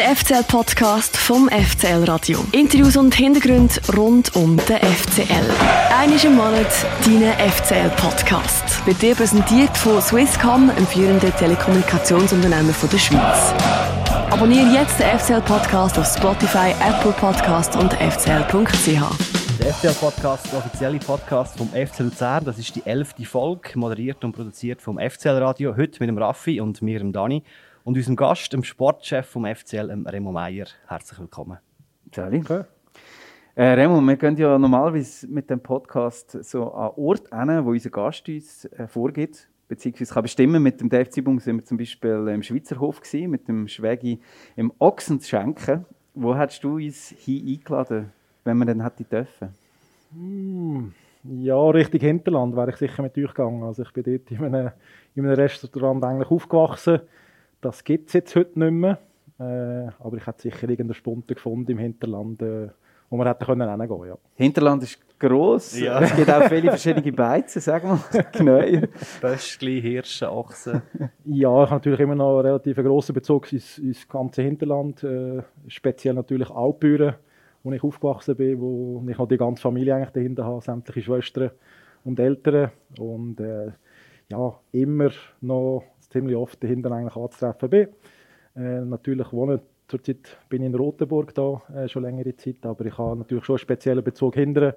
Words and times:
Der 0.00 0.16
FCL-Podcast 0.16 1.14
vom 1.14 1.50
FCL 1.50 2.04
Radio. 2.04 2.38
Interviews 2.52 2.96
und 2.96 3.14
Hintergründe 3.14 3.74
rund 3.94 4.34
um 4.34 4.56
den 4.56 4.78
FCL. 4.78 5.44
Einmal 5.94 6.24
im 6.24 6.36
Monat 6.36 6.86
dein 7.04 7.50
FCL-Podcast. 7.50 8.86
Wird 8.86 9.02
dir 9.02 9.14
präsentiert 9.14 9.76
von 9.76 10.00
Swisscom, 10.00 10.70
einem 10.70 10.86
führenden 10.86 11.30
Telekommunikationsunternehmen 11.36 12.74
der 12.90 12.98
Schweiz. 12.98 13.52
Abonniere 14.30 14.72
jetzt 14.72 14.98
den 14.98 15.18
FCL-Podcast 15.18 15.98
auf 15.98 16.06
Spotify, 16.06 16.72
Apple 16.80 17.12
Podcast 17.12 17.76
und 17.76 17.92
fcl.ch. 17.92 19.02
Der 19.58 19.74
FCL-Podcast, 19.74 20.50
der 20.50 20.60
offizielle 20.60 20.98
Podcast 20.98 21.58
vom 21.58 21.68
FC 21.68 21.98
Luzern. 21.98 22.46
Das 22.46 22.58
ist 22.58 22.74
die 22.74 22.86
elfte 22.86 23.26
Folge, 23.26 23.78
moderiert 23.78 24.24
und 24.24 24.32
produziert 24.32 24.80
vom 24.80 24.98
FCL-Radio. 24.98 25.76
Heute 25.76 26.00
mit 26.00 26.08
dem 26.08 26.16
Raffi 26.16 26.58
und 26.58 26.80
mir, 26.80 27.00
dem 27.00 27.12
Dani 27.12 27.44
und 27.84 27.96
unserem 27.96 28.16
Gast, 28.16 28.52
dem 28.52 28.62
Sportchef 28.62 29.26
vom 29.26 29.46
FCL, 29.46 30.04
Remo 30.06 30.32
Meier. 30.32 30.66
Herzlich 30.86 31.18
willkommen. 31.18 31.58
Salut. 32.14 32.50
Okay. 32.50 32.64
Äh, 33.54 33.64
Remo, 33.64 34.00
wir 34.00 34.16
gehen 34.16 34.36
ja 34.36 34.58
normalerweise 34.58 35.26
mit 35.28 35.50
dem 35.50 35.60
Podcast 35.60 36.44
so 36.44 36.72
an 36.72 36.92
Ort 36.96 37.30
hin, 37.32 37.64
wo 37.64 37.70
unser 37.70 37.90
Gast 37.90 38.28
uns 38.28 38.64
äh, 38.66 38.86
vorgibt, 38.86 39.48
beziehungsweise 39.68 40.14
kann 40.14 40.22
bestimmen. 40.22 40.62
Mit 40.62 40.80
dem 40.80 40.88
Dave 40.88 41.08
Zibung 41.08 41.40
sind 41.40 41.56
wir 41.56 41.64
zum 41.64 41.78
Beispiel 41.78 42.28
im 42.32 42.42
Schweizer 42.42 42.78
Hof 42.78 43.00
gewesen, 43.00 43.30
mit 43.30 43.48
dem 43.48 43.66
Schwägi 43.66 44.20
im 44.56 44.72
Ochsenschenken. 44.78 45.84
Wo 46.14 46.36
hättest 46.36 46.62
du 46.64 46.76
uns 46.76 47.14
hier 47.18 47.42
eingeladen, 47.42 48.12
wenn 48.44 48.58
wir 48.58 48.66
dann 48.66 48.82
hätte 48.82 49.04
dürfen? 49.04 49.54
Hm, 50.12 50.92
ja, 51.24 51.60
richtig 51.70 52.02
Hinterland 52.02 52.56
wäre 52.56 52.70
ich 52.70 52.76
sicher 52.76 53.02
mit 53.02 53.16
euch 53.16 53.28
gegangen. 53.28 53.62
Also 53.62 53.82
ich 53.82 53.92
bin 53.92 54.04
dort 54.04 54.30
in 54.30 54.44
einem, 54.44 54.70
in 55.14 55.24
einem 55.24 55.34
Restaurant 55.34 56.04
eigentlich 56.04 56.30
aufgewachsen 56.30 57.00
das 57.60 57.84
gibt 57.84 58.08
es 58.08 58.14
jetzt 58.14 58.34
heute 58.36 58.58
nicht 58.58 58.72
mehr. 58.72 58.98
Äh, 59.38 59.90
aber 59.98 60.16
ich 60.16 60.26
hätte 60.26 60.42
sicher 60.42 60.68
irgendeine 60.68 60.94
Spunte 60.94 61.34
gefunden 61.34 61.70
im 61.70 61.78
Hinterland, 61.78 62.42
äh, 62.42 62.68
wo 63.08 63.16
man 63.16 63.26
hätte 63.26 63.44
können 63.44 63.68
hingehen 63.68 64.06
ja. 64.06 64.18
Hinterland 64.34 64.82
ist 64.82 64.98
gross. 65.18 65.78
Ja. 65.78 66.00
Es 66.00 66.14
gibt 66.14 66.30
auch 66.30 66.48
viele 66.48 66.70
verschiedene 66.70 67.12
Beizen, 67.12 67.60
sagen 67.60 68.00
wir. 68.10 68.22
Knäuel. 68.32 68.88
Böschli, 69.20 69.80
Hirsche, 69.80 70.30
Ochsen. 70.30 70.82
Ja, 71.24 71.64
ich 71.64 71.70
habe 71.70 71.74
natürlich 71.74 72.00
immer 72.00 72.14
noch 72.14 72.38
einen 72.38 72.46
relativ 72.46 72.76
grossen 72.76 73.14
Bezug 73.14 73.52
ins, 73.52 73.78
ins 73.78 74.06
ganze 74.06 74.42
Hinterland. 74.42 75.02
Äh, 75.04 75.42
speziell 75.68 76.14
natürlich 76.14 76.50
Alpbüren, 76.50 77.14
wo 77.62 77.72
ich 77.72 77.82
aufgewachsen 77.82 78.36
bin, 78.36 78.60
wo 78.60 79.02
ich 79.08 79.18
noch 79.18 79.28
die 79.28 79.38
ganze 79.38 79.62
Familie 79.62 79.94
eigentlich 79.94 80.10
dahinter 80.10 80.44
habe, 80.44 80.60
sämtliche 80.60 81.02
Schwestern 81.02 81.50
und 82.04 82.20
Eltern. 82.20 82.72
Und 82.98 83.40
äh, 83.40 83.72
ja, 84.30 84.58
immer 84.72 85.10
noch 85.40 85.84
ziemlich 86.10 86.36
oft 86.36 86.62
dahinter 86.62 86.92
eigentlich 86.92 87.16
anzutreffen 87.16 87.70
bin. 87.70 87.88
Äh, 88.56 88.80
natürlich 88.84 89.32
wohne 89.32 89.60
zurzeit 89.88 90.38
bin 90.48 90.62
ich 90.62 90.66
in 90.66 90.74
Rotenburg 90.74 91.34
da, 91.34 91.62
äh, 91.74 91.88
schon 91.88 92.02
längere 92.02 92.36
Zeit, 92.36 92.64
aber 92.64 92.84
ich 92.86 92.96
habe 92.96 93.18
natürlich 93.18 93.44
schon 93.44 93.54
einen 93.54 93.60
speziellen 93.60 94.04
Bezug 94.04 94.34
hinterher. 94.34 94.76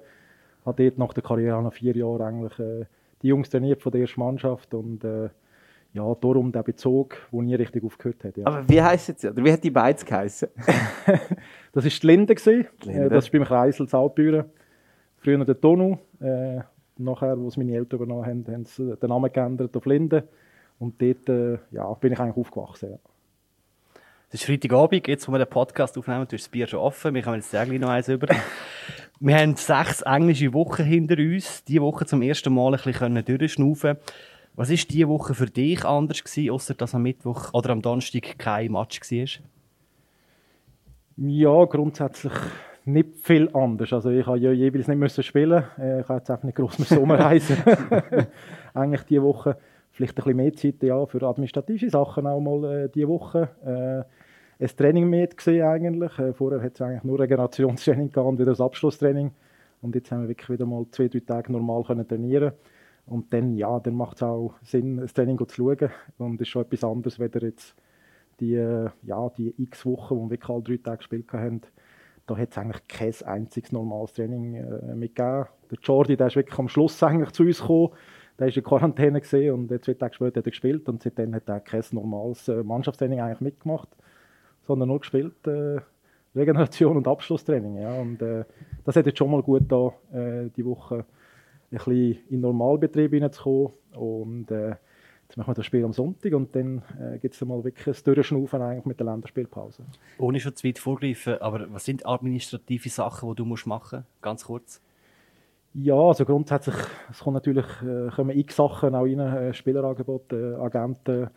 Ich 0.60 0.66
habe 0.66 0.82
dort 0.82 0.98
nach 0.98 1.12
der 1.12 1.22
Karriere 1.22 1.62
nach 1.62 1.72
vier 1.72 1.96
Jahren 1.96 2.22
eigentlich 2.22 2.58
äh, 2.58 2.84
die 3.22 3.28
Jungs 3.28 3.48
trainiert 3.48 3.82
von 3.82 3.92
der 3.92 4.02
ersten 4.02 4.20
Mannschaft 4.20 4.74
und 4.74 5.04
äh, 5.04 5.28
ja, 5.92 6.14
darum 6.20 6.50
der 6.50 6.64
Bezug, 6.64 7.16
wo 7.30 7.40
nie 7.40 7.54
richtig 7.54 7.84
aufgehört 7.84 8.24
hat. 8.24 8.36
Ja. 8.36 8.46
Aber 8.46 8.68
wie 8.68 8.82
heisst 8.82 9.10
es 9.10 9.24
Oder 9.24 9.44
wie 9.44 9.52
hat 9.52 9.62
die 9.62 9.70
Beiz 9.70 10.04
geheißen? 10.04 10.48
das 11.72 11.84
war 11.84 11.90
die 11.90 12.06
Linde. 12.06 12.34
Gewesen. 12.34 12.66
Linde. 12.82 13.04
Äh, 13.04 13.08
das 13.08 13.26
ist 13.26 13.30
beim 13.30 13.44
Kreisel 13.44 13.88
Saltbüren. 13.88 14.46
Früher 15.18 15.44
der 15.44 15.60
Tonu. 15.60 15.98
Äh, 16.20 16.60
nachher, 16.98 17.36
als 17.38 17.56
meine 17.56 17.74
Eltern 17.74 18.00
übernommen 18.00 18.26
haben, 18.26 18.44
haben 18.52 18.64
sie 18.64 18.96
den 18.96 19.08
Namen 19.08 19.32
geändert 19.32 19.76
auf 19.76 19.86
Linde. 19.86 20.28
Und 20.78 21.00
dort 21.00 21.28
äh, 21.28 21.58
ja, 21.70 21.92
bin 21.94 22.12
ich 22.12 22.18
eigentlich 22.18 22.36
aufgewachsen. 22.36 22.90
Ja. 22.92 22.98
Es 24.28 24.40
ist 24.40 24.46
Freitagabend, 24.46 25.06
jetzt 25.06 25.28
wo 25.28 25.32
wir 25.32 25.38
den 25.38 25.48
Podcast 25.48 25.96
aufnehmen, 25.96 26.26
du 26.28 26.34
hast 26.34 26.46
das 26.46 26.48
Bier 26.48 26.66
schon 26.66 26.80
offen, 26.80 27.14
wir 27.14 27.22
kommen 27.22 27.36
jetzt 27.36 27.50
gleich 27.50 27.68
noch 27.78 27.88
eins 27.88 28.08
über. 28.08 28.26
wir 29.20 29.36
haben 29.36 29.54
sechs 29.54 30.02
englische 30.02 30.52
Wochen 30.52 30.82
hinter 30.82 31.16
uns, 31.18 31.62
diese 31.64 31.82
Woche 31.82 32.04
zum 32.04 32.20
ersten 32.20 32.52
Mal 32.52 32.74
ein 32.74 32.80
bisschen 32.82 33.24
durchschnaufen 33.24 33.96
Was 34.56 34.70
war 34.70 34.76
diese 34.76 35.08
Woche 35.08 35.34
für 35.34 35.46
dich 35.46 35.84
anders 35.84 36.24
gewesen, 36.24 36.50
außer 36.50 36.74
dass 36.74 36.96
am 36.96 37.02
Mittwoch 37.02 37.54
oder 37.54 37.70
am 37.70 37.80
Donnerstag 37.80 38.36
kein 38.36 38.72
Match 38.72 39.00
war? 39.00 39.44
Ja, 41.16 41.64
grundsätzlich 41.66 42.32
nicht 42.86 43.10
viel 43.22 43.48
anders. 43.54 43.92
Also 43.92 44.10
ich 44.10 44.26
habe 44.26 44.38
ja 44.38 44.50
jeweils 44.50 44.88
nicht 44.88 44.98
müssen 44.98 45.22
spielen. 45.22 45.64
Äh, 45.78 46.00
ich 46.00 46.08
habe 46.08 46.18
jetzt 46.18 46.30
einfach 46.30 46.44
nicht 46.44 46.56
groß 46.56 46.78
mehr 46.80 46.88
Sommerreisen. 46.88 47.56
Eigentlich 48.74 49.02
diese 49.02 49.22
Woche 49.22 49.56
vielleicht 49.94 50.18
ein 50.18 50.24
bisschen 50.24 50.36
mehr 50.36 50.52
Zeit 50.54 50.82
ja, 50.82 51.06
für 51.06 51.22
administrative 51.22 51.88
Sachen 51.88 52.26
auch 52.26 52.40
mal 52.40 52.64
äh, 52.64 52.88
diese 52.88 53.08
Woche. 53.08 53.48
Äh, 53.64 54.64
ein 54.64 54.76
Training 54.76 55.08
mit 55.08 55.36
gesehen 55.36 55.64
eigentlich. 55.64 56.18
Äh, 56.18 56.32
vorher 56.32 56.60
hat 56.60 56.74
es 56.74 56.80
eigentlich 56.80 57.04
nur 57.04 57.20
Regenerationstraining 57.20 58.10
gehabt 58.10 58.28
und 58.28 58.38
wieder 58.38 58.50
das 58.50 58.60
Abschlusstraining. 58.60 59.30
Und 59.82 59.94
jetzt 59.94 60.10
haben 60.10 60.22
wir 60.22 60.28
wirklich 60.28 60.50
wieder 60.50 60.66
mal 60.66 60.84
zwei, 60.90 61.08
drei 61.08 61.20
Tage 61.20 61.52
normal 61.52 61.84
können 61.84 62.08
trainieren 62.08 62.52
Und 63.06 63.32
dann, 63.32 63.54
ja, 63.56 63.78
dann 63.78 63.94
macht 63.94 64.16
es 64.16 64.22
auch 64.24 64.54
Sinn, 64.62 64.96
das 64.96 65.14
Training 65.14 65.38
zu 65.38 65.54
schauen. 65.54 65.90
Und 66.18 66.34
es 66.36 66.40
ist 66.42 66.48
schon 66.48 66.62
etwas 66.62 66.82
anderes, 66.82 67.18
wenn 67.20 67.30
jetzt 67.40 67.76
die, 68.40 68.54
äh, 68.54 68.90
ja, 69.02 69.28
die 69.38 69.54
x 69.58 69.86
Wochen, 69.86 70.16
wo 70.16 70.24
wir 70.24 70.30
wirklich 70.30 70.50
alle 70.50 70.62
drei 70.62 70.76
Tage 70.78 70.98
gespielt 70.98 71.32
haben, 71.32 71.60
da 72.26 72.36
hat 72.36 72.50
es 72.50 72.58
eigentlich 72.58 72.88
kein 72.88 73.14
einziges 73.26 73.70
normales 73.70 74.14
Training 74.14 74.54
äh, 74.54 74.94
mitgegeben. 74.96 75.46
Der 75.70 75.78
Jordi, 75.82 76.16
der 76.16 76.28
ist 76.28 76.36
wirklich 76.36 76.58
am 76.58 76.68
Schluss 76.68 77.00
eigentlich 77.02 77.30
zu 77.30 77.44
uns 77.44 77.60
gekommen 77.60 77.90
der 78.38 78.48
war 78.48 78.56
in 78.56 78.64
Quarantäne 78.64 79.22
und 79.52 79.84
zwei 79.84 79.94
Tage 79.94 80.14
später 80.14 80.40
hat 80.40 80.46
er 80.46 80.50
gespielt 80.50 80.88
und 80.88 81.02
seitdem 81.02 81.34
hat 81.34 81.48
er 81.48 81.60
kein 81.60 81.82
normales 81.92 82.48
äh, 82.48 82.62
Mannschaftstraining 82.62 83.20
eigentlich 83.20 83.40
mitgemacht, 83.40 83.88
sondern 84.66 84.88
nur 84.88 85.00
gespielt 85.00 85.46
äh, 85.46 85.80
Regeneration 86.34 86.96
und 86.96 87.06
Abschlusstraining. 87.06 87.78
Ja. 87.78 87.94
Und, 87.94 88.20
äh, 88.22 88.44
das 88.84 88.96
hat 88.96 89.06
jetzt 89.06 89.18
schon 89.18 89.30
mal 89.30 89.42
gut 89.42 89.70
da 89.70 89.92
äh, 90.12 90.50
die 90.56 90.64
Woche 90.64 91.04
ein 91.70 91.78
bisschen 91.78 91.92
in 91.92 92.18
den 92.30 92.40
Normalbetrieb 92.40 93.12
hineinzukommen 93.12 93.72
und 93.94 94.50
äh, 94.50 94.74
Jetzt 95.28 95.38
machen 95.38 95.50
wir 95.50 95.54
das 95.54 95.66
Spiel 95.66 95.84
am 95.84 95.92
Sonntag 95.92 96.32
und 96.34 96.54
dann 96.54 96.82
äh, 97.00 97.18
gibt 97.18 97.34
es 97.34 97.40
mal 97.44 97.64
wirklich 97.64 97.86
ein 97.86 98.04
Durchschnaufen 98.04 98.60
eigentlich 98.62 98.84
mit 98.84 99.00
der 99.00 99.06
Länderspielpause. 99.06 99.82
Ohne 100.18 100.38
schon 100.38 100.54
zu 100.54 100.66
weit 100.68 100.78
vorgreifen, 100.78 101.40
aber 101.40 101.72
was 101.72 101.84
sind 101.84 102.06
administrative 102.06 102.88
Sachen, 102.88 103.30
die 103.30 103.36
du 103.36 103.44
musst 103.44 103.66
machen 103.66 104.00
musst? 104.00 104.22
Ganz 104.22 104.44
kurz. 104.44 104.80
Ja, 105.74 105.96
also 105.96 106.24
grundsätzlich, 106.24 106.76
es 107.10 107.18
kommen 107.18 107.34
natürlich 107.34 107.66
äh, 107.82 108.08
kommen 108.14 108.36
x 108.36 108.56
Sachen 108.56 108.94
auch 108.94 109.02
rein, 109.02 109.18
äh, 109.18 109.52
Spielerangebote, 109.52 110.56
äh, 110.56 110.62
Agenten, 110.62 111.30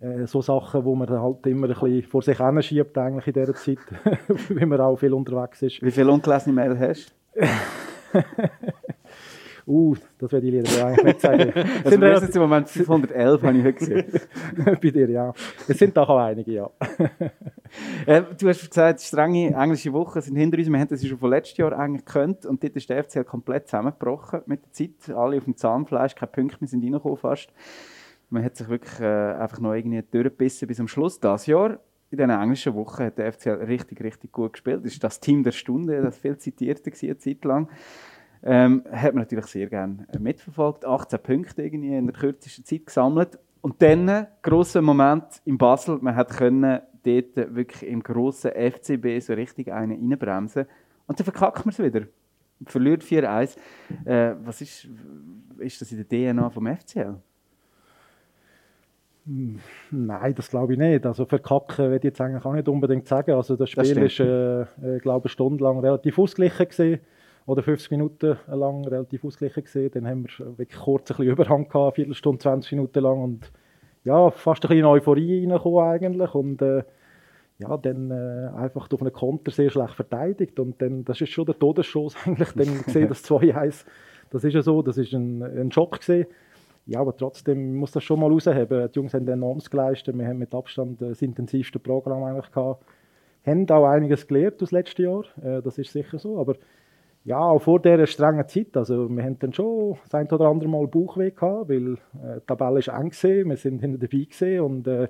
äh, 0.00 0.26
so 0.26 0.40
Sachen, 0.40 0.84
wo 0.86 0.94
man 0.94 1.10
halt 1.10 1.46
immer 1.46 1.68
ein 1.68 1.74
bisschen 1.74 2.02
vor 2.04 2.22
sich 2.22 2.38
schiebt 2.64 2.96
eigentlich 2.96 3.26
in 3.26 3.32
dieser 3.34 3.54
Zeit, 3.54 3.78
weil 4.48 4.66
man 4.66 4.80
auch 4.80 4.96
viel 4.96 5.12
unterwegs 5.12 5.60
ist. 5.60 5.82
Wie 5.82 5.90
viele 5.90 6.10
ungelesene 6.10 6.54
Mail 6.54 6.78
hast 6.78 7.14
du? 7.34 7.42
Uh, 9.66 9.94
das 10.18 10.32
werde 10.32 10.46
ich 10.48 10.64
dir 10.64 10.86
eigentlich 10.86 11.04
nicht 11.04 11.20
sagen. 11.20 11.52
Es 11.84 11.90
sind 11.90 12.02
jetzt 12.02 12.36
im 12.36 12.42
Moment 12.42 12.68
511, 12.68 13.42
habe 13.42 13.58
ich 13.58 13.64
heute 13.64 13.72
gesehen. 13.74 14.20
Bei 14.64 14.90
dir, 14.90 15.08
ja. 15.08 15.32
Es 15.68 15.78
sind 15.78 15.96
doch 15.96 16.08
auch 16.08 16.18
einige, 16.18 16.52
ja. 16.52 16.70
äh, 18.06 18.22
du 18.38 18.48
hast 18.48 18.68
gesagt, 18.68 19.00
strenge 19.00 19.54
englische 19.54 19.92
Wochen 19.92 20.20
sind 20.20 20.36
hinter 20.36 20.58
uns. 20.58 20.68
Wir 20.68 20.78
haben 20.78 20.88
das 20.88 21.06
schon 21.06 21.18
von 21.18 21.30
letztes 21.30 21.58
Jahr 21.58 21.78
eigentlich 21.78 22.04
gekannt 22.04 22.44
und 22.44 22.62
dort 22.62 22.74
ist 22.74 22.88
der 22.88 23.04
FCL 23.04 23.24
komplett 23.24 23.68
zusammengebrochen 23.68 24.40
mit 24.46 24.64
der 24.64 24.72
Zeit. 24.72 25.16
Alle 25.16 25.36
auf 25.38 25.44
dem 25.44 25.56
Zahnfleisch, 25.56 26.14
keine 26.16 26.32
Punkte 26.32 26.56
mehr 26.60 26.68
sind 26.68 26.82
reingekommen 26.82 27.16
fast. 27.16 27.52
Man 28.30 28.42
hat 28.44 28.56
sich 28.56 28.68
wirklich 28.68 28.98
äh, 29.00 29.04
einfach 29.04 29.60
noch 29.60 29.74
irgendwie 29.74 30.02
durchgebissen 30.10 30.66
bis 30.66 30.78
zum 30.78 30.88
Schluss. 30.88 31.20
Das 31.20 31.46
Jahr 31.46 31.78
in 32.10 32.18
diesen 32.18 32.30
englischen 32.30 32.74
Wochen 32.74 33.04
hat 33.04 33.16
der 33.16 33.32
FCL 33.32 33.64
richtig, 33.66 34.02
richtig 34.02 34.32
gut 34.32 34.54
gespielt. 34.54 34.84
Das 34.84 34.92
ist 34.92 35.04
das 35.04 35.20
Team 35.20 35.44
der 35.44 35.52
Stunde, 35.52 36.02
das 36.02 36.18
viel 36.18 36.36
zitierte 36.36 36.90
war 36.90 36.98
eine 37.02 37.18
Zeit 37.18 37.44
lang. 37.44 37.68
Ähm, 38.44 38.82
hat 38.90 39.14
man 39.14 39.22
natürlich 39.22 39.46
sehr 39.46 39.68
gerne 39.68 40.06
mitverfolgt. 40.18 40.84
18 40.84 41.18
Punkte 41.22 41.62
irgendwie 41.62 41.94
in 41.94 42.06
der 42.06 42.14
kürzesten 42.14 42.64
Zeit 42.64 42.86
gesammelt. 42.86 43.38
Und 43.60 43.80
dann, 43.80 44.26
grosser 44.42 44.82
Moment 44.82 45.24
in 45.44 45.56
Basel, 45.56 45.98
man 46.00 46.16
hat 46.16 46.30
können 46.30 46.80
dort 47.04 47.36
wirklich 47.54 47.88
im 47.88 48.02
grossen 48.02 48.50
FCB 48.50 49.20
so 49.20 49.34
richtig 49.34 49.72
einen 49.72 49.92
reinbremsen. 49.92 50.66
Und 51.06 51.18
dann 51.18 51.24
verkackt 51.24 51.64
man 51.64 51.72
es 51.72 51.78
wieder. 51.78 52.06
Verliert 52.66 53.04
4-1. 53.04 53.56
Äh, 54.04 54.34
was 54.44 54.60
ist, 54.60 54.88
ist 55.58 55.80
das 55.80 55.92
in 55.92 56.04
der 56.08 56.34
DNA 56.34 56.50
vom 56.50 56.66
FCL? 56.66 57.14
Hm, 59.26 59.60
nein, 59.92 60.34
das 60.34 60.50
glaube 60.50 60.72
ich 60.72 60.78
nicht. 60.78 61.06
Also 61.06 61.24
verkacken 61.24 61.86
würde 61.86 61.96
ich 61.98 62.04
jetzt 62.04 62.20
eigentlich 62.20 62.44
auch 62.44 62.54
nicht 62.54 62.68
unbedingt 62.68 63.06
sagen. 63.06 63.32
Also 63.32 63.54
das 63.54 63.70
Spiel 63.70 63.94
das 63.94 64.12
ist, 64.12 64.20
äh, 64.20 64.62
äh, 64.62 64.98
glaube 65.00 65.28
ich, 65.28 65.32
stundenlang 65.32 65.78
relativ 65.78 66.18
ausgeglichen 66.18 66.68
gewesen 66.68 67.00
oder 67.46 67.62
50 67.62 67.90
Minuten 67.90 68.36
lang 68.46 68.86
relativ 68.86 69.24
ausgeglichen 69.24 69.64
gesehen. 69.64 69.90
Dann 69.92 70.06
haben 70.06 70.24
wir 70.24 70.58
wirklich 70.58 70.80
kurz 70.80 71.10
ein 71.10 71.16
bisschen 71.16 71.32
Überhang 71.32 71.68
gehabt, 71.68 71.76
eine 71.76 71.92
Viertelstunde, 71.92 72.38
20 72.38 72.72
Minuten 72.72 73.00
lang 73.00 73.22
und 73.22 73.52
ja, 74.04 74.30
fast 74.30 74.64
ein 74.64 74.68
bisschen 74.68 74.78
in 74.80 74.84
Euphorie 74.84 75.40
reingekommen 75.40 75.84
eigentlich 75.84 76.34
und 76.34 76.62
äh, 76.62 76.82
ja, 77.58 77.76
dann 77.76 78.10
äh, 78.10 78.50
einfach 78.56 78.88
auf 78.90 79.00
einen 79.00 79.12
Konter 79.12 79.52
sehr 79.52 79.70
schlecht 79.70 79.94
verteidigt 79.94 80.58
und 80.58 80.80
dann, 80.82 81.04
das 81.04 81.20
ist 81.20 81.30
schon 81.30 81.46
der 81.46 81.58
Todesschuss 81.58 82.16
eigentlich, 82.26 82.50
dann 82.52 82.82
gesehen, 82.84 83.08
das 83.08 83.24
2-1, 83.24 83.84
das 84.30 84.44
ist 84.44 84.54
ja 84.54 84.62
so, 84.62 84.82
das 84.82 84.98
ist 84.98 85.12
ein, 85.12 85.42
ein 85.42 85.70
Schock 85.70 85.98
gesehen. 85.98 86.26
Ja, 86.84 86.98
aber 86.98 87.16
trotzdem 87.16 87.76
muss 87.76 87.92
das 87.92 88.02
schon 88.02 88.18
mal 88.18 88.28
rausheben. 88.28 88.90
Die 88.90 88.98
Jungs 88.98 89.14
haben 89.14 89.28
enormes 89.28 89.70
geleistet, 89.70 90.18
wir 90.18 90.26
haben 90.26 90.38
mit 90.38 90.52
Abstand 90.52 91.00
das 91.00 91.22
intensivste 91.22 91.78
Programm 91.78 92.24
eigentlich 92.24 92.50
gehabt 92.50 92.84
haben 93.44 93.68
auch 93.70 93.86
einiges 93.86 94.26
gelernt 94.26 94.62
aus 94.62 94.70
letzten 94.70 95.02
Jahr, 95.02 95.24
äh, 95.42 95.62
das 95.62 95.78
ist 95.78 95.92
sicher 95.92 96.18
so, 96.18 96.38
aber 96.38 96.56
ja, 97.24 97.38
auch 97.38 97.60
vor 97.60 97.80
dieser 97.80 98.06
strengen 98.06 98.46
Zeit, 98.48 98.76
also 98.76 99.08
wir 99.08 99.22
haben 99.22 99.38
dann 99.38 99.52
schon 99.52 99.96
das 100.04 100.14
ein 100.14 100.30
oder 100.30 100.46
andere 100.46 100.68
Mal 100.68 100.86
Bauchweh 100.88 101.30
gehabt, 101.30 101.68
weil 101.68 101.94
äh, 101.94 102.40
die 102.40 102.46
Tabelle 102.46 102.80
ist 102.80 102.88
eng 102.88 103.10
gewesen, 103.10 103.48
wir 103.48 103.56
sind 103.56 103.80
hinter 103.80 103.98
dabei 103.98 104.24
gewesen 104.24 104.60
und 104.60 104.88
äh, 104.88 105.08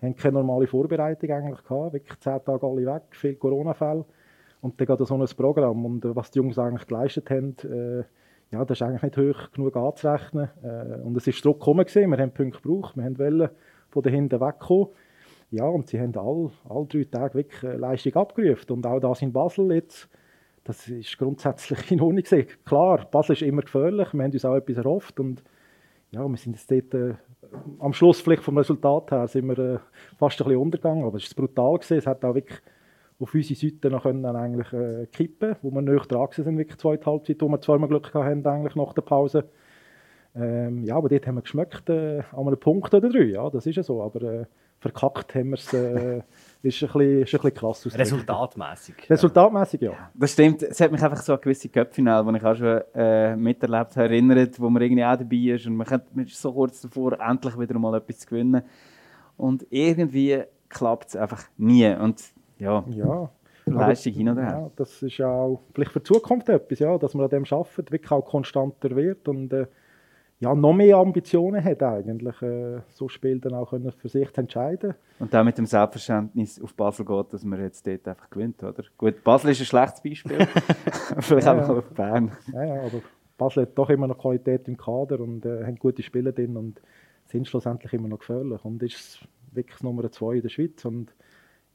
haben 0.00 0.16
keine 0.16 0.34
normale 0.34 0.66
Vorbereitung 0.66 1.30
eigentlich 1.30 1.64
gehabt, 1.64 1.92
wirklich 1.92 2.18
zehn 2.20 2.44
Tage 2.44 2.66
alle 2.66 2.86
weg, 2.86 3.02
viele 3.10 3.34
Corona-Fälle. 3.34 4.04
Und 4.60 4.80
dann 4.80 4.86
geht 4.86 5.06
so 5.06 5.14
ein 5.16 5.26
Programm. 5.36 5.84
Und 5.84 6.04
äh, 6.04 6.14
was 6.14 6.30
die 6.30 6.38
Jungs 6.38 6.58
eigentlich 6.58 6.86
geleistet 6.86 7.30
haben, 7.30 7.56
äh, 7.64 8.04
ja, 8.52 8.64
das 8.64 8.78
ist 8.78 8.82
eigentlich 8.82 9.02
nicht 9.02 9.16
hoch 9.16 9.50
genug 9.52 9.76
anzurechnen. 9.76 10.50
Äh, 10.62 11.00
und 11.02 11.16
es 11.16 11.26
ist 11.26 11.44
Druck 11.44 11.58
gekommen 11.58 11.84
gewesen, 11.84 12.10
wir 12.10 12.18
haben 12.18 12.32
Punkte 12.32 12.60
gebraucht, 12.60 12.96
wir 12.96 13.04
haben 13.04 13.18
wollen 13.18 13.48
von 13.90 14.02
dahinter 14.02 14.40
wegkommen. 14.40 14.88
Ja, 15.50 15.66
und 15.66 15.88
sie 15.88 16.00
haben 16.00 16.16
alle, 16.16 16.50
alle 16.68 16.86
drei 16.86 17.04
Tage 17.04 17.34
wirklich 17.34 17.62
äh, 17.64 17.76
Leistung 17.76 18.14
abgerufen. 18.14 18.72
Und 18.72 18.86
auch 18.86 19.00
das 19.00 19.22
in 19.22 19.32
Basel 19.32 19.72
jetzt 19.72 20.08
das 20.64 20.88
ist 20.88 21.18
grundsätzlich 21.18 21.90
in 21.90 22.00
Ordnung. 22.00 22.24
Klar, 22.64 23.06
Basel 23.10 23.34
ist 23.34 23.42
immer 23.42 23.62
gefährlich, 23.62 24.12
wir 24.12 24.22
haben 24.22 24.32
uns 24.32 24.44
auch 24.44 24.56
etwas 24.56 24.76
erhofft 24.76 25.20
und 25.20 25.42
ja, 26.10 26.26
wir 26.28 26.36
sind 26.36 26.54
jetzt 26.54 26.70
dort, 26.70 26.94
äh, 26.94 27.14
am 27.78 27.92
Schluss 27.92 28.20
vielleicht 28.20 28.42
vom 28.42 28.58
Resultat 28.58 29.10
her 29.10 29.26
sind 29.26 29.46
wir 29.48 29.58
äh, 29.58 29.78
fast 30.18 30.40
ein 30.40 30.44
bisschen 30.44 30.60
untergegangen, 30.60 31.04
aber 31.04 31.16
es 31.16 31.24
ist 31.24 31.34
brutal 31.34 31.74
gewesen. 31.74 31.98
es 31.98 32.06
hat 32.06 32.24
auch 32.24 32.34
wirklich 32.34 32.60
auf 33.18 33.34
unsere 33.34 33.58
Seite 33.58 33.90
noch 33.90 34.02
können 34.02 34.24
eigentlich 34.24 34.72
äh, 34.72 35.06
kippen, 35.06 35.56
wo 35.62 35.70
wir 35.70 35.82
näher 35.82 36.00
dran 36.00 36.28
sind, 36.30 36.58
wirklich 36.58 36.78
zweite 36.78 37.06
Halbzeit, 37.06 37.40
wo 37.40 37.48
wir 37.48 37.60
zweimal 37.60 37.88
Glück 37.88 38.12
hatten 38.14 38.46
eigentlich 38.46 38.74
nach 38.74 38.92
der 38.92 39.02
Pause. 39.02 39.44
Ähm, 40.34 40.84
ja, 40.84 40.96
aber 40.96 41.08
dort 41.08 41.26
haben 41.26 41.36
wir 41.36 41.42
geschmeckt 41.42 41.88
äh, 41.90 42.22
an 42.32 42.46
einem 42.46 42.58
Punkt 42.58 42.92
oder 42.94 43.08
drei, 43.08 43.24
ja, 43.24 43.48
das 43.50 43.66
ist 43.66 43.76
ja 43.76 43.82
so, 43.82 44.02
aber 44.02 44.22
äh, 44.22 44.44
verkackt 44.80 45.34
haben 45.34 45.50
wir 45.50 45.58
es 45.58 45.72
äh, 45.72 46.22
ist 46.62 46.82
ein 46.82 46.86
bisschen, 46.86 47.22
ist 47.22 47.34
ein 47.34 47.40
bisschen 47.40 47.54
krass. 47.54 47.98
Resultatmäßig. 47.98 49.10
Resultatmäßig, 49.10 49.80
ja. 49.80 50.10
Das 50.14 50.32
stimmt. 50.32 50.62
Es 50.62 50.80
hat 50.80 50.92
mich 50.92 51.02
einfach 51.02 51.20
so 51.20 51.34
an 51.34 51.40
gewisse 51.40 51.68
Köpfinale, 51.68 52.30
die 52.30 52.38
ich 52.38 52.44
auch 52.44 52.54
schon 52.54 52.80
äh, 52.94 53.36
miterlebt 53.36 53.96
habe, 53.96 54.04
erinnert, 54.04 54.60
wo 54.60 54.70
man 54.70 54.82
irgendwie 54.82 55.04
auch 55.04 55.16
dabei 55.16 55.54
ist 55.54 55.66
und 55.66 55.76
man, 55.76 55.86
kann, 55.86 56.02
man 56.14 56.24
ist 56.24 56.40
so 56.40 56.52
kurz 56.52 56.80
davor, 56.80 57.18
endlich 57.20 57.58
wieder 57.58 57.78
mal 57.78 57.96
etwas 57.96 58.20
zu 58.20 58.28
gewinnen. 58.28 58.62
Und 59.36 59.66
irgendwie 59.70 60.42
klappt 60.68 61.08
es 61.08 61.16
einfach 61.16 61.44
nie. 61.56 61.92
Und 61.94 62.22
ja, 62.58 62.84
ja. 62.88 63.30
Leistung 63.66 64.12
hin 64.12 64.28
oder 64.28 64.42
her. 64.42 64.60
Ja, 64.62 64.70
das 64.76 65.02
ist 65.02 65.20
auch 65.20 65.62
vielleicht 65.74 65.92
für 65.92 66.00
die 66.00 66.12
Zukunft 66.12 66.48
etwas, 66.48 66.78
ja, 66.78 66.96
dass 66.98 67.14
man 67.14 67.24
an 67.24 67.30
dem 67.30 67.44
arbeitet, 67.50 67.92
wirklich 67.92 68.10
auch 68.10 68.22
konstanter 68.22 68.94
wird 68.94 69.28
und 69.28 69.52
äh, 69.52 69.66
ja, 70.42 70.56
noch 70.56 70.72
mehr 70.72 70.96
Ambitionen 70.96 71.62
hat 71.62 71.84
eigentlich, 71.84 72.42
äh, 72.42 72.80
so 72.88 73.08
Spiel 73.08 73.38
dann 73.38 73.54
auch 73.54 73.70
können 73.70 73.92
für 73.92 74.08
sich 74.08 74.28
zu 74.32 74.40
entscheiden. 74.40 74.94
Und 75.20 75.32
dann 75.32 75.46
mit 75.46 75.56
dem 75.56 75.66
Selbstverständnis 75.66 76.60
auf 76.60 76.74
Basel 76.74 77.06
geht, 77.06 77.32
dass 77.32 77.44
man 77.44 77.60
jetzt 77.60 77.86
dort 77.86 78.08
einfach 78.08 78.28
gewinnt, 78.28 78.60
oder? 78.64 78.82
Gut, 78.98 79.22
Basel 79.22 79.52
ist 79.52 79.60
ein 79.60 79.66
schlechtes 79.66 80.00
Beispiel, 80.02 80.38
vielleicht 81.20 81.46
ja, 81.46 81.62
auch 81.62 81.68
ja. 81.68 81.74
auf 81.74 81.88
Bern. 81.90 82.32
Ja, 82.52 82.64
ja, 82.64 82.82
aber 82.82 83.02
Basel 83.38 83.62
hat 83.62 83.78
doch 83.78 83.88
immer 83.88 84.08
noch 84.08 84.18
Qualität 84.18 84.66
im 84.66 84.76
Kader 84.76 85.20
und 85.20 85.46
äh, 85.46 85.64
haben 85.64 85.76
gute 85.76 86.02
Spieler 86.02 86.32
drin 86.32 86.56
und 86.56 86.82
sind 87.26 87.46
schlussendlich 87.46 87.92
immer 87.92 88.08
noch 88.08 88.18
gefährlich 88.18 88.64
und 88.64 88.82
ist 88.82 89.20
wirklich 89.52 89.80
Nummer 89.84 90.10
zwei 90.10 90.34
in 90.34 90.42
der 90.42 90.48
Schweiz 90.48 90.84
und 90.84 91.14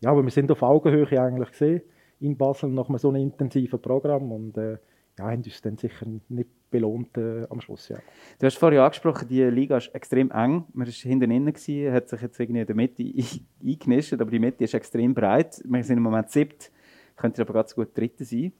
ja, 0.01 0.11
aber 0.11 0.23
wir 0.23 0.31
sind 0.31 0.51
auf 0.51 0.61
Augenhöhe 0.61 1.21
eigentlich 1.21 1.51
gesehen 1.51 1.83
in 2.19 2.35
Basel 2.35 2.69
nach 2.69 2.89
einem 2.89 2.97
so 2.97 3.07
einem 3.07 3.21
intensiven 3.21 3.81
Programm 3.81 4.29
und 4.33 4.57
äh, 4.57 4.77
ja, 5.17 5.25
haben 5.25 5.43
uns 5.43 5.61
dann 5.61 5.77
sicher 5.77 6.05
nicht 6.29 6.49
belohnt 6.69 7.17
äh, 7.17 7.45
am 7.49 7.61
Schluss. 7.61 7.89
Ja. 7.89 7.97
Du 8.39 8.45
hast 8.45 8.57
vorhin 8.57 8.79
angesprochen, 8.79 9.27
die 9.27 9.43
Liga 9.43 9.77
ist 9.77 9.93
extrem 9.95 10.31
eng. 10.31 10.65
Man 10.73 10.87
war 10.87 10.93
hinten 10.93 11.31
innen, 11.31 11.53
gewesen, 11.53 11.93
hat 11.93 12.09
sich 12.09 12.21
jetzt 12.21 12.39
irgendwie 12.39 12.61
in 12.61 12.67
der 12.67 12.75
Mitte 12.75 13.03
eingenischt, 13.63 14.13
aber 14.13 14.31
die 14.31 14.39
Mitte 14.39 14.63
ist 14.63 14.73
extrem 14.73 15.13
breit. 15.13 15.61
Wir 15.65 15.83
sind 15.83 15.97
im 15.97 16.03
Moment 16.03 16.29
siebt, 16.29 16.71
könnte 17.15 17.41
aber 17.41 17.53
ganz 17.53 17.73
gut 17.73 17.97
Dritte 17.97 18.25
sein, 18.25 18.51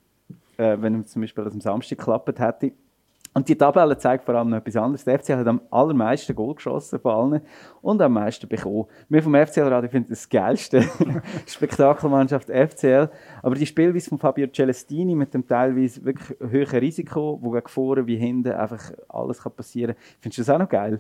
äh, 0.57 0.77
wenn 0.79 1.01
es 1.01 1.11
zum 1.11 1.21
Beispiel 1.21 1.43
am 1.43 1.61
Samstag 1.61 1.97
geklappt 1.97 2.39
hätte. 2.39 2.71
Und 3.37 3.47
die 3.47 3.55
Tabelle 3.55 3.95
zeigt 3.99 4.25
vor 4.25 4.33
allem 4.33 4.49
noch 4.49 4.57
etwas 4.57 4.75
anderes. 4.77 5.05
Der 5.05 5.19
FCL 5.19 5.37
hat 5.37 5.45
am 5.45 5.61
allermeisten 5.69 6.35
Goal 6.35 6.55
geschossen 6.55 6.97
von 6.97 7.11
allen 7.11 7.41
und 7.83 8.01
am 8.01 8.13
meisten 8.13 8.47
bekommen. 8.47 8.85
Wir 9.09 9.21
vom 9.21 9.35
FCL-Radio 9.35 9.91
finden 9.91 10.09
das 10.09 10.27
geilste 10.27 10.81
Spektakelmannschaft 11.45 12.49
FCL. 12.49 13.11
Aber 13.43 13.53
die 13.53 13.67
Spielweise 13.67 14.09
von 14.09 14.17
Fabio 14.17 14.47
Celestini 14.47 15.13
mit 15.13 15.35
dem 15.35 15.47
teilweise 15.47 16.03
wirklich 16.03 16.35
höheren 16.39 16.79
Risiko, 16.79 17.37
wo 17.39 17.51
gegen 17.51 17.67
vorne 17.67 18.07
wie 18.07 18.15
hinten 18.15 18.53
einfach 18.53 18.91
alles 19.07 19.43
kann 19.43 19.51
passieren 19.51 19.93
kann, 19.93 20.03
findest 20.19 20.39
du 20.39 20.41
das 20.41 20.49
auch 20.49 20.57
noch 20.57 20.69
geil? 20.69 20.99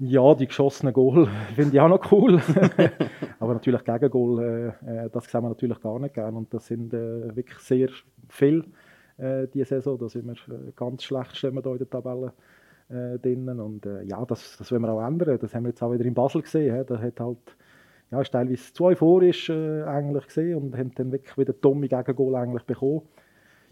Ja, 0.00 0.34
die 0.34 0.48
geschossenen 0.48 0.92
Goal 0.92 1.28
finde 1.54 1.76
ich 1.76 1.80
auch 1.80 1.88
noch 1.88 2.10
cool. 2.10 2.42
Aber 3.38 3.54
natürlich 3.54 3.84
Gegengol, 3.84 4.74
äh, 4.84 5.08
das 5.10 5.26
sehen 5.26 5.42
wir 5.42 5.50
natürlich 5.50 5.80
gar 5.80 6.00
nicht 6.00 6.14
gerne. 6.14 6.36
Und 6.36 6.52
das 6.52 6.66
sind 6.66 6.92
äh, 6.92 7.36
wirklich 7.36 7.60
sehr 7.60 7.90
viele 8.28 8.64
äh, 9.18 9.46
diese 9.48 9.66
Saison. 9.66 9.98
Da 9.98 10.08
sind 10.08 10.26
wir 10.26 10.54
äh, 10.54 10.72
ganz 10.74 11.04
schlecht 11.04 11.36
stehen 11.36 11.54
wir 11.54 11.62
da 11.62 11.72
in 11.72 11.78
der 11.78 11.90
Tabelle 11.90 12.32
äh, 12.88 13.18
drinnen. 13.18 13.60
Und 13.60 13.86
äh, 13.86 14.02
ja, 14.02 14.24
das, 14.24 14.56
das 14.58 14.70
wollen 14.72 14.82
wir 14.82 14.92
auch 14.92 15.06
ändern. 15.06 15.38
Das 15.40 15.54
haben 15.54 15.64
wir 15.64 15.70
jetzt 15.70 15.82
auch 15.82 15.92
wieder 15.92 16.04
in 16.04 16.14
Basel 16.14 16.42
gesehen. 16.42 16.76
He. 16.76 16.84
Da 16.86 16.98
hat 16.98 17.20
halt, 17.20 17.56
ja, 18.10 18.20
ist 18.20 18.30
teilweise 18.30 18.72
zu 18.72 18.84
euphorisch 18.84 19.50
äh, 19.50 19.82
eigentlich 19.82 20.26
gesehen 20.26 20.56
und 20.56 20.76
haben 20.76 20.94
dann 20.94 21.12
wirklich 21.12 21.36
wieder 21.38 21.52
dumme 21.52 21.88
Gegengol 21.88 22.34
eigentlich 22.36 22.64
bekommen. 22.64 23.02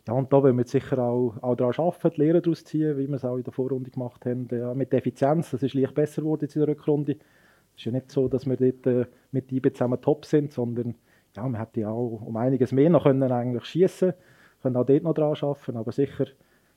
Ja, 0.09 0.15
und 0.15 0.33
da 0.33 0.43
wollen 0.43 0.57
wir 0.57 0.65
sicher 0.65 0.99
auch, 0.99 1.37
auch 1.43 1.55
daran 1.55 1.75
arbeiten, 1.77 2.11
die 2.17 2.21
Lehre 2.23 2.43
daraus 2.43 2.65
ziehen, 2.65 2.97
wie 2.99 3.07
wir 3.07 3.15
es 3.15 3.25
auch 3.25 3.37
in 3.37 3.45
der 3.45 3.53
Vorrunde 3.53 3.91
gemacht 3.91 4.27
haben. 4.27 4.49
Ja, 4.51 4.75
mit 4.75 4.93
Effizienz, 4.93 5.53
das 5.53 5.63
ist 5.63 5.75
leicht 5.75 5.95
besser 5.95 6.23
geworden 6.23 6.49
in 6.53 6.61
der 6.61 6.69
Rückrunde. 6.69 7.13
Es 7.13 7.83
ist 7.83 7.85
ja 7.85 7.93
nicht 7.93 8.11
so, 8.11 8.27
dass 8.27 8.45
wir 8.45 8.57
dort 8.57 8.87
äh, 8.87 9.07
mit 9.31 9.53
IB 9.53 9.73
zusammen 9.73 10.01
top 10.01 10.25
sind, 10.25 10.53
sondern 10.53 10.97
ja, 11.37 11.45
man 11.45 11.55
hätte 11.55 11.83
ja 11.83 11.91
auch 11.91 12.21
um 12.27 12.37
einiges 12.37 12.73
mehr 12.73 12.91
noch 12.91 13.05
können 13.05 13.31
eigentlich 13.31 13.65
schießen 13.65 14.11
können 14.11 14.23
auch 14.65 14.87
dort 14.87 15.03
noch 15.03 15.15
dran 15.15 15.37
arbeiten, 15.41 15.77
aber 15.77 15.93
sicher 15.93 16.27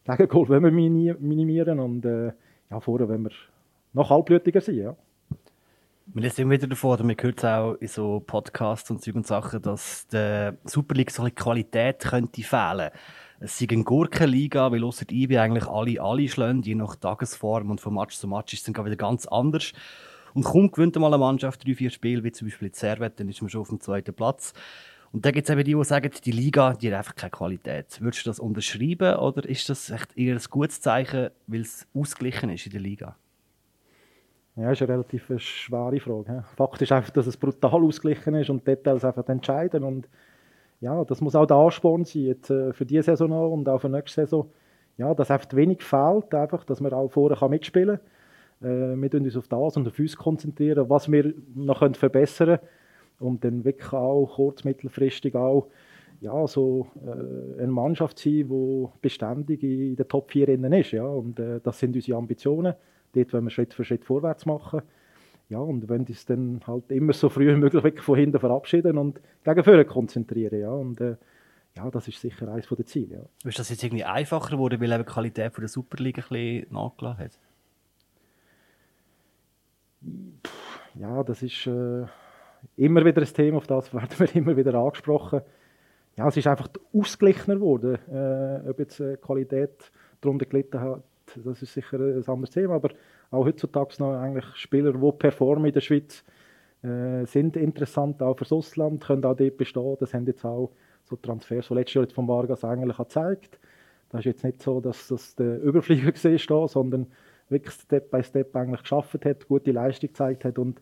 Gegengol 0.05 0.49
wollen 0.49 0.63
wir 0.63 0.71
minimieren 0.71 1.79
und 1.79 2.05
äh, 2.05 2.31
ja, 2.69 2.79
vorher 2.79 3.09
wollen 3.09 3.23
wir 3.23 3.31
noch 3.93 4.09
halbblütiger 4.09 4.61
sein, 4.61 4.75
ja. 4.75 4.95
Wir 6.13 6.37
immer 6.37 6.51
wieder 6.51 6.67
davon, 6.67 6.91
oder 6.91 7.03
man 7.03 7.15
hört 7.19 7.39
es 7.39 7.45
auch 7.45 7.73
in 7.75 7.87
so 7.87 8.19
Podcasts 8.19 8.91
und 8.91 9.01
Zeug 9.01 9.15
und 9.15 9.25
Sachen, 9.25 9.61
dass 9.63 10.07
der 10.07 10.55
Super 10.63 10.93
League 10.93 11.09
so 11.09 11.23
eine 11.23 11.31
Qualität 11.31 11.99
könnte 11.99 12.43
fehlen. 12.43 12.91
Es 13.39 13.59
ist 13.59 13.71
eine 13.71 13.83
Gurkenliga, 13.83 14.71
weil 14.71 14.83
ausser 14.83 15.05
IB 15.09 15.37
eigentlich 15.37 15.67
alle 15.67 15.99
alle 15.99 16.27
schlagen, 16.27 16.61
je 16.61 16.75
nach 16.75 16.95
Tagesform 16.95 17.71
und 17.71 17.81
von 17.81 17.95
Match 17.95 18.15
zu 18.15 18.27
Match 18.27 18.53
ist 18.53 18.67
es 18.67 18.73
dann 18.73 18.85
wieder 18.85 18.95
ganz 18.95 19.25
anders. 19.25 19.73
Und 20.35 20.43
kaum 20.43 20.69
gewinnt 20.69 20.95
mal 20.97 21.07
eine 21.07 21.17
Mannschaft 21.17 21.65
drei, 21.65 21.73
vier 21.73 21.89
Spiele, 21.89 22.23
wie 22.23 22.31
zum 22.31 22.47
Beispiel 22.47 22.67
in 22.67 22.73
Servet, 22.73 23.19
dann 23.19 23.27
ist 23.27 23.41
man 23.41 23.49
schon 23.49 23.61
auf 23.61 23.69
dem 23.69 23.79
zweiten 23.79 24.13
Platz. 24.13 24.53
Und 25.12 25.25
da 25.25 25.31
gibt 25.31 25.47
es 25.47 25.54
eben 25.54 25.64
die, 25.64 25.74
die 25.74 25.83
sagen, 25.83 26.12
die 26.24 26.31
Liga 26.31 26.74
die 26.74 26.92
hat 26.92 26.97
einfach 26.97 27.16
keine 27.16 27.31
Qualität. 27.31 28.02
Würdest 28.02 28.26
du 28.26 28.30
das 28.30 28.40
unterschreiben 28.40 29.16
oder 29.18 29.47
ist 29.47 29.69
das 29.69 29.90
echt 29.90 30.18
eher 30.18 30.35
ein 30.35 30.42
gutes 30.50 30.81
Zeichen, 30.81 31.30
weil 31.47 31.62
es 31.62 31.88
ausgeglichen 31.94 32.50
ist 32.50 32.66
in 32.66 32.71
der 32.74 32.81
Liga? 32.81 33.16
Ja, 34.57 34.71
ist 34.71 34.81
eine 34.81 34.94
relativ 34.94 35.31
schwere 35.38 36.00
Frage. 36.00 36.44
Fakt 36.56 36.81
ist 36.81 36.92
einfach, 36.92 37.09
dass 37.12 37.28
es 37.28 37.35
brutal 37.35 37.83
ausgeglichen 37.83 38.35
ist 38.35 38.50
und 38.50 38.66
Details 38.66 39.04
einfach 39.04 39.28
entscheiden. 39.28 39.83
Und 39.83 40.07
ja, 40.80 41.04
das 41.04 41.19
muss 41.21 41.35
auch 41.35 41.45
der 41.45 41.57
Ansporn 41.57 42.06
sein, 42.06 42.24
jetzt, 42.24 42.50
äh, 42.50 42.71
für 42.71 42.85
diese 42.85 43.04
Saison 43.04 43.30
noch 43.30 43.50
und 43.52 43.68
auch 43.68 43.80
für 43.80 43.90
nächste 43.90 44.21
Saison. 44.21 44.50
Ja, 44.97 45.14
dass 45.14 45.30
einfach 45.30 45.54
wenig 45.54 45.83
fehlt, 45.83 46.33
einfach, 46.33 46.64
dass 46.64 46.80
man 46.80 46.94
auch 46.94 47.09
vorher 47.09 47.50
mitspielen 47.50 48.00
kann. 48.62 48.95
Äh, 48.95 49.02
wir 49.02 49.21
uns 49.21 49.35
auf 49.35 49.47
das 49.50 49.76
und 49.76 49.88
auf 49.88 50.00
uns 50.00 50.16
konzentrieren, 50.16 50.90
was 50.90 51.12
wir 51.12 51.33
noch 51.54 51.80
verbessern 51.95 52.57
können 52.57 52.69
und 53.19 53.44
dann 53.44 53.64
wirklich 53.64 53.94
auch 53.94 54.36
kurz-, 54.36 54.64
mittelfristig 54.64 55.36
auch 55.36 55.68
ja, 56.22 56.48
so 56.48 56.88
äh, 57.06 57.62
eine 57.62 57.72
Mannschaft 57.72 58.19
sein, 58.19 58.48
die 58.50 58.88
beständig 59.02 59.64
in 59.64 59.95
der 59.95 60.07
Top 60.07 60.31
4 60.31 60.50
innen 60.50 60.74
ist. 60.74 60.92
Ja? 60.92 61.06
Und 61.06 61.40
äh, 61.40 61.60
das 61.62 61.80
sind 61.80 61.95
unsere 61.95 62.18
Ambitionen. 62.18 62.74
Dort 63.14 63.34
wollen 63.34 63.45
wir 63.45 63.52
Schritt 63.52 63.74
für 63.74 63.84
Schritt 63.84 64.06
vorwärts 64.06 64.45
machen. 64.45 64.81
Ja, 65.50 65.60
und 65.60 65.88
wenn 65.90 66.06
uns 66.06 66.26
dann 66.26 66.62
halt 66.66 66.90
immer 66.92 67.14
so 67.14 67.30
früh 67.30 67.48
wie 67.54 67.60
möglich 67.60 68.02
von 68.02 68.18
hinten 68.18 68.40
verabschieden 68.40 68.98
und 68.98 69.22
gegen 69.44 69.64
vorne 69.64 69.86
konzentrieren. 69.86 70.60
Ja? 70.60 70.72
Und 70.72 71.00
äh, 71.02 71.16
ja, 71.78 71.92
das 71.92 72.07
ist 72.07 72.22
sicher 72.22 72.48
eines 72.52 72.68
der 72.68 72.86
Ziele. 72.86 73.16
Ja. 73.44 73.50
Ist 73.50 73.60
das 73.60 73.69
jetzt 73.69 73.84
irgendwie 73.84 74.06
einfacher 74.06 74.52
geworden, 74.52 74.81
weil 74.81 74.92
eben 74.92 75.06
die 75.06 75.12
Qualität 75.12 75.54
von 75.54 75.62
der 75.62 75.69
Superliga 75.69 76.24
ein 76.24 76.30
bisschen 76.30 76.74
nachgelassen 76.74 77.24
hat? 77.26 77.40
Ja, 80.95 81.24
das 81.24 81.44
ist... 81.44 81.68
Äh, 81.68 82.06
immer 82.77 83.05
wieder 83.05 83.21
ein 83.21 83.33
Thema, 83.33 83.57
auf 83.57 83.67
das 83.67 83.94
werden 83.94 84.17
wir 84.17 84.35
immer 84.35 84.57
wieder 84.57 84.75
angesprochen. 84.75 85.41
Ja, 86.17 86.27
es 86.27 86.37
ist 86.37 86.47
einfach 86.47 86.69
ausgeglichener 86.94 87.55
geworden. 87.55 87.97
Äh, 88.09 88.69
ob 88.69 88.79
jetzt 88.79 88.99
äh, 88.99 89.17
Qualität 89.17 89.91
darunter 90.21 90.45
gelitten 90.45 90.79
hat, 90.79 91.03
das 91.44 91.61
ist 91.61 91.73
sicher 91.73 91.99
ein 91.99 92.23
anderes 92.25 92.51
Thema. 92.51 92.75
Aber 92.75 92.89
auch 93.31 93.45
heutzutage 93.45 93.95
noch 93.99 94.13
eigentlich 94.13 94.45
Spieler, 94.55 94.94
die 94.94 95.11
performen 95.11 95.65
in 95.65 95.73
der 95.73 95.81
Schweiz, 95.81 96.23
äh, 96.83 97.25
sind 97.25 97.57
interessant 97.57 98.21
auch 98.21 98.37
fürs 98.37 98.53
Ausland, 98.53 99.03
können 99.03 99.25
auch 99.25 99.35
dort 99.35 99.57
bestehen. 99.57 99.97
Das 99.99 100.13
haben 100.13 100.25
jetzt 100.25 100.45
auch 100.45 100.71
so 101.03 101.15
Transfers, 101.15 101.67
die 101.67 101.73
letztes 101.73 101.94
Jahr 101.95 102.07
von 102.09 102.27
Vargas 102.27 102.63
eigentlich 102.63 102.97
gezeigt. 102.97 103.59
Das 104.09 104.19
ist 104.19 104.25
jetzt 104.25 104.44
nicht 104.44 104.61
so, 104.61 104.79
dass 104.79 105.07
das 105.07 105.35
der 105.35 105.61
Überflieger 105.61 106.11
gesehen 106.13 106.35
ist, 106.35 106.47
sondern 106.47 107.07
wirklich 107.49 107.73
Step 107.73 108.09
by 108.11 108.23
Step 108.23 108.55
eigentlich 108.55 108.81
geschafft 108.81 109.25
hat, 109.25 109.47
gute 109.47 109.71
Leistung 109.71 110.09
gezeigt 110.09 110.45
hat 110.45 110.57
und 110.57 110.81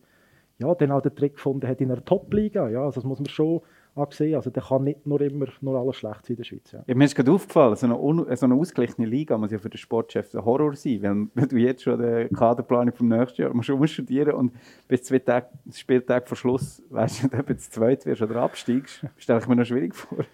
ja, 0.65 0.75
dann 0.75 0.91
auch 0.91 1.01
den 1.01 1.15
Trick 1.15 1.36
gefunden 1.36 1.67
hat 1.67 1.82
in 1.82 1.91
einer 1.91 2.03
Top-Liga. 2.03 2.70
Ja, 2.70 2.86
also 2.86 2.96
das 2.96 3.03
muss 3.03 3.20
man 3.20 3.27
schon 3.27 3.62
angesehen. 3.96 4.36
Also 4.36 4.50
der 4.50 4.63
kann 4.63 4.84
nicht 4.84 5.05
nur 5.05 5.22
immer 5.22 5.48
nur 5.62 5.79
alles 5.79 5.98
schlecht 5.98 6.25
sein 6.25 6.32
in 6.32 6.38
der 6.38 6.43
Schweiz. 6.43 6.72
Ja. 6.72 6.84
Ja, 6.88 6.96
mir 6.96 7.05
ist 7.05 7.15
gerade 7.15 7.32
aufgefallen, 7.32 7.75
so 7.75 7.86
eine, 7.86 8.36
so 8.36 8.46
eine 8.46 8.55
ausgeglichene 8.55 9.08
Liga 9.08 9.38
muss 9.38 9.51
ja 9.51 9.60
für 9.60 9.70
den 9.70 9.77
Sportchef 9.77 10.34
ein 10.34 10.46
Horror 10.46 10.75
sein, 10.75 11.01
weil, 11.03 11.27
weil 11.36 11.48
du 11.48 11.58
jetzt 11.58 11.84
schon 11.84 12.00
die 12.00 12.34
Kaderplanung 12.34 12.93
vom 12.93 13.08
nächsten 13.08 13.41
Jahr 13.41 13.53
musst 13.53 13.70
umstudieren 13.70 14.34
und 14.34 14.53
bis 14.88 15.03
zwei 15.03 15.20
Tage, 15.20 15.48
Spieltag 15.72 16.27
vor 16.27 16.38
Schluss 16.38 16.82
weißt 16.89 17.24
du 17.24 17.38
ob 17.39 17.48
du 17.48 17.58
zweit 17.58 18.05
wirst 18.05 18.22
oder 18.22 18.38
absteigst. 18.38 19.05
Stelle 19.17 19.39
ich 19.39 19.48
mir 19.48 19.55
noch 19.55 19.65
schwierig 19.65 19.96
vor. 19.96 20.25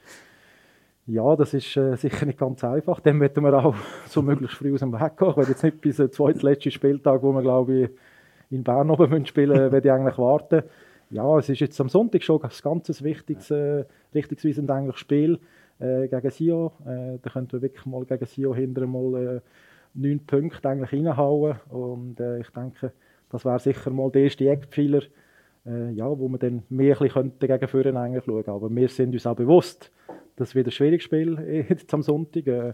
Ja, 1.08 1.36
das 1.36 1.56
ist 1.56 1.76
äh, 1.76 1.96
sicher 1.96 2.28
nicht 2.28 2.38
ganz 2.38 2.64
einfach. 2.64 3.00
Dann 3.00 3.18
möchten 3.18 3.42
wir 3.44 3.52
auch 3.54 3.74
so 4.06 4.22
möglichst 4.22 4.58
früh 4.58 4.76
aus 4.76 4.82
dem 4.82 4.94
Weg 4.94 5.18
gehen. 5.18 5.30
Ich 5.32 5.38
will 5.38 5.46
jetzt 5.48 5.64
nicht 5.64 5.82
bis 5.82 5.96
zum 5.96 6.12
zweitletzten 6.12 6.72
Spieltag, 6.72 7.24
wo 7.24 7.32
wir, 7.32 7.42
glaube 7.42 7.74
ich, 7.74 7.90
in 8.50 8.64
Bern 8.64 8.90
oben 8.90 9.26
spielen 9.26 9.58
müssen, 9.58 9.72
werde 9.72 9.88
ich 9.88 9.94
eigentlich 9.94 10.18
warten. 10.18 10.64
Ja, 11.12 11.38
es 11.38 11.50
ist 11.50 11.60
jetzt 11.60 11.80
am 11.82 11.90
Sonntag 11.90 12.24
schon 12.24 12.42
ein 12.44 12.50
ganz 12.62 13.04
wichtiges, 13.04 13.50
äh, 13.50 13.86
richtungsweisendes 14.14 14.76
eigentlich 14.76 14.98
Spiel 14.98 15.40
äh, 15.80 16.08
gegen 16.08 16.30
Sio. 16.30 16.74
Äh, 16.86 17.18
da 17.22 17.30
könnten 17.32 17.54
wir 17.54 17.62
wirklich 17.64 17.86
mal 17.86 18.06
gegen 18.06 18.26
Sio 18.26 18.54
hinterher 18.54 18.88
mal 18.88 19.38
äh, 19.38 19.42
neun 19.96 20.20
Punkte 20.26 20.70
eigentlich 20.70 20.94
reinhauen. 20.94 21.56
Und 21.70 22.20
äh, 22.20 22.40
ich 22.40 22.50
denke, 22.50 22.92
das 23.30 23.46
wäre 23.46 23.60
sicher 23.60 23.90
mal 23.90 24.12
der 24.12 24.24
erste 24.24 24.48
Eckpfeiler, 24.48 25.02
äh, 25.66 25.92
ja, 25.92 26.08
wo 26.08 26.28
man 26.28 26.40
dann 26.40 26.64
mehr 26.70 27.00
ein 27.02 27.32
dagegen 27.40 27.68
führen 27.68 27.98
eigentlich 27.98 28.26
schauen. 28.26 28.48
Aber 28.48 28.70
wir 28.70 28.90
sind 28.90 29.14
uns 29.14 29.26
auch 29.26 29.36
bewusst, 29.36 29.92
dass 30.36 30.50
es 30.50 30.56
wieder 30.56 30.68
ein 30.68 30.72
schwieriges 30.72 31.06
Spiel 31.06 31.38
ist 31.70 31.94
am 31.94 32.04
Sonntag. 32.04 32.46
Äh, 32.48 32.74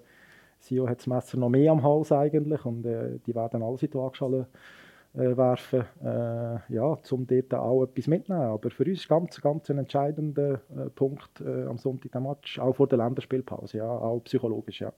Sio 0.60 0.88
hat 0.88 1.00
das 1.00 1.08
Messer 1.08 1.38
noch 1.38 1.50
mehr 1.50 1.72
am 1.72 1.84
Hals 1.84 2.12
eigentlich 2.12 2.66
und 2.66 2.86
äh, 2.86 3.20
die 3.26 3.36
werden 3.36 3.62
alle 3.62 3.78
Waagschale 3.78 4.48
äh, 5.16 5.38
werfen, 5.38 5.86
äh, 6.04 6.74
ja, 6.74 6.98
um 7.12 7.28
dort 7.28 7.54
auch 7.54 7.84
etwas 7.84 8.08
mitzunehmen. 8.08 8.48
Aber 8.48 8.70
für 8.70 8.84
uns 8.84 9.00
ist 9.00 9.08
ganz, 9.08 9.40
ganz 9.40 9.70
ein 9.70 9.78
entscheidender 9.78 10.62
äh, 10.76 10.90
Punkt 10.90 11.42
äh, 11.42 11.66
am 11.66 11.78
Sonntag 11.78 12.12
der 12.12 12.22
Match, 12.22 12.60
auch 12.60 12.76
vor 12.76 12.88
der 12.88 12.98
Länderspielpause, 12.98 13.78
ja, 13.78 13.90
auch 13.90 14.20
psychologisch, 14.26 14.82
ja. 14.82 14.92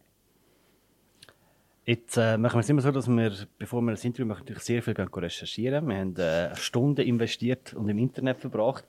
Jetzt 1.86 2.18
äh, 2.18 2.38
machen 2.38 2.56
wir 2.56 2.60
es 2.62 2.70
immer 2.70 2.82
so, 2.82 2.92
dass 2.92 3.08
wir, 3.08 3.32
bevor 3.58 3.82
wir 3.82 3.92
das 3.92 4.04
Interview 4.04 4.26
machen, 4.26 4.42
natürlich 4.42 4.64
sehr 4.64 4.84
viel 4.84 4.94
recherchieren. 4.94 5.88
Wir 5.88 5.98
haben 5.98 6.16
äh, 6.18 6.56
Stunden 6.56 7.02
investiert 7.02 7.74
und 7.74 7.88
im 7.88 7.98
Internet 7.98 8.40
verbracht. 8.42 8.86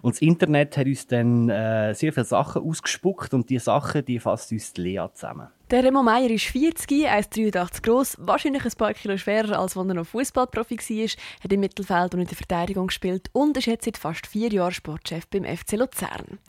Und 0.00 0.14
das 0.14 0.22
Internet 0.22 0.78
hat 0.78 0.86
uns 0.86 1.06
dann 1.06 1.48
sehr 1.48 2.12
viele 2.14 2.24
Sachen 2.24 2.62
ausgespuckt 2.62 3.34
und 3.34 3.50
diese 3.50 3.64
Sachen, 3.64 4.02
die 4.02 4.18
fasst 4.18 4.50
uns 4.50 4.72
die 4.72 4.80
Lea 4.80 5.06
zusammen. 5.12 5.48
Der 5.70 5.84
Remo 5.84 6.02
Meier 6.02 6.30
ist 6.30 6.46
40, 6.46 7.06
1,83 7.08 7.82
groß, 7.82 8.16
wahrscheinlich 8.18 8.64
ein 8.64 8.72
paar 8.72 8.92
Kilo 8.92 9.16
schwerer, 9.16 9.56
als 9.56 9.76
als 9.76 9.88
er 9.88 9.94
noch 9.94 10.04
Fußballprofi 10.04 10.76
war, 10.76 11.08
hat 11.44 11.52
im 11.52 11.60
Mittelfeld 11.60 12.12
und 12.12 12.22
in 12.22 12.26
der 12.26 12.36
Verteidigung 12.36 12.88
gespielt 12.88 13.30
und 13.32 13.56
ist 13.56 13.66
jetzt 13.66 13.84
seit 13.84 13.96
fast 13.96 14.26
vier 14.26 14.48
Jahren 14.48 14.72
Sportchef 14.72 15.28
beim 15.28 15.44
FC 15.44 15.74
Luzern. 15.74 16.40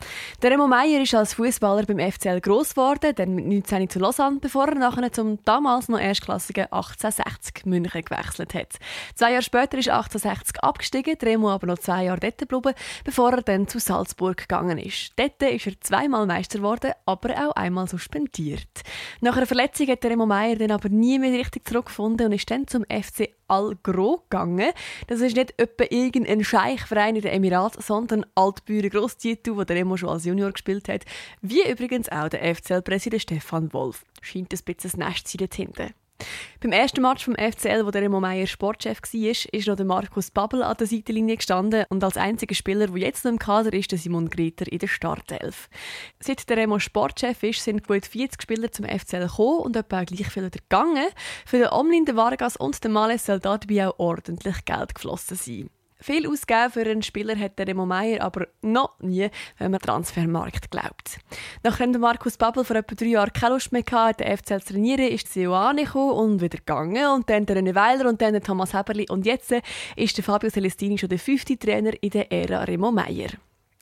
Der 0.42 0.50
Remo 0.50 0.66
Meier 0.66 1.04
ist 1.04 1.14
als 1.14 1.36
Fußballer 1.36 1.86
beim 1.86 2.00
FCL 2.00 2.42
gross 2.42 2.72
geworden, 2.74 3.14
dann 3.16 3.36
mit 3.36 3.46
19 3.46 3.92
zu 3.92 4.00
Lausanne, 4.00 4.40
bevor 4.40 4.70
er 4.70 4.76
nachher 4.80 5.12
zum 5.12 5.38
damals 5.46 5.88
noch 5.88 6.00
erstklassigen 6.00 6.64
1860 6.72 7.68
München 7.68 8.02
gewechselt 8.02 8.56
hat. 8.56 8.80
Zwei 9.14 9.34
Jahre 9.34 9.44
später 9.44 9.78
ist 9.78 9.90
1860 9.90 10.64
abgestiegen, 10.64 11.16
der 11.20 11.30
Remo 11.30 11.52
aber 11.52 11.68
noch 11.68 11.78
zwei 11.78 12.06
Jahre 12.06 12.20
dort 12.20 12.40
geblieben, 12.40 12.74
bevor 13.04 13.34
er 13.34 13.44
dann 13.44 13.68
zu 13.68 13.80
Salzburg 13.80 14.38
gegangen 14.38 14.80
ist. 14.80 15.12
Dort 15.16 15.44
ist 15.44 15.68
er 15.68 15.80
zweimal 15.80 16.26
Meister 16.26 16.58
geworden, 16.58 16.94
aber 17.06 17.50
auch 17.50 17.56
einmal 17.56 17.88
suspendiert. 17.88 18.82
Nach 19.20 19.36
einer 19.36 19.46
Verletzung 19.46 19.88
hat 19.88 20.06
Remo 20.06 20.26
Meier 20.26 20.56
dann 20.56 20.72
aber 20.72 20.90
nie 20.90 21.20
mehr 21.20 21.38
richtig 21.38 21.68
zurückgefunden 21.68 22.28
und 22.28 22.32
ist 22.34 22.50
dann 22.50 22.68
zum 22.68 22.84
FC 22.86 23.30
Al 23.48 23.76
Gros 23.84 24.22
gegangen. 24.30 24.72
Das 25.08 25.20
ist 25.20 25.36
nicht 25.36 25.60
etwa 25.60 25.84
irgendein 25.90 26.44
Scheichverein 26.44 27.16
in 27.18 27.22
den 27.22 27.34
Emiraten, 27.34 27.82
sondern 27.82 28.26
Altbüren 28.36 28.90
Grosstitel, 28.90 29.58
wo 29.58 29.64
der 29.64 29.76
Remo 29.76 29.98
schon 29.98 30.10
als 30.10 30.26
Junior 30.26 30.52
gespielt 30.52 30.88
hat. 30.88 31.04
Wie 31.42 31.70
übrigens 31.70 32.10
auch 32.10 32.30
der 32.30 32.56
FCL-Präsident 32.56 33.22
Stefan 33.22 33.74
Wolf. 33.74 34.06
Scheint 34.22 34.54
ein 34.54 34.60
bisschen 34.64 35.02
ein 35.02 35.10
Nest 35.10 35.28
zu 35.28 35.38
hinten. 35.38 35.94
Beim 36.60 36.72
ersten 36.72 37.02
Match 37.02 37.26
vom 37.26 37.36
FCL, 37.36 37.86
wo 37.86 37.92
der 37.92 38.04
Remo 38.04 38.20
Meier 38.20 38.46
Sportchef 38.46 39.02
war, 39.02 39.54
ist 39.54 39.68
noch 39.68 39.76
der 39.76 39.86
Markus 39.86 40.30
Babbel 40.30 40.62
an 40.62 40.78
der 40.78 40.88
Seitenlinie 40.88 41.38
gestanden 41.38 41.86
und 41.90 42.04
als 42.04 42.18
einziger 42.18 42.54
Spieler, 42.54 42.88
der 42.88 42.98
jetzt 42.98 43.26
noch 43.26 43.32
im 43.32 43.40
Kader 43.40 43.74
ist, 43.74 43.92
der 43.92 43.98
Simon 43.98 44.30
Grieter 44.30 44.72
in 44.72 44.80
der 44.80 44.88
Startelf. 44.88 45.70
Seit 46.20 46.48
der 46.50 46.58
Remo 46.58 46.78
Sportchef 46.78 47.42
ist, 47.44 47.64
sind 47.64 47.88
gut 47.88 48.06
40 48.06 48.42
Spieler 48.42 48.72
zum 48.72 48.86
FCL 48.86 49.28
gekommen 49.28 49.60
und 49.62 49.76
etwa 49.76 50.04
gleich 50.04 50.28
viele 50.28 50.48
wieder 50.48 50.60
gegangen. 50.60 51.08
Für 51.46 51.58
den 51.58 51.70
Omlin, 51.70 52.06
den 52.06 52.16
Vargas 52.16 52.58
und 52.58 52.84
den 52.84 52.92
Males 52.92 53.26
soll 53.26 53.40
dabei 53.40 53.88
auch 53.88 53.98
ordentlich 53.98 54.64
Geld 54.66 54.94
geflossen 54.94 55.38
sein. 55.38 55.70
Viel 56.02 56.28
ausgeben 56.28 56.72
für 56.72 56.82
einen 56.82 57.04
Spieler 57.04 57.38
hat 57.38 57.60
Remo 57.60 57.86
Meier 57.86 58.22
aber 58.22 58.48
noch 58.62 59.00
nie, 59.00 59.30
wenn 59.60 59.72
man 59.72 59.80
Transfermarkt 59.80 60.72
glaubt. 60.72 61.20
Nachdem 61.64 61.92
Markus 61.92 62.38
Babbel 62.38 62.64
vor 62.64 62.76
etwa 62.76 62.96
drei 62.96 63.08
Jahren 63.08 63.32
keine 63.34 63.54
Lust 63.54 63.72
mehr 63.72 63.84
hatte, 63.92 64.24
den 64.24 64.36
FCL 64.36 64.62
zu 64.62 64.74
trainieren, 64.74 65.08
ist 65.08 65.36
der 65.36 65.44
Ioane 65.44 65.88
und 65.94 66.42
wieder 66.42 66.58
gegangen 66.58 67.06
und 67.14 67.30
dann 67.30 67.46
der 67.46 67.58
René 67.58 67.76
Weiler 67.76 68.10
und 68.10 68.20
dann 68.22 68.34
der 68.34 68.42
Thomas 68.42 68.74
Heberli 68.74 69.06
und 69.10 69.28
jetzt 69.28 69.54
ist 69.96 70.18
der 70.18 70.24
Fabio 70.24 70.50
Celestini 70.50 70.98
schon 70.98 71.10
der 71.10 71.20
fünfte 71.20 71.58
Trainer 71.58 71.92
in 72.02 72.10
der 72.10 72.32
Ära 72.32 72.64
Remo 72.64 72.92
Meier. 72.92 73.30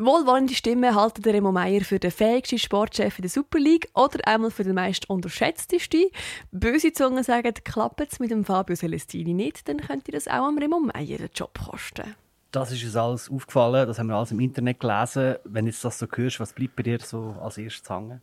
Wohlwollende 0.01 0.53
Stimmen 0.53 0.95
halten 0.95 1.23
der 1.23 1.33
Remo 1.33 1.51
Meier 1.51 1.81
für 1.81 1.99
den 1.99 2.11
fähigsten 2.11 2.57
Sportchef 2.57 3.19
in 3.19 3.23
der 3.23 3.29
Super 3.29 3.59
League 3.59 3.89
oder 3.93 4.25
einmal 4.25 4.49
für 4.49 4.63
den 4.63 4.73
meist 4.73 5.09
unterschätztesten. 5.09 6.05
Böse 6.53 6.93
Zungen 6.93 7.21
sagen, 7.21 7.53
klappt 7.65 7.99
es 7.99 8.17
mit 8.17 8.31
dem 8.31 8.45
Fabio 8.45 8.77
Celestini 8.77 9.33
nicht, 9.33 9.67
dann 9.67 9.81
könnte 9.81 10.13
das 10.13 10.29
auch 10.29 10.47
am 10.47 10.57
Remo 10.57 10.79
Meier 10.79 11.17
den 11.17 11.29
Job 11.35 11.59
kosten. 11.69 12.15
Das 12.51 12.71
ist 12.71 12.81
uns 12.85 12.95
alles 12.95 13.29
aufgefallen, 13.29 13.87
das 13.87 13.99
haben 13.99 14.07
wir 14.07 14.15
alles 14.15 14.31
im 14.31 14.39
Internet 14.39 14.79
gelesen. 14.79 15.35
Wenn 15.43 15.65
du 15.65 15.71
das 15.73 15.99
so 15.99 16.07
hörst, 16.09 16.39
was 16.39 16.53
bleibt 16.53 16.77
bei 16.77 16.83
dir 16.83 16.99
so 17.01 17.35
als 17.41 17.57
erstes 17.57 17.89
hängen? 17.89 18.21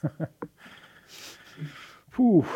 Puh, 2.12 2.46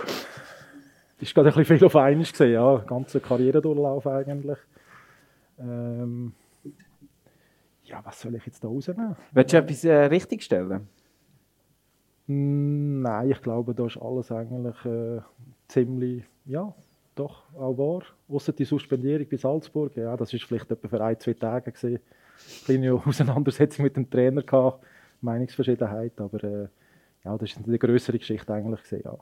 das 1.18 1.28
ist 1.28 1.34
gerade 1.34 1.50
ein 1.50 1.54
bisschen 1.54 1.76
viel 1.76 1.86
auf 1.86 1.96
einmal 1.96 2.24
gesehen, 2.24 2.54
ja, 2.54 2.78
ganze 2.78 3.20
Karrieredurchlauf 3.20 4.06
eigentlich. 4.06 4.58
Ähm 5.58 6.32
ja, 7.94 8.00
was 8.04 8.20
soll 8.20 8.34
ich 8.34 8.44
jetzt 8.44 8.64
da 8.64 8.68
rausnehmen? 8.68 9.14
Willst 9.32 9.52
du 9.52 9.56
etwas 9.56 9.84
äh, 9.84 9.94
richtigstellen? 10.06 10.88
Mm, 12.26 13.02
nein, 13.02 13.30
ich 13.30 13.40
glaube, 13.40 13.72
da 13.72 13.86
ist 13.86 13.98
alles 13.98 14.32
eigentlich 14.32 14.84
äh, 14.84 15.20
ziemlich, 15.68 16.24
ja, 16.44 16.74
doch, 17.14 17.44
auch 17.54 17.78
wahr. 17.78 18.02
Außer 18.28 18.52
die 18.52 18.64
Suspendierung 18.64 19.26
bei 19.30 19.36
Salzburg, 19.36 19.96
ja, 19.96 20.16
das 20.16 20.32
ist 20.34 20.42
vielleicht 20.44 20.70
etwa 20.72 20.88
für 20.88 21.04
ein, 21.04 21.20
zwei 21.20 21.34
Tage 21.34 21.70
gesehen. 21.70 22.00
Kleine 22.64 22.94
Auseinandersetzung 22.94 23.84
mit 23.84 23.96
dem 23.96 24.10
Trainer 24.10 24.42
gehabt, 24.42 24.84
Meinungsverschiedenheit, 25.20 26.20
aber 26.20 26.42
äh, 26.42 26.68
ja, 27.24 27.38
das 27.38 27.50
ist 27.50 27.64
eine 27.64 27.78
größere 27.78 28.18
Geschichte 28.18 28.52
eigentlich 28.52 28.82
gesehen, 28.82 29.02
ja. 29.04 29.16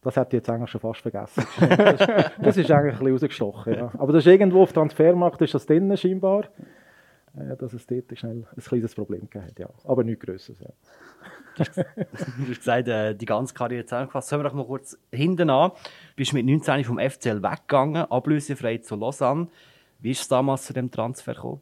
Das 0.00 0.16
hätte 0.16 0.36
ich 0.36 0.40
jetzt 0.40 0.50
eigentlich 0.50 0.70
schon 0.70 0.80
fast 0.80 1.00
vergessen. 1.00 1.44
das, 1.60 2.00
ist, 2.00 2.32
das 2.38 2.56
ist 2.56 2.70
eigentlich 2.70 2.94
ein 2.94 2.98
bisschen 2.98 3.12
rausgestochen, 3.12 3.74
ja. 3.74 3.90
Aber 3.98 4.12
das 4.12 4.24
ist 4.24 4.32
irgendwo 4.32 4.62
auf 4.62 4.72
Transfermarkt 4.72 5.42
ist 5.42 5.54
das 5.54 5.66
drin 5.66 5.94
scheinbar. 5.96 6.44
Äh, 7.36 7.56
dass 7.56 7.72
es 7.72 7.86
dort 7.86 8.16
schnell 8.16 8.46
ein 8.56 8.62
kleines 8.62 8.94
Problem 8.94 9.28
gab. 9.30 9.58
Ja. 9.58 9.68
Aber 9.84 10.04
nichts 10.04 10.24
Größeres. 10.24 10.60
Ja. 10.60 10.68
du 11.56 12.50
hast 12.50 12.58
gesagt, 12.58 12.88
äh, 12.88 13.14
die 13.14 13.26
ganze 13.26 13.54
Karriere 13.54 13.84
zusammengefasst. 13.84 14.28
Sollen 14.28 14.42
wir 14.42 14.48
doch 14.48 14.54
mal 14.54 14.66
kurz 14.66 14.98
hinten 15.12 15.50
an. 15.50 15.70
Du 15.70 16.16
bist 16.16 16.32
mit 16.32 16.46
19 16.46 16.84
vom 16.84 16.98
FCL 16.98 17.42
weggegangen, 17.42 18.10
ablösefrei 18.10 18.78
zu 18.78 18.96
Lausanne. 18.96 19.48
Wie 20.00 20.10
ist 20.10 20.20
es 20.20 20.28
damals 20.28 20.64
zu 20.64 20.72
dem 20.72 20.90
Transfer 20.90 21.34
gekommen? 21.34 21.60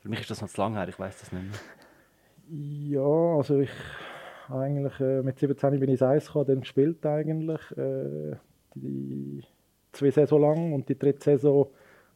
Für 0.00 0.08
mich 0.08 0.20
ist 0.20 0.30
das 0.30 0.40
noch 0.40 0.48
zu 0.48 0.60
lange 0.60 0.78
her, 0.78 0.88
ich 0.88 0.98
weiß 0.98 1.18
das 1.18 1.32
nicht 1.32 1.44
mehr. 1.44 3.00
Ja, 3.00 3.36
also 3.36 3.60
ich 3.60 3.70
eigentlich 4.48 4.98
äh, 5.00 5.22
mit 5.22 5.38
17 5.38 5.70
bin 5.72 5.82
ich 5.82 5.90
ins 5.90 6.02
Eis 6.02 6.26
gekommen, 6.26 6.46
dann 6.46 6.60
gespielt 6.60 7.04
eigentlich 7.04 7.60
äh, 7.76 8.36
die 8.74 9.42
zwei 9.92 10.10
Saison 10.10 10.40
lang 10.40 10.72
und 10.72 10.88
die 10.88 10.98
dritte 10.98 11.24
Saison 11.24 11.68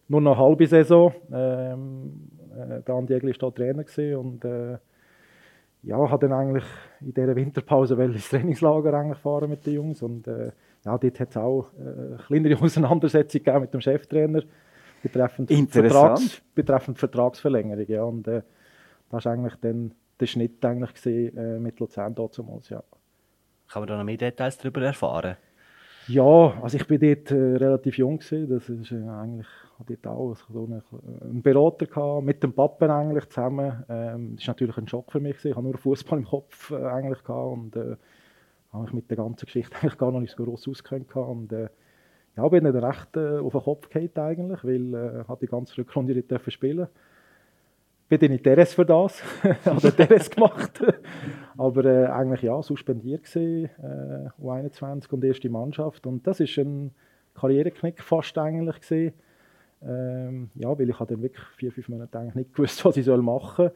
nur 0.08 0.20
noch 0.20 0.36
eine 0.36 0.44
halbe 0.46 0.66
Saison. 0.66 1.12
Ähm, 1.32 2.28
äh, 2.56 2.82
der 2.82 2.94
Andi 2.94 3.14
Egli 3.14 3.34
war 3.40 3.54
Trainer 3.54 3.84
und 4.18 4.44
äh, 4.44 4.78
ja, 5.84 6.10
hat 6.10 6.22
dann 6.22 6.32
eigentlich 6.32 6.64
in 7.00 7.12
dieser 7.12 7.34
Winterpause 7.34 7.94
ins 8.02 8.28
Trainingslager 8.28 8.94
eigentlich 8.94 9.18
fahren 9.18 9.50
mit 9.50 9.66
den 9.66 9.74
Jungs 9.74 10.02
und 10.02 10.26
äh, 10.28 10.52
ja, 10.84 10.98
dort 10.98 11.20
hat 11.20 11.30
es 11.30 11.36
auch 11.36 11.72
äh, 11.74 11.80
eine 11.80 12.18
kleinere 12.26 12.60
Auseinandersetzung 12.62 13.42
gegeben 13.42 13.60
mit 13.62 13.74
dem 13.74 13.80
Cheftrainer 13.80 14.42
betreffend, 15.02 15.50
Vertrags, 15.70 16.40
betreffend 16.54 16.98
Vertragsverlängerung. 16.98 17.86
Ja, 17.88 18.04
und 18.04 18.28
äh, 18.28 18.42
das 19.10 19.24
war 19.24 19.32
eigentlich 19.32 19.56
dann 19.56 19.92
der 20.20 20.26
Schnitt 20.26 20.64
eigentlich 20.64 20.94
gesehen, 20.94 21.36
äh, 21.36 21.58
mit 21.58 21.80
Luzern 21.80 22.14
damals, 22.14 22.68
ja. 22.68 22.82
Kann 23.68 23.82
man 23.82 23.88
da 23.88 23.96
noch 23.96 24.04
mehr 24.04 24.16
Details 24.16 24.58
darüber 24.58 24.82
erfahren? 24.82 25.36
Ja, 26.08 26.54
also 26.62 26.76
ich 26.76 26.86
bin 26.86 27.00
dort 27.00 27.30
äh, 27.30 27.56
relativ 27.56 27.96
jung 27.96 28.18
gewesen. 28.18 28.48
Das 28.48 28.68
ist 28.68 28.92
äh, 28.92 28.96
eigentlich 29.82 30.00
dort 30.00 30.16
auch 30.16 30.36
so 30.52 30.64
einen, 30.64 30.82
einen 31.22 31.42
Berater 31.42 31.86
gehabt, 31.86 32.24
mit 32.24 32.42
dem 32.42 32.52
Pappen 32.52 32.90
eigentlich 32.90 33.28
zusammen. 33.28 33.84
Ähm, 33.88 34.32
das 34.34 34.42
ist 34.42 34.48
natürlich 34.48 34.76
ein 34.76 34.88
Schock 34.88 35.12
für 35.12 35.20
mich. 35.20 35.44
Ich 35.44 35.54
habe 35.54 35.62
nur 35.62 35.76
Fußball 35.76 36.18
im 36.18 36.24
Kopf 36.24 36.70
äh, 36.70 36.84
eigentlich 36.84 37.22
gehabt 37.22 37.52
und 37.52 37.76
äh, 37.76 37.96
habe 38.72 38.84
mich 38.84 38.92
mit 38.92 39.10
der 39.10 39.16
ganzen 39.18 39.46
Geschichte 39.46 39.76
eigentlich 39.80 39.98
gar 39.98 40.12
noch 40.12 40.20
nicht 40.20 40.34
so 40.36 40.44
groß 40.44 40.68
ausgekannt 40.68 41.14
und 41.16 41.52
äh, 41.52 41.68
ja, 42.36 42.48
bin 42.48 42.64
dann 42.64 42.76
recht 42.76 43.16
äh, 43.16 43.38
auf 43.38 43.52
den 43.52 43.60
Kopf 43.60 43.88
gefallen 43.88 44.10
eigentlich, 44.16 44.64
weil 44.64 44.94
äh, 44.94 45.24
hat 45.28 45.42
die 45.42 45.46
ganze 45.46 45.76
Rückrunde 45.78 46.14
nicht 46.14 46.30
dürfen 46.30 46.50
spielen. 46.50 46.88
Bin 48.08 48.20
dann 48.20 48.30
nicht 48.30 48.44
Teres 48.44 48.74
für 48.74 48.86
das, 48.86 49.22
habe 49.64 49.92
Teres 49.92 50.30
gemacht, 50.30 50.82
aber 51.58 51.84
äh, 51.84 52.06
eigentlich 52.06 52.42
ja 52.42 52.62
suspendiert 52.62 53.24
gesehen, 53.24 53.70
äh, 53.82 54.42
U21 54.42 55.10
und 55.10 55.24
erste 55.24 55.50
Mannschaft 55.50 56.06
und 56.06 56.26
das 56.26 56.40
ist 56.40 56.56
ein 56.58 56.94
Karriereknick 57.34 58.02
fast 58.02 58.36
eigentlich 58.38 58.80
gesehen. 58.80 59.14
Ähm, 59.84 60.50
ja, 60.54 60.78
weil 60.78 60.88
ich 60.88 60.98
habe 60.98 61.12
dann 61.12 61.22
wirklich 61.22 61.44
vier, 61.56 61.72
fünf 61.72 61.88
Monate 61.88 62.18
eigentlich 62.18 62.34
nicht 62.34 62.54
gewusst, 62.54 62.84
was 62.84 62.96
ich 62.96 63.04
soll 63.04 63.22
machen 63.22 63.70
soll 63.70 63.72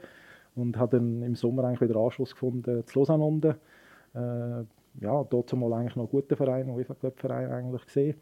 und 0.57 0.77
habe 0.79 0.99
dann 0.99 1.23
im 1.23 1.35
Sommer 1.35 1.65
eigentlich 1.65 1.89
wieder 1.89 2.01
Anschluss 2.01 2.33
gefunden 2.33 2.85
zu 2.87 2.99
Lausanne 2.99 3.25
unten. 3.25 3.55
Äh, 4.15 4.65
ja, 5.01 5.25
dort 5.25 5.53
mal 5.53 5.73
eigentlich 5.75 5.97
noch 5.97 6.05
einen 6.05 6.11
guten 6.11 6.37
Verein, 6.37 6.71
UEFA 6.71 6.95
Cup 6.95 7.21
Verein 7.21 7.51
eigentlich 7.51 7.85
gesehen. 7.85 8.17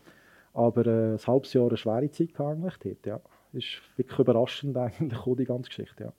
Aber 0.52 0.86
äh, 0.86 1.12
ein 1.14 1.26
halbes 1.26 1.52
Jahr 1.52 1.68
eine 1.68 1.76
schwere 1.76 2.10
Zeit 2.10 2.38
eigentlich 2.40 2.76
dort, 2.78 3.06
ja. 3.06 3.20
Ist 3.52 3.80
wirklich 3.96 4.18
überraschend 4.18 4.76
eigentlich 4.76 5.20
die 5.36 5.44
ganze 5.44 5.68
Geschichte, 5.68 6.04
ja. 6.04 6.12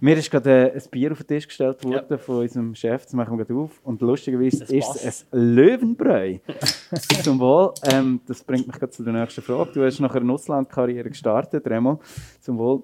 Mir 0.00 0.16
ist 0.16 0.30
gerade 0.30 0.72
ein 0.74 0.82
Bier 0.90 1.12
auf 1.12 1.18
den 1.18 1.26
Tisch 1.26 1.46
gestellt 1.46 1.84
worden 1.84 2.06
ja. 2.08 2.18
von 2.18 2.38
unserem 2.38 2.74
Chef, 2.74 3.04
das 3.04 3.12
machen 3.14 3.38
wir 3.38 3.44
gerade 3.44 3.60
auf. 3.60 3.80
Und 3.84 4.00
lustigerweise 4.02 4.64
ist 4.64 5.04
es 5.04 5.26
ein 5.32 5.54
Löwenbräu. 5.54 6.38
Zum 7.22 7.38
Wohl. 7.40 7.72
Ähm, 7.84 8.20
das 8.26 8.42
bringt 8.42 8.66
mich 8.66 8.76
gerade 8.76 8.90
zu 8.90 9.02
der 9.02 9.12
nächsten 9.12 9.42
Frage. 9.42 9.72
Du 9.72 9.84
hast 9.84 10.00
nach 10.00 10.14
einer 10.14 10.32
Auslandkarriere 10.32 11.08
gestartet, 11.08 11.66
Remo. 11.66 12.00
Zum 12.40 12.58
Wohl. 12.58 12.82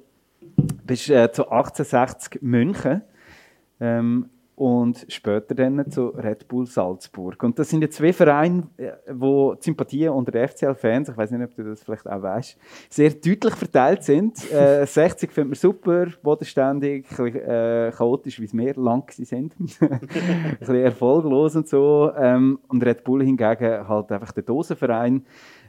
Du 0.56 0.74
bist 0.86 1.10
äh, 1.10 1.30
zu 1.32 1.50
1860 1.50 2.42
München. 2.42 3.02
Ähm, 3.80 4.30
und 4.60 5.06
später 5.08 5.54
dann 5.54 5.90
zu 5.90 6.08
Red 6.08 6.46
Bull 6.46 6.66
Salzburg. 6.66 7.42
Und 7.42 7.58
das 7.58 7.70
sind 7.70 7.80
jetzt 7.80 7.96
zwei 7.96 8.12
Vereine, 8.12 8.64
äh, 8.76 8.90
wo 9.10 9.54
die 9.54 9.64
Sympathien 9.64 10.10
unter 10.10 10.32
den 10.32 10.46
FCL-Fans, 10.46 11.08
ich 11.08 11.16
weiß 11.16 11.30
nicht, 11.30 11.42
ob 11.42 11.54
du 11.54 11.62
das 11.64 11.82
vielleicht 11.82 12.06
auch 12.06 12.20
weißt, 12.20 12.58
sehr 12.90 13.08
deutlich 13.08 13.54
verteilt 13.54 14.04
sind. 14.04 14.38
Äh, 14.60 14.84
60 14.84 15.30
findet 15.32 15.50
man 15.50 15.54
super, 15.54 16.08
bodenständig, 16.22 17.06
ein 17.10 17.24
bisschen, 17.24 17.40
äh, 17.40 17.92
chaotisch, 17.96 18.38
wie 18.40 18.44
es 18.44 18.52
mehr 18.52 18.74
lang 18.74 19.10
sind. 19.10 19.54
ein 19.80 20.56
bisschen 20.58 20.74
erfolglos 20.74 21.56
und 21.56 21.66
so. 21.66 22.10
Ähm, 22.14 22.58
und 22.68 22.84
Red 22.84 23.04
Bull 23.04 23.22
hingegen 23.24 23.88
halt 23.88 24.12
einfach 24.12 24.32
der 24.32 24.42
Dosenverein, 24.42 25.24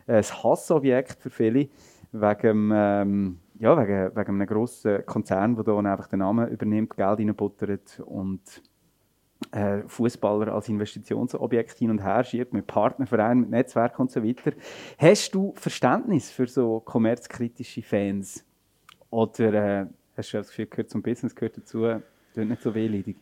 äh, 0.08 0.18
ein 0.18 0.44
Hassobjekt 0.44 1.22
für 1.22 1.30
viele, 1.30 1.70
wegen 2.12 2.72
ähm, 2.74 3.38
ja, 3.60 3.78
wegen, 3.78 4.16
wegen 4.16 4.30
einem 4.42 4.48
grossen 4.48 5.06
Konzern, 5.06 5.56
der 5.56 5.64
hier 5.64 5.86
einfach 5.86 6.08
den 6.08 6.20
Namen 6.20 6.50
übernimmt, 6.50 6.98
Geld 6.98 7.20
reinbuttert 7.20 8.02
und 8.06 8.42
äh, 9.52 9.82
Fußballer 9.88 10.54
als 10.54 10.70
Investitionsobjekt 10.70 11.78
hin 11.78 11.92
und 11.92 12.04
her 12.04 12.24
schiebt, 12.24 12.54
mit 12.54 12.68
Partnervereinen, 12.68 13.42
mit 13.42 13.50
Netzwerken 13.50 14.04
und 14.04 14.12
so 14.12 14.24
weiter. 14.24 14.52
Hast 14.98 15.36
du 15.36 15.54
Verständnis 15.56 16.32
für 16.32 16.48
so 16.48 16.80
kommerzkritische 16.80 17.82
Fans? 17.82 18.46
Oder 19.10 19.54
äh, 19.54 19.86
hast 20.16 20.34
du 20.34 20.38
das 20.38 20.48
Gefühl, 20.48 20.68
gehört 20.68 20.90
zum 20.90 21.02
Business, 21.02 21.36
gehört 21.36 21.58
dazu, 21.58 21.86
tut 22.34 22.48
nicht 22.48 22.62
so 22.62 22.74
wehleidig? 22.74 23.18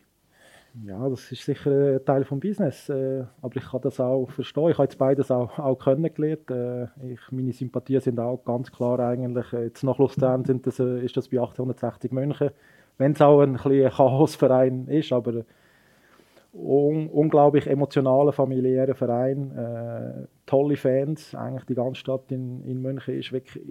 Ja, 0.86 1.08
das 1.08 1.32
ist 1.32 1.44
sicher 1.44 1.96
ein 1.96 2.04
Teil 2.04 2.22
des 2.22 2.38
Business, 2.38 2.88
äh, 2.88 3.24
aber 3.42 3.56
ich 3.56 3.64
kann 3.64 3.80
das 3.80 3.98
auch 3.98 4.30
verstehen. 4.30 4.70
Ich 4.70 4.78
habe 4.78 4.84
jetzt 4.84 4.98
beides 4.98 5.30
auch, 5.32 5.58
auch 5.58 5.76
kennengelernt. 5.76 6.48
Äh, 6.48 6.84
ich, 7.12 7.20
meine 7.32 7.52
Sympathien 7.52 8.00
sind 8.00 8.20
auch 8.20 8.44
ganz 8.44 8.70
klar 8.70 9.00
eigentlich, 9.00 9.50
jetzt 9.50 9.82
nach 9.82 9.98
Luzern 9.98 10.44
sind 10.44 10.66
das, 10.68 10.78
ist 10.78 11.16
das 11.16 11.28
bei 11.28 11.40
860 11.40 12.12
München, 12.12 12.50
wenn 12.98 13.12
es 13.12 13.20
auch 13.20 13.40
ein, 13.40 13.56
ein 13.56 13.90
Chaosverein 13.90 14.86
ist, 14.86 15.12
aber 15.12 15.44
un 16.52 17.08
unglaublich 17.08 17.68
emotionaler, 17.68 18.32
familiärer 18.32 18.94
Verein, 18.94 19.52
äh, 19.52 20.26
tolle 20.46 20.76
Fans, 20.76 21.32
eigentlich 21.34 21.64
die 21.66 21.74
ganze 21.74 22.00
Stadt 22.00 22.32
in, 22.32 22.64
in 22.64 22.82
München 22.82 23.14
ist 23.14 23.32
wirklich 23.32 23.64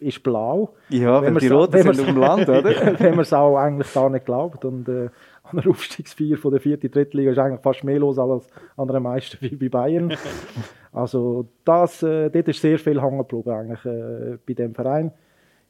ist 0.00 0.22
blau. 0.22 0.74
Ja, 0.88 1.22
wenn, 1.22 1.34
wenn 1.34 1.40
die 1.40 1.48
Roten 1.48 1.82
sind 1.82 2.00
auf 2.00 2.06
dem 2.06 2.16
Land, 2.16 2.48
oder? 2.48 2.64
wenn 2.98 3.12
man 3.12 3.20
es 3.20 3.32
auch 3.32 3.56
eigentlich 3.56 3.92
gar 3.94 4.10
nicht 4.10 4.26
glaubt 4.26 4.64
und 4.64 4.88
äh, 4.88 5.10
an 5.44 5.58
der 5.58 5.70
Aufstiegsfeier 5.70 6.36
von 6.36 6.50
der 6.50 6.60
vierten, 6.60 6.90
dritten 6.90 7.18
Liga 7.18 7.30
ist 7.30 7.38
eigentlich 7.38 7.60
fast 7.60 7.84
mehr 7.84 8.00
los 8.00 8.18
als 8.18 8.48
an 8.76 8.88
der 8.88 8.98
meisten 8.98 9.38
wie 9.40 9.54
bei 9.54 9.68
Bayern. 9.68 10.12
also 10.92 11.46
das, 11.64 12.02
äh, 12.02 12.30
dort 12.30 12.48
ist 12.48 12.60
sehr 12.60 12.80
viel 12.80 13.00
hängen 13.00 13.18
geblieben 13.18 13.50
eigentlich 13.50 13.84
äh, 13.84 14.38
bei 14.44 14.54
dem 14.54 14.74
Verein. 14.74 15.12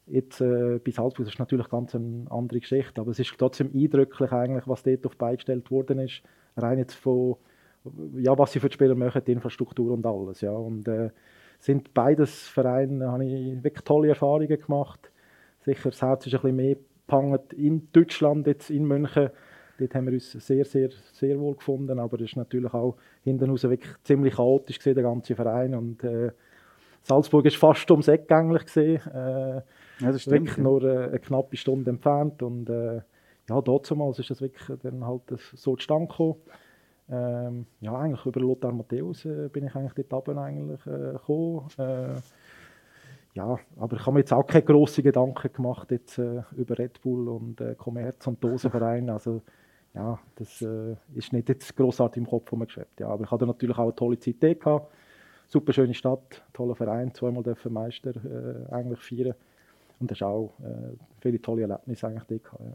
Jetzt 0.07 0.41
äh, 0.41 0.79
bei 0.83 0.91
Salzburg 0.91 1.27
ist 1.27 1.37
natürlich 1.37 1.69
ganz 1.69 1.93
eine 1.93 2.25
andere 2.29 2.59
Geschichte, 2.59 3.01
aber 3.01 3.11
es 3.11 3.19
ist 3.19 3.35
trotzdem 3.37 3.69
eindrücklich 3.73 4.31
eigentlich, 4.31 4.67
was 4.67 4.81
dort 4.81 5.05
auf 5.05 5.15
beigestellt 5.15 5.69
worden 5.69 5.99
ist 5.99 6.23
rein 6.57 6.77
jetzt 6.77 6.95
von, 6.95 7.35
ja, 8.15 8.37
was 8.37 8.51
sie 8.51 8.59
für 8.59 8.69
die 8.69 8.73
Spieler 8.73 8.95
machen, 8.95 9.21
die 9.25 9.31
Infrastruktur 9.31 9.91
und 9.91 10.05
alles. 10.05 10.41
Ja. 10.41 10.51
Und 10.51 10.87
äh, 10.87 11.09
sind 11.59 11.93
beides 11.93 12.47
Vereine, 12.47 13.11
habe 13.11 13.25
ich 13.25 13.63
wirklich 13.63 13.83
tolle 13.83 14.09
Erfahrungen 14.09 14.59
gemacht. 14.59 15.11
Sicher, 15.61 15.89
das 15.89 16.01
Herz 16.01 16.27
ist 16.27 16.33
ein 16.33 16.41
bisschen 16.41 16.55
mehr 16.55 16.75
gehangen 17.07 17.39
in 17.55 17.87
Deutschland, 17.91 18.47
jetzt 18.47 18.69
in 18.69 18.85
München. 18.85 19.29
Dort 19.77 19.95
haben 19.95 20.05
wir 20.05 20.13
uns 20.13 20.31
sehr, 20.31 20.63
sehr, 20.63 20.89
sehr 21.11 21.39
wohl 21.39 21.55
gefunden, 21.55 21.99
aber 21.99 22.15
es 22.17 22.29
ist 22.29 22.37
natürlich 22.37 22.73
auch 22.73 22.95
hinten 23.23 23.49
raus 23.49 23.63
wirklich 23.63 23.91
ziemlich 24.03 24.35
chaotisch 24.35 24.77
gesehen, 24.77 24.95
der 24.95 25.03
ganze 25.03 25.35
Verein. 25.35 25.75
Und 25.75 26.03
äh, 26.03 26.31
Salzburg 27.01 27.45
ist 27.45 27.57
fast 27.57 27.89
ums 27.91 28.07
Eck 28.07 28.31
eigentlich 28.31 28.65
gesehen, 28.65 29.01
äh, 29.13 29.61
ja, 29.99 30.11
das 30.11 30.21
stimmt, 30.21 30.47
wirklich 30.47 30.57
nur 30.57 30.83
äh, 30.83 31.07
eine 31.07 31.19
knappe 31.19 31.57
Stunde 31.57 31.89
entfernt 31.89 32.41
und 32.41 32.69
äh, 32.69 33.01
ja, 33.49 33.61
damals 33.61 34.19
ist 34.19 34.29
das 34.29 34.41
wirklich 34.41 34.79
dann 34.81 35.05
halt 35.05 35.21
so 35.53 35.75
zustande 35.75 36.07
gekommen. 36.07 36.35
Ähm, 37.07 37.67
ja, 37.81 37.95
eigentlich 37.95 38.25
über 38.25 38.39
Lothar 38.39 38.71
Matthäus 38.71 39.25
äh, 39.25 39.47
bin 39.49 39.67
ich 39.67 39.75
eigentlich 39.75 39.93
dort 39.93 40.27
oben 40.27 40.39
eigentlich 40.39 40.85
äh, 40.87 41.13
gekommen. 41.13 41.67
Äh, 41.77 42.15
ja, 43.35 43.59
aber 43.77 43.97
ich 43.97 44.01
habe 44.01 44.13
mir 44.13 44.19
jetzt 44.19 44.33
auch 44.33 44.47
keine 44.47 44.63
grossen 44.63 45.03
Gedanken 45.03 45.53
gemacht 45.53 45.91
jetzt, 45.91 46.17
äh, 46.17 46.41
über 46.55 46.79
Red 46.79 47.01
Bull 47.01 47.27
und 47.27 47.61
äh, 47.61 47.75
Commerz 47.75 48.25
und 48.25 48.43
Dosenverein. 48.43 49.09
Also 49.09 49.41
ja, 49.93 50.17
das 50.35 50.61
äh, 50.63 50.95
ist 51.13 51.31
nicht 51.31 51.49
jetzt 51.49 51.75
grossartig 51.75 52.23
im 52.23 52.27
Kopf 52.27 52.49
Geschäft. 52.49 52.99
Ja, 52.99 53.09
aber 53.09 53.25
ich 53.25 53.31
hatte 53.31 53.45
natürlich 53.45 53.77
auch 53.77 53.83
eine 53.83 53.95
tolle 53.95 54.17
Zeit 54.17 54.41
gehabt. 54.41 54.91
Super 55.47 55.73
schöne 55.73 55.93
Stadt, 55.93 56.43
toller 56.53 56.75
Verein, 56.75 57.13
zweimal 57.13 57.43
dürfen 57.43 57.71
Meister 57.71 58.13
eigentlich 58.71 58.99
feiern. 58.99 59.35
Und 59.99 60.09
das 60.09 60.17
ist 60.17 60.23
auch 60.23 60.53
viele 61.19 61.39
tolle 61.39 61.61
Erlebnisse 61.61 62.07
eigentlich 62.07 62.23
dort 62.23 62.43
gehabt, 62.43 62.63
ja. 62.65 62.73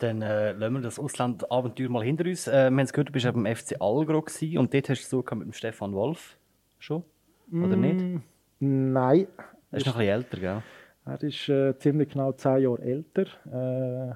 Dann 0.00 0.22
äh, 0.22 0.52
lassen 0.52 0.74
wir 0.74 0.80
das 0.80 0.98
Auslandabenteuer 0.98 1.90
mal 1.90 2.02
hinter 2.02 2.24
uns. 2.24 2.48
Äh, 2.48 2.52
wir 2.52 2.64
haben 2.64 2.78
es 2.80 2.92
gehört, 2.92 3.08
du 3.08 3.12
bist 3.12 3.26
beim 3.30 3.46
FC 3.46 3.76
Algro 3.80 4.22
gewesen, 4.22 4.58
und 4.58 4.72
dort 4.72 4.88
hast 4.88 5.12
du 5.12 5.22
so 5.22 5.36
mit 5.36 5.46
dem 5.46 5.52
Stefan 5.52 5.92
Wolf 5.92 6.38
schon, 6.78 7.04
oder 7.52 7.76
mm, 7.76 7.80
nicht? 7.80 8.22
Nein. 8.60 9.26
Er 9.70 9.78
ist 9.78 9.86
noch 9.86 9.96
ein 9.96 9.98
bisschen 9.98 10.14
älter, 10.14 10.40
gell? 10.40 10.62
Er 11.04 11.22
ist 11.22 11.48
äh, 11.50 11.78
ziemlich 11.78 12.08
genau 12.08 12.32
zehn 12.32 12.62
Jahre 12.62 12.82
älter. 12.82 13.22
Äh, 13.46 14.14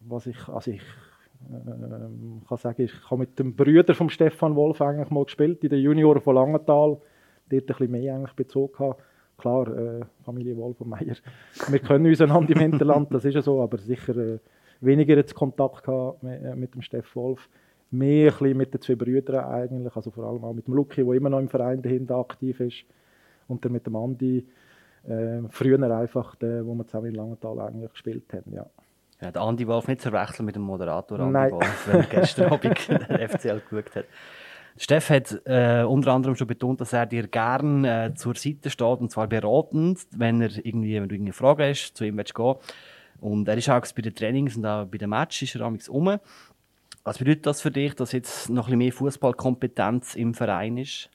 was 0.00 0.26
ich, 0.26 0.48
also 0.48 0.72
ich 0.72 0.82
äh, 1.48 2.48
kann 2.48 2.58
sagen, 2.58 2.82
ich 2.82 2.92
habe 3.10 3.20
mit 3.20 3.38
dem 3.38 3.54
Brüder 3.54 3.94
von 3.94 4.10
Stefan 4.10 4.56
Wolf 4.56 4.80
eigentlich 4.82 5.10
mal 5.10 5.24
gespielt, 5.24 5.62
in 5.62 5.70
den 5.70 5.80
Junioren 5.80 6.20
von 6.20 6.34
Langenthal. 6.34 6.98
Dort 7.48 7.52
ein 7.52 7.66
bisschen 7.66 7.90
mehr 7.90 8.14
eigentlich 8.14 8.34
bezogen 8.34 8.72
gehabt. 8.72 9.02
Klar, 9.38 9.68
äh, 9.76 10.00
Familie 10.24 10.56
Wolf 10.56 10.80
und 10.80 10.90
Meier, 10.90 11.16
wir 11.68 11.78
können 11.78 12.06
uns 12.06 12.20
einander 12.20 12.52
im 12.52 12.60
Hinterland, 12.60 13.12
das 13.14 13.24
ist 13.24 13.34
ja 13.34 13.40
so, 13.40 13.62
aber 13.62 13.78
sicher 13.78 14.14
äh, 14.16 14.38
weniger 14.80 15.16
jetzt 15.16 15.34
Kontakt 15.34 15.84
gehabt 15.84 16.22
äh, 16.24 16.54
mit 16.54 16.74
dem 16.74 16.82
Steff 16.82 17.14
Wolf. 17.16 17.48
Mehr 17.90 18.32
ein 18.40 18.56
mit 18.56 18.72
den 18.72 18.80
zwei 18.80 18.94
Brüdern 18.94 19.44
eigentlich, 19.44 19.94
also 19.96 20.10
vor 20.10 20.24
allem 20.24 20.44
auch 20.44 20.52
mit 20.52 20.66
dem 20.66 20.74
Luki, 20.74 21.04
der 21.04 21.14
immer 21.14 21.30
noch 21.30 21.40
im 21.40 21.48
Verein 21.48 21.82
dahinter 21.82 22.16
aktiv 22.16 22.60
ist. 22.60 22.84
Und 23.48 23.64
dann 23.64 23.72
mit 23.72 23.86
dem 23.86 23.96
Andi, 23.96 24.46
äh, 25.08 25.40
früher 25.48 25.82
einfach, 25.96 26.36
der, 26.36 26.64
wo 26.64 26.74
wir 26.74 26.86
zusammen 26.86 27.06
in 27.06 27.14
Langenthal 27.14 27.58
eigentlich 27.60 27.90
gespielt 27.90 28.32
haben, 28.32 28.52
ja. 28.54 28.66
Ja, 29.20 29.30
der 29.30 29.42
Andi 29.42 29.66
Wolf 29.66 29.86
nicht 29.86 30.00
zu 30.00 30.10
verwechseln 30.10 30.46
mit 30.46 30.56
dem 30.56 30.62
Moderator 30.62 31.20
Andi 31.20 31.32
Nein. 31.32 31.52
Wolf, 31.52 31.88
wenn 31.88 32.00
er 32.00 32.06
gestern 32.06 32.52
Abend 32.52 32.78
FCL 32.78 33.60
geschaut 33.68 33.96
hat. 33.96 34.04
Steff 34.76 35.10
hat 35.10 35.42
äh, 35.44 35.82
unter 35.82 36.12
anderem 36.12 36.36
schon 36.36 36.46
betont, 36.46 36.80
dass 36.80 36.92
er 36.92 37.04
dir 37.04 37.26
gern 37.26 37.84
äh, 37.84 38.12
zur 38.14 38.34
Seite 38.34 38.70
steht 38.70 39.00
und 39.00 39.10
zwar 39.10 39.26
beratend, 39.26 40.06
wenn 40.16 40.40
er 40.40 40.50
irgendwie, 40.64 40.94
wenn 40.94 41.08
du 41.08 41.16
irgendeine 41.16 41.34
Frage 41.34 41.68
hast, 41.68 41.94
zu 41.94 42.04
ihm 42.04 42.16
willst 42.16 42.34
gehen 42.34 42.54
und 43.20 43.48
er 43.48 43.56
ist 43.56 43.68
auch 43.68 43.84
bei 43.94 44.02
den 44.02 44.14
Trainings 44.14 44.56
und 44.56 44.66
auch 44.66 44.86
bei 44.86 44.98
den 44.98 45.10
Matches 45.10 45.54
ist 45.54 45.60
er 45.60 45.66
um. 45.66 46.18
Was 47.04 47.18
bedeutet 47.18 47.46
das 47.46 47.62
für 47.62 47.70
dich, 47.70 47.94
dass 47.94 48.12
jetzt 48.12 48.50
noch 48.50 48.64
ein 48.64 48.66
bisschen 48.66 48.78
mehr 48.78 48.92
Fußballkompetenz 48.92 50.16
im 50.16 50.34
Verein 50.34 50.76
ist? 50.76 51.10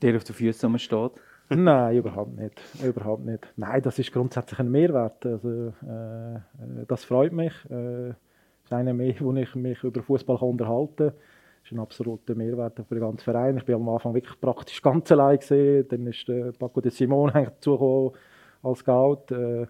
Der 0.00 0.16
auf 0.16 0.24
den 0.24 0.34
Füßen 0.34 0.78
steht? 0.78 1.12
Nein, 1.50 1.96
überhaupt 1.96 2.38
nicht. 2.38 2.60
Überhaupt 2.82 3.24
nicht. 3.24 3.52
Nein, 3.56 3.82
das 3.82 3.98
ist 3.98 4.12
grundsätzlich 4.12 4.60
ein 4.60 4.70
Mehrwert. 4.70 5.26
Also, 5.26 5.68
äh, 5.68 6.40
das 6.86 7.04
freut 7.04 7.32
mich. 7.32 7.52
Äh, 7.68 8.08
das 8.08 8.64
ist 8.64 8.72
einer 8.72 8.94
mehr, 8.94 9.14
wo 9.18 9.34
ich 9.34 9.54
mich 9.54 9.82
über 9.82 10.02
Fußball 10.02 10.36
unterhalten 10.36 10.96
kann. 10.96 11.12
Das 11.62 11.66
ist 11.66 11.72
ein 11.72 11.80
absoluter 11.80 12.34
Mehrwert 12.34 12.80
für 12.88 12.94
den 12.94 13.00
ganzen 13.00 13.24
Verein. 13.24 13.56
Ich 13.58 13.64
bin 13.64 13.74
am 13.74 13.88
Anfang 13.88 14.14
wirklich 14.14 14.40
praktisch 14.40 14.80
ganz 14.80 15.10
allein 15.12 15.38
gesehen. 15.38 15.86
Dann 15.88 16.06
ist 16.06 16.26
der 16.28 16.52
Paco 16.52 16.80
de 16.80 16.90
Simon 16.90 17.30
dazugekommen 17.34 18.12
als 18.62 18.78
Scout. 18.78 19.24
Äh, 19.30 19.66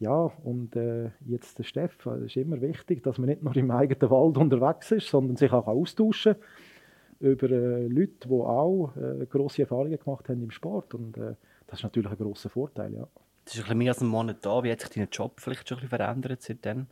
ja, 0.00 0.30
und 0.44 0.76
äh, 0.76 1.10
jetzt 1.26 1.58
der 1.58 1.64
Steff, 1.64 2.06
es 2.06 2.22
ist 2.22 2.36
immer 2.36 2.60
wichtig, 2.60 3.02
dass 3.02 3.18
man 3.18 3.28
nicht 3.28 3.42
nur 3.42 3.56
im 3.56 3.70
eigenen 3.70 4.10
Wald 4.10 4.36
unterwegs 4.36 4.92
ist, 4.92 5.08
sondern 5.08 5.36
sich 5.36 5.52
auch 5.52 5.66
austauschen 5.66 6.34
kann. 6.34 7.30
über 7.30 7.50
äh, 7.50 7.86
Leute, 7.88 8.28
die 8.28 8.30
auch 8.30 8.92
äh, 8.96 9.26
grosse 9.26 9.62
Erfahrungen 9.62 9.98
gemacht 9.98 10.28
haben 10.28 10.42
im 10.42 10.50
Sport. 10.50 10.94
Und 10.94 11.16
äh, 11.16 11.34
das 11.66 11.80
ist 11.80 11.82
natürlich 11.82 12.10
ein 12.10 12.16
grosser 12.16 12.48
Vorteil, 12.48 12.94
ja. 12.94 13.08
Das 13.44 13.54
ist 13.54 13.60
ein 13.60 13.64
bisschen 13.64 13.78
mehr 13.78 13.92
als 13.92 14.00
ein 14.02 14.08
Monat 14.08 14.36
da. 14.42 14.62
Wie 14.62 14.70
hat 14.70 14.80
sich 14.80 14.90
dein 14.90 15.08
Job 15.10 15.40
vielleicht 15.40 15.68
schon 15.68 15.78
ein 15.78 15.80
bisschen 15.82 15.98
verändert 15.98 16.42
seitdem? 16.42 16.86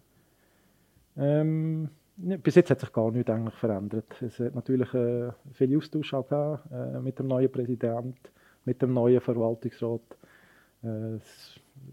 Ähm, 1.16 1.90
ne, 2.16 2.38
bis 2.38 2.54
jetzt 2.54 2.70
hat 2.70 2.80
sich 2.80 2.92
gar 2.92 3.10
nichts 3.10 3.30
eigentlich 3.30 3.54
verändert. 3.54 4.20
Es 4.20 4.38
hat 4.40 4.54
natürlich 4.54 4.92
äh, 4.94 5.30
viele 5.52 5.76
Austausch 5.76 6.12
auch 6.14 6.26
gegeben, 6.26 6.58
äh, 6.72 7.00
mit 7.00 7.18
dem 7.18 7.28
neuen 7.28 7.52
Präsidenten, 7.52 8.14
mit 8.64 8.82
dem 8.82 8.94
neuen 8.94 9.20
Verwaltungsrat. 9.20 10.00
Äh, 10.82 11.18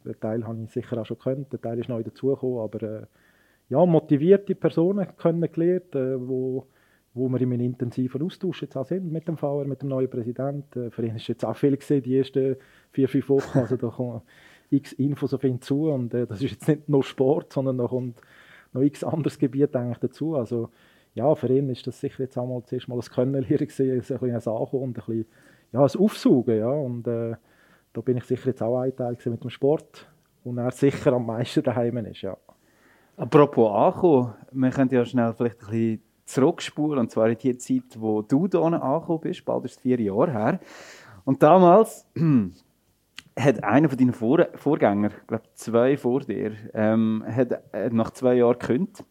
den 0.06 0.20
Teil 0.20 0.46
habe 0.46 0.62
ich 0.64 0.72
sicher 0.72 1.00
auch 1.00 1.06
schon 1.06 1.18
gekannt, 1.18 1.52
der 1.52 1.62
Teil 1.62 1.80
ist 1.80 1.90
neu 1.90 2.04
dazugekommen, 2.04 2.60
aber 2.60 2.84
äh, 2.84 3.06
ja, 3.70 3.86
motivierte 3.86 4.56
Personen 4.56 5.08
kennengelernt, 5.18 5.96
äh, 5.96 6.28
wo, 6.28 6.68
wo 7.14 7.30
wir 7.30 7.42
in 7.42 7.54
einem 7.54 7.66
intensiven 7.66 8.22
Austausch 8.22 8.62
jetzt 8.62 8.76
auch 8.76 8.86
sind 8.86 9.12
mit 9.12 9.28
dem 9.28 9.38
VR, 9.38 9.66
mit 9.66 9.82
dem 9.82 9.90
neuen 9.90 10.10
Präsidenten. 10.10 10.88
Äh, 10.88 10.92
für 10.92 11.06
ihn 11.06 11.16
ist 11.16 11.28
jetzt 11.28 11.46
auch 11.46 11.56
viel 11.56 11.78
gesehen, 11.78 12.04
die 12.04 12.18
ersten 12.18 12.56
vier, 12.92 13.10
fünf 13.10 13.30
Wochen, 13.30 13.60
also 13.60 13.78
da 13.78 13.88
kommen 13.90 14.22
x 14.70 14.94
Infos 14.94 15.34
auf 15.34 15.44
ihn 15.44 15.62
zu 15.62 15.90
und 15.90 16.14
äh, 16.14 16.26
das 16.26 16.42
ist 16.42 16.52
jetzt 16.52 16.68
nicht 16.68 16.90
nur 16.90 17.04
Sport, 17.04 17.54
sondern 17.54 17.78
da 17.78 17.88
kommt 17.88 18.20
noch 18.74 18.82
x 18.82 19.04
anderes 19.04 19.38
Gebiet 19.38 19.76
eigentlich 19.76 20.00
dazu. 20.00 20.36
Also 20.36 20.70
ja, 21.14 21.34
für 21.36 21.48
ihn 21.48 21.70
ist 21.70 21.86
das 21.86 22.00
sicher 22.00 22.24
jetzt 22.24 22.38
auch 22.38 22.48
mal 22.48 22.64
zuerst 22.66 22.88
mal 22.88 22.96
ein 22.96 23.02
Kennenlernen 23.02 23.68
gewesen, 23.68 23.92
ein 23.92 24.00
bisschen 24.00 24.32
ein 24.32 24.36
Ankommen 24.36 24.84
und 24.84 24.90
ein 24.90 24.94
bisschen 24.94 25.26
ja, 25.72 25.80
ein 25.82 26.00
Aufsaugen, 26.00 26.58
ja, 26.58 26.70
und 26.70 27.08
äh, 27.08 27.36
da 27.94 28.02
bin 28.02 28.18
ich 28.18 28.24
sicher 28.26 28.48
jetzt 28.48 28.62
auch 28.62 28.80
ein 28.80 28.96
Teil 28.96 29.18
mit 29.26 29.44
dem 29.44 29.50
Sport 29.50 30.08
und 30.44 30.58
er 30.58 30.72
sicher 30.72 31.14
am 31.14 31.26
meisten 31.26 31.64
daheim 31.64 31.98
ist, 31.98 32.22
ja. 32.22 32.36
Apropos 33.16 33.72
ankommen, 33.72 34.34
wir 34.52 34.72
können 34.72 34.90
ja 34.90 35.06
schnell 35.06 35.34
vielleicht 35.34 35.62
ein 35.62 35.68
bisschen 35.68 36.02
zurückspulen, 36.26 37.00
und 37.00 37.12
zwar 37.12 37.30
in 37.30 37.38
die 37.38 37.58
Zeit, 37.58 38.00
wo 38.00 38.22
du 38.22 38.48
hier 38.48 38.62
angekommen 38.62 39.20
bist, 39.22 39.46
bald 39.46 39.66
ist 39.66 39.78
es 39.78 39.82
vier 39.82 40.00
Jahre 40.00 40.32
her. 40.32 40.60
Und 41.24 41.44
damals 41.44 42.08
hat 43.40 43.64
einer 43.64 43.90
von 43.90 43.98
deinen 43.98 44.14
Vor 44.14 44.48
Vorgängern, 44.56 45.12
ich 45.12 45.28
glaube 45.28 45.44
zwei 45.54 45.96
vor 45.96 46.22
dir, 46.22 46.54
ähm, 46.74 47.24
hat, 47.28 47.52
hat 47.72 47.94
nach 47.94 48.12
zwei 48.12 48.36
Jahren 48.36 48.58
gekündigt, 48.58 49.06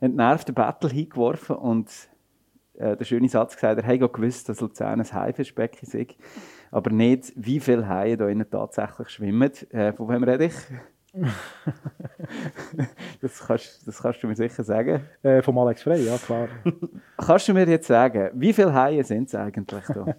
hat 0.00 0.12
nervt 0.12 0.48
den 0.48 0.54
Battle 0.54 0.90
hingeworfen 0.90 1.56
und 1.56 1.90
äh, 2.74 2.96
der 2.96 3.04
schöne 3.04 3.28
Satz 3.28 3.54
gesagt, 3.54 3.80
er 3.80 3.86
hätte 3.86 4.08
gewusst, 4.08 4.48
dass 4.48 4.60
Luzern 4.60 5.00
ein 5.00 5.12
Haifischbecken 5.12 5.88
ist, 5.88 6.16
aber 6.70 6.90
nicht, 6.90 7.32
wie 7.36 7.60
viele 7.60 7.88
Haie 7.88 8.16
da 8.16 8.28
innen 8.28 8.48
tatsächlich 8.50 9.08
schwimmen. 9.08 9.50
Äh, 9.70 9.92
von 9.92 10.08
wem 10.08 10.24
rede 10.24 10.46
ich? 10.46 10.54
das, 13.20 13.46
kannst, 13.46 13.86
das 13.86 14.02
kannst 14.02 14.22
du 14.22 14.26
mir 14.28 14.36
sicher 14.36 14.62
sagen. 14.62 15.00
Äh, 15.22 15.42
vom 15.42 15.58
Alex 15.58 15.82
Frey, 15.82 16.04
ja 16.04 16.16
klar. 16.18 16.48
kannst 17.16 17.48
du 17.48 17.54
mir 17.54 17.66
jetzt 17.66 17.86
sagen, 17.86 18.30
wie 18.34 18.52
viele 18.52 18.72
Haie 18.74 19.02
sind 19.04 19.28
es 19.28 19.34
eigentlich 19.34 19.84
da? 19.86 20.06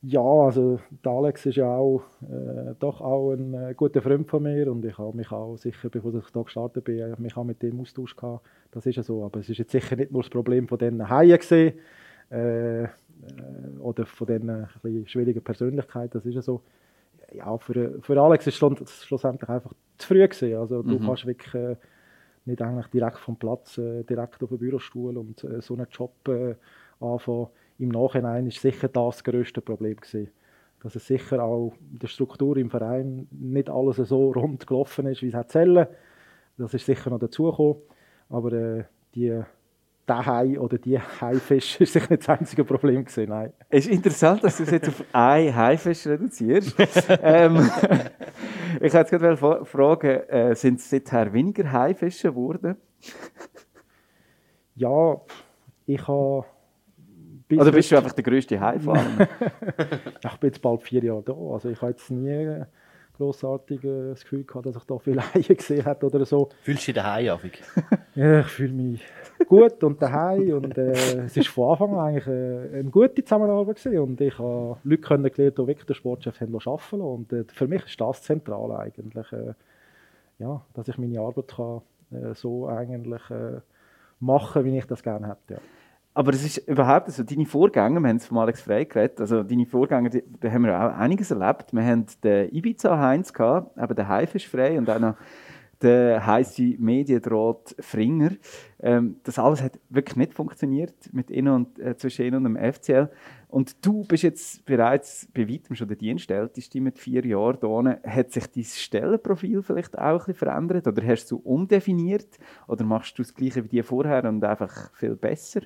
Ja, 0.00 0.20
also 0.20 0.78
der 1.04 1.10
Alex 1.10 1.44
ist 1.44 1.56
ja 1.56 1.74
auch 1.74 2.04
äh, 2.22 2.72
doch 2.78 3.00
auch 3.00 3.32
ein 3.32 3.52
äh, 3.52 3.74
guter 3.74 4.00
Freund 4.00 4.30
von 4.30 4.44
mir 4.44 4.70
und 4.70 4.84
ich 4.84 4.96
habe 4.96 5.16
mich 5.16 5.32
auch 5.32 5.56
sicher, 5.56 5.88
bevor 5.90 6.14
ich 6.14 6.30
da 6.32 6.40
gestartet 6.40 6.84
bin, 6.84 7.16
mich 7.18 7.36
auch 7.36 7.42
mit 7.42 7.60
dem 7.64 7.80
Austausch 7.80 8.14
gehabt. 8.14 8.46
Das 8.70 8.86
ist 8.86 8.94
ja 8.94 9.02
so, 9.02 9.24
aber 9.24 9.40
es 9.40 9.48
ist 9.48 9.58
jetzt 9.58 9.72
sicher 9.72 9.96
nicht 9.96 10.12
nur 10.12 10.22
das 10.22 10.30
Problem 10.30 10.68
von 10.68 10.78
diesen 10.78 11.08
Haien 11.08 11.36
gesehen 11.36 11.80
äh, 12.30 12.86
oder 13.80 14.06
von 14.06 14.26
diesen 14.26 15.08
schwierigen 15.08 15.42
Persönlichkeiten. 15.42 16.12
Das 16.12 16.26
ist 16.26 16.34
ja 16.34 16.42
so. 16.42 16.62
Ja, 17.32 17.58
für, 17.58 18.00
für 18.00 18.18
Alex 18.20 18.46
ist 18.46 18.62
es 18.62 19.04
schlussendlich 19.04 19.50
einfach 19.50 19.72
zu 19.98 20.08
früh 20.08 20.26
gewesen. 20.26 20.56
Also 20.56 20.82
du 20.82 20.98
mhm. 20.98 21.04
kannst 21.04 21.26
wirklich 21.26 21.54
äh, 21.54 21.76
nicht 22.46 22.62
eigentlich 22.62 22.86
direkt 22.86 23.18
vom 23.18 23.36
Platz, 23.36 23.74
direkt 23.74 24.42
auf 24.42 24.48
den 24.48 24.58
Bürostuhl 24.58 25.18
und 25.18 25.46
so 25.60 25.74
einen 25.74 25.86
Job 25.90 26.12
anfangen 27.00 27.48
im 27.78 27.90
Nachhinein 27.90 28.46
ist 28.46 28.60
sicher 28.60 28.88
das, 28.88 29.22
grösste 29.22 29.60
Problem 29.60 29.96
gewesen. 29.96 30.30
Dass 30.82 30.96
es 30.96 31.06
sicher 31.06 31.42
auch 31.42 31.74
in 31.92 31.98
der 31.98 32.08
Struktur 32.08 32.56
im 32.56 32.70
Verein 32.70 33.28
nicht 33.30 33.70
alles 33.70 33.96
so 33.96 34.30
rund 34.32 34.66
gelaufen 34.66 35.06
ist, 35.06 35.22
wie 35.22 35.28
es 35.28 35.34
hat 35.34 35.52
sollen. 35.52 35.86
Das 36.56 36.74
ist 36.74 36.86
sicher 36.86 37.10
noch 37.10 37.20
dazugekommen. 37.20 37.76
Aber 38.28 38.52
äh, 38.52 38.84
die 39.14 39.40
der 40.08 40.26
Hai 40.26 40.58
oder 40.58 40.78
die 40.78 40.98
Haifisch 40.98 41.80
ist 41.80 41.92
sicher 41.92 42.06
nicht 42.10 42.26
das 42.26 42.38
einzige 42.38 42.64
Problem 42.64 43.04
gewesen. 43.04 43.28
Nein. 43.28 43.52
Es 43.68 43.86
ist 43.86 43.92
interessant, 43.92 44.42
dass 44.42 44.56
du 44.56 44.62
es 44.62 44.70
jetzt 44.70 44.88
auf 44.88 45.04
einen 45.12 45.54
Haifisch 45.54 46.06
reduzierst. 46.06 46.76
ähm, 47.22 47.70
ich 48.80 48.94
wollte 48.94 48.98
jetzt 48.98 49.10
gerade 49.10 49.64
fragen, 49.64 50.20
äh, 50.28 50.54
sind 50.54 50.78
es 50.78 50.90
seither 50.90 51.32
weniger 51.32 51.70
Haifische 51.70 52.28
geworden? 52.28 52.76
ja, 54.74 55.20
ich 55.86 56.06
habe 56.06 56.44
Oder 57.50 57.72
bist 57.72 57.90
du 57.90 57.96
einfach 57.96 58.12
der 58.12 58.24
grösste 58.24 58.60
Haifahrer? 58.60 59.28
ich 60.24 60.36
bin 60.36 60.50
jetzt 60.50 60.62
bald 60.62 60.82
vier 60.82 61.02
Jahre 61.04 61.22
da. 61.22 61.32
Also 61.32 61.68
ich 61.70 61.80
habe 61.80 61.92
jetzt 61.92 62.10
nie 62.10 62.64
grossartig 63.18 63.84
äh, 63.84 64.10
das 64.10 64.22
Gefühl 64.22 64.44
gehabt, 64.44 64.66
dass 64.66 64.76
ich 64.76 64.84
da 64.84 64.98
viele 64.98 65.22
Haie 65.34 65.54
gesehen 65.54 65.84
habe 65.84 66.06
oder 66.06 66.24
so. 66.24 66.48
Fühlst 66.62 66.82
du 66.82 66.92
dich 66.92 67.02
daheim, 67.02 67.28
Afik? 67.30 67.62
ja, 68.14 68.40
ich 68.40 68.46
fühle 68.46 68.72
mich 68.72 69.02
gut 69.48 69.82
und 69.82 70.00
daheim 70.00 70.52
und 70.52 70.76
äh, 70.76 70.92
es 71.24 71.36
ist 71.36 71.48
von 71.48 71.72
Anfang 71.72 71.94
an 71.94 72.06
eigentlich 72.06 72.26
äh, 72.26 72.78
eine 72.78 72.90
gute 72.90 73.24
Zusammenarbeit 73.24 73.82
gewesen. 73.82 73.98
und 73.98 74.20
ich 74.20 74.38
habe 74.38 74.76
Leute 74.84 75.02
kennengelernt, 75.02 75.58
die 75.58 75.66
wirklich 75.66 75.86
den 75.86 75.94
Sportchef 75.94 76.40
haben 76.40 76.54
arbeiten 76.54 77.00
und 77.00 77.32
äh, 77.32 77.44
für 77.52 77.66
mich 77.66 77.84
ist 77.86 78.00
das 78.00 78.22
zentral 78.22 78.72
eigentlich, 78.72 79.32
äh, 79.32 79.54
ja, 80.38 80.60
dass 80.74 80.88
ich 80.88 80.98
meine 80.98 81.20
Arbeit 81.20 81.48
kann, 81.48 81.80
äh, 82.12 82.34
so 82.34 82.68
eigentlich 82.68 83.22
machen, 84.20 84.64
wie 84.64 84.76
ich 84.76 84.86
das 84.86 85.02
gerne 85.02 85.28
hätte. 85.28 85.54
Ja. 85.54 85.58
Aber 86.14 86.32
es 86.32 86.44
ist 86.44 86.68
überhaupt 86.68 87.10
so, 87.12 87.22
deine 87.22 87.46
Vorgänger, 87.46 88.00
wir 88.00 88.08
haben 88.08 88.16
es 88.16 88.26
von 88.26 88.38
Alex 88.38 88.62
Frey 88.62 88.84
geredet, 88.84 89.20
also 89.20 89.44
deine 89.44 89.66
Vorgänger, 89.66 90.10
da 90.40 90.50
haben 90.50 90.64
wir 90.64 90.76
auch 90.76 90.98
einiges 90.98 91.30
erlebt. 91.30 91.72
Wir 91.72 91.84
haben 91.84 92.06
den 92.24 92.52
Ibiza-Heinz 92.52 93.32
gehabt, 93.32 93.78
eben 93.78 93.94
den 93.94 94.08
Haifisch 94.08 94.48
Frey 94.48 94.78
und 94.78 94.90
auch 94.90 94.98
noch 94.98 95.14
den 95.82 96.24
heißen 96.24 96.76
Mediendraht 96.78 97.76
Fringer. 97.78 98.32
Ähm, 98.80 99.16
das 99.22 99.38
alles 99.38 99.62
hat 99.62 99.78
wirklich 99.88 100.16
nicht 100.16 100.34
funktioniert 100.34 100.94
mit 101.12 101.30
ihnen 101.30 101.54
und, 101.54 101.78
äh, 101.78 101.96
zwischen 101.96 102.26
ihnen 102.26 102.44
und 102.44 102.44
dem 102.44 102.56
FCL. 102.56 103.10
Und 103.48 103.84
du 103.86 104.04
bist 104.04 104.24
jetzt 104.24 104.64
bereits 104.66 105.28
bei 105.32 105.48
weitem 105.48 105.76
schon 105.76 105.88
der 105.88 105.96
Dienstälteste 105.96 106.80
mit 106.80 106.98
vier 106.98 107.24
Jahren 107.24 107.58
hier. 107.60 108.00
Hat 108.04 108.32
sich 108.32 108.46
dein 108.48 108.64
Stellenprofil 108.64 109.62
vielleicht 109.62 109.96
auch 109.98 110.02
ein 110.02 110.18
bisschen 110.18 110.34
verändert? 110.34 110.86
Oder 110.86 111.06
hast 111.06 111.30
du 111.30 111.36
umdefiniert? 111.36 112.38
Oder 112.66 112.84
machst 112.84 113.18
du 113.18 113.22
das 113.22 113.34
Gleiche 113.34 113.64
wie 113.64 113.68
die 113.68 113.82
vorher 113.82 114.24
und 114.24 114.44
einfach 114.44 114.92
viel 114.94 115.16
besser? 115.16 115.60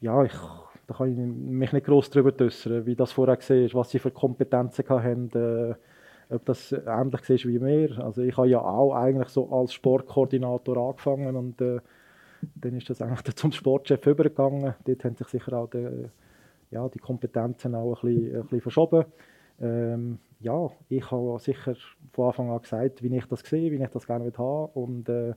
ja, 0.00 0.24
ich, 0.24 0.32
da 0.86 0.94
kann 0.94 1.10
ich 1.10 1.16
mich 1.16 1.72
nicht 1.72 1.86
groß 1.86 2.10
darüber 2.10 2.32
äußern, 2.44 2.86
wie 2.86 2.94
das 2.94 3.12
vorher 3.12 3.36
war, 3.36 3.74
was 3.74 3.90
sie 3.90 3.98
für 3.98 4.10
Kompetenzen 4.10 4.88
hatten, 4.88 5.30
äh, 5.34 5.74
ob 6.28 6.44
das 6.44 6.72
ähnlich 6.72 7.28
war 7.28 7.50
wie 7.50 7.58
mir. 7.58 7.98
Also 7.98 8.22
ich 8.22 8.36
habe 8.36 8.48
ja 8.48 8.60
auch 8.60 8.94
eigentlich 8.94 9.28
so 9.28 9.50
als 9.50 9.72
Sportkoordinator 9.72 10.76
angefangen 10.76 11.36
und 11.36 11.60
äh, 11.60 11.80
dann 12.54 12.76
ist 12.76 12.90
das 12.90 13.02
eigentlich 13.02 13.34
zum 13.36 13.52
Sportchef 13.52 14.06
übergegangen. 14.06 14.74
Dort 14.84 15.04
haben 15.04 15.16
sich 15.16 15.28
sicher 15.28 15.52
auch 15.54 15.70
die, 15.70 16.06
ja, 16.70 16.88
die 16.88 16.98
Kompetenzen 16.98 17.74
auch 17.74 18.02
ein 18.02 18.14
bisschen, 18.14 18.36
ein 18.36 18.42
bisschen 18.42 18.60
verschoben. 18.60 19.04
Ähm, 19.60 20.18
ja, 20.40 20.70
ich 20.88 21.10
habe 21.10 21.38
sicher 21.38 21.74
von 22.12 22.26
Anfang 22.26 22.50
an 22.50 22.60
gesagt, 22.60 23.02
wie 23.02 23.16
ich 23.16 23.26
das 23.26 23.40
sehe, 23.40 23.70
wie 23.70 23.82
ich 23.82 23.90
das 23.90 24.06
gerne 24.06 24.30
haben 24.36 24.70
und 24.74 25.08
äh, 25.08 25.34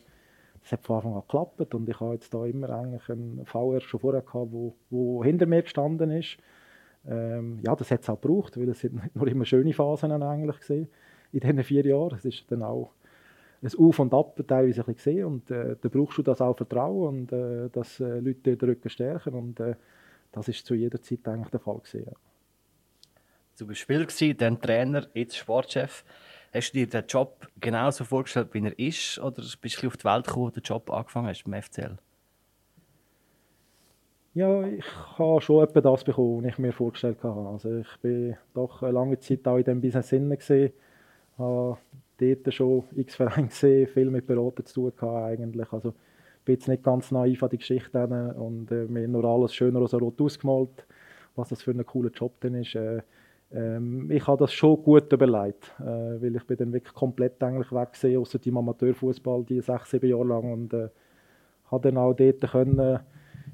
es 0.62 0.72
hat 0.74 0.84
von 0.84 0.98
Anfang 0.98 1.14
an 1.14 1.22
geklappt 1.22 1.74
und 1.74 1.88
ich 1.88 2.00
habe 2.00 2.14
jetzt 2.16 2.34
da 2.34 2.46
immer 2.46 2.70
eigentlich 2.70 3.10
einen 3.10 3.46
VR 3.46 3.80
schon 3.80 4.00
vorher 4.02 4.22
gehabt, 4.22 4.52
wo 4.90 5.24
hinter 5.24 5.46
mir 5.46 5.62
gestanden 5.62 6.12
ist. 6.12 6.38
Ähm, 7.08 7.60
ja, 7.64 7.76
das 7.76 7.92
hat 7.92 8.02
es 8.02 8.10
auch 8.10 8.20
gebraucht, 8.20 8.60
weil 8.60 8.70
es 8.70 8.80
sind 8.80 8.96
nicht 8.96 9.16
nur 9.16 9.28
immer 9.28 9.46
schöne 9.46 9.74
Phasen 9.74 10.12
eigentlich 10.12 10.60
gesehen 10.60 10.90
in 11.32 11.40
diesen 11.40 11.64
vier 11.64 11.86
Jahren. 11.86 12.18
Es 12.18 12.26
ist 12.26 12.52
dann 12.52 12.64
auch 12.64 12.92
ein 13.62 13.72
Auf 13.78 14.00
und 14.00 14.14
Ab 14.14 14.40
teilweise 14.48 14.84
gesehen 14.84 15.26
und 15.26 15.52
äh, 15.52 15.76
da 15.80 15.90
brauchst 15.90 16.18
du 16.18 16.24
das 16.24 16.42
auch 16.42 16.56
Vertrauen 16.56 17.20
und 17.20 17.32
äh, 17.32 17.70
dass 17.70 18.00
äh, 18.00 18.20
Leute 18.20 18.56
den 18.56 18.70
Rücken 18.70 18.90
stärken 18.90 19.34
und 19.34 19.60
äh, 19.60 19.76
das 20.32 20.48
ist 20.48 20.66
zu 20.66 20.76
jeder 20.76 21.02
Zeit 21.02 21.28
eigentlich 21.28 21.50
der 21.50 21.60
Fall 21.60 21.80
gewesen. 21.80 22.12
Du 23.58 23.68
bist 23.68 23.82
Spieler 23.82 24.06
gewesen, 24.06 24.38
dann 24.38 24.62
Trainer, 24.62 25.08
jetzt 25.14 25.36
Sportchef. 25.36 26.06
Hast 26.54 26.72
du 26.72 26.78
dir 26.80 26.88
den 26.88 27.06
Job 27.06 27.48
genauso 27.60 28.06
vorgestellt, 28.06 28.54
wie 28.54 28.64
er 28.64 28.80
ist? 28.80 29.20
Oder 29.20 29.44
bist 29.62 29.84
du 29.84 29.88
auf 29.88 29.98
die 29.98 30.06
Welt 30.06 30.28
gekommen, 30.28 30.54
den 30.54 30.64
Job 30.64 30.90
angefangen 30.90 31.28
hast 31.28 31.44
beim 31.44 31.62
FCL? 31.62 31.98
Ja, 34.36 34.64
ich 34.64 34.86
habe 35.18 35.42
schon 35.42 35.64
etwa 35.64 35.82
das 35.82 36.04
bekommen, 36.04 36.44
was 36.44 36.52
ich 36.52 36.60
mir 36.60 36.72
vorgestellt 36.72 37.24
habe. 37.24 37.50
Also 37.50 37.80
ich 37.80 37.98
bin 38.02 38.36
doch 38.54 38.84
eine 38.84 38.92
lange 38.92 39.20
Zeit 39.20 39.48
auch 39.48 39.58
in 39.58 39.64
diesem 39.64 39.82
Business 39.82 40.10
drin 40.10 40.32
Ich 40.32 40.72
habe 41.40 41.78
dort 42.18 42.54
schon 42.54 42.84
x 42.96 43.16
Vereine 43.16 43.48
gesehen, 43.48 43.88
viel 43.88 44.10
mit 44.12 44.28
Berater 44.28 44.64
zu 44.66 44.92
tun 44.92 45.10
eigentlich. 45.10 45.72
Also 45.74 45.90
ich 46.40 46.46
bin 46.46 46.54
jetzt 46.56 46.68
nicht 46.68 46.84
ganz 46.84 47.12
naiv 47.12 47.42
an 47.42 47.50
die 47.50 47.58
Geschichte 47.58 48.04
und 48.38 48.72
äh, 48.72 48.86
mir 48.86 49.08
nur 49.08 49.26
alles 49.26 49.54
schöner 49.56 49.82
als 49.82 49.94
rot 49.96 50.22
ausgemalt, 50.22 50.86
was 51.36 51.50
das 51.50 51.64
für 51.64 51.72
ein 51.72 51.86
cooler 51.86 52.12
Job 52.12 52.34
dann 52.42 52.54
ist. 52.54 52.76
Äh, 52.76 53.02
ähm, 53.52 54.12
ich 54.12 54.28
habe 54.28 54.38
das 54.44 54.54
schon 54.54 54.82
gut 54.84 55.12
überlegt, 55.12 55.74
äh, 55.80 56.22
weil 56.22 56.36
ich 56.36 56.46
bin 56.46 56.58
dann 56.58 56.72
wirklich 56.74 56.94
komplett 56.94 57.42
eigentlich 57.42 57.72
weggesehen, 57.72 58.22
außer 58.22 58.38
dem 58.38 58.58
Amateurfußball 58.58 59.44
die 59.44 59.62
sechs, 59.62 59.90
sieben 59.90 60.10
Jahre 60.10 60.26
lang 60.26 60.54
und 60.54 60.74
äh, 60.74 60.90
habe 61.72 61.90
dann 61.90 61.98
auch 61.98 62.14
dort 62.14 62.42
können, 62.42 63.00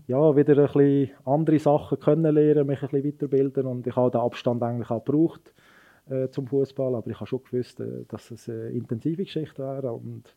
ja, 0.07 0.35
wieder 0.35 0.57
ein 0.57 0.71
bisschen 0.71 1.11
andere 1.25 1.59
Sachen 1.59 1.99
kennenlernen, 1.99 2.67
mich 2.67 2.81
ein 2.81 2.89
bisschen 2.89 3.05
weiterbilden 3.05 3.65
und 3.65 3.87
ich 3.87 3.95
habe 3.95 4.11
den 4.11 4.21
Abstand 4.21 4.61
eigentlich 4.61 4.89
auch 4.89 5.03
gebraucht 5.03 5.53
äh, 6.09 6.29
zum 6.29 6.47
Fußball, 6.47 6.95
aber 6.95 7.09
ich 7.09 7.15
habe 7.15 7.27
schon 7.27 7.43
gewusst, 7.43 7.79
äh, 7.79 8.05
dass 8.07 8.31
es 8.31 8.49
eine 8.49 8.69
intensive 8.69 9.23
Geschichte 9.23 9.63
wäre 9.63 9.91
und 9.91 10.35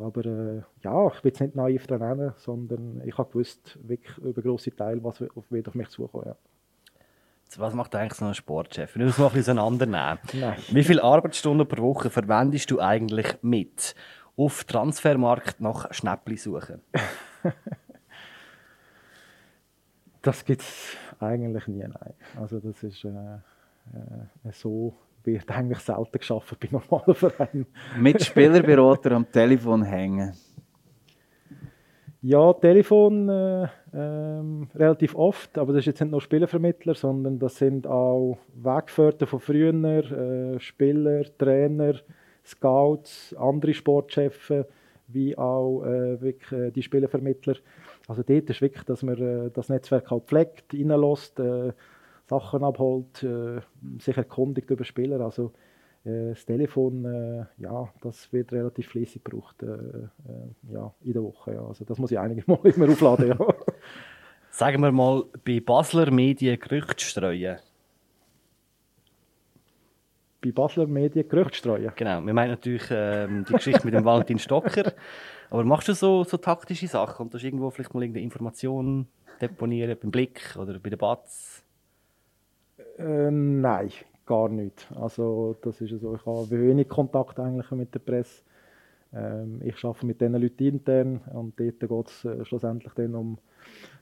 aber 0.00 0.24
äh, 0.24 0.62
ja, 0.84 1.08
ich 1.08 1.20
bin 1.22 1.30
jetzt 1.30 1.40
nicht 1.40 1.56
naiv 1.56 1.86
daran, 1.86 2.32
sondern 2.36 3.02
ich 3.04 3.18
habe 3.18 3.30
gewusst, 3.30 3.78
wirklich 3.82 4.16
über 4.18 4.42
grosse 4.42 4.74
Teile, 4.74 5.02
was 5.02 5.20
wird 5.20 5.68
auf 5.68 5.74
mich 5.74 5.88
zukommen. 5.88 6.26
Ja. 6.26 6.36
Was 7.56 7.74
macht 7.74 7.94
eigentlich 7.94 8.14
so 8.14 8.26
ein 8.26 8.34
Sportchef? 8.34 8.94
Wir 8.94 9.06
das 9.06 9.18
mal 9.18 9.26
ein 9.26 9.32
bisschen 9.32 9.58
auseinandernehmen. 9.58 10.18
Wie 10.70 10.84
viele 10.84 11.02
Arbeitsstunden 11.02 11.66
pro 11.66 11.82
Woche 11.82 12.10
verwendest 12.10 12.70
du 12.70 12.78
eigentlich 12.78 13.38
mit 13.42 13.94
auf 14.36 14.64
Transfermarkt 14.64 15.60
nach 15.60 15.92
Schnäppli 15.92 16.36
suchen? 16.36 16.82
das 20.28 20.44
gibt 20.44 20.60
es 20.60 20.94
eigentlich 21.20 21.66
nie, 21.68 21.78
nein. 21.78 22.14
Also 22.38 22.60
das 22.60 22.82
ist 22.82 23.02
äh, 23.04 23.08
äh, 23.08 24.52
so 24.52 24.92
wird 25.24 25.50
eigentlich 25.50 25.78
selten 25.78 26.18
geschaffen 26.18 26.58
bei 26.60 26.68
normalen 26.70 27.14
Vereinen. 27.14 27.66
Mit 27.98 28.22
Spielerberater 28.22 29.12
am 29.12 29.30
Telefon 29.32 29.82
hängen. 29.84 30.34
Ja, 32.20 32.52
Telefon 32.52 33.28
äh, 33.30 33.68
ähm, 33.94 34.68
relativ 34.74 35.14
oft, 35.14 35.56
aber 35.56 35.72
das 35.72 35.80
ist 35.80 35.86
jetzt 35.86 36.00
nicht 36.02 36.10
nur 36.10 36.20
Spielervermittler, 36.20 36.94
sondern 36.94 37.38
das 37.38 37.56
sind 37.56 37.86
auch 37.86 38.38
Weggeführte 38.54 39.26
von 39.26 39.40
früher, 39.40 39.72
äh, 39.72 40.60
Spieler, 40.60 41.24
Trainer, 41.38 41.94
Scouts, 42.44 43.34
andere 43.38 43.72
Sportchefs, 43.72 44.52
wie 45.06 45.38
auch 45.38 45.84
äh, 45.84 46.20
wirklich, 46.20 46.52
äh, 46.52 46.70
die 46.70 46.82
Spielervermittler. 46.82 47.54
Also 48.08 48.22
dort 48.22 48.48
ist 48.50 48.62
wirklich, 48.62 48.84
dass 48.84 49.02
man 49.02 49.18
äh, 49.18 49.50
das 49.50 49.68
Netzwerk 49.68 50.10
halt 50.10 50.24
pflegt, 50.24 50.72
reinlässt, 50.72 51.38
äh, 51.38 51.72
Sachen 52.26 52.64
abholt, 52.64 53.22
äh, 53.22 53.60
sich 54.00 54.16
erkundigt 54.16 54.70
über 54.70 54.84
Spieler. 54.84 55.20
Also 55.20 55.52
äh, 56.04 56.30
das 56.30 56.46
Telefon, 56.46 57.04
äh, 57.04 57.44
ja, 57.58 57.88
das 58.00 58.32
wird 58.32 58.52
relativ 58.52 58.88
fließig 58.88 59.22
gebraucht 59.22 59.56
ja, 59.62 60.92
in 61.02 61.12
der 61.12 61.22
Woche. 61.22 61.54
Ja. 61.54 61.66
Also 61.66 61.84
das 61.84 61.98
muss 61.98 62.10
ich 62.10 62.18
einiges 62.18 62.46
Mal 62.48 62.58
immer 62.64 62.88
aufladen. 62.90 63.28
Ja. 63.28 63.38
Sagen 64.50 64.82
wir 64.82 64.90
mal, 64.90 65.24
bei 65.44 65.60
Basler 65.60 66.10
Medien 66.10 66.58
Gerüchte 66.58 67.04
streuen. 67.04 67.58
Bei 70.42 70.50
Basler 70.50 70.86
Medien 70.86 71.28
Gerüchte 71.28 71.58
streuen? 71.58 71.92
Genau, 71.94 72.24
wir 72.24 72.32
meinen 72.32 72.50
natürlich 72.50 72.88
ähm, 72.90 73.44
die 73.46 73.52
Geschichte 73.52 73.84
mit 73.84 73.94
dem 73.94 74.04
Valentin 74.04 74.38
Stocker. 74.38 74.92
Aber 75.50 75.64
machst 75.64 75.88
du 75.88 75.94
so, 75.94 76.24
so 76.24 76.36
taktische 76.36 76.86
Sachen? 76.88 77.26
Und 77.26 77.34
du 77.34 77.38
irgendwo 77.38 77.70
vielleicht 77.70 77.94
mal 77.94 78.02
irgendeine 78.02 78.24
Information 78.24 79.06
deponieren, 79.40 79.96
beim 80.00 80.10
Blick 80.10 80.56
oder 80.58 80.78
bei 80.78 80.90
der 80.90 80.96
Batz? 80.96 81.62
Äh, 82.98 83.30
nein, 83.30 83.90
gar 84.26 84.48
nicht. 84.48 84.88
Also 84.94 85.56
das 85.62 85.80
ist 85.80 86.00
so, 86.00 86.14
ich 86.14 86.26
habe 86.26 86.50
wenig 86.50 86.88
Kontakt 86.88 87.38
eigentlich 87.38 87.70
mit 87.70 87.94
der 87.94 88.00
Presse. 88.00 88.42
Ähm, 89.14 89.60
ich 89.64 89.82
arbeite 89.84 90.06
mit 90.06 90.20
diesen 90.20 90.34
Leuten 90.34 90.64
intern 90.64 91.20
und 91.32 91.58
dort 91.58 91.80
geht 91.80 92.08
es 92.08 92.24
äh, 92.24 92.44
schlussendlich 92.44 92.92
dann 92.94 93.14
um 93.14 93.38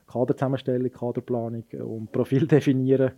Kaderzusammenstellung, 0.07 0.91
Kaderplanung, 0.91 1.63
um 1.79 2.07
Profil 2.07 2.47
definieren 2.47 3.11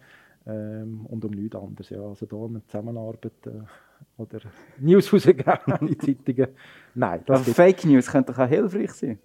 ähm, 0.46 1.06
und 1.06 1.24
um 1.26 1.32
nichts 1.32 1.56
anderes. 1.56 1.90
Ja. 1.90 2.02
Also 2.02 2.26
da 2.26 2.38
eine 2.38 2.66
Zusammenarbeit 2.66 3.32
äh, 3.46 4.22
oder 4.22 4.40
News 4.80 5.12
rausgeben 5.12 5.88
in 5.88 6.00
Zeitungen. 6.00 6.48
Nein. 6.96 7.22
Das 7.26 7.50
Fake 7.50 7.86
News 7.86 8.08
könnte 8.08 8.34
auch 8.34 8.48
hilfreich 8.48 8.92
sein. 8.92 9.20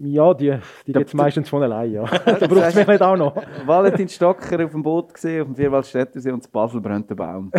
Ja, 0.00 0.32
die, 0.32 0.58
die 0.86 0.92
gibt 0.92 1.08
es 1.08 1.14
meistens 1.14 1.50
von 1.50 1.62
allein. 1.62 1.92
Ja. 1.92 2.04
da 2.24 2.46
braucht 2.46 2.68
es 2.68 2.74
mich 2.74 2.86
nicht 2.86 3.02
auch 3.02 3.16
noch. 3.16 3.36
Valentin 3.66 4.08
Stocker 4.08 4.64
auf 4.64 4.70
dem 4.70 4.82
Boot 4.82 5.12
gesehen, 5.12 5.42
auf 5.42 5.48
dem 5.48 5.56
Vierwaldstättersee 5.56 6.30
und 6.30 6.44
in 6.44 6.50
Basel 6.50 6.80
brennt 6.80 7.10
der 7.10 7.14
Baum. 7.14 7.52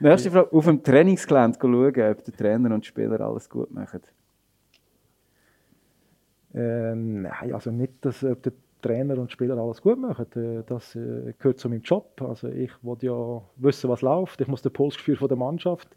Nächste 0.00 0.30
Frage, 0.30 0.52
auf 0.52 0.64
dem 0.64 0.82
Trainingsgelände 0.82 1.58
schauen, 1.60 2.10
ob 2.12 2.24
der 2.24 2.34
Trainer 2.34 2.72
und 2.72 2.84
die 2.84 2.88
Spieler 2.88 3.20
alles 3.20 3.50
gut 3.50 3.72
machen? 3.72 4.00
Ähm, 6.54 7.22
nein, 7.22 7.52
also 7.52 7.70
nicht, 7.70 8.04
dass 8.04 8.22
ob 8.22 8.42
der 8.42 8.52
Trainer 8.80 9.18
und 9.18 9.32
Spieler 9.32 9.58
alles 9.58 9.82
gut 9.82 9.98
machen. 9.98 10.26
Das 10.66 10.94
äh, 10.94 11.34
gehört 11.38 11.58
zu 11.58 11.68
meinem 11.68 11.82
Job. 11.82 12.20
Also 12.22 12.48
ich 12.48 12.72
will 12.82 12.96
ja 13.00 13.42
wissen, 13.56 13.90
was 13.90 14.02
läuft. 14.02 14.40
Ich 14.40 14.48
muss 14.48 14.62
den 14.62 14.72
Pulsgefühl 14.72 15.16
von 15.16 15.28
der 15.28 15.36
Mannschaft 15.36 15.96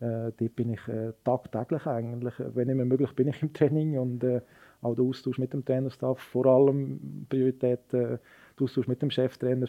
äh, 0.00 0.32
dort 0.36 0.56
bin 0.56 0.70
ich 0.70 0.88
äh, 0.88 1.12
tagtäglich 1.24 1.86
eigentlich, 1.86 2.34
wenn 2.38 2.68
immer 2.68 2.84
möglich, 2.84 3.12
bin 3.14 3.28
ich 3.28 3.42
im 3.42 3.52
Training 3.52 3.98
und 3.98 4.22
äh, 4.24 4.40
auch 4.82 4.94
der 4.94 5.04
Austausch 5.04 5.38
mit 5.38 5.52
dem 5.52 5.64
Trainerstaff, 5.64 6.18
vor 6.18 6.46
allem 6.46 7.26
Priorität 7.28 7.92
äh, 7.94 8.18
der 8.18 8.20
Austausch 8.60 8.88
mit 8.88 9.00
dem 9.00 9.10
Cheftrainer, 9.10 9.68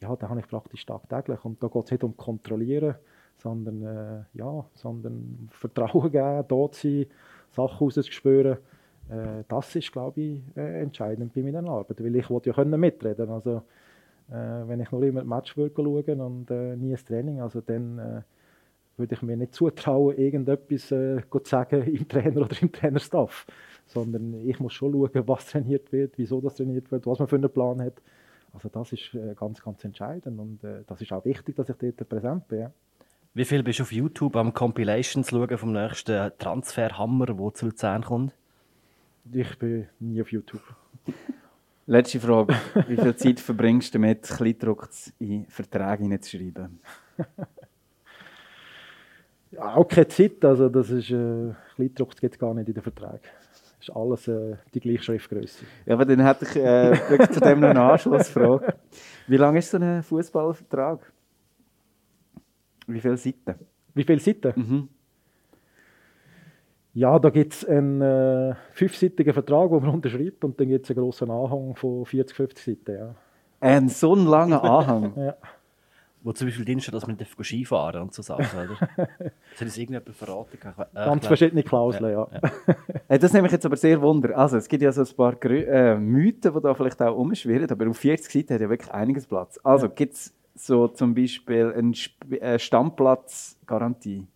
ja, 0.00 0.14
da 0.16 0.28
habe 0.28 0.40
ich 0.40 0.48
praktisch 0.48 0.84
tagtäglich 0.84 1.44
und 1.44 1.62
da 1.62 1.68
geht 1.68 1.84
es 1.84 1.90
nicht 1.90 2.04
um 2.04 2.16
Kontrollieren, 2.16 2.96
sondern, 3.38 3.82
äh, 3.82 4.24
ja, 4.34 4.64
sondern 4.74 5.48
Vertrauen 5.50 6.10
geben, 6.10 6.44
da 6.48 6.68
sein, 6.72 7.06
Sachen 7.50 7.78
rauszuspüren. 7.78 8.58
Äh, 9.12 9.44
das 9.48 9.76
ist, 9.76 9.92
glaube 9.92 10.20
ich, 10.20 10.40
äh, 10.56 10.82
entscheidend 10.82 11.34
bei 11.34 11.42
meiner 11.42 11.68
Arbeit, 11.68 12.02
weil 12.02 12.16
ich 12.16 12.28
ja 12.28 12.52
können 12.52 12.80
mitreden 12.80 13.28
also 13.30 13.62
äh, 14.30 14.66
wenn 14.66 14.80
ich 14.80 14.90
nur 14.90 15.02
immer 15.02 15.24
Match 15.24 15.54
schaue 15.54 15.70
und 15.70 16.50
äh, 16.50 16.76
nie 16.76 16.94
ein 16.94 17.04
Training, 17.04 17.40
also 17.40 17.60
dann 17.60 17.98
äh, 17.98 18.22
würde 18.96 19.14
ich 19.14 19.22
mir 19.22 19.36
nicht 19.36 19.54
zutrauen, 19.54 20.16
irgendetwas 20.16 20.88
zu 20.88 21.20
sagen 21.44 21.82
im 21.94 22.08
Trainer 22.08 22.42
oder 22.42 22.56
im 22.62 22.72
Trainerstaff. 22.72 23.46
Sondern 23.86 24.34
ich 24.34 24.58
muss 24.58 24.72
schon 24.72 24.92
schauen, 24.92 25.28
was 25.28 25.46
trainiert 25.46 25.92
wird, 25.92 26.14
wieso 26.16 26.40
das 26.40 26.56
trainiert 26.56 26.90
wird, 26.90 27.06
was 27.06 27.18
man 27.18 27.28
für 27.28 27.36
einen 27.36 27.50
Plan 27.50 27.82
hat. 27.82 28.00
Also 28.54 28.68
das 28.68 28.92
ist 28.92 29.16
ganz, 29.36 29.62
ganz 29.62 29.82
entscheidend 29.84 30.38
und 30.38 30.60
das 30.86 31.00
ist 31.00 31.10
auch 31.10 31.24
wichtig, 31.24 31.56
dass 31.56 31.70
ich 31.70 31.76
dort 31.76 32.06
präsent 32.08 32.48
bin. 32.48 32.68
Wie 33.32 33.46
viel 33.46 33.62
bist 33.62 33.78
du 33.78 33.84
auf 33.84 33.92
YouTube 33.92 34.36
am 34.36 34.52
Compilations 34.52 35.30
schauen 35.30 35.56
vom 35.56 35.72
nächsten 35.72 36.30
Transferhammer, 36.38 37.26
der 37.26 37.54
zu 37.54 37.66
Luzern 37.66 38.02
kommt? 38.02 38.34
Ich 39.30 39.58
bin 39.58 39.88
nie 40.00 40.20
auf 40.20 40.32
YouTube. 40.32 40.62
Letzte 41.86 42.18
Frage. 42.20 42.54
Wie 42.88 42.96
viel 42.96 43.14
Zeit 43.14 43.40
verbringst 43.40 43.94
du 43.94 43.98
damit, 43.98 44.22
Kleindruck 44.22 44.88
in 45.18 45.46
Verträge 45.46 46.02
hineinzuschreiben? 46.02 46.80
Auch 49.58 49.86
keine 49.86 50.08
Zeit, 50.08 50.44
also 50.44 50.68
das 50.68 50.90
ist, 50.90 51.10
äh, 51.10 51.52
Kleindruck 51.74 52.16
gibt 52.16 52.34
es 52.34 52.38
gar 52.38 52.54
nicht 52.54 52.68
in 52.68 52.74
den 52.74 52.82
Verträgen. 52.82 53.20
Das 53.20 53.88
ist 53.88 53.90
alles 53.90 54.28
äh, 54.28 54.56
die 54.74 54.80
gleiche 54.80 55.02
Schriftgröße. 55.02 55.64
Ja, 55.86 55.94
aber 55.94 56.04
dann 56.04 56.24
hätte 56.24 56.44
ich 56.44 56.56
äh, 56.56 57.28
zu 57.30 57.40
dem 57.40 57.60
noch 57.60 57.70
eine 57.70 57.82
Anschlussfrage. 57.82 58.74
Wie 59.26 59.36
lang 59.36 59.56
ist 59.56 59.70
so 59.70 59.78
ein 59.78 60.02
Fußballvertrag? 60.02 61.12
Wie 62.86 63.00
viele 63.00 63.16
Seiten? 63.16 63.54
Wie 63.94 64.04
viele 64.04 64.20
Seiten? 64.20 64.52
Mhm. 64.56 64.88
Ja, 66.94 67.18
da 67.18 67.30
gibt 67.30 67.54
es 67.54 67.64
einen 67.64 68.00
äh, 68.02 68.54
fünfseitigen 68.72 69.32
Vertrag, 69.32 69.70
den 69.70 69.80
man 69.80 69.90
unterschreibt, 69.94 70.44
und 70.44 70.60
dann 70.60 70.68
gibt 70.68 70.84
es 70.84 70.90
einen 70.90 71.04
grossen 71.04 71.30
Anhang 71.30 71.74
von 71.74 72.04
40, 72.04 72.36
50 72.36 72.64
Seiten. 72.64 72.98
Ja. 72.98 73.14
Ein 73.60 73.88
so 73.88 74.14
ein 74.14 74.26
langer 74.26 74.62
Anhang? 74.62 75.12
ja 75.16 75.36
wo 76.22 76.32
zum 76.32 76.46
Beispiel 76.46 76.64
drin 76.64 76.80
steht, 76.80 76.94
dass 76.94 77.06
man 77.06 77.16
Skifahren 77.18 78.02
und 78.02 78.14
so 78.14 78.22
Sachen, 78.22 78.58
oder? 78.58 78.76
Soll 79.56 79.66
das 79.66 79.76
irgendjemand 79.76 80.14
verraten? 80.14 80.58
Äh, 80.94 81.04
Ganz 81.04 81.26
verschiedene 81.26 81.62
Klauseln, 81.62 82.12
ja. 82.12 82.28
ja. 82.32 82.76
ja. 83.08 83.18
das 83.18 83.32
nehme 83.32 83.46
ich 83.46 83.52
jetzt 83.52 83.66
aber 83.66 83.76
sehr 83.76 84.00
wunder. 84.00 84.36
Also, 84.36 84.56
es 84.56 84.68
gibt 84.68 84.82
ja 84.82 84.92
so 84.92 85.02
ein 85.02 85.16
paar 85.16 85.34
Grü 85.36 85.62
äh, 85.64 85.96
Mythen, 85.96 86.52
die 86.54 86.60
da 86.60 86.74
vielleicht 86.74 87.02
auch 87.02 87.16
umschwirren, 87.16 87.70
aber 87.70 87.88
auf 87.88 87.96
40 87.98 88.32
Seiten 88.32 88.54
hat 88.54 88.60
ja 88.60 88.70
wirklich 88.70 88.92
einiges 88.92 89.26
Platz. 89.26 89.58
Also, 89.62 89.86
ja. 89.86 89.92
gibt 89.92 90.14
es 90.14 90.34
so 90.54 90.88
zum 90.88 91.14
Beispiel 91.14 91.72
eine 91.76 91.92
Sp 91.98 92.38
äh, 92.38 92.58
Stammplatzgarantie 92.58 94.26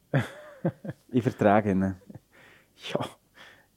in 1.13 1.23
Verträgen? 1.23 1.97
Ja, 2.93 3.01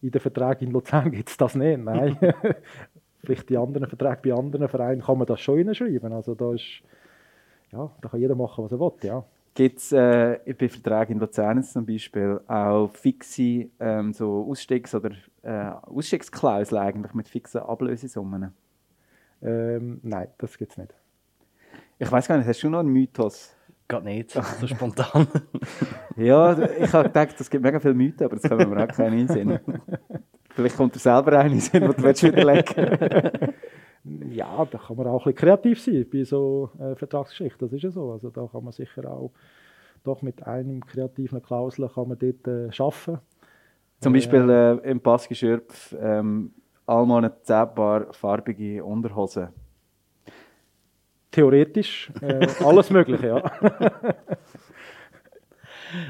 in 0.01 0.11
den 0.11 0.21
Verträgen 0.21 0.67
in 0.67 0.71
Luzern 0.71 1.11
gibt 1.11 1.29
es 1.29 1.37
das 1.37 1.55
nicht, 1.55 1.79
nein. 1.79 2.17
vielleicht 3.23 3.49
die 3.49 3.57
anderen 3.57 3.87
Verträge 3.87 4.19
bei 4.23 4.33
anderen 4.33 4.67
Vereinen 4.67 5.01
kann 5.01 5.17
man 5.17 5.27
das 5.27 5.41
schon 5.41 5.57
hineinschreiben. 5.57 6.13
Also, 6.13 6.35
da 6.35 6.53
ist 6.53 6.81
ja, 7.71 7.91
da 8.01 8.09
kann 8.09 8.19
jeder 8.19 8.35
machen, 8.35 8.63
was 8.63 8.71
er 8.71 8.79
will, 8.79 8.91
ja. 9.03 9.23
Gibt 9.55 9.79
es 9.79 9.91
äh, 9.91 10.39
bei 10.57 10.69
Verträgen 10.69 11.13
in 11.13 11.19
Luzern 11.19 11.61
zum 11.63 11.85
Beispiel 11.85 12.39
auch 12.47 12.89
fixe 12.89 13.69
ähm, 13.79 14.13
so 14.13 14.47
Ausstiegs- 14.49 14.95
oder 14.95 15.11
äh, 15.41 15.71
Ausstiegsklauseln 15.81 16.81
eigentlich 16.81 17.13
mit 17.13 17.27
fixen 17.27 17.61
Ablösesummen? 17.61 18.53
Ähm, 19.41 19.99
nein, 20.03 20.27
das 20.37 20.57
gibt 20.57 20.71
es 20.71 20.77
nicht. 20.77 20.93
Ich 21.97 22.11
weiß 22.11 22.27
gar 22.27 22.37
nicht, 22.37 22.47
hast 22.47 22.61
du 22.61 22.69
noch 22.69 22.79
einen 22.79 22.93
Mythos? 22.93 23.55
Geht 23.89 24.03
nicht, 24.03 24.31
so 24.59 24.67
spontan. 24.67 25.27
ja, 26.15 26.57
ich 26.77 26.93
habe 26.93 27.09
gedacht, 27.09 27.35
es 27.39 27.49
gibt 27.49 27.63
mega 27.63 27.79
viele 27.79 27.95
Mythen, 27.95 28.25
aber 28.25 28.35
das 28.35 28.43
können 28.43 28.69
wir 28.69 28.83
auch 28.83 28.87
keinen 28.87 29.27
Sinn. 29.27 29.59
Vielleicht 30.51 30.77
kommt 30.77 30.93
dir 30.93 30.99
selber 30.99 31.39
einen 31.39 31.59
Sinn, 31.59 31.81
den 31.81 31.91
du 31.91 32.03
widerlegen 32.03 32.75
willst. 32.77 33.53
Ja, 34.31 34.65
da 34.65 34.77
kann 34.77 34.95
man 34.95 35.07
auch 35.07 35.25
ein 35.25 35.33
bisschen 35.33 35.49
kreativ 35.49 35.81
sein 35.81 36.05
bei 36.11 36.23
so 36.23 36.69
äh, 36.79 36.95
Vertragsgeschichten, 36.95 37.67
das 37.67 37.73
ist 37.73 37.83
ja 37.83 37.91
so. 37.91 38.11
Also 38.11 38.29
da 38.29 38.47
kann 38.47 38.63
man 38.63 38.71
sicher 38.71 39.11
auch 39.11 39.31
doch 40.03 40.21
mit 40.21 40.45
einem 40.45 40.85
kreativen 40.85 41.41
Klausel 41.41 41.89
kann 41.89 42.07
man 42.07 42.17
dort 42.17 42.47
äh, 42.47 42.69
arbeiten. 42.81 43.19
Zum 43.99 44.13
Beispiel 44.13 44.49
äh, 44.49 44.89
im 44.89 45.01
Passgeschirp 45.01 45.73
ähm, 45.99 46.53
allmal 46.85 47.33
10 47.43 47.75
Paar 47.75 48.13
farbige 48.13 48.83
Unterhosen? 48.83 49.49
Theoretisch 51.31 52.11
äh, 52.21 52.47
alles 52.63 52.89
Mögliche, 52.89 53.27
ja. 53.27 53.43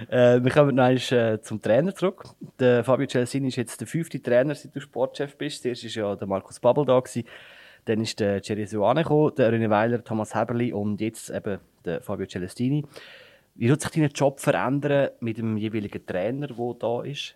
Äh, 0.10 0.44
wir 0.44 0.52
kommen 0.52 0.76
noch 0.76 0.84
einmal, 0.84 1.34
äh, 1.36 1.42
zum 1.42 1.62
Trainer 1.62 1.96
zurück. 1.96 2.26
Der 2.60 2.84
Fabio 2.84 3.08
Celsini 3.08 3.48
ist 3.48 3.56
jetzt 3.56 3.80
der 3.80 3.88
fünfte 3.88 4.22
Trainer, 4.22 4.54
seit 4.56 4.76
du 4.76 4.82
Sportchef 4.82 5.38
bist. 5.38 5.64
Zuerst 5.64 5.84
war 5.84 6.10
ja 6.10 6.16
der 6.16 6.28
Markus 6.28 6.60
Babbel 6.60 6.86
da. 6.86 7.00
Gewesen. 7.00 7.24
Dann 7.86 8.02
ist 8.02 8.20
der 8.20 8.42
Jerry 8.44 8.66
Suane 8.66 9.04
der 9.04 9.54
René 9.54 9.70
Weiler, 9.70 10.04
Thomas 10.04 10.36
Heberli 10.36 10.74
und 10.74 11.00
jetzt 11.00 11.30
eben 11.30 11.60
der 11.86 12.02
Fabio 12.02 12.28
Celestini. 12.28 12.86
Wie 13.56 13.70
wird 13.70 13.82
sich 13.82 13.92
dein 13.92 14.10
Job 14.10 14.40
verändern 14.40 15.10
mit 15.22 15.38
dem 15.38 15.58
jeweiligen 15.58 16.06
Trainer, 16.06 16.48
der 16.48 16.76
da 16.80 17.02
ist? 17.04 17.36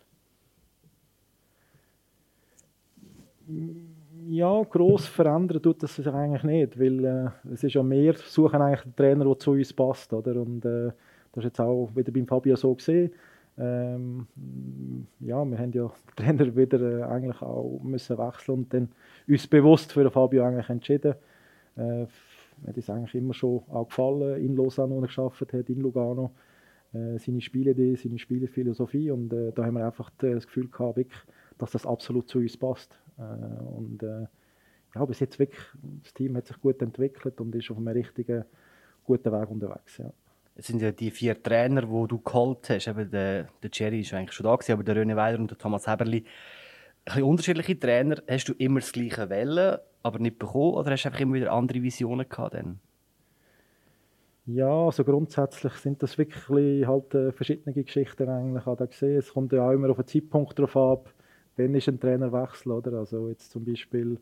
Ja, 4.29 4.63
gross 4.63 5.05
verändern 5.07 5.61
tut 5.61 5.81
das 5.81 5.95
sich 5.95 6.07
eigentlich 6.07 6.43
nicht, 6.43 6.79
weil 6.79 7.05
äh, 7.05 7.29
es 7.51 7.63
ist 7.63 7.73
ja 7.73 7.83
mehr, 7.83 8.13
suchen 8.15 8.61
eigentlich 8.61 8.81
den 8.81 8.95
Trainer, 8.95 9.25
der 9.25 9.39
zu 9.39 9.51
uns 9.51 9.73
passt, 9.73 10.13
oder? 10.13 10.35
Und 10.41 10.63
äh, 10.65 10.91
das 11.31 11.37
ist 11.37 11.43
jetzt 11.45 11.59
auch 11.59 11.89
wieder 11.95 12.11
beim 12.11 12.27
Fabio 12.27 12.55
so 12.55 12.73
gesehen. 12.75 13.11
Ähm, 13.57 14.27
ja, 15.19 15.43
wir 15.43 15.57
haben 15.57 15.71
ja 15.71 15.87
den 15.87 16.15
Trainer 16.15 16.55
wieder 16.55 16.81
äh, 16.81 17.03
eigentlich 17.03 17.41
auch 17.41 17.79
müssen 17.83 18.17
wechseln 18.17 18.59
und 18.59 18.73
dann 18.73 18.89
uns 19.27 19.47
bewusst 19.47 19.91
für 19.91 20.03
den 20.03 20.11
Fabio 20.11 20.43
eigentlich 20.43 20.69
entschieden. 20.69 21.15
Äh, 21.75 22.05
hat 22.67 22.77
es 22.77 22.89
eigentlich 22.89 23.15
immer 23.15 23.33
schon 23.33 23.63
auch 23.69 23.87
gefallen, 23.87 24.43
in 24.43 24.55
Lausanne, 24.55 24.95
wo 24.95 25.01
er 25.01 25.59
hat, 25.59 25.69
in 25.69 25.81
Lugano. 25.81 26.31
Äh, 26.93 27.17
seine 27.17 27.41
Spielidee, 27.41 27.95
seine 27.95 28.19
Spielephilosophie 28.19 29.09
und 29.09 29.33
äh, 29.33 29.51
da 29.51 29.65
haben 29.65 29.75
wir 29.75 29.85
einfach 29.85 30.11
das 30.19 30.45
Gefühl 30.45 30.67
gehabt, 30.67 30.97
wirklich, 30.97 31.21
dass 31.57 31.71
das 31.71 31.85
absolut 31.85 32.29
zu 32.29 32.39
uns 32.39 32.55
passt. 32.55 32.95
Äh, 33.17 33.63
und 33.63 34.03
äh, 34.03 34.25
ja, 34.95 35.05
bis 35.05 35.19
jetzt 35.19 35.39
wirklich, 35.39 35.63
das 36.03 36.13
Team 36.13 36.37
hat 36.37 36.47
sich 36.47 36.59
gut 36.59 36.81
entwickelt 36.81 37.39
und 37.41 37.55
ist 37.55 37.71
auf 37.71 37.77
einem 37.77 37.87
richtigen, 37.87 38.45
guten 39.03 39.31
Weg 39.31 39.49
unterwegs. 39.49 39.97
Ja. 39.97 40.11
Es 40.55 40.67
sind 40.67 40.81
ja 40.81 40.91
die 40.91 41.09
vier 41.09 41.41
Trainer, 41.41 41.81
die 41.81 42.07
du 42.07 42.19
geholt 42.19 42.69
hast. 42.69 42.87
Eben 42.87 43.09
der, 43.09 43.47
der 43.61 43.69
Jerry 43.73 44.01
ist 44.01 44.13
eigentlich 44.13 44.33
schon 44.33 44.45
da 44.45 44.55
gewesen, 44.55 44.73
aber 44.73 44.83
der 44.83 44.95
René 44.97 45.15
Weiler 45.15 45.39
und 45.39 45.49
der 45.49 45.57
Thomas 45.57 45.87
Heberli. 45.87 46.19
Ein 46.19 46.25
bisschen 47.05 47.23
unterschiedliche 47.23 47.79
Trainer. 47.79 48.21
Hast 48.29 48.49
du 48.49 48.53
immer 48.53 48.79
das 48.79 48.91
gleiche 48.91 49.29
Welle, 49.29 49.83
aber 50.03 50.19
nicht 50.19 50.37
bekommen? 50.37 50.75
Oder 50.75 50.91
hast 50.91 51.03
du 51.03 51.09
einfach 51.09 51.21
immer 51.21 51.33
wieder 51.33 51.51
andere 51.51 51.81
Visionen 51.81 52.29
gehabt? 52.29 52.53
Dann? 52.53 52.79
Ja, 54.45 54.85
also 54.85 55.03
grundsätzlich 55.03 55.73
sind 55.73 56.03
das 56.03 56.17
wirklich 56.17 56.85
halt 56.85 57.15
äh, 57.15 57.31
verschiedene 57.31 57.73
Geschichten 57.83 58.29
eigentlich. 58.29 58.63
Gesehen. 58.89 59.17
Es 59.17 59.33
kommt 59.33 59.53
ja 59.53 59.67
auch 59.67 59.71
immer 59.71 59.89
auf 59.89 59.97
den 59.97 60.07
Zeitpunkt 60.07 60.59
darauf 60.59 60.77
ab, 60.77 61.13
wann 61.57 61.75
ist 61.75 61.87
ein 61.87 61.99
Trainerwechsel, 61.99 62.71
oder? 62.71 62.93
Also 62.99 63.29
jetzt 63.29 63.51
zum 63.51 63.65
Beispiel 63.65 64.17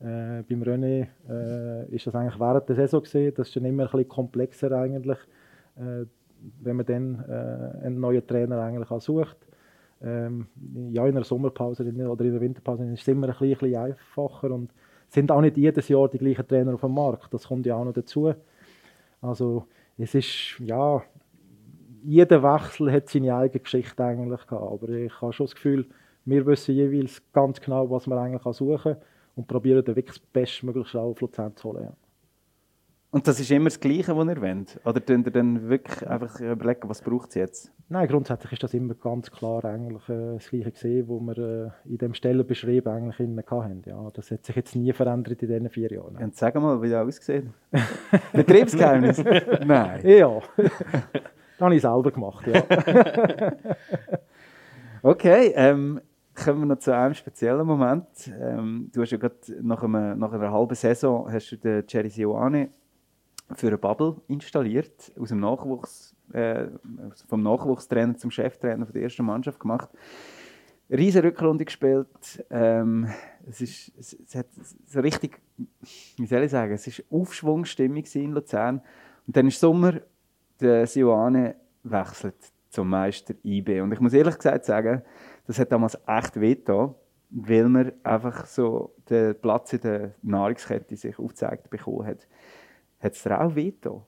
äh, 0.00 0.42
beim 0.42 0.62
René 0.62 1.06
äh, 1.28 1.94
ist 1.94 2.06
das 2.06 2.14
eigentlich 2.14 2.38
während 2.38 2.68
der 2.68 2.76
Saison 2.76 3.02
gesehen. 3.02 3.32
Das 3.36 3.48
ist 3.48 3.56
dann 3.56 3.64
immer 3.64 3.84
ein 3.84 3.90
bisschen 3.90 4.08
komplexer 4.08 4.72
eigentlich, 4.72 5.18
äh, 5.76 6.04
wenn 6.60 6.76
man 6.76 6.86
dann 6.86 7.24
äh, 7.28 7.86
einen 7.86 8.00
neuen 8.00 8.26
Trainer 8.26 8.60
eigentlich 8.60 8.90
auch 8.90 9.00
sucht. 9.00 9.36
Ähm, 10.02 10.48
ja, 10.90 11.06
in 11.06 11.14
der 11.14 11.24
Sommerpause 11.24 11.82
oder 11.82 12.24
in 12.24 12.32
der 12.32 12.40
Winterpause 12.40 12.84
ist 12.92 13.00
es 13.00 13.08
immer 13.08 13.28
ein 13.28 13.36
bisschen 13.38 13.76
einfacher 13.76 14.50
und 14.50 14.70
sind 15.08 15.30
auch 15.30 15.40
nicht 15.40 15.56
jedes 15.56 15.88
Jahr 15.88 16.08
die 16.08 16.18
gleichen 16.18 16.46
Trainer 16.46 16.74
auf 16.74 16.82
dem 16.82 16.92
Markt. 16.92 17.32
Das 17.32 17.48
kommt 17.48 17.64
ja 17.64 17.76
auch 17.76 17.84
noch 17.84 17.94
dazu. 17.94 18.34
Also 19.22 19.66
es 19.96 20.14
ist, 20.14 20.58
ja, 20.60 21.02
jeder 22.04 22.42
Wechsel 22.42 22.92
hat 22.92 23.08
seine 23.08 23.34
eigene 23.34 23.60
Geschichte 23.60 24.04
eigentlich 24.04 24.46
gehabt. 24.46 24.72
Aber 24.72 24.88
ich 24.90 25.20
habe 25.20 25.32
schon 25.32 25.46
das 25.46 25.54
Gefühl, 25.54 25.86
wir 26.26 26.44
wissen 26.46 26.74
jeweils 26.74 27.22
ganz 27.32 27.60
genau, 27.60 27.90
was 27.90 28.06
wir 28.06 28.20
eigentlich 28.20 28.56
suchen 28.56 28.96
und 29.36 29.46
probieren 29.46 29.84
dann 29.84 29.96
wirklich 29.96 30.18
das 30.18 30.26
Bestmögliche 30.26 31.00
auf 31.00 31.20
Luzern 31.20 31.56
zu 31.56 31.68
holen. 31.70 31.84
Ja. 31.84 31.96
Und 33.16 33.26
das 33.26 33.40
ist 33.40 33.50
immer 33.50 33.66
das 33.66 33.80
Gleiche, 33.80 34.14
was 34.14 34.26
ihr 34.26 34.42
wollt? 34.42 34.80
Oder 34.84 35.00
könnt 35.00 35.26
ihr 35.26 35.32
dann 35.32 35.70
wirklich 35.70 36.06
einfach 36.06 36.38
überlegen, 36.38 36.88
was 36.88 37.00
braucht 37.00 37.30
es 37.30 37.36
jetzt? 37.36 37.72
Nein, 37.88 38.08
grundsätzlich 38.08 38.52
ist 38.52 38.62
das 38.62 38.74
immer 38.74 38.94
ganz 38.94 39.30
klar 39.30 39.64
eigentlich 39.64 40.06
äh, 40.08 40.34
das 40.34 40.50
Gleiche 40.50 40.72
gesehen, 40.72 41.08
was 41.08 41.36
wir 41.36 41.72
äh, 41.86 41.88
in 41.88 41.98
dem 41.98 42.12
Stellenbeschrieb 42.14 42.86
eigentlich 42.86 43.18
hatten. 43.18 43.82
Ja, 43.86 44.10
das 44.12 44.30
hat 44.30 44.44
sich 44.44 44.56
jetzt 44.56 44.76
nie 44.76 44.92
verändert 44.92 45.40
in 45.40 45.48
diesen 45.48 45.70
vier 45.70 45.92
Jahren. 45.92 46.16
Und 46.16 46.36
sag 46.36 46.56
mal, 46.56 46.82
wie 46.82 46.90
das 46.90 47.06
aussieht. 47.06 47.44
Betriebsgeheimnis? 48.34 49.22
Nein. 49.66 50.06
Ja, 50.06 50.40
das 50.56 51.60
habe 51.60 51.74
ich 51.74 51.80
selber 51.80 52.10
gemacht, 52.10 52.46
ja. 52.48 52.62
okay, 55.02 55.52
ähm, 55.54 56.00
kommen 56.36 56.60
wir 56.60 56.66
noch 56.66 56.78
zu 56.78 56.94
einem 56.94 57.14
speziellen 57.14 57.66
Moment. 57.66 58.06
Ähm, 58.40 58.90
du 58.92 59.02
hast 59.02 59.10
ja 59.10 59.18
gerade 59.18 59.36
nach, 59.62 59.82
nach 59.82 60.32
einer 60.32 60.52
halben 60.52 60.74
Saison 60.74 61.30
hast 61.32 61.50
du 61.50 61.56
den 61.56 61.84
Jerry 61.88 62.10
Sioane 62.10 62.70
für 63.54 63.68
eine 63.68 63.78
Bubble 63.78 64.16
installiert, 64.28 65.12
aus 65.18 65.30
dem 65.30 65.40
Nachwuchs, 65.40 66.14
äh, 66.32 66.66
vom 67.28 67.42
Nachwuchstrainer 67.42 68.16
zum 68.16 68.30
Cheftrainer 68.30 68.86
der 68.86 69.02
ersten 69.02 69.24
Mannschaft 69.24 69.60
gemacht. 69.60 69.88
Riesen 70.90 71.22
Rückrunde 71.22 71.64
gespielt. 71.64 72.44
Ähm, 72.50 73.08
es, 73.48 73.60
ist, 73.60 73.92
es, 73.98 74.16
es, 74.24 74.34
hat 74.34 74.46
so 74.86 75.00
richtig, 75.00 75.40
wie 76.16 76.26
soll 76.26 76.44
ich 76.44 76.50
sagen, 76.50 76.72
es 76.72 76.86
ist 76.86 77.02
Aufschwungstimmung 77.10 78.04
in 78.14 78.32
Luzern. 78.32 78.80
Und 79.26 79.36
dann 79.36 79.48
ist 79.48 79.58
Sommer, 79.58 80.00
der 80.60 80.86
Sioane 80.86 81.56
wechselt 81.82 82.36
zum 82.70 82.88
Meister 82.88 83.34
IB. 83.44 83.80
Und 83.80 83.92
ich 83.92 84.00
muss 84.00 84.12
ehrlich 84.12 84.36
gesagt 84.36 84.64
sagen, 84.64 85.02
das 85.46 85.58
hat 85.58 85.72
damals 85.72 85.98
echt 86.06 86.40
wehgetan, 86.40 86.94
weil 87.30 87.68
man 87.68 87.92
einfach 88.02 88.46
so 88.46 88.94
den 89.08 89.34
Platz 89.40 89.72
in 89.72 89.80
der 89.80 90.14
Nahrungskette 90.22 90.96
sich 90.96 91.18
aufgezeigt 91.18 91.70
bekommen 91.70 92.06
hat. 92.06 92.26
Hat 93.00 93.12
es 93.12 93.22
dir 93.22 93.40
auch 93.40 93.54
wehgetan? 93.54 94.02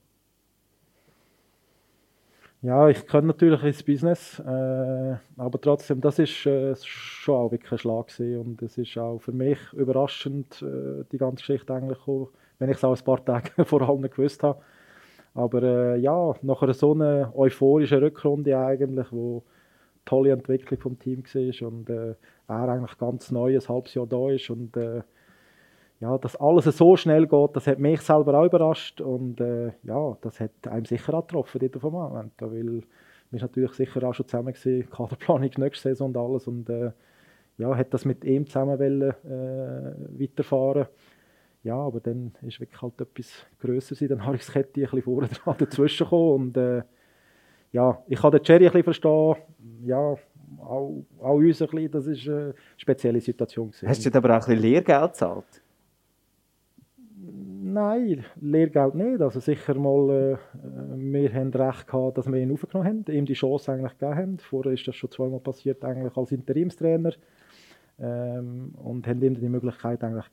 Ja, 2.61 2.88
ich 2.88 3.07
kann 3.07 3.27
natürlich 3.27 3.62
ins 3.62 3.85
Business, 3.85 4.40
äh, 4.40 5.16
aber 5.37 5.61
trotzdem, 5.61 6.01
das 6.01 6.18
ist 6.18 6.44
äh, 6.44 6.74
schon 6.83 7.37
auch 7.37 7.53
wirklich 7.53 7.70
ein 7.70 7.79
Schlag 7.79 8.09
gewesen. 8.09 8.40
und 8.40 8.62
es 8.62 8.77
ist 8.77 8.98
auch 8.98 9.20
für 9.20 9.31
mich 9.31 9.59
überraschend, 9.74 10.61
äh, 10.62 11.05
die 11.12 11.18
ganze 11.18 11.42
Geschichte 11.42 11.72
eigentlich 11.72 12.01
auch, 12.09 12.31
wenn 12.59 12.68
ich 12.68 12.79
es 12.79 12.83
auch 12.83 12.96
ein 12.96 13.05
paar 13.05 13.24
Tage 13.24 13.53
vor 13.64 13.83
allem 13.88 14.03
gewusst 14.03 14.42
habe. 14.42 14.61
Aber 15.35 15.62
äh, 15.62 15.98
ja, 15.98 16.35
nach 16.42 16.62
einer 16.62 16.74
so 16.74 16.94
einer 16.94 17.33
euphorischen 17.37 17.98
Rückrunde 18.01 18.59
eigentlich, 18.59 19.07
wo 19.12 19.44
tolle 20.09 20.33
Entwicklung 20.33 20.81
vom 20.81 20.99
Team 20.99 21.23
war 21.23 21.68
und 21.68 21.90
äh, 21.90 22.14
er 22.49 22.68
eigentlich 22.68 22.99
ganz 22.99 23.31
neu, 23.31 23.55
ein 23.55 23.68
halbes 23.68 23.94
Jahr 23.94 24.07
da 24.07 24.31
ist 24.31 24.49
und 24.51 24.77
äh, 24.77 25.03
ja, 26.01 26.16
dass 26.16 26.37
alles 26.37 26.64
so 26.64 26.97
schnell 26.97 27.27
geht, 27.27 27.57
das 27.57 27.66
hat 27.66 27.79
mich 27.79 28.01
selber 28.01 28.35
auch 28.38 28.47
überrascht 28.47 29.01
und 29.01 29.40
äh, 29.40 29.73
ja, 29.83 30.16
das 30.21 30.40
hat 30.40 30.66
einem 30.68 30.85
sicher 30.85 31.14
auch 31.14 31.27
getroffen 31.27 31.61
in 31.61 31.71
dem 31.71 31.83
Moment, 31.83 32.33
weil 32.38 32.83
wir 33.31 33.40
natürlich 33.40 33.73
sicher 33.73 34.03
auch 34.05 34.14
schon 34.14 34.27
zusammen 34.27 34.53
gesehen, 34.53 34.88
Kaderplanung 34.90 35.51
nächste 35.57 35.88
Saison 35.88 36.09
und 36.09 36.16
alles 36.16 36.47
und 36.47 36.71
äh, 36.71 36.92
ja, 37.59 37.77
hat 37.77 37.92
das 37.92 38.05
mit 38.05 38.25
ihm 38.25 38.47
zusammen 38.47 38.79
wollen, 38.79 39.11
äh, 39.11 40.21
weiterfahren. 40.21 40.87
Ja, 41.64 41.75
aber 41.75 41.99
dann 41.99 42.33
ist 42.42 42.61
wirklich 42.61 42.81
halt 42.81 43.01
etwas 43.01 43.44
Größeres 43.59 44.01
in 44.01 44.09
der 44.09 44.16
Nahrungskette 44.18 44.81
ein 44.81 44.85
bisschen 44.85 45.03
vorne 45.03 45.29
dran 45.29 45.57
dazwischen 45.59 46.05
gekommen 46.05 46.33
und 46.35 46.57
äh, 46.57 46.83
ja, 47.72 48.02
ich 48.09 48.20
kann 48.20 48.33
den 48.33 48.40
Jerry 48.44 48.66
ein 48.66 48.72
bisschen 48.72 48.85
verstehen, 48.85 49.37
ja, 49.85 50.16
auch, 50.61 51.04
auch 51.20 51.35
uns 51.35 51.62
ein 51.62 51.68
bisschen, 51.68 51.90
das 51.90 52.07
ist 52.07 52.28
eine 52.28 52.54
spezielle 52.76 53.20
Situation 53.20 53.70
gewesen. 53.70 53.88
Hast 53.88 54.04
du 54.04 54.16
aber 54.16 54.31
auch 54.31 54.35
ein 54.35 54.38
bisschen 54.40 54.61
Lehrgeld 54.61 55.12
gezahlt? 55.12 55.62
Nein, 57.61 58.24
Lehrgeld 58.40 58.94
nicht. 58.94 59.20
Also 59.20 59.40
sicher 59.40 59.74
mal, 59.74 60.11
äh, 60.11 60.37
wir 60.96 61.33
haben 61.35 61.52
recht 61.52 61.87
gehabt, 61.87 62.16
dass 62.16 62.26
wir 62.26 62.40
ihn 62.40 62.52
aufgenommen 62.52 62.88
haben, 62.88 63.14
ihm 63.14 63.26
die 63.26 63.35
Chance 63.35 63.72
eigentlich 63.72 63.98
gegeben 63.98 64.16
haben. 64.16 64.38
Vorher 64.38 64.72
ist 64.72 64.88
das 64.88 64.96
schon 64.96 65.11
zweimal 65.11 65.40
passiert, 65.40 65.85
eigentlich 65.85 66.16
als 66.16 66.33
Interimstrainer. 66.33 67.12
Ähm, 68.00 68.74
und 68.83 69.07
haben 69.07 69.22
ihm 69.22 69.35
die 69.35 69.48
Möglichkeit 69.48 70.02
eigentlich 70.02 70.26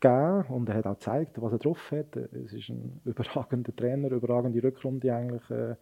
gegeben 0.00 0.44
und 0.48 0.68
er 0.68 0.76
hat 0.76 0.86
auch 0.86 0.94
gezeigt, 0.94 1.40
was 1.40 1.52
er 1.52 1.58
drauf 1.58 1.90
hat. 1.90 2.16
Es 2.16 2.52
ist 2.52 2.68
ein 2.68 3.00
überragender 3.04 3.74
Trainer, 3.74 4.10
überragende 4.10 4.62
Rückrunde 4.62 5.14
eigentlich 5.14 5.50
äh, 5.50 5.74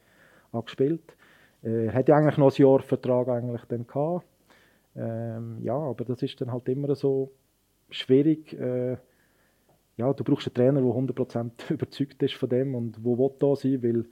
auch 0.52 0.64
gespielt. 0.64 1.16
Er 1.62 1.92
hat 1.92 2.08
eigentlich 2.10 2.36
noch 2.36 2.56
ein 2.56 2.62
Jahr 2.62 2.80
Vertrag 2.80 3.28
eigentlich 3.28 3.64
dann 3.64 3.86
gehabt. 3.86 4.26
Ähm, 4.94 5.58
ja, 5.62 5.76
aber 5.76 6.04
das 6.04 6.22
ist 6.22 6.40
dann 6.40 6.52
halt 6.52 6.68
immer 6.68 6.94
so 6.94 7.32
schwierig. 7.90 8.52
Äh, 8.58 8.96
ja, 9.96 10.12
du 10.12 10.24
brauchst 10.24 10.46
einen 10.46 10.54
Trainer, 10.54 10.80
der 10.80 10.90
100% 10.90 11.50
überzeugt 11.70 12.22
ist 12.22 12.34
von 12.34 12.48
dem 12.48 12.74
und 12.74 13.02
wo 13.02 13.18
will 13.18 13.30
da 13.38 13.56
sein, 13.56 13.82
weil 13.82 14.04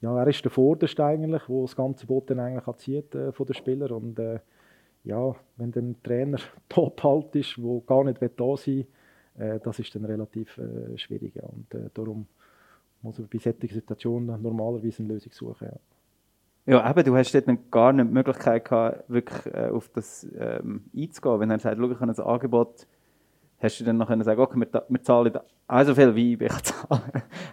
ja, 0.00 0.18
er 0.18 0.26
ist 0.28 0.44
der 0.44 0.50
Vorderste 0.50 1.04
eigentlich, 1.04 1.48
wo 1.48 1.62
das 1.62 1.76
ganze 1.76 2.06
Boot 2.06 2.30
dann 2.30 2.40
eigentlich 2.40 2.76
zieht 2.76 3.14
äh, 3.14 3.32
von 3.32 3.46
den 3.46 3.54
Spielern 3.54 3.90
und 3.90 4.18
äh, 4.18 4.40
ja, 5.04 5.34
wenn 5.56 5.72
ein 5.74 6.02
Trainer 6.02 6.38
top 6.68 7.02
halt 7.02 7.34
ist, 7.34 7.60
wo 7.62 7.80
gar 7.80 8.04
nicht 8.04 8.20
da 8.20 8.56
sein 8.56 8.86
will, 9.36 9.46
äh, 9.46 9.60
das 9.60 9.78
ist 9.78 9.94
dann 9.94 10.04
relativ 10.04 10.58
äh, 10.58 10.96
schwierig 10.96 11.34
ja. 11.34 11.44
und 11.44 11.74
äh, 11.74 11.90
darum 11.94 12.26
muss 13.02 13.18
man 13.18 13.28
bei 13.28 13.38
solchen 13.38 13.68
Situationen 13.68 14.42
normalerweise 14.42 15.02
eine 15.02 15.14
Lösung 15.14 15.32
suchen. 15.32 15.68
Ja. 15.70 15.76
Ja, 16.66 16.90
eben, 16.90 17.04
du 17.04 17.16
hast 17.16 17.34
dort 17.34 17.70
gar 17.70 17.92
nicht 17.92 18.08
die 18.08 18.12
Möglichkeit 18.12 18.64
gehabt, 18.64 19.08
wirklich 19.08 19.54
äh, 19.54 19.70
auf 19.70 19.88
das 19.88 20.26
ähm, 20.38 20.84
einzugehen. 20.94 21.40
Wenn 21.40 21.50
er 21.50 21.58
sagt, 21.58 21.78
schau, 21.78 21.90
ich 21.90 21.98
habe 21.98 22.12
ein 22.12 22.20
Angebot 22.20 22.86
Hast 23.60 23.78
du 23.78 23.84
dann 23.84 23.98
noch 23.98 24.06
können 24.06 24.24
sagen, 24.24 24.40
okay, 24.40 24.58
wir, 24.58 24.84
wir 24.88 25.02
zahlen 25.02 25.38
auch 25.68 25.84
so 25.84 25.94
viel 25.94 26.14
wie 26.14 26.32
ich 26.32 26.62
zahle? 26.62 27.02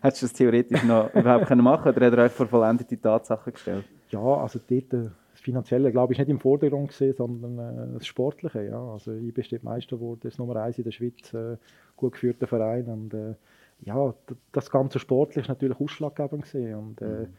Hättest 0.01 0.21
du 0.21 0.25
das 0.25 0.33
theoretisch 0.33 0.83
noch 0.83 1.13
überhaupt 1.13 1.47
können 1.47 1.63
machen 1.63 1.91
oder 1.91 2.05
hat 2.05 2.13
er 2.13 2.23
euch 2.23 2.31
vor 2.31 2.47
vollendete 2.47 2.99
Tatsachen 2.99 3.51
gestellt? 3.51 3.85
Ja, 4.09 4.21
also 4.21 4.59
dort, 4.65 4.93
äh, 4.93 5.09
das 5.33 5.41
Finanzielle, 5.41 5.91
glaube 5.91 6.13
ich, 6.13 6.19
nicht 6.19 6.29
im 6.29 6.39
Vordergrund 6.39 6.89
gesehen, 6.89 7.13
sondern 7.13 7.59
äh, 7.59 7.93
das 7.95 8.07
Sportliche. 8.07 8.63
Ja. 8.63 8.81
Also 8.93 9.11
ich 9.13 9.33
bin 9.33 9.59
Meister 9.63 9.97
geworden, 9.97 10.21
das 10.23 10.37
Nummer 10.37 10.55
eins 10.55 10.77
in 10.77 10.85
der 10.85 10.91
Schweiz, 10.91 11.33
äh, 11.33 11.57
gut 11.97 12.13
geführter 12.13 12.47
Verein 12.47 12.85
und 12.85 13.13
äh, 13.13 13.33
ja, 13.81 14.13
das 14.51 14.69
ganze 14.71 14.99
Sportliche 14.99 15.41
ist 15.41 15.49
natürlich 15.49 15.79
ausschlaggebend 15.79 16.43
gesehen 16.43 16.75
und 16.75 17.01
äh, 17.01 17.05
mhm. 17.05 17.33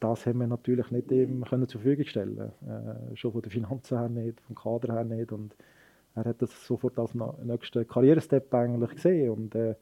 das 0.00 0.26
haben 0.26 0.40
wir 0.40 0.46
natürlich 0.46 0.90
nicht 0.90 1.12
eben 1.12 1.44
können 1.44 1.68
zur 1.68 1.80
Verfügung 1.80 2.06
stellen, 2.06 2.38
äh, 2.38 3.16
schon 3.16 3.32
von 3.32 3.42
den 3.42 3.50
Finanzen 3.50 3.98
her 3.98 4.08
nicht, 4.08 4.40
vom 4.40 4.54
Kader 4.54 4.94
her 4.94 5.04
nicht 5.04 5.32
und 5.32 5.54
er 6.14 6.24
hat 6.24 6.42
das 6.42 6.66
sofort 6.66 6.98
als 6.98 7.14
nächsten 7.42 7.86
Karrierestep 7.86 8.52
eigentlich 8.54 8.94
gesehen 8.94 9.30
und 9.30 9.54
äh, 9.54 9.74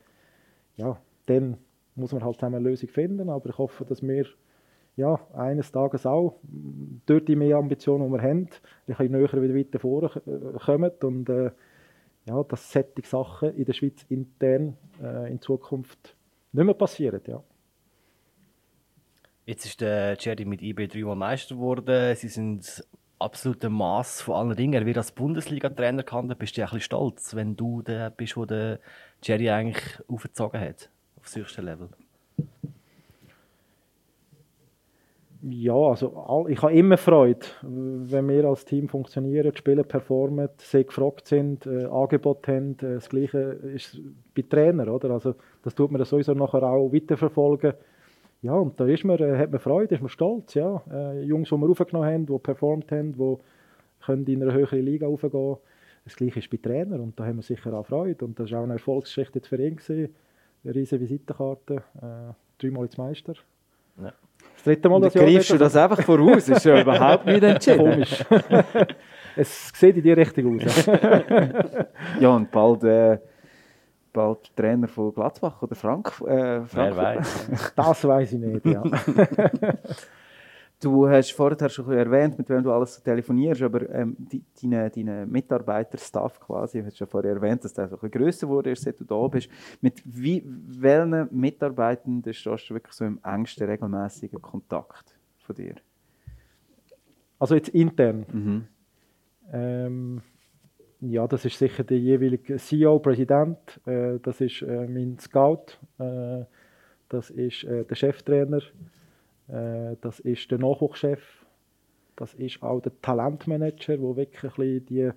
ja, 0.76 0.98
dann 1.26 1.56
muss 1.94 2.12
man 2.12 2.24
halt 2.24 2.36
zusammen 2.36 2.56
eine 2.56 2.68
Lösung 2.68 2.88
finden, 2.88 3.28
aber 3.28 3.50
ich 3.50 3.58
hoffe, 3.58 3.84
dass 3.84 4.02
wir 4.02 4.26
ja, 4.96 5.18
eines 5.34 5.72
Tages 5.72 6.04
auch 6.04 6.38
durch 7.06 7.24
die 7.24 7.36
mehr 7.36 7.56
Ambitionen, 7.56 8.06
die 8.06 8.12
wir 8.12 8.22
haben, 8.22 8.40
ein 8.40 8.48
bisschen 8.86 9.12
näher 9.12 9.42
wieder 9.42 9.54
weiter 9.54 9.78
vorkommen 9.78 10.90
und 11.02 11.28
äh, 11.28 11.50
ja, 12.26 12.42
dass 12.44 12.72
solche 12.72 13.04
Sachen 13.04 13.54
in 13.56 13.64
der 13.64 13.72
Schweiz 13.72 14.04
intern 14.08 14.76
äh, 15.02 15.30
in 15.30 15.40
Zukunft 15.40 16.16
nicht 16.52 16.64
mehr 16.64 16.74
passieren. 16.74 17.20
Ja. 17.26 17.42
Jetzt 19.44 19.66
ist 19.66 19.80
der 19.80 20.16
Jerry 20.18 20.44
mit 20.44 20.62
IB 20.62 20.86
dreimal 20.86 21.16
Meister 21.16 21.56
geworden. 21.56 22.14
Sie 22.14 22.28
sind 22.28 22.84
absolute 23.18 23.70
Maß 23.70 24.20
von 24.20 24.34
allen 24.34 24.56
Dingen. 24.56 24.74
Er 24.74 24.86
wird 24.86 24.98
als 24.98 25.12
Bundesliga-Trainer 25.12 26.04
gehandelt. 26.04 26.38
Bist 26.38 26.56
du 26.56 26.62
ein 26.62 26.66
bisschen 26.66 26.80
stolz, 26.80 27.34
wenn 27.34 27.56
du 27.56 27.82
der 27.82 28.10
bist, 28.10 28.36
der 28.48 28.78
Jerry 29.22 29.50
eigentlich 29.50 30.00
aufgezogen 30.08 30.60
hat, 30.60 30.90
aufs 31.16 31.34
höchste 31.34 31.62
Level? 31.62 31.88
Ja, 35.44 35.74
also 35.74 36.46
ich 36.48 36.62
habe 36.62 36.72
immer 36.72 36.96
Freude, 36.96 37.44
wenn 37.62 38.28
wir 38.28 38.44
als 38.44 38.64
Team 38.64 38.88
funktionieren, 38.88 39.50
die 39.50 39.58
Spieler 39.58 39.82
performen, 39.82 40.48
sehr 40.58 40.84
gefragt 40.84 41.26
sind, 41.26 41.66
äh, 41.66 41.86
Angebot 41.86 42.46
haben. 42.46 42.74
Äh, 42.74 42.94
das 42.94 43.08
Gleiche 43.08 43.38
ist 43.74 44.00
bei 44.36 44.42
Trainer, 44.42 44.86
oder? 44.86 45.10
Also 45.10 45.34
das 45.64 45.74
tut 45.74 45.90
man 45.90 46.04
sowieso 46.04 46.32
nachher 46.34 46.62
auch 46.62 46.92
weiterverfolgen. 46.92 47.74
Ja, 48.42 48.54
und 48.54 48.78
da 48.78 48.86
ist 48.86 49.04
man, 49.04 49.18
äh, 49.18 49.36
hat 49.36 49.50
man 49.50 49.58
Freude, 49.58 49.96
ist 49.96 50.00
man 50.00 50.10
stolz, 50.10 50.54
ja. 50.54 50.80
Äh, 50.88 51.22
Jungs, 51.24 51.48
die 51.48 51.56
wir 51.56 51.68
aufgenommen 51.68 52.06
haben, 52.06 52.26
die 52.26 52.38
performt 52.38 52.92
haben, 52.92 53.12
die 53.12 53.36
können 54.04 54.26
in 54.26 54.42
einer 54.42 54.52
höheren 54.52 54.84
Liga 54.84 55.08
aufgehen. 55.08 55.56
Das 56.04 56.14
Gleiche 56.14 56.38
ist 56.38 56.50
bei 56.50 56.58
Trainer 56.58 57.00
und 57.00 57.18
da 57.18 57.26
haben 57.26 57.36
wir 57.36 57.42
sicher 57.42 57.74
auch 57.74 57.86
Freude. 57.86 58.24
Und 58.24 58.38
das 58.38 58.52
war 58.52 58.60
auch 58.60 58.64
eine 58.64 58.74
Erfolgsgeschichte 58.74 59.40
für 59.40 59.60
ihn. 59.60 59.74
Gewesen. 59.74 60.14
Eine 60.62 60.74
riesige 60.76 61.00
Visitenkarte, 61.00 61.82
äh, 62.00 62.32
dreimal 62.58 62.84
als 62.84 62.96
Meister. 62.96 63.34
Das 64.64 64.74
dritte 64.74 64.88
Mal 64.88 65.00
das 65.00 65.14
Jahr. 65.14 65.24
Greifst 65.24 65.50
du 65.50 65.58
das 65.58 65.74
einfach 65.74 66.02
voraus? 66.02 66.48
ist 66.48 66.64
ja 66.64 66.80
überhaupt 66.80 67.26
nicht 67.26 67.42
entschieden. 67.42 67.78
Komisch. 67.78 68.24
es 69.36 69.72
sieht 69.74 69.96
in 69.96 70.02
die 70.04 70.12
Richtung 70.12 70.60
aus. 70.60 70.86
ja, 72.20 72.28
und 72.28 72.48
bald, 72.48 72.84
äh, 72.84 73.18
bald 74.12 74.54
Trainer 74.54 74.86
von 74.86 75.12
Gladbach 75.12 75.60
oder 75.62 75.74
Frank, 75.74 76.12
äh, 76.20 76.60
Frankfurt. 76.64 76.76
Wer 76.76 76.96
weiß. 76.96 77.72
das 77.74 78.04
weiß 78.04 78.32
ich 78.34 78.38
nicht, 78.38 78.66
ja. 78.66 78.82
Du 80.82 81.08
hast 81.08 81.30
vorher 81.30 81.68
schon 81.68 81.92
erwähnt, 81.92 82.36
mit 82.36 82.48
wem 82.48 82.64
du 82.64 82.72
alles 82.72 83.00
telefonierst, 83.00 83.62
aber 83.62 83.88
ähm, 83.90 84.16
deine, 84.60 84.90
deine 84.90 85.26
Mitarbeiter-Staff 85.26 86.40
quasi, 86.40 86.80
du 86.80 86.86
hast 86.86 86.98
ja 86.98 87.06
vorher 87.06 87.34
erwähnt, 87.34 87.64
dass 87.64 87.72
der 87.72 87.88
so 87.88 87.94
ein 87.94 88.00
bisschen 88.00 88.20
grösser 88.20 88.48
wurde, 88.48 88.74
seit 88.74 88.98
du 88.98 89.04
da 89.04 89.28
bist. 89.28 89.48
Mit 89.80 90.02
wie, 90.04 90.42
welchen 90.44 91.28
Mitarbeitenden 91.30 92.34
stehst 92.34 92.68
du 92.68 92.74
wirklich 92.74 92.94
so 92.94 93.04
im 93.04 93.20
engsten, 93.22 93.68
regelmäßigen 93.68 94.42
Kontakt 94.42 95.14
von 95.38 95.54
dir? 95.54 95.76
Also 97.38 97.54
jetzt 97.54 97.68
intern? 97.68 98.26
Mhm. 98.32 98.64
Ähm, 99.52 100.22
ja, 101.00 101.28
das 101.28 101.44
ist 101.44 101.58
sicher 101.58 101.84
der 101.84 101.98
jeweilige 102.00 102.56
CEO, 102.56 102.98
Präsident, 102.98 103.80
äh, 103.86 104.18
das 104.20 104.40
ist 104.40 104.62
äh, 104.62 104.88
mein 104.88 105.16
Scout, 105.20 105.78
äh, 105.98 106.44
das 107.08 107.30
ist 107.30 107.62
äh, 107.62 107.84
der 107.84 107.94
Cheftrainer, 107.94 108.62
äh, 109.52 109.96
das 110.00 110.20
ist 110.20 110.50
der 110.50 110.58
Nachwuchschef, 110.58 111.20
das 112.16 112.34
ist 112.34 112.62
auch 112.62 112.80
der 112.80 112.92
Talentmanager, 113.00 113.96
der 113.96 114.16
wirklich 114.16 114.84
die 114.86 115.10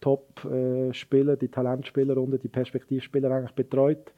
Top-Spieler, 0.00 1.36
die 1.36 1.48
Talentspieler 1.48 2.16
und 2.18 2.42
die 2.42 2.48
Perspektivspieler 2.48 3.30
eigentlich 3.30 3.54
betreut. 3.54 4.12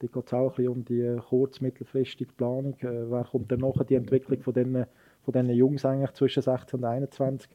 Da 0.00 0.08
geht 0.08 0.26
es 0.26 0.32
auch 0.32 0.58
ein 0.58 0.68
um 0.68 0.84
die 0.84 1.16
kurz-, 1.28 1.60
mittelfristige 1.60 2.32
Planung. 2.32 2.74
Äh, 2.80 3.10
wer 3.10 3.24
kommt 3.24 3.52
dann 3.52 3.60
nachher 3.60 3.84
die 3.84 3.94
Entwicklung 3.94 4.42
von 4.42 4.52
diesen, 4.52 4.86
von 5.24 5.32
diesen 5.32 5.50
Jungs 5.50 5.84
eigentlich 5.84 6.12
zwischen 6.12 6.42
16 6.42 6.80
und 6.80 6.84
21? 6.84 7.50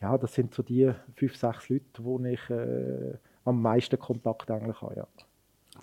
Ja, 0.00 0.16
das 0.16 0.34
sind 0.34 0.54
so 0.54 0.62
die 0.62 0.92
fünf, 1.14 1.36
sechs 1.36 1.68
Leute, 1.68 1.84
wo 1.98 2.20
ich 2.24 2.50
äh, 2.50 3.14
am 3.44 3.62
meisten 3.62 3.98
Kontakt 3.98 4.50
eigentlich 4.50 4.80
habe. 4.80 4.96
Ja. 4.96 5.08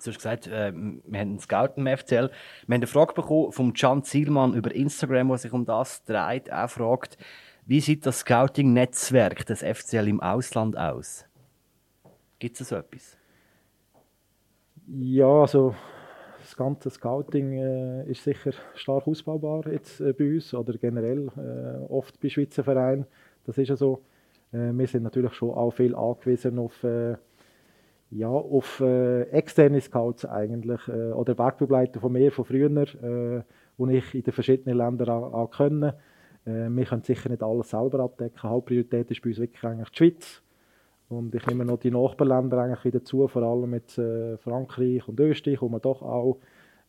Du 0.02 0.10
hast 0.10 0.16
gesagt, 0.16 0.46
äh, 0.46 0.72
wir 0.72 0.72
haben 0.72 1.02
einen 1.12 1.38
Scout 1.38 1.74
im 1.76 1.86
FCL. 1.86 2.30
Wir 2.66 2.74
haben 2.74 2.74
eine 2.74 2.86
Frage 2.86 3.14
bekommen 3.14 3.52
von 3.52 3.72
Can 3.72 4.02
Zielmann 4.02 4.54
über 4.54 4.74
Instagram, 4.74 5.28
der 5.28 5.38
sich 5.38 5.52
um 5.52 5.64
das 5.64 6.04
dreht. 6.04 6.48
Er 6.48 6.68
fragt, 6.68 7.16
wie 7.66 7.80
sieht 7.80 8.04
das 8.04 8.20
Scouting-Netzwerk 8.20 9.46
des 9.46 9.62
FCL 9.62 10.08
im 10.08 10.20
Ausland 10.20 10.76
aus? 10.76 11.24
Gibt 12.38 12.60
es 12.60 12.68
so 12.68 12.76
etwas? 12.76 13.16
Ja, 14.86 15.26
also 15.26 15.74
das 16.40 16.56
ganze 16.56 16.90
Scouting 16.90 17.52
äh, 17.52 18.10
ist 18.10 18.22
sicher 18.22 18.52
stark 18.74 19.06
ausbaubar 19.06 19.66
jetzt 19.72 20.00
äh, 20.00 20.12
bei 20.12 20.34
uns 20.34 20.52
oder 20.52 20.74
generell 20.76 21.28
äh, 21.38 21.90
oft 21.90 22.20
bei 22.20 22.28
Schweizer 22.28 22.62
Vereinen. 22.64 23.06
Das 23.46 23.56
ist 23.56 23.68
ja 23.68 23.76
so. 23.76 24.02
Äh, 24.52 24.72
wir 24.72 24.86
sind 24.86 25.04
natürlich 25.04 25.32
schon 25.32 25.50
auch 25.52 25.70
viel 25.70 25.94
angewiesen 25.94 26.58
auf 26.58 26.84
äh, 26.84 27.16
ja, 28.14 28.28
auf 28.28 28.80
äh, 28.80 29.22
externe 29.30 29.80
Scouts 29.80 30.24
eigentlich 30.24 30.86
äh, 30.88 31.10
oder 31.12 31.36
Wegbegleiter 31.36 32.00
von 32.00 32.12
mir 32.12 32.30
von 32.30 32.44
früher, 32.44 32.70
äh, 32.70 33.42
die 33.76 33.96
ich 33.96 34.14
in 34.14 34.22
den 34.22 34.32
verschiedenen 34.32 34.78
Ländern 34.78 35.50
können. 35.50 35.92
Äh, 36.44 36.68
wir 36.68 36.84
können 36.84 37.02
sicher 37.02 37.28
nicht 37.28 37.42
alles 37.42 37.70
selber 37.70 38.00
abdecken. 38.00 38.48
Hauptpriorität 38.48 39.10
ist 39.10 39.20
bei 39.20 39.30
uns 39.30 39.38
wirklich 39.38 39.64
eigentlich 39.64 39.90
die 39.90 39.96
Schweiz. 39.96 40.42
Und 41.08 41.34
ich 41.34 41.44
nehme 41.46 41.64
noch 41.64 41.78
die 41.78 41.90
Nachbarländer 41.90 42.58
eigentlich 42.58 42.84
wieder 42.84 43.04
zu, 43.04 43.26
vor 43.26 43.42
allem 43.42 43.70
mit 43.70 43.98
äh, 43.98 44.36
Frankreich 44.38 45.06
und 45.08 45.18
Österreich, 45.18 45.60
wo 45.60 45.68
wir 45.68 45.80
doch 45.80 46.02
auch 46.02 46.38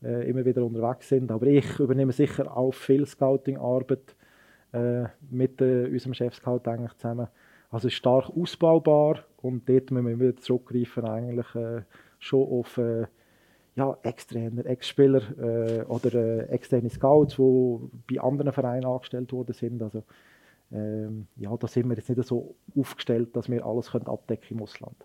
äh, 0.04 0.30
immer 0.30 0.46
wieder 0.46 0.64
unterwegs 0.64 1.10
sind. 1.10 1.32
Aber 1.32 1.48
ich 1.48 1.80
übernehme 1.80 2.12
sicher 2.12 2.56
auch 2.56 2.74
viel 2.74 3.06
Scouting-Arbeit 3.06 4.16
äh, 4.74 5.06
mit 5.32 5.60
äh, 5.60 5.88
unserem 5.88 6.14
Chef-Scout 6.14 6.62
eigentlich 6.66 6.94
zusammen. 6.98 7.28
Also 7.76 7.90
ist 7.90 7.96
stark 7.96 8.30
ausbaubar 8.30 9.26
und 9.42 9.68
dort 9.68 9.92
müssen 9.92 10.08
wir 10.08 10.18
wieder 10.18 10.38
zurückgreifen 10.38 11.04
eigentlich 11.04 11.56
äh, 11.56 11.82
schon 12.20 12.48
auf 12.48 12.78
äh, 12.78 13.06
ja, 13.76 13.98
Ex-Trainer, 14.02 14.66
Ex-Spieler 14.66 15.22
äh, 15.38 15.84
oder 15.84 16.14
äh, 16.14 16.46
externe 16.46 16.90
Scouts, 16.90 17.36
die 17.36 17.80
bei 18.16 18.22
anderen 18.22 18.54
Vereinen 18.54 18.86
angestellt 18.86 19.34
worden 19.34 19.52
sind. 19.52 19.84
Also 19.84 20.04
ähm, 20.72 21.28
ja, 21.36 21.54
da 21.58 21.68
sind 21.68 21.90
wir 21.90 21.98
jetzt 21.98 22.08
nicht 22.08 22.24
so 22.24 22.56
aufgestellt, 22.80 23.36
dass 23.36 23.50
wir 23.50 23.66
alles 23.66 23.92
können 23.92 24.08
abdecken 24.08 24.56
im 24.56 24.64
Ausland. 24.64 24.96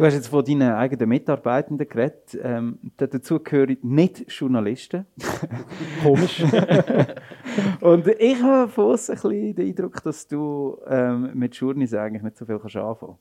Du 0.00 0.06
hast 0.06 0.14
jetzt 0.14 0.28
von 0.28 0.42
deinen 0.42 0.72
eigenen 0.72 1.10
Mitarbeitenden 1.10 1.86
geredet. 1.86 2.38
Ähm, 2.42 2.78
dazu 2.96 3.38
gehören 3.38 3.76
nicht 3.82 4.32
Journalisten. 4.32 5.04
Komisch. 6.02 6.42
und 7.82 8.06
ich 8.06 8.42
habe 8.42 8.70
von 8.70 8.92
uns 8.92 9.10
ein 9.10 9.16
bisschen 9.16 9.54
den 9.54 9.68
Eindruck, 9.68 10.02
dass 10.02 10.26
du 10.26 10.78
ähm, 10.86 11.32
mit 11.34 11.54
Journeys 11.54 11.92
eigentlich 11.92 12.22
nicht 12.22 12.38
so 12.38 12.46
viel 12.46 12.58
kannst 12.58 12.76
anfangen 12.76 13.18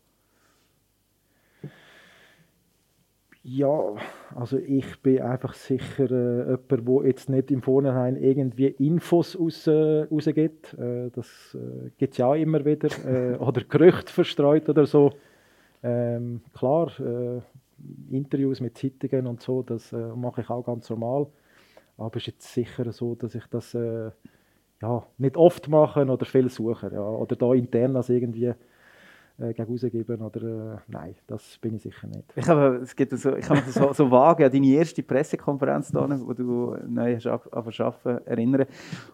Ja, 3.43 3.95
also 4.33 4.57
ich 4.57 5.01
bin 5.01 5.21
einfach 5.21 5.55
sicher 5.55 6.09
äh, 6.09 6.57
jemand, 6.69 6.87
der 6.87 7.07
jetzt 7.09 7.29
nicht 7.29 7.51
im 7.51 7.61
Vornherein 7.61 8.15
irgendwie 8.15 8.67
Infos 8.67 9.37
raus, 9.37 9.67
äh, 9.67 10.03
rausgibt. 10.09 10.75
Äh, 10.75 11.09
das 11.09 11.57
äh, 11.59 11.89
gibt 11.97 12.13
es 12.13 12.19
ja 12.19 12.27
auch 12.27 12.35
immer 12.35 12.63
wieder. 12.63 12.87
Äh, 13.05 13.35
oder 13.39 13.65
Gerüchte 13.67 14.13
verstreut 14.13 14.69
oder 14.69 14.85
so. 14.85 15.11
Ähm, 15.83 16.41
klar, 16.53 16.91
äh, 16.99 17.41
Interviews 18.09 18.59
mit 18.59 18.77
Zeitungen 18.77 19.27
und 19.27 19.41
so, 19.41 19.63
das 19.63 19.93
äh, 19.93 20.15
mache 20.15 20.41
ich 20.41 20.49
auch 20.49 20.63
ganz 20.63 20.89
normal. 20.89 21.27
Aber 21.97 22.15
es 22.15 22.23
ist 22.23 22.27
jetzt 22.27 22.53
sicher 22.53 22.91
so, 22.91 23.15
dass 23.15 23.35
ich 23.35 23.45
das 23.47 23.73
äh, 23.73 24.11
ja, 24.81 25.05
nicht 25.17 25.37
oft 25.37 25.67
mache 25.67 26.05
oder 26.05 26.25
viel 26.25 26.49
suche. 26.49 26.91
Ja. 26.93 27.01
Oder 27.01 27.35
da 27.35 27.53
intern 27.53 27.95
als 27.95 28.09
irgendwie 28.09 28.53
äh, 29.39 29.53
gegen 29.53 29.71
rausgeben. 29.71 30.21
Oder, 30.21 30.75
äh, 30.75 30.77
nein, 30.87 31.15
das 31.27 31.57
bin 31.59 31.75
ich 31.75 31.81
sicher 31.81 32.07
nicht. 32.07 32.25
Ich 32.35 32.47
habe, 32.47 32.79
es 32.83 32.95
gibt 32.95 33.17
so, 33.17 33.35
ich 33.35 33.45
kann 33.45 33.57
mich 33.57 33.73
so, 33.73 33.93
so 33.93 34.11
vage 34.11 34.45
an 34.45 34.51
deine 34.51 34.67
erste 34.67 35.03
Pressekonferenz, 35.03 35.91
da, 35.91 36.07
wo 36.25 36.33
du 36.33 36.75
neu 36.87 37.15
hast 37.15 37.27
arbeiten, 37.27 38.25
erinnern. 38.25 38.65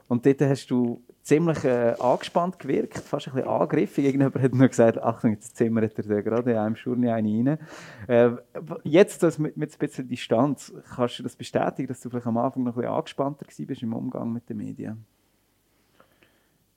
Und 0.08 0.26
dort 0.26 0.42
hast 0.42 0.68
du 0.68 1.02
ziemlich 1.22 1.64
äh, 1.64 1.96
angespannt 2.00 2.60
gewirkt, 2.60 2.98
fast 3.00 3.28
ein 3.28 3.34
bisschen 3.34 3.50
angriffig. 3.50 4.06
Irgendjemand 4.06 4.42
hat 4.42 4.54
nur 4.54 4.68
gesagt, 4.68 5.02
Achtung, 5.02 5.32
jetzt 5.32 5.56
zimmert 5.56 5.98
er 5.98 6.22
gerade 6.22 6.52
in 6.52 6.58
einem 6.58 6.76
Schurni 6.76 7.10
eine 7.10 7.28
rein. 7.28 7.60
Äh, 8.08 8.32
jetzt 8.84 9.24
das 9.24 9.40
mit, 9.40 9.58
mit 9.58 9.74
ein 9.74 9.80
bisschen 9.80 10.08
Distanz, 10.08 10.74
kannst 10.96 11.20
du 11.20 11.24
das 11.24 11.36
bestätigen, 11.36 11.88
dass 11.88 12.00
du 12.02 12.10
vielleicht 12.10 12.28
am 12.28 12.38
Anfang 12.38 12.64
noch 12.64 12.74
ein 12.74 12.82
bisschen 12.82 12.94
angespannter 12.94 13.46
warst 13.48 13.84
im 13.84 13.94
Umgang 13.94 14.32
mit 14.32 14.50
den 14.50 14.58
Medien? 14.58 15.06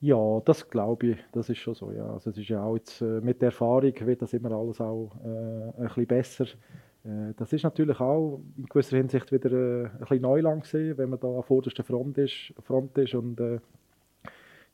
Ja, 0.01 0.40
das 0.44 0.68
glaube 0.70 1.09
ich, 1.09 1.18
das 1.32 1.49
ist 1.49 1.59
schon 1.59 1.74
so. 1.74 1.90
Ja. 1.90 2.12
Also 2.12 2.30
es 2.30 2.38
ist 2.38 2.49
ja 2.49 2.62
auch 2.62 2.76
jetzt, 2.76 3.01
äh, 3.03 3.20
mit 3.20 3.42
der 3.42 3.49
Erfahrung 3.49 3.92
wird 4.01 4.22
das 4.22 4.32
immer 4.32 4.53
alles 4.53 4.80
auch 4.80 5.11
äh, 5.24 5.80
ein 5.80 5.88
bisschen 5.88 6.07
besser. 6.07 6.44
Äh, 7.05 7.34
das 7.36 7.53
ist 7.53 7.64
natürlich 7.64 7.99
auch 7.99 8.40
in 8.57 8.66
gewisser 8.66 8.96
Hinsicht 8.96 9.32
wieder 9.32 9.51
äh, 9.51 9.86
ein 9.86 9.99
bisschen 9.99 10.22
Neuland 10.22 10.62
gesehen, 10.62 10.96
wenn 10.99 11.11
man 11.11 11.18
da 11.18 11.26
an 11.28 11.42
vorderster 11.42 11.82
Front 11.82 12.16
ist, 12.18 12.55
Front 12.64 12.96
ist 12.99 13.14
und 13.14 13.40
äh, 13.40 13.59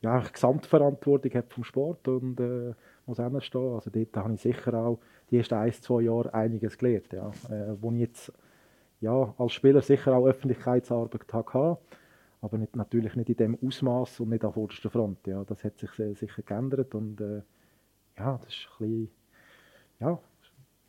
ja, 0.03 0.21
Gesamtverantwortung 0.21 1.33
hat 1.33 1.51
vom 1.51 1.65
Sport 1.65 2.07
und 2.09 2.39
äh, 2.39 2.75
muss 3.07 3.17
stehen. 3.45 3.75
Also 3.75 3.91
dort 3.91 4.17
habe 4.17 4.35
ich 4.35 4.43
sicher 4.43 4.75
auch 4.75 4.99
die 5.31 5.39
ersten 5.39 5.55
ein, 5.55 5.73
zwei 5.73 6.03
Jahre 6.03 6.35
einiges 6.35 6.77
gelernt, 6.77 7.11
ja. 7.15 7.31
Äh, 7.51 7.77
wo 7.81 7.91
ich 7.93 8.01
jetzt 8.01 8.33
ja, 9.01 9.35
als 9.39 9.53
Spieler 9.53 9.81
sicher 9.81 10.15
auch 10.15 10.27
Öffentlichkeitsarbeit 10.27 11.33
hatte 11.33 11.79
aber 12.45 12.59
nicht, 12.59 12.77
natürlich 12.77 13.17
nicht 13.17 13.31
in 13.31 13.37
dem 13.37 13.59
Ausmaß 13.67 14.21
und 14.21 14.29
nicht 14.29 14.45
an 14.45 14.53
vorderster 14.53 14.91
Front. 14.91 15.27
Ja, 15.27 15.43
das 15.45 15.65
hat 15.65 15.79
sich 15.79 15.91
sehr, 15.93 16.15
sicher 16.15 16.43
geändert 16.43 16.95
und 16.95 17.21
äh, 17.21 17.43
ja, 18.19 18.39
das 18.43 18.53
ist 18.53 18.69
ein 18.79 18.87
bisschen, 18.87 19.11
ja, 20.01 20.19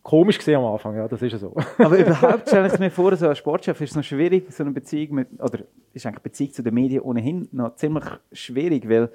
komisch 0.03 0.37
gesehen 0.37 0.57
am 0.57 0.65
Anfang, 0.65 0.95
ja, 0.95 1.07
das 1.07 1.21
ist 1.21 1.39
so. 1.39 1.55
Aber 1.77 1.97
überhaupt 1.97 2.47
stelle 2.47 2.67
ich 2.67 2.77
mir 2.77 2.91
vor, 2.91 3.15
so 3.15 3.27
als 3.27 3.37
Sportchef 3.37 3.79
ist 3.79 3.91
es 3.91 3.95
noch 3.95 4.03
schwierig, 4.03 4.51
so 4.51 4.63
eine 4.63 4.71
Beziehung 4.71 5.15
mit, 5.15 5.27
oder 5.41 5.59
ist 5.93 6.05
eigentlich 6.05 6.21
Beziehung 6.21 6.51
zu 6.51 6.61
den 6.61 6.73
Medien 6.73 7.01
ohnehin 7.01 7.47
noch 7.51 7.75
ziemlich 7.75 8.05
schwierig, 8.33 8.87
weil 8.89 9.09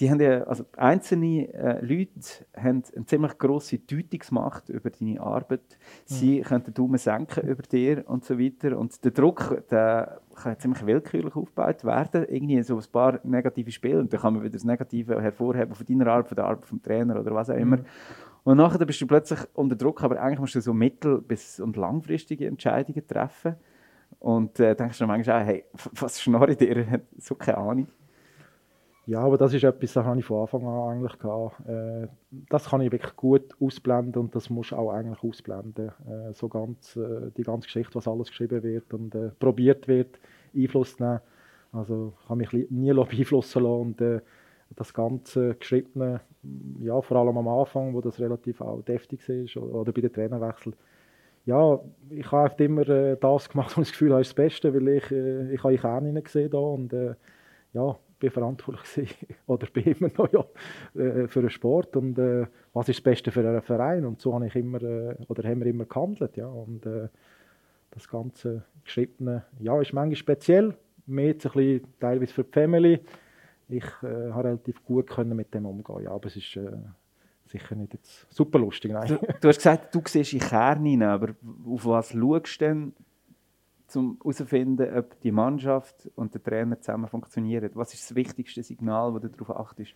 die 0.00 0.10
haben 0.10 0.20
ja, 0.20 0.42
also 0.44 0.64
einzelne 0.76 1.52
äh, 1.54 1.84
Leute 1.84 2.10
haben 2.56 2.82
eine 2.96 3.06
ziemlich 3.06 3.38
grosse 3.38 3.78
Deutungsmacht 3.78 4.68
über 4.68 4.90
deine 4.90 5.20
Arbeit. 5.20 5.78
Sie 6.04 6.40
mhm. 6.40 6.42
können 6.42 6.64
den 6.64 6.74
Daumen 6.74 6.98
senken 6.98 7.48
über 7.48 7.62
dir 7.62 8.04
und 8.08 8.24
so 8.24 8.38
weiter. 8.38 8.76
Und 8.76 9.04
der 9.04 9.12
Druck, 9.12 9.62
der 9.70 10.20
kann 10.34 10.58
ziemlich 10.58 10.84
willkürlich 10.84 11.36
aufgebaut 11.36 11.84
werden. 11.84 12.26
Irgendwie 12.28 12.60
so 12.62 12.76
ein 12.76 12.84
paar 12.90 13.20
negative 13.22 13.70
Spiele 13.70 14.00
und 14.00 14.12
dann 14.12 14.20
kann 14.20 14.34
man 14.34 14.42
wieder 14.42 14.54
das 14.54 14.64
Negative 14.64 15.22
hervorheben 15.22 15.74
von 15.74 15.86
deiner 15.86 16.08
Arbeit, 16.08 16.28
von 16.28 16.36
der 16.36 16.44
Arbeit 16.44 16.66
vom 16.66 16.82
Trainer 16.82 17.20
oder 17.20 17.32
was 17.32 17.50
auch 17.50 17.56
immer. 17.56 17.76
Mhm. 17.76 17.84
Und 18.42 18.56
nachher 18.56 18.84
bist 18.84 19.00
du 19.00 19.06
plötzlich 19.06 19.40
unter 19.54 19.76
Druck, 19.76 20.02
aber 20.02 20.20
eigentlich 20.20 20.40
musst 20.40 20.56
du 20.56 20.60
so 20.60 20.74
mittel- 20.74 21.22
bis 21.22 21.60
und 21.60 21.76
langfristige 21.76 22.46
Entscheidungen 22.46 23.06
treffen. 23.06 23.54
Und 24.18 24.58
äh, 24.58 24.74
denkst 24.74 24.98
du 24.98 25.06
manchmal 25.06 25.42
auch, 25.42 25.46
hey, 25.46 25.64
was 25.92 26.20
schnorre 26.20 26.56
dir? 26.56 27.00
so 27.18 27.36
keine 27.36 27.58
Ahnung. 27.58 27.86
Ja, 29.06 29.20
aber 29.20 29.36
das 29.36 29.52
ist 29.52 29.64
etwas, 29.64 29.92
das 29.92 30.04
habe 30.04 30.18
ich 30.18 30.24
von 30.24 30.40
Anfang 30.40 30.66
an 30.66 30.96
eigentlich 30.96 31.18
gehabt. 31.18 31.60
Äh, 31.68 32.08
das 32.48 32.70
kann 32.70 32.80
ich 32.80 32.90
wirklich 32.90 33.14
gut 33.16 33.54
ausblenden 33.60 34.22
und 34.22 34.34
das 34.34 34.48
muss 34.48 34.72
auch 34.72 34.90
eigentlich 34.92 35.22
ausblenden. 35.22 35.88
Äh, 36.08 36.32
so 36.32 36.48
ganz, 36.48 36.96
äh, 36.96 37.30
die 37.36 37.42
ganze 37.42 37.66
Geschichte, 37.66 37.94
was 37.96 38.08
alles 38.08 38.28
geschrieben 38.28 38.62
wird 38.62 38.94
und 38.94 39.14
äh, 39.14 39.28
probiert 39.38 39.88
wird, 39.88 40.18
Einfluss 40.56 40.96
zu 40.96 41.02
nehmen. 41.04 41.20
Also 41.72 42.14
ich 42.22 42.28
habe 42.30 42.38
mich 42.38 42.52
nie 42.70 42.92
beeinflussen 42.94 43.62
lassen 43.62 43.80
und 43.80 44.00
äh, 44.00 44.20
das 44.74 44.94
ganze 44.94 45.54
Geschriebene, 45.56 46.22
ja, 46.80 47.00
vor 47.02 47.18
allem 47.18 47.36
am 47.36 47.48
Anfang, 47.48 47.94
wo 47.94 48.00
das 48.00 48.18
relativ 48.20 48.60
auch 48.62 48.82
deftig 48.82 49.28
ist 49.28 49.56
oder 49.56 49.92
bei 49.92 50.00
den 50.00 50.12
Trainerwechsel, 50.12 50.72
ja, 51.46 51.78
ich 52.10 52.32
habe 52.32 52.44
einfach 52.44 52.58
immer 52.60 52.88
äh, 52.88 53.16
das 53.20 53.50
gemacht, 53.50 53.72
was 53.76 53.82
ich 53.82 53.88
das 53.88 53.92
Gefühl 53.92 54.12
habe, 54.12 54.22
ist 54.22 54.30
das 54.30 54.34
Beste, 54.34 54.74
weil 54.74 54.88
ich, 54.88 55.04
ich 55.12 55.62
habe 55.62 55.74
die 55.74 55.78
Kerne 55.80 56.22
gesehen 56.22 56.50
da 56.50 56.58
und 56.58 56.94
ja, 57.74 57.96
bin 58.24 58.32
verantwortlich 58.32 59.16
oder 59.46 59.66
bin 59.66 59.84
immer 59.84 60.10
noch 60.16 60.32
ja, 60.32 61.00
äh, 61.00 61.28
für 61.28 61.42
den 61.42 61.50
Sport 61.50 61.96
und 61.96 62.18
äh, 62.18 62.46
was 62.72 62.88
ist 62.88 62.98
das 62.98 63.04
Beste 63.04 63.30
für 63.30 63.40
einen 63.40 63.62
Verein? 63.62 64.06
Und 64.06 64.20
so 64.20 64.34
habe 64.34 64.46
ich 64.46 64.56
immer 64.56 64.82
äh, 64.82 65.16
oder 65.28 65.48
haben 65.48 65.60
wir 65.60 65.66
immer 65.66 65.84
gehandelt 65.84 66.36
ja. 66.36 66.46
Und 66.46 66.86
äh, 66.86 67.08
das 67.90 68.08
ganze 68.08 68.64
Geschriebene 68.84 69.44
ja 69.60 69.80
ist 69.80 69.92
manchmal 69.92 70.16
speziell. 70.16 70.74
Mehr 71.06 71.32
ein 71.32 71.38
bisschen 71.38 71.82
teilweise 72.00 72.32
für 72.32 72.44
die 72.44 72.52
Family. 72.52 73.00
Ich 73.68 73.84
äh, 74.02 74.30
habe 74.30 74.48
relativ 74.48 74.82
gut 74.84 75.10
können 75.10 75.36
mit 75.36 75.52
dem 75.52 75.66
umgehen 75.66 76.04
ja. 76.04 76.10
Aber 76.10 76.26
es 76.26 76.36
ist 76.36 76.56
äh, 76.56 76.72
sicher 77.46 77.74
nicht 77.74 77.92
jetzt 77.92 78.26
super 78.32 78.58
lustig 78.58 78.92
nein. 78.92 79.08
Du, 79.08 79.18
du 79.40 79.48
hast 79.48 79.58
gesagt 79.58 79.94
du 79.94 80.00
siehst 80.06 80.32
in 80.32 80.40
Kern 80.40 81.02
aber 81.02 81.34
auf 81.66 81.84
was 81.84 82.12
schaust 82.12 82.60
du 82.60 82.64
denn 82.64 82.92
um 83.96 84.18
herauszufinden, 84.18 84.96
ob 84.96 85.20
die 85.20 85.32
Mannschaft 85.32 86.10
und 86.14 86.34
der 86.34 86.42
Trainer 86.42 86.80
zusammen 86.80 87.08
funktionieren? 87.08 87.70
Was 87.74 87.94
ist 87.94 88.10
das 88.10 88.16
wichtigste 88.16 88.62
Signal, 88.62 89.12
das 89.14 89.22
du 89.22 89.28
darauf 89.28 89.56
achtest? 89.56 89.94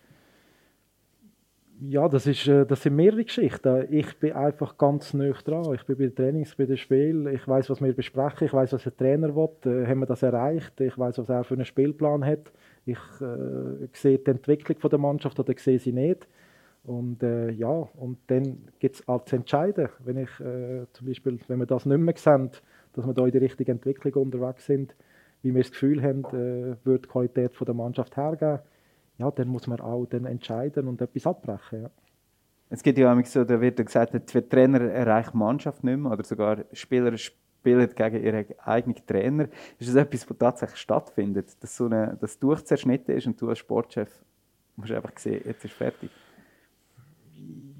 Ja, 1.81 2.09
das, 2.09 2.27
ist, 2.27 2.45
äh, 2.47 2.65
das 2.65 2.83
sind 2.83 2.97
mehrere 2.97 3.23
Geschichten. 3.23 3.87
Ich 3.89 4.19
bin 4.19 4.33
einfach 4.33 4.77
ganz 4.77 5.13
nah 5.13 5.31
dran. 5.31 5.73
Ich 5.73 5.85
bin 5.85 5.97
bei 5.97 6.07
den 6.07 6.15
Trainings, 6.15 6.55
bei 6.55 6.65
den 6.65 6.75
Spielen. 6.75 7.33
Ich 7.33 7.47
weiß, 7.47 7.69
was 7.69 7.81
wir 7.81 7.93
besprechen. 7.93 8.47
Ich 8.47 8.53
weiß, 8.53 8.73
was 8.73 8.83
der 8.83 8.97
Trainer 8.97 9.33
will. 9.33 9.49
Äh, 9.65 9.87
haben 9.87 9.99
wir 9.99 10.05
das 10.05 10.21
erreicht? 10.21 10.81
Ich 10.81 10.97
weiß, 10.97 11.19
was 11.19 11.29
er 11.29 11.45
für 11.45 11.53
einen 11.53 11.63
Spielplan 11.63 12.25
hat. 12.25 12.51
Ich 12.85 12.99
äh, 13.21 13.87
sehe 13.93 14.19
die 14.19 14.29
Entwicklung 14.29 14.77
der 14.89 14.99
Mannschaft 14.99 15.39
oder 15.39 15.53
sehe 15.57 15.79
sie 15.79 15.93
nicht. 15.93 16.27
Und 16.83 17.23
äh, 17.23 17.51
ja, 17.51 17.69
und 17.69 18.17
dann 18.27 18.67
gibt 18.79 18.95
es 18.95 19.07
auch 19.07 19.23
zu 19.23 19.37
entscheiden. 19.37 19.87
Wenn 19.99 20.17
ich 20.17 20.39
äh, 20.39 20.85
zum 20.91 21.07
Beispiel, 21.07 21.39
wenn 21.47 21.59
wir 21.59 21.65
das 21.65 21.85
nicht 21.85 21.97
mehr 21.97 22.15
sehen, 22.17 22.51
dass 22.93 23.05
wir 23.05 23.13
da 23.13 23.25
in 23.25 23.31
die 23.31 23.37
richtige 23.37 23.71
Entwicklung 23.71 24.13
unterwegs 24.13 24.65
sind, 24.65 24.95
wie 25.41 25.53
wir 25.53 25.61
das 25.61 25.71
Gefühl 25.71 26.01
haben, 26.01 26.25
äh, 26.25 26.75
wird 26.85 27.05
die 27.05 27.09
Qualität 27.09 27.55
von 27.55 27.65
der 27.65 27.75
Mannschaft 27.75 28.17
hergeben, 28.17 28.59
ja, 29.17 29.31
dann 29.31 29.47
muss 29.49 29.67
man 29.67 29.79
auch 29.81 30.05
dann 30.05 30.25
entscheiden 30.25 30.87
und 30.87 31.01
etwas 31.01 31.27
abbrechen. 31.27 31.83
Ja. 31.83 31.89
Es 32.69 32.83
gibt 32.83 32.97
ja 32.97 33.23
so, 33.23 33.43
da 33.43 33.59
wird 33.59 33.83
gesagt, 33.83 34.13
der 34.13 34.49
Trainer 34.49 34.81
erreicht 34.81 35.33
die 35.33 35.37
Mannschaft 35.37 35.83
nicht 35.83 35.97
mehr 35.97 36.11
oder 36.11 36.23
sogar 36.23 36.65
Spieler 36.71 37.17
spielen 37.17 37.89
gegen 37.95 38.23
ihren 38.23 38.45
eigenen 38.59 39.05
Trainer. 39.05 39.49
Ist 39.79 39.89
das 39.89 39.95
etwas, 39.95 40.29
was 40.29 40.37
tatsächlich 40.37 40.79
stattfindet, 40.79 41.61
dass 41.61 41.75
so 41.75 41.85
eine, 41.85 42.17
das 42.21 42.37
durchzerschnitten 42.37 43.15
ist 43.15 43.27
und 43.27 43.41
du 43.41 43.49
als 43.49 43.59
Sportchef 43.59 44.09
musst 44.75 44.91
einfach 44.91 45.17
sehen, 45.17 45.41
jetzt 45.45 45.65
ist 45.65 45.73
fertig? 45.73 46.11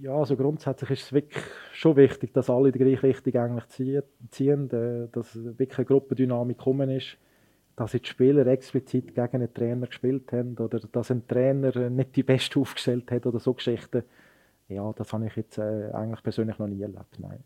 Ja, 0.01 0.13
also 0.13 0.35
grundsätzlich 0.35 0.91
ist 0.91 1.03
es 1.03 1.13
wirklich 1.13 1.43
schon 1.73 1.95
wichtig, 1.95 2.33
dass 2.33 2.49
alle 2.49 2.71
die 2.71 2.79
gleiche 2.79 3.03
Richtung 3.03 3.35
eigentlich 3.35 3.67
ziehen, 4.29 4.69
äh, 4.71 5.07
dass 5.11 5.35
wirklich 5.35 5.77
eine 5.77 5.85
Gruppendynamik 5.85 6.57
gekommen 6.57 6.89
ist, 6.89 7.17
dass 7.75 7.91
die 7.91 8.01
Spieler 8.03 8.45
explizit 8.47 9.15
gegen 9.15 9.35
einen 9.35 9.53
Trainer 9.53 9.87
gespielt 9.87 10.31
haben 10.31 10.57
oder 10.57 10.79
dass 10.79 11.11
ein 11.11 11.27
Trainer 11.27 11.89
nicht 11.89 12.15
die 12.15 12.23
Beste 12.23 12.59
aufgestellt 12.59 13.11
hat 13.11 13.25
oder 13.25 13.39
so 13.39 13.53
Geschichten. 13.53 14.03
Ja, 14.67 14.91
das 14.93 15.11
habe 15.13 15.27
ich 15.27 15.35
jetzt 15.35 15.57
äh, 15.57 15.91
eigentlich 15.93 16.23
persönlich 16.23 16.59
noch 16.59 16.67
nie 16.67 16.81
erlebt, 16.81 17.19
nein. 17.19 17.43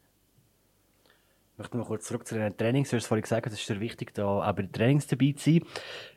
Ich 1.54 1.60
möchte 1.60 1.78
noch 1.78 1.88
kurz 1.88 2.06
zurück 2.06 2.28
zu 2.28 2.34
den 2.34 2.58
Trainings. 2.58 2.90
Du 2.90 2.98
hast 2.98 3.06
vorhin 3.06 3.22
gesagt, 3.22 3.46
es 3.46 3.54
ist 3.54 3.68
sehr 3.68 3.80
wichtig, 3.80 4.12
da 4.16 4.26
auch 4.26 4.56
bei 4.56 4.64
den 4.64 4.72
Trainings 4.72 5.06
dabei 5.06 5.34
zu 5.38 5.52
sein. 5.52 5.62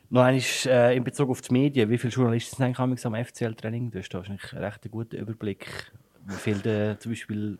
Noch 0.09 0.23
einmal 0.23 0.43
äh, 0.65 0.97
in 0.97 1.03
Bezug 1.03 1.29
auf 1.29 1.41
die 1.41 1.53
Medien. 1.53 1.91
Wie 1.91 1.99
viele 1.99 2.11
Journalisten 2.11 2.55
sind 2.55 2.79
eigentlich 2.79 3.05
am 3.05 3.13
FCL-Training? 3.13 3.91
Du 3.91 3.99
hast 3.99 4.09
da 4.09 4.17
wahrscheinlich 4.17 4.51
einen 4.51 4.63
recht 4.63 4.89
guten 4.89 5.15
Überblick 5.15 5.91
wie 6.27 6.35
viel 6.35 6.59
der, 6.59 6.99
zum 6.99 7.11
Beispiel, 7.11 7.57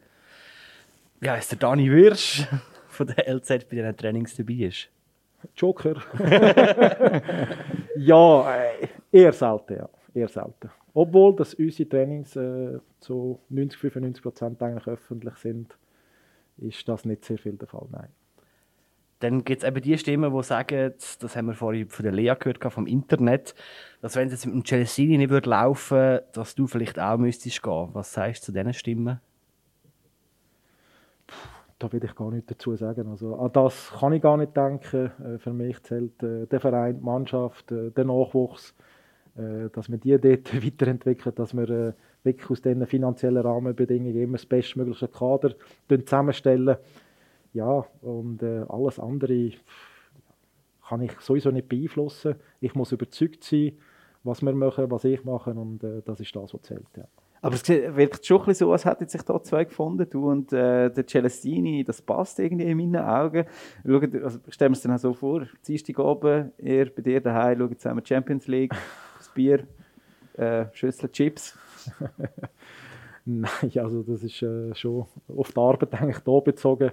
wie 1.19 1.29
heißt 1.29 1.51
der 1.51 1.59
Dani 1.59 1.91
Wirsch 1.91 2.45
von 2.87 3.07
der 3.07 3.27
LZ 3.33 3.47
bei 3.69 3.77
diesen 3.77 3.97
Trainings 3.97 4.35
dabei 4.35 4.53
ist? 4.53 4.89
Joker. 5.55 5.95
ja, 7.95 8.55
äh, 8.55 8.87
eher 9.11 9.33
selten, 9.33 9.77
ja. 9.77 9.89
Eher 10.13 10.27
selten. 10.27 10.69
Obwohl 10.93 11.35
dass 11.35 11.53
unsere 11.53 11.87
Trainings 11.87 12.35
äh, 12.35 12.79
zu 12.99 13.39
90, 13.49 13.79
95 13.79 14.23
Prozent 14.23 14.61
eigentlich 14.63 14.87
öffentlich 14.87 15.35
sind, 15.35 15.77
ist 16.57 16.87
das 16.87 17.05
nicht 17.05 17.23
sehr 17.23 17.37
viel 17.37 17.53
der 17.53 17.67
Fall, 17.67 17.87
nein. 17.91 18.09
Dann 19.19 19.43
gibt 19.43 19.63
es 19.63 19.67
eben 19.67 19.81
die 19.81 19.97
Stimmen, 19.97 20.31
die 20.31 20.43
sagen, 20.43 20.93
das 21.19 21.35
haben 21.35 21.47
wir 21.47 21.55
vorhin 21.55 21.89
von 21.89 22.03
der 22.03 22.11
Lea 22.11 22.35
gehört, 22.39 22.63
vom 22.71 22.85
Internet, 22.85 23.55
dass 24.01 24.15
wenn 24.15 24.27
es 24.27 24.33
jetzt 24.33 24.45
mit 24.45 24.53
dem 24.53 24.65
Celestini 24.65 25.17
nicht 25.17 25.31
würde 25.31 25.49
laufen 25.49 26.19
dass 26.33 26.53
du 26.53 26.67
vielleicht 26.67 26.99
auch 26.99 27.17
müsstest 27.17 27.63
gehen. 27.63 27.89
Was 27.93 28.13
sagst 28.13 28.43
du 28.43 28.45
zu 28.47 28.51
diesen 28.51 28.73
Stimmen? 28.73 29.19
Da 31.79 31.91
will 31.91 32.03
ich 32.03 32.15
gar 32.15 32.31
nichts 32.31 32.47
dazu 32.47 32.75
sagen. 32.75 33.07
Also, 33.07 33.35
an 33.35 33.51
das 33.53 33.91
kann 33.99 34.13
ich 34.13 34.21
gar 34.21 34.37
nicht 34.37 34.57
denken. 34.57 35.11
Äh, 35.23 35.37
für 35.37 35.53
mich 35.53 35.81
zählt 35.83 36.21
äh, 36.23 36.47
der 36.47 36.59
Verein, 36.59 36.97
die 36.97 37.03
Mannschaft, 37.03 37.71
äh, 37.71 37.91
der 37.91 38.05
Nachwuchs, 38.05 38.73
dass 39.73 39.87
wir 39.91 39.99
die 39.99 40.17
dort 40.17 40.65
weiterentwickeln, 40.65 41.35
dass 41.35 41.55
wir 41.55 41.93
wirklich 42.23 42.49
aus 42.49 42.59
diesen 42.59 42.87
finanziellen 42.87 43.43
Rahmenbedingungen 43.43 44.19
immer 44.19 44.37
das 44.37 44.47
bestmögliche 44.47 45.07
Kader 45.07 45.53
zusammenstellen 45.87 46.77
ja, 47.57 47.85
und 48.01 48.43
äh, 48.43 48.63
alles 48.69 48.99
andere 48.99 49.51
kann 50.87 51.01
ich 51.01 51.19
sowieso 51.19 51.51
nicht 51.51 51.67
beeinflussen. 51.67 52.35
Ich 52.61 52.75
muss 52.75 52.91
überzeugt 52.91 53.43
sein, 53.43 53.73
was 54.23 54.41
wir 54.41 54.53
machen, 54.53 54.89
was 54.89 55.03
ich 55.03 55.23
mache 55.25 55.51
und 55.51 55.83
äh, 55.83 56.01
das 56.05 56.19
ist 56.19 56.35
das, 56.35 56.53
was 56.53 56.61
zählt. 56.61 56.85
Ja. 56.95 57.05
Aber 57.41 57.55
es 57.55 57.67
wirkt 57.67 58.25
schon 58.25 58.43
ein 58.47 58.53
so, 58.53 58.71
als 58.71 58.85
hätten 58.85 59.07
sich 59.07 59.21
da 59.21 59.41
zwei 59.41 59.65
gefunden, 59.65 60.07
du 60.09 60.29
und 60.29 60.51
äh, 60.53 60.89
der 60.89 61.05
Celestini, 61.05 61.83
das 61.83 62.01
passt 62.01 62.39
irgendwie 62.39 62.69
in 62.69 62.77
meinen 62.77 62.97
Augen. 62.97 63.45
Schaut, 63.85 64.15
also 64.15 64.39
stellen 64.49 64.71
wir 64.71 64.77
es 64.77 64.81
dann 64.81 64.93
auch 64.93 64.99
so 64.99 65.13
vor, 65.13 65.47
Dienstag 65.67 65.99
oben, 65.99 66.51
ihr 66.57 66.93
bei 66.93 67.01
dir 67.01 67.21
daheim, 67.21 67.59
schaut 67.59 67.79
zusammen 67.79 68.05
Champions 68.05 68.47
League, 68.47 68.73
das 69.17 69.29
Bier, 69.29 69.67
äh, 70.33 70.65
Schüssel 70.73 71.09
Chips. 71.09 71.57
Nein, 73.25 73.71
also 73.75 74.03
das 74.03 74.23
ist 74.23 74.41
äh, 74.41 74.73
schon 74.73 75.05
auf 75.27 75.51
die 75.51 75.59
Arbeit 75.59 75.93
eigentlich 75.93 76.19
da 76.19 76.39
bezogen. 76.39 76.91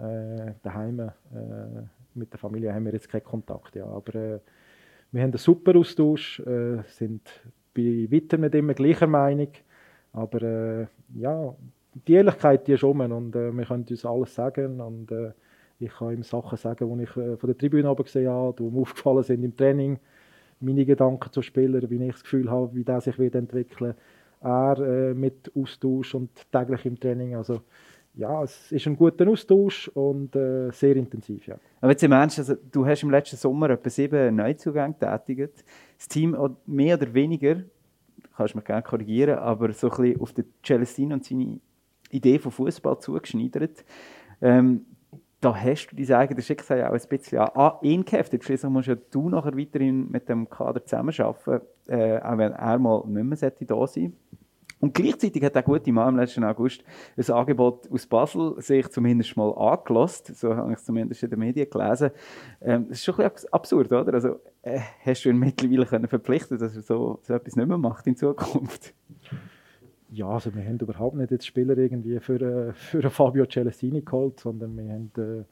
Äh, 0.00 0.54
daheim 0.62 1.00
äh, 1.00 1.10
mit 2.14 2.32
der 2.32 2.38
Familie 2.38 2.72
haben 2.72 2.86
wir 2.86 2.92
jetzt 2.92 3.08
keinen 3.08 3.24
Kontakt, 3.24 3.76
ja, 3.76 3.84
aber 3.84 4.14
äh, 4.14 4.38
wir 5.12 5.22
haben 5.22 5.30
einen 5.30 5.38
super 5.38 5.76
Austausch, 5.76 6.40
äh, 6.40 6.82
sind 6.86 7.28
bei 7.74 8.08
weitem 8.10 8.42
nicht 8.42 8.54
immer 8.54 8.74
gleicher 8.74 9.06
Meinung. 9.06 9.48
Aber 10.12 10.42
äh, 10.42 10.86
ja, 11.14 11.54
die 12.06 12.12
Ehrlichkeit 12.12 12.66
die 12.66 12.72
ist 12.72 12.84
um 12.84 13.00
und 13.00 13.34
äh, 13.34 13.52
wir 13.52 13.64
können 13.64 13.86
uns 13.88 14.04
alles 14.04 14.34
sagen. 14.34 14.80
Und 14.80 15.12
ich 15.78 15.92
kann 15.92 16.12
ihm 16.12 16.22
Sachen 16.22 16.58
sagen, 16.58 16.96
die 16.96 17.04
ich 17.04 17.10
von 17.10 17.38
der 17.42 17.58
Tribüne 17.58 17.90
oben 17.90 18.04
gesehen 18.04 18.30
habe, 18.30 18.54
die 18.56 18.70
mir 18.70 18.80
aufgefallen 18.80 19.22
sind 19.22 19.42
im 19.42 19.56
Training. 19.56 19.98
Meine 20.60 20.84
Gedanken 20.84 21.32
zu 21.32 21.42
Spielern, 21.42 21.88
wie 21.90 22.04
ich 22.04 22.12
das 22.12 22.22
Gefühl 22.22 22.50
habe, 22.50 22.74
wie 22.74 22.84
der 22.84 23.00
sich 23.00 23.18
wird 23.18 23.34
entwickeln 23.34 23.94
Er 24.40 25.14
mit 25.14 25.50
Austausch 25.56 26.14
und 26.14 26.30
täglich 26.52 26.84
im 26.84 27.00
Training. 27.00 27.34
Also, 27.34 27.62
ja, 28.14 28.42
es 28.42 28.72
ist 28.72 28.86
ein 28.86 28.96
guter 28.96 29.28
Austausch 29.28 29.88
und 29.88 30.34
äh, 30.36 30.70
sehr 30.72 30.96
intensiv. 30.96 31.46
Ja. 31.46 31.56
Aber 31.80 31.92
jetzt 31.92 32.02
im 32.02 32.12
Ernst, 32.12 32.38
also, 32.38 32.54
du 32.70 32.84
hast 32.86 33.02
im 33.02 33.10
letzten 33.10 33.36
Sommer 33.36 33.70
etwa 33.70 33.88
sieben 33.88 34.36
Neuzugänge 34.36 34.94
getätigt. 34.98 35.64
Das 35.96 36.08
Team 36.08 36.36
mehr 36.66 36.96
oder 36.96 37.14
weniger 37.14 37.62
kannst 38.36 38.54
mich 38.54 38.64
gerne 38.64 38.82
korrigieren, 38.82 39.38
aber 39.38 39.72
so 39.72 39.90
ein 39.90 39.96
bisschen 39.96 40.20
auf 40.20 40.32
den 40.32 40.44
Celestino 40.64 41.14
und 41.14 41.24
seine 41.24 41.60
Idee 42.10 42.38
von 42.38 42.52
Fußball 42.52 42.98
zugeschneidert. 42.98 43.84
Ähm, 44.40 44.86
da 45.40 45.54
hast 45.54 45.88
du 45.88 45.96
dein 45.96 46.16
eigenes 46.16 46.46
Schicksal 46.46 46.84
auch 46.84 46.92
ein 46.92 47.08
bisschen 47.08 47.38
an 47.38 47.72
ihn 47.82 48.04
geheftet. 48.04 48.44
Schließlich 48.44 48.70
musst 48.70 48.88
ja 48.88 48.96
du 49.10 49.30
nachher 49.30 49.56
weiterhin 49.56 50.10
mit 50.10 50.28
dem 50.28 50.48
Kader 50.50 50.84
zusammenarbeiten, 50.84 51.66
äh, 51.86 52.18
auch 52.20 52.38
wenn 52.38 52.52
er 52.52 52.78
mal 52.78 53.04
nicht 53.06 53.42
mehr 53.42 53.50
da 53.50 53.86
sein 53.86 54.14
und 54.80 54.94
gleichzeitig 54.94 55.42
hat 55.44 55.54
der 55.54 55.62
gute 55.62 55.92
Mann 55.92 56.14
im 56.14 56.20
letzten 56.20 56.44
August 56.44 56.82
ein 57.16 57.34
Angebot 57.34 57.90
aus 57.90 58.06
Basel 58.06 58.60
sich 58.60 58.88
zumindest 58.88 59.36
mal 59.36 59.52
angelost. 59.52 60.34
So 60.34 60.56
habe 60.56 60.72
ich 60.72 60.78
es 60.78 60.84
zumindest 60.84 61.22
in 61.22 61.30
den 61.30 61.38
Medien 61.38 61.68
gelesen. 61.68 62.10
Ähm, 62.62 62.86
das 62.88 62.98
ist 62.98 63.04
schon 63.04 63.14
ein 63.16 63.30
bisschen 63.30 63.52
absurd, 63.52 63.92
oder? 63.92 64.14
Also, 64.14 64.40
äh, 64.62 64.80
hast 65.04 65.24
du 65.24 65.28
ihn 65.28 65.38
mittlerweile 65.38 65.86
können 65.86 66.08
verpflichten 66.08 66.58
dass 66.58 66.74
er 66.74 66.82
so, 66.82 67.18
so 67.22 67.34
etwas 67.34 67.56
nicht 67.56 67.68
mehr 67.68 67.78
macht 67.78 68.06
in 68.06 68.16
Zukunft? 68.16 68.94
Ja, 70.12 70.28
also 70.28 70.54
wir 70.54 70.64
haben 70.64 70.78
überhaupt 70.78 71.16
nicht 71.16 71.30
jetzt 71.30 71.46
Spieler 71.46 71.76
irgendwie 71.76 72.18
für, 72.18 72.40
äh, 72.40 72.72
für 72.72 73.08
Fabio 73.10 73.46
Celestini 73.46 74.02
geholt, 74.02 74.40
sondern 74.40 74.76
wir 74.76 74.92
haben 74.92 75.12
äh, 75.16 75.44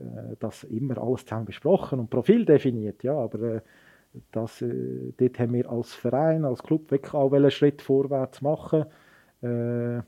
äh, 0.00 0.36
das 0.38 0.64
immer 0.64 0.96
alles 0.98 1.24
zusammen 1.24 1.44
besprochen 1.44 1.98
und 1.98 2.08
Profil 2.08 2.44
definiert, 2.44 3.02
ja, 3.02 3.14
aber 3.14 3.40
äh, 3.40 3.60
das, 4.32 4.62
äh, 4.62 5.12
dort 5.16 5.38
haben 5.38 5.52
wir 5.52 5.70
als 5.70 5.94
Verein, 5.94 6.44
als 6.44 6.62
Club 6.62 6.90
wirklich 6.90 7.14
auch 7.14 7.32
einen 7.32 7.50
Schritt 7.50 7.82
vorwärts 7.82 8.42
machen. 8.42 8.86
Äh, 9.42 10.02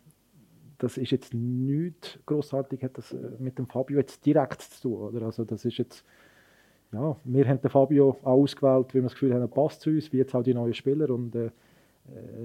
das 0.79 0.99
ist 0.99 1.13
jetzt 1.13 1.33
nichts 1.33 2.19
großartig, 2.27 2.83
hat 2.83 2.99
das 2.99 3.13
äh, 3.13 3.31
mit 3.39 3.59
dem 3.59 3.69
Fabio 3.69 3.99
jetzt 3.99 4.25
direkt 4.27 4.63
zu 4.63 4.89
tun. 4.89 5.15
Oder? 5.15 5.27
Also 5.27 5.45
das 5.45 5.65
ist 5.65 5.79
jetzt, 5.79 6.05
ja, 6.93 7.17
wir 7.25 7.49
haben 7.49 7.61
den 7.61 7.71
Fabio 7.71 8.19
ausgewählt, 8.23 8.89
weil 8.89 9.03
wir 9.03 9.03
das 9.03 9.13
Gefühl 9.13 9.35
haben, 9.35 9.43
er 9.43 9.49
passt 9.49 9.81
zu 9.81 9.91
uns, 9.91 10.13
wie 10.13 10.19
jetzt 10.19 10.35
auch 10.35 10.43
die 10.43 10.55
neuen 10.55 10.75
Spieler. 10.75 11.09
Und 11.11 11.35
äh, 11.37 11.47
äh 11.47 11.51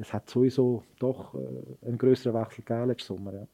es 0.02 0.14
hat 0.14 0.30
sowieso 0.30 0.84
doch 1.00 1.34
äh, 1.34 1.88
einen 1.88 1.98
größeren 1.98 2.40
Wechsel 2.40 2.64
gegeben 2.64 2.88
letzten 2.88 3.16
Sommer. 3.16 3.34
Ja. 3.34 3.48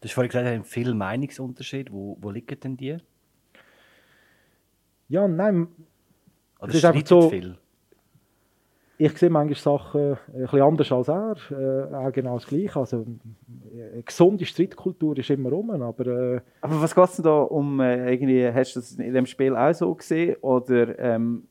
Du 0.00 0.08
hast 0.08 0.14
vorhin 0.14 0.30
gesagt, 0.30 0.46
es 0.46 0.54
gibt 0.54 0.66
viele 0.68 0.94
Meinungsunterschiede. 0.94 1.92
Wo, 1.92 2.16
wo 2.20 2.30
liegen 2.30 2.60
denn 2.60 2.76
die? 2.76 2.98
Ja, 5.08 5.28
nein, 5.28 5.68
oder 6.62 6.70
es 6.70 6.76
ist 6.76 6.84
einfach 6.84 7.06
so, 7.06 7.28
viel? 7.28 7.56
Ich 8.98 9.18
sehe 9.18 9.30
manchmal 9.30 9.56
Sachen 9.56 10.12
ein 10.32 10.42
bisschen 10.42 10.62
anders 10.62 10.92
als 10.92 11.08
er, 11.08 11.36
äh, 11.50 11.94
auch 11.94 12.12
genau 12.12 12.34
das 12.34 12.46
Gleiche. 12.46 12.78
Also, 12.78 13.04
eine 13.72 14.02
gesunde 14.04 14.44
Streitkultur 14.44 15.18
ist 15.18 15.28
immer 15.30 15.50
rum, 15.50 15.70
aber... 15.70 16.06
Äh, 16.06 16.40
aber 16.60 16.80
was 16.80 16.94
geht 16.94 17.04
es 17.04 17.16
denn 17.16 17.24
da 17.24 17.40
um, 17.40 17.80
äh, 17.80 18.12
irgendwie, 18.12 18.46
hast 18.46 18.76
du 18.76 18.80
das 18.80 18.92
in 18.92 19.12
dem 19.12 19.26
Spiel 19.26 19.56
auch 19.56 19.74
so 19.74 19.92
gesehen, 19.92 20.36
oder 20.40 20.96
ähm, 21.00 21.48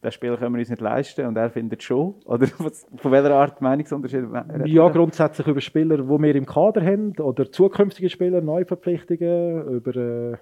das 0.00 0.14
Spiel 0.14 0.38
können 0.38 0.54
wir 0.54 0.60
uns 0.60 0.70
nicht 0.70 0.80
leisten 0.80 1.26
und 1.26 1.36
er 1.36 1.50
findet 1.50 1.82
schon? 1.82 2.14
Oder 2.24 2.46
was, 2.58 2.86
von 2.96 3.12
welcher 3.12 3.34
Art 3.34 3.60
Meinungsunterschied? 3.60 4.24
Ja, 4.64 4.88
grundsätzlich 4.88 5.46
über 5.48 5.60
Spieler, 5.60 5.98
die 5.98 6.08
wir 6.08 6.34
im 6.34 6.46
Kader 6.46 6.80
haben, 6.80 7.12
oder 7.18 7.50
zukünftige 7.52 8.08
Spieler, 8.08 8.40
Neuverpflichtungen, 8.40 9.66
über... 9.68 10.38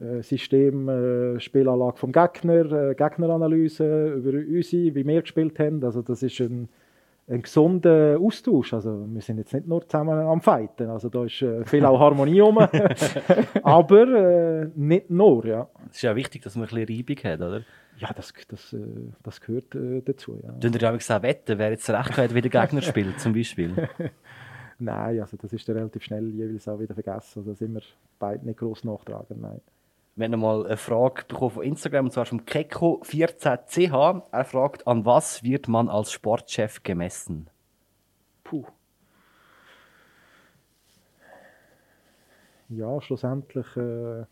Äh, 0.00 0.22
System, 0.22 0.88
äh, 0.88 1.40
Spielanlage 1.40 1.98
vom 1.98 2.10
Gegner, 2.10 2.90
äh, 2.90 2.94
Gegneranalyse 2.94 4.14
über 4.14 4.30
unsere, 4.30 4.94
wie 4.94 5.06
wir 5.06 5.20
gespielt 5.20 5.58
haben. 5.58 5.84
Also 5.84 6.00
das 6.00 6.22
ist 6.22 6.40
ein, 6.40 6.70
ein 7.28 7.42
gesunder 7.42 8.18
Austausch. 8.18 8.72
Also 8.72 9.06
wir 9.06 9.20
sind 9.20 9.36
jetzt 9.38 9.52
nicht 9.52 9.66
nur 9.66 9.86
zusammen 9.86 10.18
am 10.18 10.40
Fighten. 10.40 10.88
Also 10.88 11.10
da 11.10 11.24
ist 11.24 11.44
viel 11.66 11.84
auch 11.84 12.00
Harmonie 12.00 12.40
rum. 12.40 12.58
Aber 13.62 14.08
äh, 14.08 14.68
nicht 14.74 15.10
nur, 15.10 15.44
ja. 15.44 15.68
Es 15.90 15.96
ist 15.96 16.02
ja 16.02 16.16
wichtig, 16.16 16.42
dass 16.42 16.56
man 16.56 16.66
ein 16.66 16.74
bisschen 16.74 16.96
Reibung 16.96 17.32
hat, 17.32 17.40
oder? 17.40 17.62
Ja, 17.98 18.10
das, 18.14 18.32
das, 18.48 18.74
das 19.22 19.40
gehört 19.42 19.76
dazu, 20.06 20.40
ja. 20.42 20.52
Tun 20.52 20.72
ihr 20.72 20.92
gesagt 20.92 21.22
wetten, 21.22 21.58
wer 21.58 21.70
jetzt 21.70 21.90
recht 21.90 22.16
hat, 22.16 22.34
wie 22.34 22.40
der 22.40 22.50
Gegner 22.50 22.80
spielt, 22.80 23.20
zum 23.20 23.34
Beispiel? 23.34 23.74
Nein, 24.78 25.20
also 25.20 25.36
das 25.36 25.52
ist 25.52 25.68
relativ 25.68 26.02
schnell 26.04 26.30
jeweils 26.30 26.66
auch 26.66 26.80
wieder 26.80 26.94
vergessen. 26.94 27.40
Also 27.40 27.50
da 27.50 27.54
sind 27.54 27.74
wir 27.74 27.82
beide 28.18 28.46
nicht 28.46 28.58
groß 28.58 28.84
nachtragen, 28.84 29.38
nein. 29.42 29.60
Haben 30.18 30.40
mal 30.40 30.66
eine 30.66 30.76
Frage 30.76 31.24
bekommen 31.26 31.50
von 31.50 31.62
Instagram, 31.62 32.06
und 32.06 32.10
zwar 32.12 32.26
vom 32.26 32.40
Keko14ch. 32.40 34.22
Er 34.30 34.44
fragt, 34.44 34.86
an 34.86 35.04
was 35.04 35.42
wird 35.42 35.68
man 35.68 35.88
als 35.88 36.12
Sportchef 36.12 36.82
gemessen? 36.82 37.48
Puh. 38.44 38.66
Ja, 42.68 43.00
schlussendlich. 43.00 43.66
Äh 43.76 44.24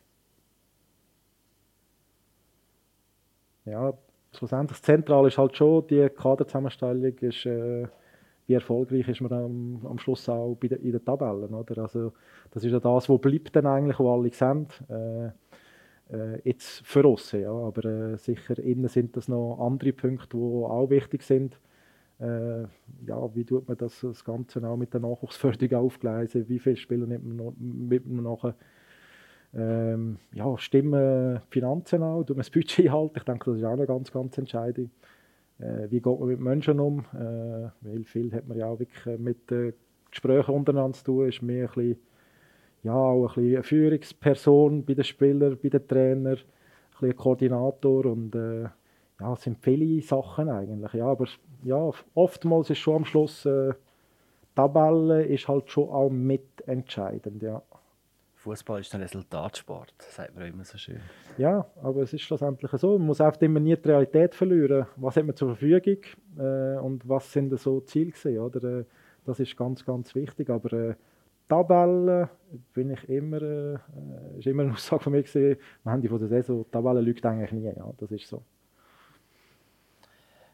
ja, 3.64 3.92
schlussendlich 4.32 4.82
zentral 4.82 5.26
ist 5.26 5.38
halt 5.38 5.56
schon 5.56 5.86
die 5.86 6.08
Kaderzusammenstellung, 6.08 7.16
ist, 7.18 7.46
äh, 7.46 7.86
wie 8.46 8.54
erfolgreich 8.54 9.08
ist 9.08 9.20
man 9.20 9.32
am, 9.32 9.86
am 9.86 9.98
Schluss 9.98 10.28
auch 10.28 10.56
bei 10.56 10.68
de, 10.68 10.78
in 10.78 10.92
den 10.92 11.04
Tabellen. 11.04 11.52
Oder? 11.52 11.82
Also, 11.82 12.12
das 12.50 12.64
ist 12.64 12.72
ja 12.72 12.80
das, 12.80 13.08
was 13.08 13.20
bleibt 13.20 13.54
dann 13.54 13.66
eigentlich, 13.66 13.98
wo 13.98 14.12
alle 14.12 14.32
sehen. 14.32 14.68
Äh, 14.88 15.30
äh, 16.12 16.40
jetzt 16.48 16.86
für 16.86 17.06
uns, 17.06 17.32
ja, 17.32 17.50
aber 17.50 17.84
äh, 17.84 18.18
sicher 18.18 18.58
innen 18.58 18.88
sind 18.88 19.16
das 19.16 19.28
noch 19.28 19.58
andere 19.60 19.92
Punkte, 19.92 20.36
die 20.36 20.42
auch 20.42 20.90
wichtig 20.90 21.22
sind. 21.22 21.58
Äh, 22.18 22.62
ja, 23.06 23.34
wie 23.34 23.44
tut 23.44 23.68
man 23.68 23.76
das, 23.76 24.00
das 24.00 24.24
Ganze 24.24 24.66
auch 24.66 24.76
mit 24.76 24.92
der 24.92 25.00
Nachwuchsförderung 25.00 25.86
aufgleisen? 25.86 26.48
Wie 26.48 26.58
viele 26.58 26.76
Spieler 26.76 27.06
nimmt 27.06 27.26
man, 27.26 27.36
noch, 27.36 27.54
mit 27.58 28.06
man 28.06 28.24
nachher? 28.24 28.54
Ähm, 29.54 30.18
ja, 30.32 30.58
stimmen 30.58 31.40
Finanzen 31.48 32.02
auch, 32.02 32.22
tut 32.22 32.36
man 32.36 32.38
das 32.38 32.50
Budget 32.50 32.90
halten? 32.90 33.16
Ich 33.16 33.24
denke, 33.24 33.50
das 33.50 33.58
ist 33.58 33.64
auch 33.64 33.72
eine 33.72 33.86
ganz, 33.86 34.10
ganz 34.10 34.36
entscheidend. 34.36 34.90
Äh, 35.58 35.90
wie 35.90 36.00
geht 36.00 36.18
man 36.18 36.28
mit 36.28 36.40
Menschen 36.40 36.80
um? 36.80 37.00
Äh, 37.14 37.70
weil 37.80 38.04
viel 38.04 38.32
hat 38.32 38.46
man 38.48 38.58
ja 38.58 38.66
auch 38.66 38.78
wirklich 38.78 39.18
mit 39.18 39.50
äh, 39.52 39.72
Gesprächen 40.10 40.54
untereinander 40.54 40.98
zu 40.98 41.04
tun, 41.04 41.28
ist 41.28 41.42
mehr 41.42 41.68
ein 41.68 41.74
bisschen 41.74 41.98
ja, 42.82 42.94
auch 42.94 43.22
ein 43.22 43.34
bisschen 43.34 43.54
eine 43.54 43.62
Führungsperson 43.62 44.84
bei 44.84 44.94
den 44.94 45.04
Spielern, 45.04 45.58
bei 45.62 45.68
den 45.68 45.86
Trainern, 45.86 46.36
ein 46.36 47.00
bisschen 47.00 47.16
Koordinator 47.16 48.06
und 48.06 48.34
äh, 48.34 48.62
ja, 49.20 49.32
es 49.32 49.42
sind 49.42 49.58
viele 49.60 50.00
Sachen 50.02 50.48
eigentlich. 50.48 50.92
Ja, 50.92 51.06
aber 51.06 51.26
ja, 51.64 51.90
oftmals 52.14 52.70
ist 52.70 52.78
schon 52.78 52.96
am 52.96 53.04
Schluss 53.04 53.44
äh, 53.46 53.72
Tabelle 54.54 55.24
ist 55.24 55.46
halt 55.46 55.70
schon 55.70 55.88
auch 55.88 56.10
mitentscheidend, 56.10 57.42
ja. 57.42 57.62
Fußball 58.34 58.80
ist 58.80 58.94
ein 58.94 59.02
Resultatsport, 59.02 59.94
sagt 59.98 60.34
man 60.34 60.46
immer 60.46 60.64
so 60.64 60.78
schön. 60.78 61.00
Ja, 61.36 61.66
aber 61.82 62.02
es 62.02 62.12
ist 62.12 62.22
schlussendlich 62.22 62.70
so. 62.72 62.98
Man 62.98 63.08
muss 63.08 63.20
einfach 63.20 63.40
immer 63.42 63.60
nie 63.60 63.76
die 63.76 63.88
Realität 63.88 64.34
verlieren. 64.34 64.86
Was 64.96 65.16
hat 65.16 65.26
man 65.26 65.36
zur 65.36 65.56
Verfügung 65.56 66.02
äh, 66.38 66.78
und 66.78 67.08
was 67.08 67.32
sind 67.32 67.56
so 67.58 67.80
Ziele 67.80 68.12
gewesen, 68.12 68.38
oder? 68.38 68.80
Äh, 68.80 68.84
das 69.24 69.38
ist 69.40 69.56
ganz, 69.56 69.84
ganz 69.84 70.14
wichtig. 70.14 70.50
Aber 70.50 70.72
äh, 70.72 70.94
Tabellen 71.48 72.28
bin 72.72 72.90
ich 72.90 73.08
immer, 73.08 73.42
äh, 73.42 73.78
ist 74.38 74.46
immer 74.46 74.64
eine 74.64 74.72
Aussage 74.72 75.02
von 75.04 75.12
mir 75.12 75.22
gesehen, 75.22 75.56
am 75.84 75.94
Ende 75.94 76.08
von 76.08 76.18
der 76.18 76.28
Saison, 76.28 76.64
Tabellen 76.70 77.04
lügt 77.04 77.24
eigentlich 77.24 77.52
nie, 77.52 77.64
ja, 77.64 77.92
das 77.98 78.10
ist 78.10 78.28
so. 78.28 78.42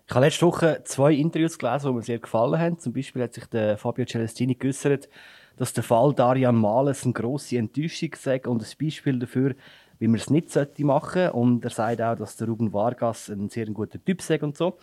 Ich 0.07 0.15
habe 0.15 0.27
letzte 0.27 0.47
Woche 0.47 0.83
zwei 0.85 1.15
Interviews 1.15 1.59
gelesen, 1.59 1.89
die 1.89 1.95
mir 1.95 2.03
sehr 2.03 2.19
gefallen 2.19 2.61
haben. 2.61 2.79
Zum 2.79 2.93
Beispiel 2.93 3.23
hat 3.23 3.33
sich 3.33 3.47
der 3.47 3.79
Fabio 3.79 4.05
Celestini 4.05 4.55
geäußert, 4.55 5.09
dass 5.57 5.73
der 5.73 5.83
Fall 5.83 6.13
Darian 6.13 6.57
Males 6.57 7.05
eine 7.05 7.15
grosse 7.15 7.57
Enttäuschung 7.57 8.11
sei 8.15 8.43
und 8.47 8.63
ein 8.63 8.69
Beispiel 8.79 9.19
dafür, 9.19 9.55
wie 9.99 10.09
man 10.09 10.17
es 10.17 10.29
nicht 10.29 10.55
machen 10.81 11.15
sollte. 11.15 11.33
Und 11.33 11.65
er 11.65 11.71
sagt 11.71 12.03
auch, 12.03 12.17
dass 12.17 12.37
der 12.37 12.49
Ruben 12.49 12.75
Vargas 12.75 13.31
ein 13.31 13.49
sehr 13.49 13.65
guter 13.67 14.03
Typ 14.05 14.21
sei 14.21 14.39
und 14.41 14.57
so. 14.59 14.77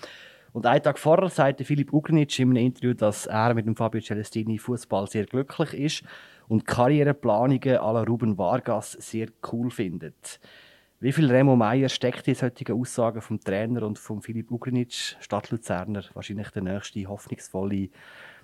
Und 0.54 0.66
einen 0.66 0.84
Tag 0.84 1.00
vorher 1.00 1.30
sagte 1.30 1.64
Philipp 1.64 1.94
Ugrinic 1.94 2.38
in 2.40 2.50
einem 2.50 2.66
Interview, 2.66 2.94
dass 2.94 3.26
er 3.26 3.54
mit 3.54 3.66
dem 3.66 3.76
Fabio 3.76 4.02
Celestini 4.02 4.58
Fußball 4.58 5.08
sehr 5.08 5.26
glücklich 5.26 5.74
ist 5.74 6.04
und 6.50 6.68
Karriereplanungen 6.68 7.76
la 7.76 8.04
Ruben 8.04 8.38
Vargas 8.38 8.92
sehr 8.94 9.28
cool 9.52 9.72
findet. 9.72 10.42
Wie 11.00 11.14
viel 11.14 11.32
Remo 11.32 11.56
Meier 11.56 11.90
steckt 11.90 12.28
in 12.28 12.36
solchen 12.36 12.74
Aussagen 12.74 13.22
vom 13.22 13.40
Trainer 13.40 13.84
und 13.84 13.98
von 13.98 14.22
Philipp 14.22 14.52
Ugrinic, 14.52 15.16
Stadtluzerner, 15.20 16.04
wahrscheinlich 16.14 16.50
der 16.50 16.62
nächste 16.64 17.08
hoffnungsvolle 17.08 17.90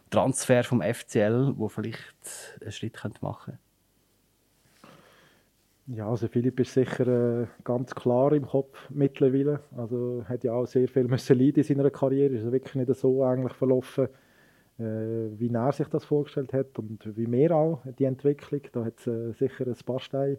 Transfer 0.09 0.63
vom 0.63 0.81
FCL, 0.81 1.53
wo 1.57 1.67
vielleicht 1.67 2.15
einen 2.61 2.71
Schritt 2.71 2.99
machen 3.21 3.51
könnte? 3.51 3.66
Ja, 5.89 6.09
also 6.09 6.27
Philipp 6.27 6.59
ist 6.59 6.73
sicher 6.73 7.07
äh, 7.43 7.47
ganz 7.63 7.95
klar 7.95 8.33
im 8.33 8.45
Kopf 8.45 8.89
mittlerweile. 8.89 9.61
Also 9.77 10.21
hat 10.27 10.43
ja 10.43 10.51
auch 10.51 10.65
sehr 10.65 10.89
viel 10.89 11.05
müssen 11.05 11.39
in 11.39 11.63
seiner 11.63 11.89
Karriere. 11.89 12.35
Ist 12.35 12.51
wirklich 12.51 12.75
nicht 12.75 12.93
so 12.95 13.23
eigentlich 13.23 13.53
verlaufen, 13.53 14.09
äh, 14.79 14.83
wie 14.83 15.49
er 15.49 15.71
sich 15.71 15.87
das 15.87 16.03
vorgestellt 16.03 16.51
hat 16.51 16.77
und 16.77 17.15
wie 17.15 17.25
mehr 17.25 17.55
auch 17.55 17.79
die 17.97 18.03
Entwicklung. 18.03 18.61
Da 18.73 18.83
hat 18.83 18.99
es 18.99 19.07
äh, 19.07 19.31
sicher 19.31 19.65
ein 19.65 19.75
Bastei 19.85 20.37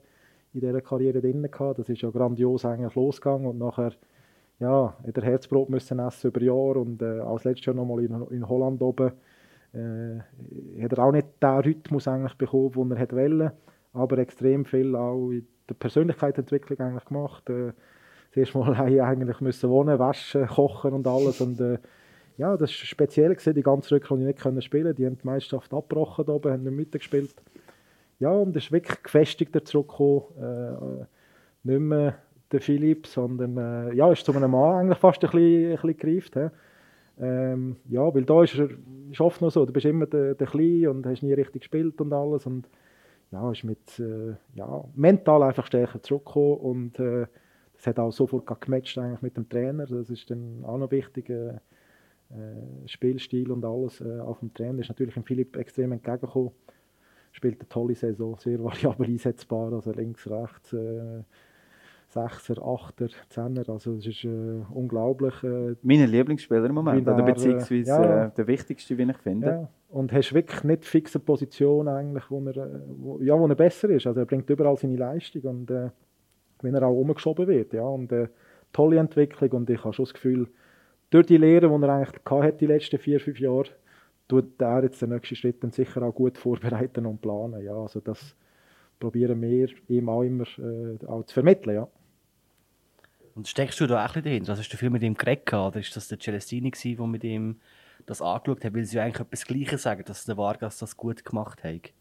in 0.52 0.60
dieser 0.60 0.82
Karriere 0.82 1.22
drin 1.22 1.42
gehabt. 1.50 1.78
Das 1.78 1.88
ist 1.88 2.02
ja 2.02 2.10
grandios 2.10 2.66
eigentlich 2.66 2.94
losgegangen 2.94 3.46
und 3.46 3.56
nachher 3.56 3.92
ja, 4.60 4.94
hat 5.06 5.16
er 5.16 5.24
Herzbrot 5.24 5.70
müssen 5.70 5.98
essen 5.98 6.28
über 6.28 6.42
Jahre 6.42 6.80
und 6.80 7.00
äh, 7.00 7.20
als 7.20 7.44
letztes 7.44 7.64
Jahr 7.66 7.76
nochmal 7.76 8.04
in, 8.04 8.22
in 8.30 8.46
Holland 8.46 8.82
oben 8.82 9.12
äh, 9.72 10.82
hat 10.82 10.92
er 10.92 10.98
auch 10.98 11.12
nicht 11.12 11.28
den 11.42 11.60
Rhythmus 11.60 12.06
eigentlich 12.06 12.36
bekommen, 12.36 12.90
den 12.90 12.98
er 12.98 13.12
wollte 13.12 13.52
aber 13.92 14.18
extrem 14.18 14.64
viel 14.64 14.94
auch 14.96 15.30
in 15.30 15.46
der 15.68 15.74
Persönlichkeitsentwicklung 15.74 16.78
eigentlich 16.80 17.04
gemacht. 17.04 17.48
Äh, 17.50 17.72
das 18.30 18.36
erste 18.36 18.58
Mal 18.58 18.74
eigentlich 19.02 19.40
müssen 19.40 19.70
wohnen, 19.70 19.98
waschen, 19.98 20.46
kochen 20.46 20.92
und 20.92 21.06
alles 21.06 21.40
und 21.40 21.60
äh, 21.60 21.78
ja, 22.38 22.56
das 22.56 22.70
war 22.70 22.86
speziell, 22.86 23.34
gewesen, 23.34 23.54
die 23.54 23.62
ganze 23.62 23.96
Rückrunde 23.96 24.24
nicht 24.24 24.38
können 24.38 24.62
spielen 24.62 24.94
Die 24.94 25.04
haben 25.04 25.18
die 25.18 25.26
Meisterschaft 25.26 25.74
abgebrochen, 25.74 26.24
da 26.24 26.32
oben, 26.32 26.52
haben 26.52 26.62
nicht 26.62 26.76
mitgespielt. 26.76 27.34
Ja, 28.20 28.30
und 28.30 28.56
es 28.56 28.66
ist 28.66 28.72
wirklich 28.72 29.02
gefestigter 29.02 29.64
zurückgekommen. 29.64 30.22
Äh, 30.40 31.06
nicht 31.64 31.80
mehr 31.80 32.14
der 32.52 32.60
Philipp, 32.60 33.06
sondern 33.08 33.56
äh, 33.56 33.94
ja, 33.94 34.10
ist 34.12 34.24
zu 34.24 34.32
einem 34.32 34.52
Mann 34.52 34.76
eigentlich 34.76 34.98
fast 34.98 35.22
ein 35.24 35.30
bisschen, 35.30 35.72
bisschen 35.72 35.96
gereift. 35.96 36.52
Ähm, 37.20 37.76
ja, 37.88 38.14
weil 38.14 38.24
da 38.24 38.44
ist, 38.44 38.54
ist 38.54 39.20
oft 39.20 39.42
noch 39.42 39.50
so, 39.50 39.66
du 39.66 39.72
bist 39.72 39.86
immer 39.86 40.06
der, 40.06 40.34
der 40.34 40.46
Kleine 40.46 40.90
und 40.90 41.06
hast 41.06 41.22
nie 41.22 41.32
richtig 41.32 41.62
gespielt 41.62 42.00
und 42.00 42.12
alles. 42.12 42.46
Und 42.46 42.68
ja, 43.30 43.50
ist 43.50 43.64
mit 43.64 43.98
äh, 43.98 44.34
ja, 44.54 44.84
mental 44.94 45.42
einfach 45.42 45.66
stärker 45.66 46.02
zurückgekommen 46.02 46.56
und 46.56 46.98
äh, 46.98 47.26
das 47.74 47.86
hat 47.86 47.98
auch 47.98 48.10
sofort 48.10 48.60
gematcht 48.60 48.98
eigentlich 48.98 49.22
mit 49.22 49.36
dem 49.36 49.48
Trainer. 49.48 49.86
Das 49.86 50.10
ist 50.10 50.30
dann 50.30 50.64
auch 50.64 50.78
noch 50.78 50.90
wichtig. 50.90 51.30
Äh, 51.30 51.58
äh 52.30 52.86
Spielstil 52.86 53.50
und 53.52 53.64
alles 53.64 54.00
äh, 54.00 54.20
auf 54.20 54.40
dem 54.40 54.52
Trainer 54.52 54.80
ist 54.80 54.88
natürlich 54.88 55.14
Philipp 55.24 55.56
extrem 55.56 55.92
entgegengekommen. 55.92 56.50
Spielt 57.32 57.60
eine 57.60 57.68
tolle 57.68 57.94
Saison, 57.94 58.36
sehr 58.38 58.62
variabel 58.64 59.06
einsetzbar, 59.06 59.72
also 59.72 59.92
links, 59.92 60.28
rechts, 60.28 60.72
äh, 60.72 61.22
Sechser, 62.08 62.62
Achter, 62.62 63.08
Zehner, 63.28 63.68
also 63.68 63.94
es 63.94 64.06
ist 64.06 64.24
äh, 64.24 64.62
unglaublich. 64.72 65.34
Äh, 65.44 65.76
Meine 65.82 66.06
Lieblingsspieler 66.06 66.64
im 66.64 66.74
Moment, 66.74 67.06
der, 67.06 67.14
oder 67.14 67.22
beziehungsweise 67.22 67.90
ja, 67.90 68.24
äh, 68.26 68.30
der 68.34 68.46
wichtigste, 68.46 68.96
wie 68.96 69.02
ich 69.02 69.18
finde. 69.18 69.46
Ja. 69.46 69.68
Und 69.90 70.12
hast 70.12 70.32
wirklich 70.32 70.64
nicht 70.64 70.86
fixe 70.86 71.18
Position 71.18 71.86
eigentlich, 71.86 72.24
wo 72.30 72.40
er, 72.46 72.56
äh, 72.56 72.80
wo, 72.96 73.18
ja, 73.20 73.38
wo 73.38 73.46
er 73.46 73.54
besser 73.54 73.90
ist. 73.90 74.06
Also 74.06 74.20
er 74.20 74.26
bringt 74.26 74.48
überall 74.48 74.76
seine 74.78 74.96
Leistung 74.96 75.42
und 75.42 75.70
äh, 75.70 75.90
wenn 76.62 76.74
er 76.74 76.82
auch 76.84 76.98
umgeschoben 76.98 77.46
wird, 77.46 77.74
ja, 77.74 77.82
und 77.82 78.10
äh, 78.10 78.28
tolle 78.72 78.98
Entwicklung 78.98 79.50
und 79.50 79.70
ich 79.70 79.84
habe 79.84 79.92
schon 79.92 80.06
das 80.06 80.14
Gefühl, 80.14 80.48
durch 81.10 81.26
die 81.26 81.36
Lehre, 81.36 81.68
die 81.68 81.84
er 81.84 81.88
eigentlich 81.90 82.24
gehabt 82.24 82.60
die 82.60 82.66
letzten 82.66 82.98
vier, 82.98 83.20
fünf 83.20 83.38
Jahre, 83.38 83.68
tut 84.28 84.60
er 84.60 84.82
jetzt 84.82 85.00
den 85.00 85.10
nächsten 85.10 85.36
Schritt 85.36 85.62
dann 85.62 85.70
sicher 85.70 86.02
auch 86.02 86.14
gut 86.14 86.38
vorbereiten 86.38 87.06
und 87.06 87.20
planen. 87.20 87.62
Ja, 87.62 87.74
also 87.74 88.00
das 88.00 88.34
probieren 88.98 89.40
wir 89.40 89.68
ihm 89.88 90.08
auch 90.08 90.22
immer 90.22 90.44
äh, 90.58 91.06
auch 91.06 91.24
zu 91.24 91.34
vermitteln, 91.34 91.74
ja. 91.76 91.88
Und 93.38 93.46
steckst 93.46 93.78
du 93.78 93.86
da 93.86 93.98
auch 93.98 94.00
ein 94.00 94.06
bisschen 94.06 94.24
dahinter? 94.24 94.50
Also 94.50 94.62
hast 94.62 94.72
du 94.72 94.76
viel 94.76 94.90
mit 94.90 95.04
ihm 95.04 95.14
geredet 95.14 95.52
oder 95.54 95.78
ist 95.78 95.94
das 95.94 96.08
der 96.08 96.18
Celestini 96.18 96.72
der 96.72 97.06
mit 97.06 97.22
ihm 97.22 97.60
das 98.04 98.20
angeschaut 98.20 98.64
hat? 98.64 98.74
Weil 98.74 98.84
sie 98.84 98.98
eigentlich 98.98 99.20
etwas 99.20 99.44
Gleiches 99.44 99.84
sagen, 99.84 100.02
dass 100.04 100.24
der 100.24 100.36
Vargas 100.36 100.78
das 100.78 100.96
gut 100.96 101.24
gemacht 101.24 101.62
hat. 101.62 101.92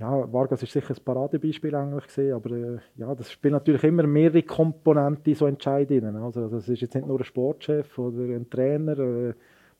Ja, 0.00 0.10
Vargas 0.32 0.64
ist 0.64 0.72
sicher 0.72 0.92
ein 0.92 1.04
Paradebeispiel 1.04 1.72
eigentlich 1.76 2.08
gesehen, 2.08 2.34
aber 2.34 2.50
äh, 2.50 2.78
ja, 2.96 3.14
das 3.14 3.30
spielt 3.30 3.52
natürlich 3.52 3.84
immer 3.84 4.02
mehrere 4.08 4.42
Komponenten 4.42 5.36
so 5.36 5.46
entscheidend. 5.46 6.16
Also, 6.16 6.42
also 6.42 6.56
es 6.56 6.68
ist 6.68 6.80
jetzt 6.80 6.96
nicht 6.96 7.06
nur 7.06 7.20
ein 7.20 7.24
Sportchef 7.24 7.96
oder 8.00 8.34
ein 8.34 8.50
Trainer, 8.50 8.98
äh, 8.98 9.34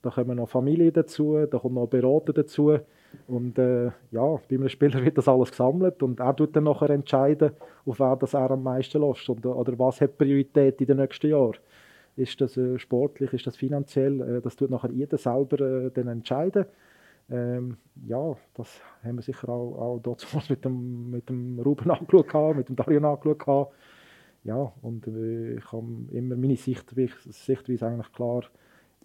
da 0.07 0.13
kommen 0.13 0.37
noch 0.37 0.49
Familie 0.49 0.93
dazu, 0.93 1.47
da 1.51 1.59
kommt 1.59 1.75
noch 1.75 1.89
Berater 1.89 2.33
dazu. 2.33 2.79
Und 3.27 3.59
äh, 3.59 3.87
ja, 4.11 4.37
bei 4.49 4.57
einem 4.57 4.69
Spieler 4.69 5.05
wird 5.05 5.19
das 5.19 5.29
alles 5.29 5.51
gesammelt 5.51 6.03
und 6.03 6.21
er 6.21 6.37
tut 6.37 6.55
dann 6.55 6.65
nachher 6.65 6.91
entscheiden, 6.91 7.53
auf 7.85 7.99
wer 7.99 8.17
das 8.17 8.35
er 8.35 8.51
am 8.51 8.63
meisten 8.63 9.01
lässt 9.01 9.29
und, 9.29 9.45
oder 9.45 9.79
was 9.79 10.01
hat 10.01 10.19
Priorität 10.19 10.81
in 10.81 10.87
den 10.87 10.99
nächsten 10.99 11.31
Jahren. 11.31 11.57
Ist 12.15 12.41
das 12.41 12.57
äh, 12.57 12.79
sportlich, 12.79 13.33
ist 13.33 13.47
das 13.47 13.57
finanziell? 13.57 14.21
Äh, 14.21 14.41
das 14.43 14.57
tut 14.57 14.71
nachher 14.71 14.91
jeder 14.91 15.19
selber 15.19 15.61
äh, 15.61 15.91
dann 15.91 16.09
entscheiden. 16.09 16.67
Ähm, 17.29 17.77
ja, 18.07 18.37
das 18.55 18.81
haben 19.03 19.17
wir 19.17 19.23
sicher 19.23 19.49
auch, 19.49 19.77
auch 19.77 20.01
dort 20.01 20.25
mit 20.51 20.65
dem, 20.65 21.11
mit 21.11 21.29
dem 21.29 21.59
Ruben 21.59 21.91
angeschaut, 21.91 22.57
mit 22.57 22.69
dem 22.69 22.77
Darian 22.77 23.05
angeschaut. 23.05 23.73
Ja, 24.45 24.73
und 24.83 25.09
äh, 25.09 25.57
ich 25.57 25.73
habe 25.73 25.87
immer 26.13 26.37
meine 26.37 26.57
Sichtweise, 26.57 27.15
Sichtweise 27.33 27.87
eigentlich 27.87 28.13
klar 28.13 28.45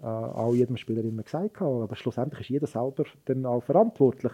äh, 0.01 0.05
auch 0.05 0.53
jedem 0.53 0.77
Spieler 0.77 1.03
immer 1.03 1.23
gesagt 1.23 1.59
habe. 1.59 1.83
Aber 1.83 1.95
schlussendlich 1.95 2.41
ist 2.41 2.49
jeder 2.49 2.67
selber 2.67 3.03
dann 3.25 3.45
auch 3.45 3.61
verantwortlich. 3.61 4.31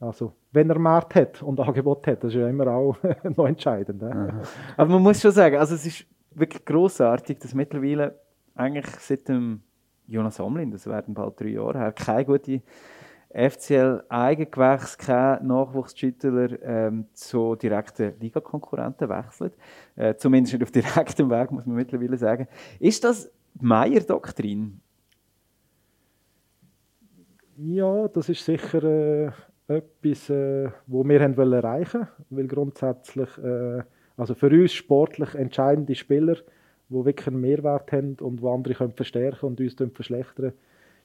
Also, 0.00 0.32
wenn 0.52 0.70
er 0.70 0.78
Markt 0.78 1.14
hat 1.16 1.42
und 1.42 1.58
Angebot 1.58 2.06
hat, 2.06 2.22
das 2.22 2.32
ist 2.32 2.38
ja 2.38 2.48
immer 2.48 2.68
auch 2.68 2.96
noch 3.36 3.46
entscheidend. 3.46 4.02
Aber 4.02 4.90
man 4.90 5.02
muss 5.02 5.20
schon 5.20 5.32
sagen, 5.32 5.56
also 5.56 5.74
es 5.74 5.84
ist 5.84 6.06
wirklich 6.30 6.64
großartig, 6.64 7.38
dass 7.38 7.54
mittlerweile 7.54 8.18
eigentlich 8.54 8.86
seit 9.00 9.28
dem 9.28 9.62
Jonas 10.06 10.40
Omlin, 10.40 10.70
das 10.70 10.86
werden 10.86 11.14
bald 11.14 11.40
drei 11.40 11.48
Jahre 11.48 11.78
her, 11.78 11.92
keine 11.92 12.24
gute 12.24 12.62
FCL 13.30 14.04
Eigengewächs, 14.08 14.96
kein 14.96 15.46
Nachwuchsschüttler 15.46 16.62
ähm, 16.62 17.06
zu 17.12 17.56
direkten 17.56 18.14
Ligakonkurrenten 18.20 19.08
wechselt. 19.10 19.54
Äh, 19.96 20.14
zumindest 20.14 20.54
nicht 20.54 20.62
auf 20.62 20.70
direktem 20.70 21.28
Weg, 21.28 21.50
muss 21.50 21.66
man 21.66 21.76
mittlerweile 21.76 22.16
sagen. 22.16 22.48
Ist 22.80 23.04
das 23.04 23.30
Meier-Doktrin? 23.60 24.80
Ja, 27.56 28.08
das 28.08 28.28
ist 28.28 28.44
sicher 28.44 28.84
äh, 28.84 29.30
etwas, 29.66 30.30
äh, 30.30 30.70
wo 30.86 31.04
wir 31.04 31.20
haben 31.20 31.36
wollen 31.36 31.52
erreichen 31.52 32.06
weil 32.30 32.46
grundsätzlich, 32.46 33.36
äh, 33.38 33.82
also 34.16 34.34
für 34.34 34.50
uns 34.50 34.72
sportlich 34.72 35.34
entscheidende 35.34 35.94
Spieler, 35.94 36.36
die 36.88 37.04
wirklich 37.04 37.26
einen 37.26 37.40
Mehrwert 37.40 37.90
haben 37.92 38.16
und 38.20 38.40
wo 38.42 38.54
andere 38.54 38.74
können 38.74 38.92
verstärken 38.92 39.46
und 39.46 39.60
uns 39.60 39.74
verschlechtern 39.92 40.52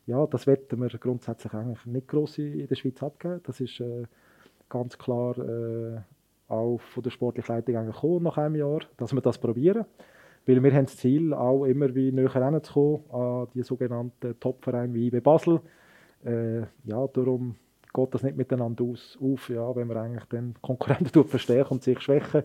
ja, 0.06 0.26
das 0.28 0.48
wetten 0.48 0.82
wir 0.82 0.90
grundsätzlich 0.90 1.54
eigentlich 1.54 1.86
nicht 1.86 2.08
gross 2.08 2.38
in 2.38 2.68
der 2.68 2.76
Schweiz 2.76 3.02
abgeben. 3.02 3.42
Das 3.44 3.60
ist 3.62 3.80
äh, 3.80 4.04
ganz 4.70 4.98
klar 4.98 5.38
äh, 5.38 6.00
auch 6.48 6.80
von 6.80 7.04
der 7.04 7.10
sportlichen 7.10 7.56
Leitung 7.56 7.86
gekommen 7.86 8.24
nach 8.24 8.38
einem 8.38 8.56
Jahr, 8.56 8.82
dass 8.98 9.14
wir 9.14 9.22
das 9.22 9.38
probieren. 9.38 9.86
Weil 10.46 10.62
wir 10.62 10.74
haben 10.74 10.86
das 10.86 10.98
Ziel, 10.98 11.34
auch 11.34 11.66
immer 11.66 11.96
wie 11.96 12.12
näher 12.12 12.36
ranzukommen 12.36 13.10
an 13.12 13.48
die 13.54 13.64
sogenannten 13.64 14.40
Top-Vereine 14.40 14.94
wie 14.94 15.08
IB 15.08 15.22
Basel. 15.22 15.62
Äh, 16.26 16.62
ja, 16.84 17.08
darum 17.14 17.56
geht 17.94 18.14
das 18.14 18.24
nicht 18.24 18.36
miteinander 18.36 18.84
aus, 18.84 19.18
auf, 19.22 19.50
ja, 19.50 19.76
wenn 19.76 19.88
wir 19.88 19.98
eigentlich 19.98 20.26
den 20.26 20.56
Konkurrenten 20.62 21.24
verstärken 21.28 21.76
und 21.76 21.84
sich 21.84 22.00
schwächen. 22.02 22.44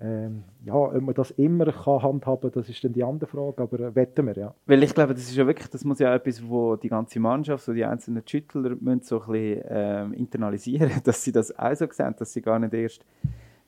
Ähm, 0.00 0.42
ja, 0.64 0.74
ob 0.74 1.00
man 1.00 1.14
das 1.14 1.30
immer 1.32 1.66
kann 1.66 2.02
handhaben 2.02 2.50
kann, 2.50 2.60
das 2.60 2.68
ist 2.68 2.82
dann 2.82 2.92
die 2.92 3.04
andere 3.04 3.30
Frage, 3.30 3.62
aber 3.62 3.78
äh, 3.78 3.94
wetten 3.94 4.26
wir, 4.26 4.34
ja. 4.36 4.54
Weil 4.66 4.82
ich 4.82 4.92
glaube, 4.92 5.14
das 5.14 5.22
ist 5.22 5.36
ja 5.36 5.46
wirklich, 5.46 5.68
das 5.68 5.84
muss 5.84 6.00
ja 6.00 6.12
etwas, 6.12 6.46
wo 6.46 6.74
die 6.74 6.88
ganze 6.88 7.20
Mannschaft, 7.20 7.64
so 7.64 7.72
die 7.72 7.84
einzelnen 7.84 8.26
Schüttler 8.26 8.76
müssen 8.80 9.02
so 9.02 9.22
ein 9.22 9.30
bisschen 9.30 9.64
ähm, 9.68 10.12
internalisieren, 10.14 10.90
dass 11.04 11.22
sie 11.22 11.30
das 11.30 11.56
auch 11.56 11.74
so 11.76 11.86
sehen, 11.90 12.14
dass 12.18 12.32
sie 12.32 12.42
gar 12.42 12.58
nicht 12.58 12.74
erst 12.74 13.06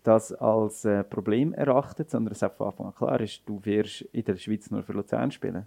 das 0.07 0.33
als 0.33 0.85
äh, 0.85 1.05
Problem 1.05 1.53
erachtet, 1.53 2.11
sondern 2.11 2.33
es 2.33 2.39
von 2.39 2.67
Anfang 2.67 2.87
an 2.87 2.95
klar 2.95 3.21
ist, 3.21 3.43
du 3.47 3.65
wirst 3.65 4.03
in 4.13 4.25
der 4.25 4.37
Schweiz 4.37 4.71
nur 4.71 4.83
für 4.83 4.93
Luzern 4.93 5.31
spielen. 5.31 5.67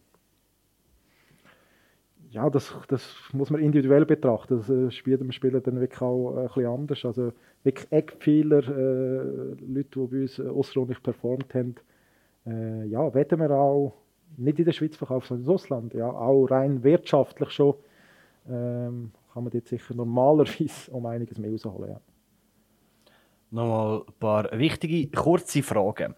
Ja, 2.31 2.49
das, 2.49 2.73
das 2.87 3.15
muss 3.33 3.49
man 3.49 3.59
individuell 3.59 4.05
betrachten. 4.05 4.57
Das 4.57 4.69
äh, 4.69 4.91
spielt 4.91 5.19
dem 5.19 5.31
Spieler 5.31 5.61
dann 5.61 5.79
wirklich 5.79 6.01
auch 6.01 6.35
äh, 6.35 6.41
ein 6.41 6.47
bisschen 6.47 6.65
anders. 6.67 7.05
Also 7.05 7.33
wirklich 7.63 7.91
Eckpfeiler, 7.91 8.67
äh, 8.67 9.55
Leute, 9.65 9.99
die 9.99 10.07
bei 10.07 10.21
uns 10.21 10.37
äh, 10.37 10.47
außerordentlich 10.47 11.01
performt 11.01 11.53
haben, 11.55 11.75
äh, 12.45 12.85
ja, 12.85 13.13
werden 13.13 13.39
wir 13.39 13.49
auch 13.51 13.95
nicht 14.37 14.59
in 14.59 14.65
der 14.65 14.73
Schweiz 14.73 14.95
verkaufen, 14.95 15.27
sondern 15.27 15.43
ins 15.43 15.49
Ausland. 15.49 15.93
Ja, 15.95 16.11
auch 16.11 16.45
rein 16.45 16.83
wirtschaftlich 16.83 17.49
schon 17.49 17.73
ähm, 18.47 19.11
kann 19.33 19.43
man 19.43 19.51
dort 19.51 19.67
sicher 19.67 19.95
normalerweise 19.95 20.91
um 20.91 21.05
einiges 21.07 21.39
mehr 21.39 21.51
rausholen. 21.51 21.89
Ja. 21.89 22.01
Nochmal 23.51 24.03
ein 24.07 24.13
paar 24.19 24.59
wichtige, 24.59 25.09
kurze 25.09 25.63
Fragen. 25.63 26.13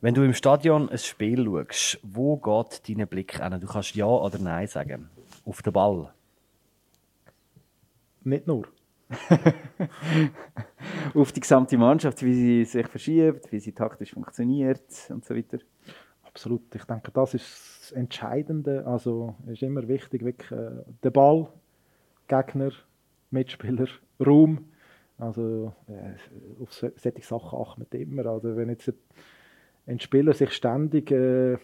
Wenn 0.00 0.14
du 0.14 0.22
im 0.22 0.32
Stadion 0.32 0.88
ein 0.88 0.98
Spiel 0.98 1.44
schaust, 1.44 1.98
wo 2.04 2.36
geht 2.36 2.88
dein 2.88 3.08
Blick 3.08 3.42
hin? 3.42 3.60
Du 3.60 3.66
kannst 3.66 3.96
Ja 3.96 4.06
oder 4.06 4.38
Nein 4.38 4.68
sagen. 4.68 5.10
Auf 5.44 5.60
den 5.62 5.72
Ball. 5.72 6.12
Nicht 8.22 8.46
nur. 8.46 8.68
auf 11.14 11.32
die 11.32 11.40
gesamte 11.40 11.78
Mannschaft, 11.78 12.22
wie 12.22 12.34
sie 12.34 12.64
sich 12.64 12.86
verschiebt, 12.86 13.50
wie 13.50 13.58
sie 13.58 13.72
taktisch 13.72 14.12
funktioniert 14.12 14.82
und 15.08 15.24
so 15.24 15.34
weiter. 15.34 15.58
Absolut. 16.22 16.72
Ich 16.74 16.84
denke, 16.84 17.10
das 17.10 17.34
ist 17.34 17.78
das 17.80 17.92
Entscheidende. 17.92 18.86
Also 18.86 19.34
es 19.46 19.54
ist 19.54 19.62
immer 19.62 19.88
wichtig, 19.88 20.24
wirklich 20.24 20.52
äh, 20.52 20.84
der 21.02 21.10
Ball, 21.10 21.48
Gegner, 22.28 22.70
Mitspieler, 23.30 23.88
Raum. 24.24 24.68
Also 25.18 25.72
äh, 25.88 26.62
auf 26.62 26.72
solche 26.72 27.22
Sachen 27.22 27.58
achten 27.58 27.86
wir 27.90 28.00
immer. 28.00 28.26
Also 28.26 28.56
wenn 28.56 28.68
jetzt 28.68 28.92
ein 29.86 29.98
Spieler 30.00 30.32
sich 30.32 30.52
ständig 30.52 31.10
äh, 31.10 31.56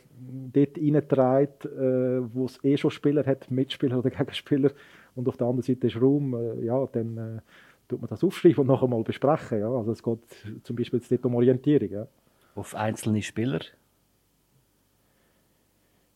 dort 0.52 0.78
reintreibt, 0.78 1.66
äh, 1.66 2.34
wo 2.34 2.46
es 2.46 2.58
eh 2.64 2.76
schon 2.76 2.90
Spieler 2.90 3.24
hat, 3.24 3.50
Mitspieler 3.50 3.98
oder 3.98 4.10
Gegenspieler, 4.10 4.70
und 5.14 5.28
auf 5.28 5.36
der 5.36 5.46
anderen 5.46 5.62
Seite 5.62 5.86
ist 5.86 6.00
Raum, 6.00 6.34
äh, 6.34 6.64
ja, 6.64 6.86
dann 6.86 7.16
äh, 7.16 7.40
tut 7.88 8.00
man 8.00 8.08
das 8.08 8.24
aufschreiben 8.24 8.60
und 8.60 8.66
nachher 8.66 8.88
mal 8.88 9.02
besprechen. 9.02 9.60
Ja. 9.60 9.70
Also 9.70 9.92
es 9.92 10.02
geht 10.02 10.18
zum 10.64 10.76
Beispiel 10.76 10.98
jetzt 10.98 11.12
dort 11.12 11.24
um 11.26 11.36
Orientierung. 11.36 11.90
Ja. 11.90 12.08
Auf 12.54 12.74
einzelne 12.74 13.22
Spieler? 13.22 13.60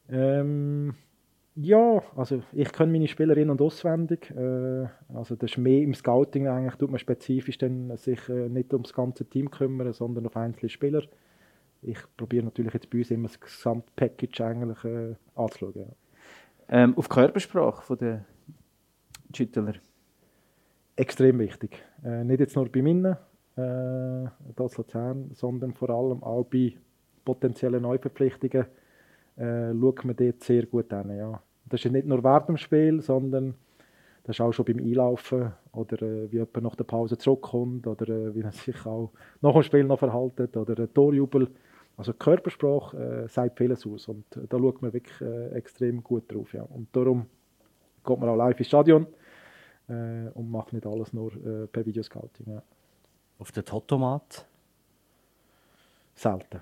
Ähm, 0.08 0.94
ja, 1.60 2.02
also 2.14 2.40
ich 2.52 2.70
kenne 2.72 2.92
meine 2.92 3.08
Spielerinnen 3.08 3.50
und 3.50 3.60
auswendig. 3.60 4.30
Äh, 4.30 4.86
also 5.12 5.34
das 5.34 5.50
ist 5.50 5.58
mehr 5.58 5.82
im 5.82 5.92
Scouting 5.92 6.46
eigentlich, 6.46 6.76
tut 6.76 6.90
man 6.90 7.00
spezifisch 7.00 7.58
dann 7.58 7.96
sich 7.96 8.28
äh, 8.28 8.48
nicht 8.48 8.72
ums 8.72 8.92
ganze 8.92 9.24
Team 9.24 9.50
kümmern, 9.50 9.92
sondern 9.92 10.26
auf 10.26 10.36
einzelne 10.36 10.68
Spieler. 10.68 11.02
Ich 11.82 11.98
probiere 12.16 12.44
natürlich 12.44 12.74
jetzt 12.74 12.90
bei 12.90 12.98
uns 12.98 13.10
immer 13.10 13.26
das 13.28 13.40
Gesamtpackage 13.40 14.40
eigentlich 14.40 14.84
äh, 14.84 15.14
anzuschauen. 15.34 15.74
Ja. 15.74 15.86
Ähm, 16.68 16.96
auf 16.96 17.08
Körpersprache 17.08 17.82
von 17.82 17.98
der 17.98 18.24
Schüttler? 19.34 19.74
Extrem 20.94 21.40
wichtig. 21.40 21.82
Äh, 22.04 22.22
nicht 22.22 22.40
jetzt 22.40 22.54
nur 22.54 22.70
bei 22.70 22.82
mir, 22.82 23.18
äh, 23.56 24.28
Luzern, 24.56 25.30
sondern 25.34 25.72
vor 25.72 25.90
allem 25.90 26.22
auch 26.22 26.44
bei 26.44 26.74
potenziellen 27.24 27.82
Neuverpflichtungen 27.82 28.66
äh, 29.36 29.72
schaut 29.72 30.04
man 30.04 30.16
dort 30.16 30.44
sehr 30.44 30.66
gut 30.66 30.92
an. 30.92 31.16
Ja. 31.16 31.42
Das 31.68 31.84
ist 31.84 31.92
nicht 31.92 32.06
nur 32.06 32.22
während 32.24 32.48
dem 32.48 32.56
Spiel, 32.56 33.00
sondern 33.00 33.54
das 34.24 34.36
ist 34.36 34.40
auch 34.40 34.52
schon 34.52 34.64
beim 34.66 34.78
Einlaufen 34.78 35.52
oder 35.72 36.02
äh, 36.02 36.30
wie 36.30 36.36
jemand 36.36 36.62
nach 36.62 36.76
der 36.76 36.84
Pause 36.84 37.16
zurückkommt 37.16 37.86
oder 37.86 38.08
äh, 38.08 38.34
wie 38.34 38.42
er 38.42 38.52
sich 38.52 38.84
auch 38.84 39.10
nach 39.40 39.54
dem 39.54 39.62
Spiel 39.62 39.84
noch 39.84 39.98
verhaltet 39.98 40.56
oder 40.56 40.82
ein 40.82 40.92
Torjubel. 40.92 41.48
Also 41.96 42.12
Körpersprache 42.12 43.24
äh, 43.24 43.28
sagt 43.28 43.58
vieles 43.58 43.86
aus 43.86 44.06
und 44.08 44.24
da 44.30 44.58
schaut 44.58 44.82
man 44.82 44.92
wirklich 44.92 45.20
äh, 45.20 45.48
extrem 45.52 46.02
gut 46.02 46.32
drauf. 46.32 46.52
Ja. 46.52 46.62
Und 46.62 46.94
darum 46.94 47.26
geht 48.04 48.18
man 48.18 48.28
auch 48.28 48.36
live 48.36 48.58
ins 48.58 48.68
Stadion 48.68 49.06
äh, 49.88 50.28
und 50.34 50.50
macht 50.50 50.72
nicht 50.72 50.86
alles 50.86 51.12
nur 51.12 51.32
äh, 51.34 51.66
per 51.66 51.84
Videoscouting. 51.84 52.52
Ja. 52.52 52.62
Auf 53.38 53.50
den 53.50 53.64
Totomat? 53.64 54.46
Selten. 56.14 56.60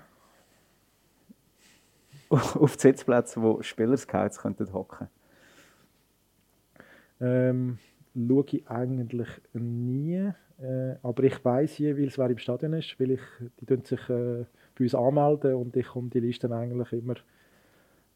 auf 2.59 2.79
Sitzplätzen, 2.79 3.43
wo 3.43 3.61
Spielerscouts 3.61 4.39
könnten 4.39 4.71
hocken? 4.73 5.07
Ähm, 7.19 7.79
schaue 8.15 8.45
ich 8.51 8.67
eigentlich 8.69 9.29
nie. 9.53 10.31
Äh, 10.59 10.95
aber 11.03 11.23
ich 11.23 11.43
weiß 11.43 11.77
jeweils, 11.77 12.17
wer 12.17 12.29
im 12.29 12.37
Stadion 12.37 12.73
ist, 12.73 12.99
weil 12.99 13.11
ich, 13.11 13.21
die 13.59 13.65
tun 13.65 13.83
sich 13.83 14.09
äh, 14.09 14.45
bei 14.77 14.83
uns 14.83 14.95
anmelden 14.95 15.53
und 15.53 15.75
ich 15.75 15.87
komme 15.87 16.09
die 16.09 16.19
Listen 16.19 16.51
eigentlich 16.51 16.93
immer 16.93 17.15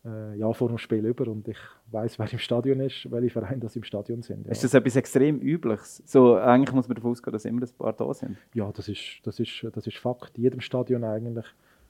äh, 0.06 0.36
ja, 0.36 0.52
vor 0.54 0.70
dem 0.70 0.80
Spiel 0.80 1.06
über 1.06 1.28
und 1.28 1.48
ich 1.48 1.60
weiß, 1.92 2.18
wer 2.18 2.32
im 2.32 2.40
Stadion 2.40 2.80
ist, 2.80 3.12
welche 3.12 3.30
Vereine 3.30 3.60
das 3.60 3.76
im 3.76 3.84
Stadion 3.84 4.24
sind. 4.24 4.46
Ja. 4.46 4.52
Ist 4.52 4.64
das 4.64 4.74
etwas 4.74 4.96
extrem 4.96 5.40
Übliches? 5.40 6.02
So, 6.06 6.36
eigentlich 6.36 6.74
muss 6.74 6.88
man 6.88 6.96
davon 6.96 7.12
ausgehen, 7.12 7.34
dass 7.34 7.46
immer 7.46 7.62
ein 7.62 7.70
paar 7.78 7.94
da 7.94 8.12
sind. 8.14 8.38
Ja, 8.54 8.72
das 8.72 8.90
ist, 8.90 9.20
das 9.24 9.40
ist, 9.40 9.68
das 9.72 9.86
ist 9.86 9.98
Fakt. 9.98 10.38
In 10.38 10.44
jedem 10.44 10.62
Stadion 10.62 11.04
eigentlich 11.04 11.46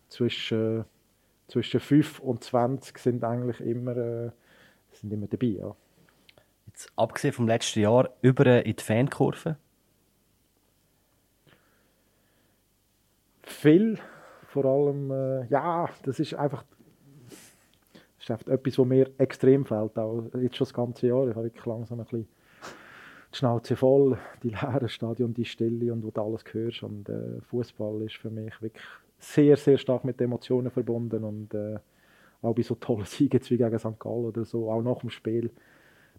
zwischen, 0.09 0.84
zwischen 1.52 1.82
5 1.82 2.20
und 2.20 2.43
20 2.43 2.97
sind 2.97 3.24
eigentlich 3.24 3.60
immer, 3.60 3.97
äh, 3.97 4.32
sind 4.93 5.12
immer 5.12 5.28
dabei. 5.28 5.47
Ja. 5.47 5.76
Jetzt, 6.68 6.91
abgesehen 6.95 7.34
vom 7.34 7.47
letzten 7.47 7.82
Jahr, 7.82 8.10
über 8.22 8.66
in 8.66 8.76
die 8.76 8.84
Fankurve? 8.84 9.58
Viel, 13.43 13.99
vor 14.47 14.66
allem, 14.66 15.12
äh, 15.12 15.45
ja, 15.47 15.89
das 16.04 16.20
ist 16.20 16.34
einfach 16.36 16.64
das 18.28 18.39
ist 18.39 18.47
etwas, 18.47 18.78
was 18.78 18.86
mir 18.86 19.10
extrem 19.18 19.66
fehlt, 19.66 19.97
auch 19.97 20.24
jetzt 20.39 20.56
schon 20.56 20.66
das 20.66 20.74
ganze 20.74 21.08
Jahr. 21.08 21.28
Ich 21.28 21.36
habe 21.36 21.45
wirklich 21.45 21.66
langsam 21.66 21.99
ein 21.99 22.06
bisschen 22.06 22.28
die 23.34 23.38
Schnauze 23.38 23.76
voll, 23.76 24.18
die 24.43 24.49
leeren 24.49 24.89
Stadion, 24.89 25.34
die 25.34 25.45
Stille 25.45 25.91
und 25.91 26.04
wo 26.04 26.12
du 26.12 26.22
alles 26.22 26.43
hörst. 26.52 26.84
Und 26.84 27.10
äh, 27.10 27.41
Fußball 27.49 28.04
ist 28.04 28.18
für 28.18 28.30
mich 28.30 28.62
wirklich 28.62 28.86
sehr, 29.22 29.55
sehr 29.55 29.78
stark 29.78 30.03
mit 30.03 30.19
Emotionen 30.19 30.72
verbunden 30.72 31.24
und 31.24 31.53
äh, 31.53 31.78
auch 32.41 32.55
bei 32.55 32.63
so 32.63 32.76
tollen 32.76 33.05
Siegen 33.05 33.39
wie 33.49 33.57
gegen 33.57 33.80
St. 33.80 33.99
Gallen 33.99 34.26
oder 34.26 34.45
so, 34.45 34.69
auch 34.72 34.82
nach 34.82 34.99
dem 34.99 35.09
Spiel, 35.09 35.51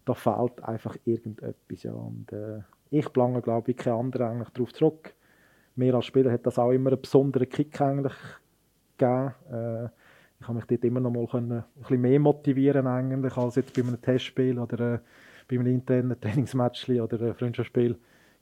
da 0.05 0.13
fehlt 0.13 0.63
einfach 0.63 0.97
irgendetwas. 1.05 1.83
Ja. 1.83 1.93
Und, 1.93 2.31
äh, 2.31 2.61
ich 2.89 3.11
plange, 3.11 3.41
glaube 3.41 3.71
ich, 3.71 3.77
kein 3.77 3.93
anderer 3.93 4.29
eigentlich 4.29 4.49
darauf 4.49 4.73
zurück. 4.73 5.13
Mir 5.75 5.95
als 5.95 6.05
Spieler 6.05 6.31
hat 6.31 6.45
das 6.45 6.59
auch 6.59 6.71
immer 6.71 6.91
einen 6.91 7.01
besonderen 7.01 7.49
Kick 7.49 7.79
eigentlich 7.81 8.13
gegeben. 8.97 9.33
Äh, 9.51 9.85
ich 10.39 10.47
habe 10.47 10.55
mich 10.55 10.65
dort 10.65 10.83
immer 10.83 10.99
noch 10.99 11.11
mal 11.11 11.25
können, 11.25 11.51
ein 11.51 11.63
bisschen 11.79 12.01
mehr 12.01 12.19
motivieren 12.19 12.85
eigentlich, 12.85 13.35
als 13.37 13.55
jetzt 13.55 13.73
bei 13.73 13.81
einem 13.81 14.01
Testspiel 14.01 14.59
oder 14.59 14.95
äh, 14.95 14.99
bei 15.47 15.55
einem 15.55 15.67
internen 15.67 16.19
Trainingsmatch 16.21 16.89
oder 16.89 17.19
einem 17.19 17.33
Freundschaftsspiel. 17.33 17.97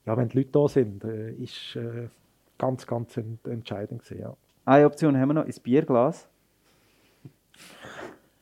Ja, 0.05 0.18
wenn 0.18 0.28
die 0.28 0.39
Leute 0.39 0.49
da 0.51 0.68
sind, 0.68 1.03
äh, 1.03 1.32
ist 1.34 1.76
äh, 1.76 2.09
ganz, 2.57 2.86
ganz 2.86 3.16
ent 3.18 3.47
entscheidend 3.47 4.03
gewesen, 4.03 4.22
ja. 4.22 4.36
Eine 4.66 4.86
Option 4.86 5.18
haben 5.18 5.30
wir 5.30 5.34
noch, 5.34 5.45
ist 5.45 5.64
Bierglas. 5.64 6.28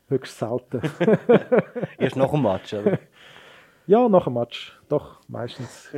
Höchst 0.10 0.38
selten. 0.38 0.82
Erst 1.98 2.16
nach 2.16 2.32
dem 2.32 2.42
Match, 2.42 2.74
oder? 2.74 3.00
Ja, 3.88 4.10
nach 4.10 4.26
dem 4.26 4.34
Match. 4.34 4.78
Doch, 4.90 5.22
meistens. 5.28 5.90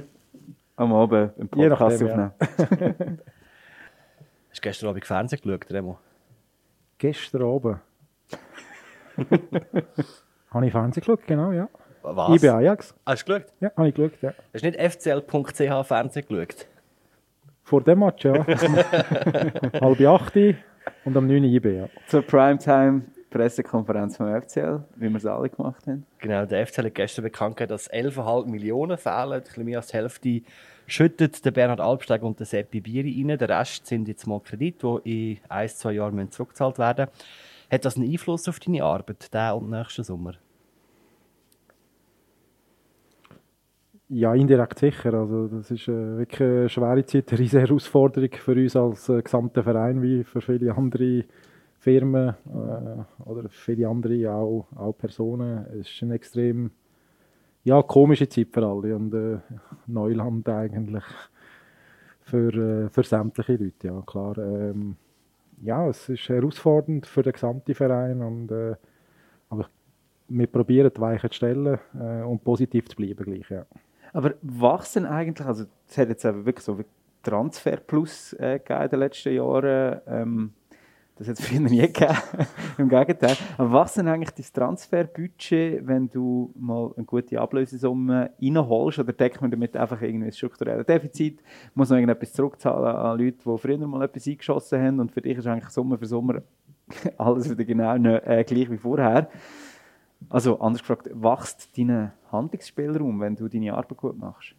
Am 0.75 0.93
Abend 0.93 1.33
im 1.37 1.49
Podcast 1.49 2.03
aufnehmen. 2.03 2.31
Hast 2.39 2.59
du 4.57 4.61
gestern 4.61 4.89
Abend 4.89 5.05
Fernsehen 5.05 5.41
geschaut, 5.41 5.71
Remo? 5.71 5.99
Gestern 6.97 7.43
Abend. 7.43 7.79
habe 10.51 10.65
ich 10.65 10.71
Fernsehen 10.71 11.01
geschaut, 11.01 11.25
genau, 11.25 11.51
ja. 11.51 11.69
Was? 12.03 12.35
Ich 12.35 12.41
bin 12.41 12.49
Ajax. 12.49 12.95
Hast 13.05 13.27
du 13.27 13.33
geschaut? 13.33 13.53
Ja, 13.59 13.71
habe 13.75 13.89
ich 13.89 13.95
geschaut, 13.95 14.21
ja. 14.21 14.33
Hast 14.53 14.63
du 14.63 14.69
nicht 14.69 14.79
fcl.ch 14.79 15.87
Fernsehen 15.87 16.27
geschaut? 16.27 16.67
Vor 17.71 17.81
dem 17.81 17.99
Match, 17.99 18.25
ja. 18.25 18.33
Halb 19.79 20.01
acht 20.01 20.35
und 21.05 21.15
am 21.15 21.25
9 21.25 21.41
IB, 21.45 21.77
ja. 21.77 21.87
Zur 22.05 22.21
Primetime 22.21 23.03
Pressekonferenz 23.29 24.17
vom 24.17 24.27
FCL, 24.27 24.83
wie 24.97 25.07
wir 25.07 25.15
es 25.15 25.25
alle 25.25 25.47
gemacht 25.49 25.87
haben. 25.87 26.05
Genau, 26.19 26.45
der 26.45 26.67
FCL 26.67 26.87
hat 26.87 26.95
gestern 26.95 27.23
bekannt 27.23 27.55
gegeben, 27.55 27.69
dass 27.69 27.89
11,5 27.89 28.47
Millionen 28.47 28.97
fehlen. 28.97 29.31
Ein 29.31 29.43
bisschen 29.43 29.63
mehr 29.63 29.77
als 29.77 29.87
die 29.87 29.95
Hälfte 29.95 30.41
schüttet 30.85 31.45
der 31.45 31.51
Bernhard 31.51 31.79
Albsteg 31.79 32.23
und 32.23 32.37
der 32.39 32.45
Seppi 32.45 32.81
Bieri 32.81 33.23
rein. 33.25 33.37
Der 33.37 33.47
Rest 33.47 33.87
sind 33.87 34.09
jetzt 34.09 34.27
mal 34.27 34.41
Kredite, 34.41 35.01
die 35.05 35.31
in 35.31 35.39
ein, 35.47 35.69
zwei 35.69 35.93
Jahren 35.93 36.29
zurückgezahlt 36.29 36.77
werden 36.77 37.07
Hat 37.71 37.85
das 37.85 37.95
einen 37.95 38.11
Einfluss 38.11 38.49
auf 38.49 38.59
deine 38.59 38.83
Arbeit, 38.83 39.33
diesen 39.33 39.51
und 39.53 39.69
nächsten 39.69 40.03
Sommer? 40.03 40.33
Ja, 44.13 44.33
indirekt 44.35 44.77
sicher. 44.79 45.13
Also, 45.13 45.47
das 45.47 45.71
ist 45.71 45.87
äh, 45.87 46.17
wirklich 46.17 46.41
eine 46.41 46.67
schwere 46.67 47.05
Zeit, 47.05 47.31
eine 47.31 47.39
riesige 47.39 47.61
Herausforderung 47.61 48.29
für 48.33 48.51
uns 48.51 48.75
als 48.75 49.07
äh, 49.07 49.21
gesamter 49.21 49.63
Verein, 49.63 50.01
wie 50.01 50.25
für 50.25 50.41
viele 50.41 50.75
andere 50.75 51.23
Firmen 51.79 52.35
äh, 52.45 53.23
oder 53.23 53.47
viele 53.47 53.87
andere 53.87 54.29
auch, 54.33 54.67
auch 54.75 54.97
Personen. 54.97 55.65
Es 55.79 55.89
ist 55.89 56.03
eine 56.03 56.15
extrem 56.15 56.71
ja, 57.63 57.81
komische 57.83 58.27
Zeit 58.27 58.49
für 58.51 58.65
alle 58.65 58.97
und 58.97 59.13
äh, 59.13 59.37
Neuland 59.87 60.49
eigentlich 60.49 61.05
für, 62.19 62.53
äh, 62.53 62.89
für 62.89 63.03
sämtliche 63.03 63.55
Leute. 63.55 63.87
Ja, 63.87 64.03
klar. 64.05 64.37
Ähm, 64.39 64.97
ja, 65.61 65.87
es 65.87 66.09
ist 66.09 66.27
herausfordernd 66.27 67.07
für 67.07 67.23
den 67.23 67.31
gesamten 67.31 67.73
Verein 67.73 68.21
und 68.21 68.51
äh, 68.51 68.75
aber 69.49 69.67
wir 70.27 70.47
probieren 70.47 70.91
die 70.93 70.99
Weichen 70.99 71.29
zu 71.29 71.35
stellen 71.37 71.79
äh, 71.97 72.23
und 72.23 72.43
positiv 72.43 72.89
zu 72.89 72.97
bleiben 72.97 73.23
gleich, 73.23 73.49
ja. 73.49 73.65
Aber 74.13 74.33
wachsen 74.41 75.05
eigentlich, 75.05 75.47
also 75.47 75.65
es 75.87 75.97
hat 75.97 76.09
jetzt 76.09 76.23
wirklich 76.23 76.65
so 76.65 76.79
Transfer 77.23 77.77
Plus 77.77 78.33
äh, 78.33 78.55
in 78.55 78.89
den 78.89 78.99
letzten 78.99 79.33
Jahren. 79.33 80.01
Ähm, 80.07 80.53
Das 81.21 81.27
hat 81.27 81.39
es 81.39 81.45
früher 81.47 81.59
nie 81.59 81.81
gegeben. 81.81 82.17
Im 82.79 82.89
Gegenteil. 82.89 83.37
Aber 83.57 83.85
ist 83.85 83.97
eigentlich 83.99 84.31
dein 84.31 84.45
Transferbudget, 84.53 85.85
wenn 85.85 86.09
du 86.09 86.51
mal 86.57 86.91
eine 86.95 87.05
gute 87.05 87.39
Ablösesumme 87.39 88.31
reinholst? 88.41 88.99
Oder 88.99 89.13
deckt 89.13 89.39
man 89.39 89.51
damit 89.51 89.77
einfach 89.77 90.01
irgendwie 90.01 90.27
ein 90.27 90.31
strukturelles 90.31 90.85
Defizit? 90.87 91.41
Muss 91.75 91.89
man 91.89 91.99
irgendetwas 91.99 92.33
zurückzahlen 92.33 92.95
an 92.95 93.19
Leute, 93.19 93.37
die 93.45 93.57
früher 93.57 93.77
mal 93.77 94.03
etwas 94.03 94.27
eingeschossen 94.27 94.81
haben? 94.81 94.99
Und 94.99 95.11
für 95.11 95.21
dich 95.21 95.37
ist 95.37 95.45
eigentlich 95.45 95.69
Sommer 95.69 95.97
für 95.99 96.07
Sommer 96.07 96.41
alles 97.17 97.49
wieder 97.49 97.65
genau 97.65 97.95
äh, 97.95 98.43
gleich 98.43 98.71
wie 98.71 98.77
vorher. 98.77 99.29
Also 100.29 100.59
anders 100.59 100.81
gefragt, 100.81 101.09
wächst 101.13 101.77
dein 101.77 102.11
Handlungsspielraum, 102.31 103.19
wenn 103.19 103.35
du 103.35 103.47
deine 103.47 103.73
Arbeit 103.73 103.97
gut 103.97 104.17
machst? 104.17 104.55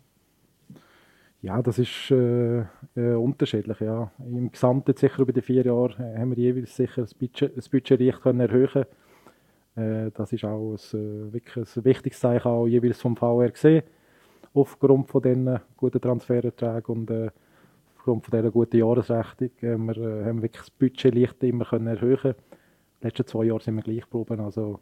Ja, 1.43 1.61
das 1.61 1.79
ist 1.81 2.11
äh, 2.13 2.61
äh, 2.95 3.15
unterschiedlich. 3.15 3.81
Ja. 3.81 4.13
Im 4.25 4.53
Gesamten 4.53 4.95
sicher 4.97 5.23
über 5.23 5.33
die 5.33 5.43
vier 5.43 5.65
Jahre 5.65 5.95
äh, 5.99 6.21
haben 6.21 6.31
wir 6.31 6.39
jeweils 6.39 6.77
sicher 6.77 7.03
das 7.03 7.15
Budget, 7.15 7.57
das 7.57 7.69
Budget 7.69 8.01
leicht 8.01 8.23
können 8.23 8.41
erhöhen. 8.41 8.85
Äh, 9.75 10.13
das 10.15 10.33
ist 10.33 10.45
auch 10.45 10.77
ein, 10.77 10.99
äh, 11.01 11.33
wirklich 11.33 11.77
ein 11.77 11.85
wichtiges 11.85 12.21
Zeichen 12.21 12.47
auch 12.47 12.69
jeweils 12.69 13.01
vom 13.01 13.17
VR 13.17 13.51
gesehen. 13.51 13.83
Aufgrund 14.55 15.09
von 15.09 15.23
diesen 15.23 15.59
guten 15.77 16.01
Transfererträgen 16.01 16.95
und 16.95 17.11
äh, 17.11 17.31
aufgrund 17.97 18.25
von 18.25 18.39
dieser 18.39 18.53
guten 18.53 18.77
Jahresrechnung 18.77 19.51
haben 19.63 19.87
wir, 19.87 20.25
haben 20.25 20.37
wir 20.37 20.43
wirklich 20.43 20.63
das 20.63 20.71
Budget 20.71 21.13
leicht 21.13 21.43
immer 21.43 21.65
können 21.65 21.89
erhöhen. 21.89 22.35
Die 23.01 23.07
letzten 23.07 23.27
zwei 23.27 23.45
Jahre 23.47 23.63
sind 23.63 23.75
wir 23.75 23.83
gleich 23.83 24.09
geblieben. 24.09 24.41
Also, 24.41 24.79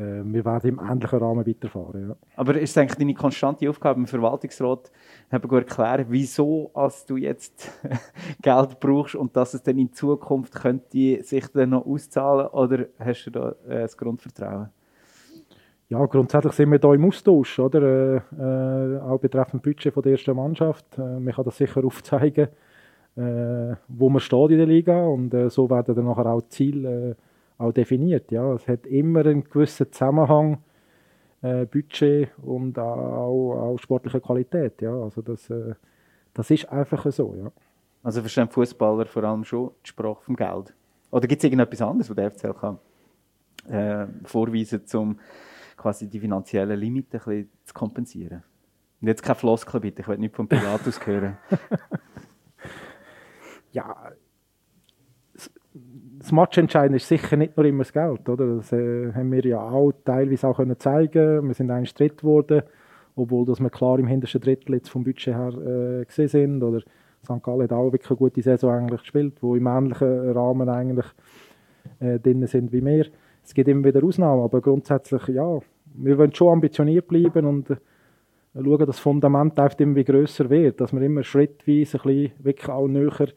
wir 0.00 0.44
werden 0.44 0.68
im 0.68 0.78
ähnlichen 0.78 1.18
Rahmen 1.18 1.44
weiterfahren. 1.44 2.10
Ja. 2.10 2.16
Aber 2.36 2.54
ist 2.56 2.70
es 2.70 2.78
eigentlich 2.78 2.98
deine 2.98 3.14
konstante 3.14 3.68
Aufgabe 3.68 3.98
im 3.98 4.06
Verwaltungsrat, 4.06 4.92
eben 5.32 5.50
erklären, 5.50 6.06
wieso 6.08 6.70
als 6.72 7.04
du 7.04 7.16
jetzt 7.16 7.68
Geld 8.42 8.78
brauchst 8.78 9.16
und 9.16 9.36
dass 9.36 9.54
es 9.54 9.62
dann 9.62 9.76
in 9.76 9.92
Zukunft 9.92 10.54
könnte 10.54 11.22
sich 11.24 11.48
dann 11.48 11.70
noch 11.70 11.84
auszahlen 11.84 12.46
oder 12.46 12.86
hast 13.00 13.24
du 13.24 13.30
da 13.30 13.48
äh, 13.66 13.80
das 13.80 13.96
Grundvertrauen? 13.96 14.68
Ja, 15.90 16.04
grundsätzlich 16.04 16.52
sind 16.52 16.70
wir 16.70 16.78
da 16.78 16.92
im 16.92 17.04
Austausch, 17.06 17.58
oder? 17.58 17.82
Äh, 17.82 18.16
äh, 18.38 19.00
auch 19.00 19.18
betreffend 19.18 19.62
Budget 19.62 19.92
von 19.92 20.02
der 20.02 20.12
ersten 20.12 20.36
Mannschaft. 20.36 20.98
Äh, 20.98 21.18
man 21.18 21.32
kann 21.32 21.46
das 21.46 21.56
sicher 21.56 21.82
aufzeigen, 21.82 22.48
äh, 23.16 23.74
wo 23.88 24.10
man 24.10 24.20
steht 24.20 24.50
in 24.50 24.58
der 24.58 24.66
Liga 24.66 25.06
und 25.06 25.32
äh, 25.32 25.48
so 25.48 25.68
werden 25.70 25.94
dann 25.94 26.04
nachher 26.04 26.26
auch 26.26 26.42
die 26.42 26.48
Ziele 26.50 27.10
äh, 27.10 27.14
auch 27.58 27.72
definiert. 27.72 28.30
Ja. 28.30 28.54
Es 28.54 28.66
hat 28.66 28.86
immer 28.86 29.26
einen 29.26 29.44
gewissen 29.44 29.92
Zusammenhang, 29.92 30.62
äh, 31.42 31.66
Budget 31.66 32.30
und 32.38 32.78
auch, 32.78 33.72
auch 33.72 33.78
sportliche 33.78 34.20
Qualität. 34.20 34.80
Ja. 34.80 34.94
Also 34.94 35.20
das, 35.22 35.50
äh, 35.50 35.74
das 36.32 36.50
ist 36.50 36.68
einfach 36.70 37.10
so. 37.12 37.34
Ja. 37.36 37.52
Also 38.02 38.20
verstehen 38.20 38.48
Fußballer 38.48 39.06
vor 39.06 39.24
allem 39.24 39.44
schon 39.44 39.72
die 39.84 39.88
Sprache 39.88 40.22
vom 40.22 40.36
Geld? 40.36 40.74
Oder 41.10 41.26
gibt 41.26 41.40
es 41.40 41.44
irgendetwas 41.44 41.82
anderes, 41.82 42.08
was 42.08 42.16
der 42.16 42.30
FCL 42.30 42.54
kann 42.54 42.78
äh, 43.68 44.06
vorweisen 44.24 44.82
um 44.94 45.18
quasi 45.76 46.08
die 46.08 46.20
finanziellen 46.20 46.78
Limiten 46.78 47.16
ein 47.16 47.24
bisschen 47.24 47.50
zu 47.64 47.74
kompensieren? 47.74 48.42
Und 49.00 49.08
jetzt 49.08 49.22
keine 49.22 49.36
Floskel 49.36 49.80
bitte, 49.80 50.02
ich 50.02 50.08
will 50.08 50.18
nicht 50.18 50.34
von 50.34 50.48
Pilatus 50.48 51.04
hören. 51.06 51.38
ja, 53.72 54.12
das 56.18 56.32
Matchentscheidende 56.32 56.96
ist 56.96 57.08
sicher 57.08 57.36
nicht 57.36 57.56
nur 57.56 57.66
immer 57.66 57.84
das 57.84 57.92
Geld. 57.92 58.28
Oder? 58.28 58.56
Das 58.56 58.72
äh, 58.72 59.12
haben 59.12 59.30
wir 59.30 59.44
ja 59.44 59.60
auch 59.60 59.92
teilweise 60.04 60.48
auch 60.48 60.56
können 60.56 60.78
zeigen 60.78 61.46
Wir 61.46 61.54
sind 61.54 61.70
eigentlich 61.70 61.94
dritt 61.94 62.18
geworden, 62.18 62.62
obwohl 63.14 63.46
dass 63.46 63.60
wir 63.60 63.70
klar 63.70 63.98
im 63.98 64.06
hintersten 64.06 64.40
Drittel 64.40 64.74
jetzt 64.74 64.88
vom 64.88 65.04
Budget 65.04 65.34
her 65.34 65.52
äh, 66.00 66.04
gesehen 66.04 66.28
sind. 66.28 66.62
Oder 66.62 66.80
St. 67.24 67.42
Gallen 67.42 67.62
hat 67.62 67.72
auch 67.72 67.92
wirklich 67.92 68.10
eine 68.10 68.16
gute 68.16 68.42
Saison 68.42 68.70
eigentlich 68.70 69.00
gespielt, 69.00 69.34
wo 69.40 69.54
im 69.54 69.66
ähnlichen 69.66 70.30
Rahmen 70.32 70.68
eigentlich 70.68 71.06
äh, 72.00 72.18
drin 72.18 72.46
sind 72.46 72.72
wie 72.72 72.84
wir. 72.84 73.06
Es 73.44 73.54
gibt 73.54 73.68
immer 73.68 73.84
wieder 73.84 74.04
Ausnahmen, 74.04 74.42
aber 74.42 74.60
grundsätzlich 74.60 75.28
ja, 75.28 75.58
wir 75.94 76.18
wollen 76.18 76.34
schon 76.34 76.52
ambitioniert 76.52 77.08
bleiben 77.08 77.46
und 77.46 77.70
äh, 77.70 77.76
schauen, 78.54 78.78
dass 78.78 78.86
das 78.86 78.98
Fundament 78.98 79.58
einfach 79.58 79.78
immer 79.78 80.02
grösser 80.02 80.50
wird, 80.50 80.80
dass 80.80 80.92
wir 80.92 81.00
immer 81.02 81.22
schrittweise 81.22 81.98
ein 81.98 82.02
bisschen 82.02 82.32
wirklich 82.38 82.68
auch 82.68 82.88
näher 82.88 83.28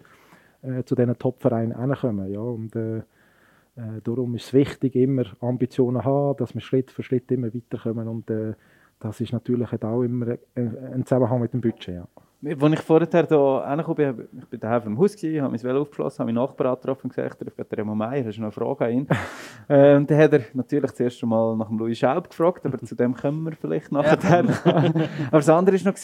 äh, 0.62 0.84
zu 0.84 0.95
diesen 0.95 1.18
Top-Vereinen 1.18 1.78
hinkommen. 1.78 2.32
Ja, 2.32 2.39
und, 2.39 2.76
äh, 2.76 2.97
äh, 2.97 4.01
darum 4.03 4.36
ist 4.36 4.47
es 4.47 4.53
wichtig, 4.53 4.95
immer 4.95 5.24
Ambitionen 5.39 6.01
zu 6.01 6.05
haben, 6.05 6.38
dass 6.38 6.53
wir 6.53 6.62
Schritt 6.62 6.91
für 6.91 7.03
Schritt 7.03 7.32
immer 7.32 7.53
weiterkommen. 7.53 8.07
Und 8.07 8.30
äh, 8.30 8.53
das 8.99 9.22
ist 9.22 9.34
natürlich 9.34 9.72
auch 9.84 10.03
immer 10.03 10.38
ein 10.55 11.05
Zusammenhang 11.05 11.41
mit 11.41 11.53
dem 11.53 11.62
Budget. 11.62 11.95
Ja. 11.95 12.07
Als 12.44 12.74
ich 12.74 12.80
vorher 12.80 13.08
hier 13.08 13.39
angekommen 13.39 14.16
bin, 14.16 14.39
ich 14.39 14.48
bin 14.48 14.60
daheim 14.60 14.82
vom 14.82 14.98
Haus, 14.98 15.16
gewesen, 15.16 15.44
habe 15.44 15.52
mein 15.52 15.62
Velo 15.62 15.82
aufgeschlossen, 15.82 16.20
habe 16.20 16.34
meinen 16.34 16.44
Nachbarn 16.44 16.74
getroffen 16.74 17.04
und 17.04 17.16
gesagt, 17.16 17.39
ich 17.39 17.54
bin 17.54 17.66
Remo 17.72 17.94
Meier, 17.94 18.26
hast 18.26 18.38
du 18.38 18.42
noch 18.42 18.48
eine 18.48 18.52
Frage 18.52 18.86
an 18.86 18.92
ihn? 18.92 19.08
äh, 19.70 19.96
und 19.96 20.10
dann 20.10 20.18
hat 20.18 20.34
er 20.34 20.42
natürlich 20.56 20.89
das 20.89 21.00
erste 21.02 21.28
Mal 21.28 21.56
nach 21.56 21.68
dem 21.68 21.78
Louis 21.78 22.00
Schaub 22.00 22.28
gefragt, 22.28 22.66
aber 22.66 22.80
zu 22.80 22.96
dem 22.96 23.14
kommen 23.14 23.44
wir 23.44 23.52
vielleicht 23.52 23.92
nachher. 23.92 24.39
aber 24.66 25.38
das 25.38 25.50
andere 25.50 25.86
war 25.86 25.92
noch, 25.92 26.00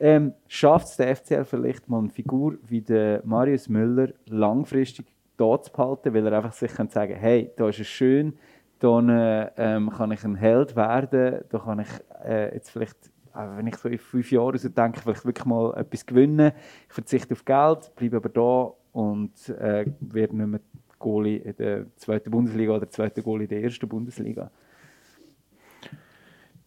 ähm, 0.00 0.32
schafft 0.48 0.86
es 0.86 0.96
der 0.96 1.14
FCL 1.14 1.44
vielleicht 1.44 1.86
mal 1.90 1.98
eine 1.98 2.08
Figur 2.08 2.54
wie 2.66 2.80
der 2.80 3.20
Marius 3.26 3.68
Müller 3.68 4.14
langfristig 4.24 5.04
dort 5.36 5.66
zu 5.66 5.72
behalten, 5.72 6.14
weil 6.14 6.26
er 6.26 6.38
einfach 6.38 6.54
sich 6.54 6.72
kann 6.72 6.88
sagen 6.88 7.16
hey, 7.16 7.50
da 7.58 7.68
ist 7.68 7.80
es 7.80 7.86
schön, 7.86 8.32
da 8.78 9.50
ähm, 9.58 9.90
kann 9.90 10.10
ich 10.10 10.24
ein 10.24 10.36
Held 10.36 10.74
werden, 10.74 11.44
da 11.50 11.58
kann 11.58 11.80
ich 11.80 11.88
äh, 12.24 12.54
jetzt 12.54 12.70
vielleicht 12.70 13.12
wenn 13.34 13.66
ich 13.66 13.76
so 13.76 13.88
in 13.88 13.98
fünf 13.98 14.30
Jahren 14.30 14.58
so 14.58 14.68
denke, 14.68 15.00
vielleicht 15.00 15.24
wirklich 15.24 15.46
mal 15.46 15.74
etwas 15.76 16.06
gewinnen. 16.06 16.52
Ich 16.88 16.94
verzichte 16.94 17.34
auf 17.34 17.44
Geld, 17.44 17.92
bleibe 17.96 18.16
aber 18.16 18.28
da 18.28 18.72
und 18.92 19.48
äh, 19.48 19.86
werde 20.00 20.36
nicht 20.36 20.46
mehr 20.46 20.60
Goalie 20.98 21.38
in 21.38 21.56
der 21.56 21.86
zweiten 21.96 22.30
Bundesliga 22.30 22.76
oder 22.76 22.88
zweite 22.88 23.22
Goalie 23.22 23.44
in 23.44 23.50
der 23.50 23.62
ersten 23.62 23.88
Bundesliga. 23.88 24.50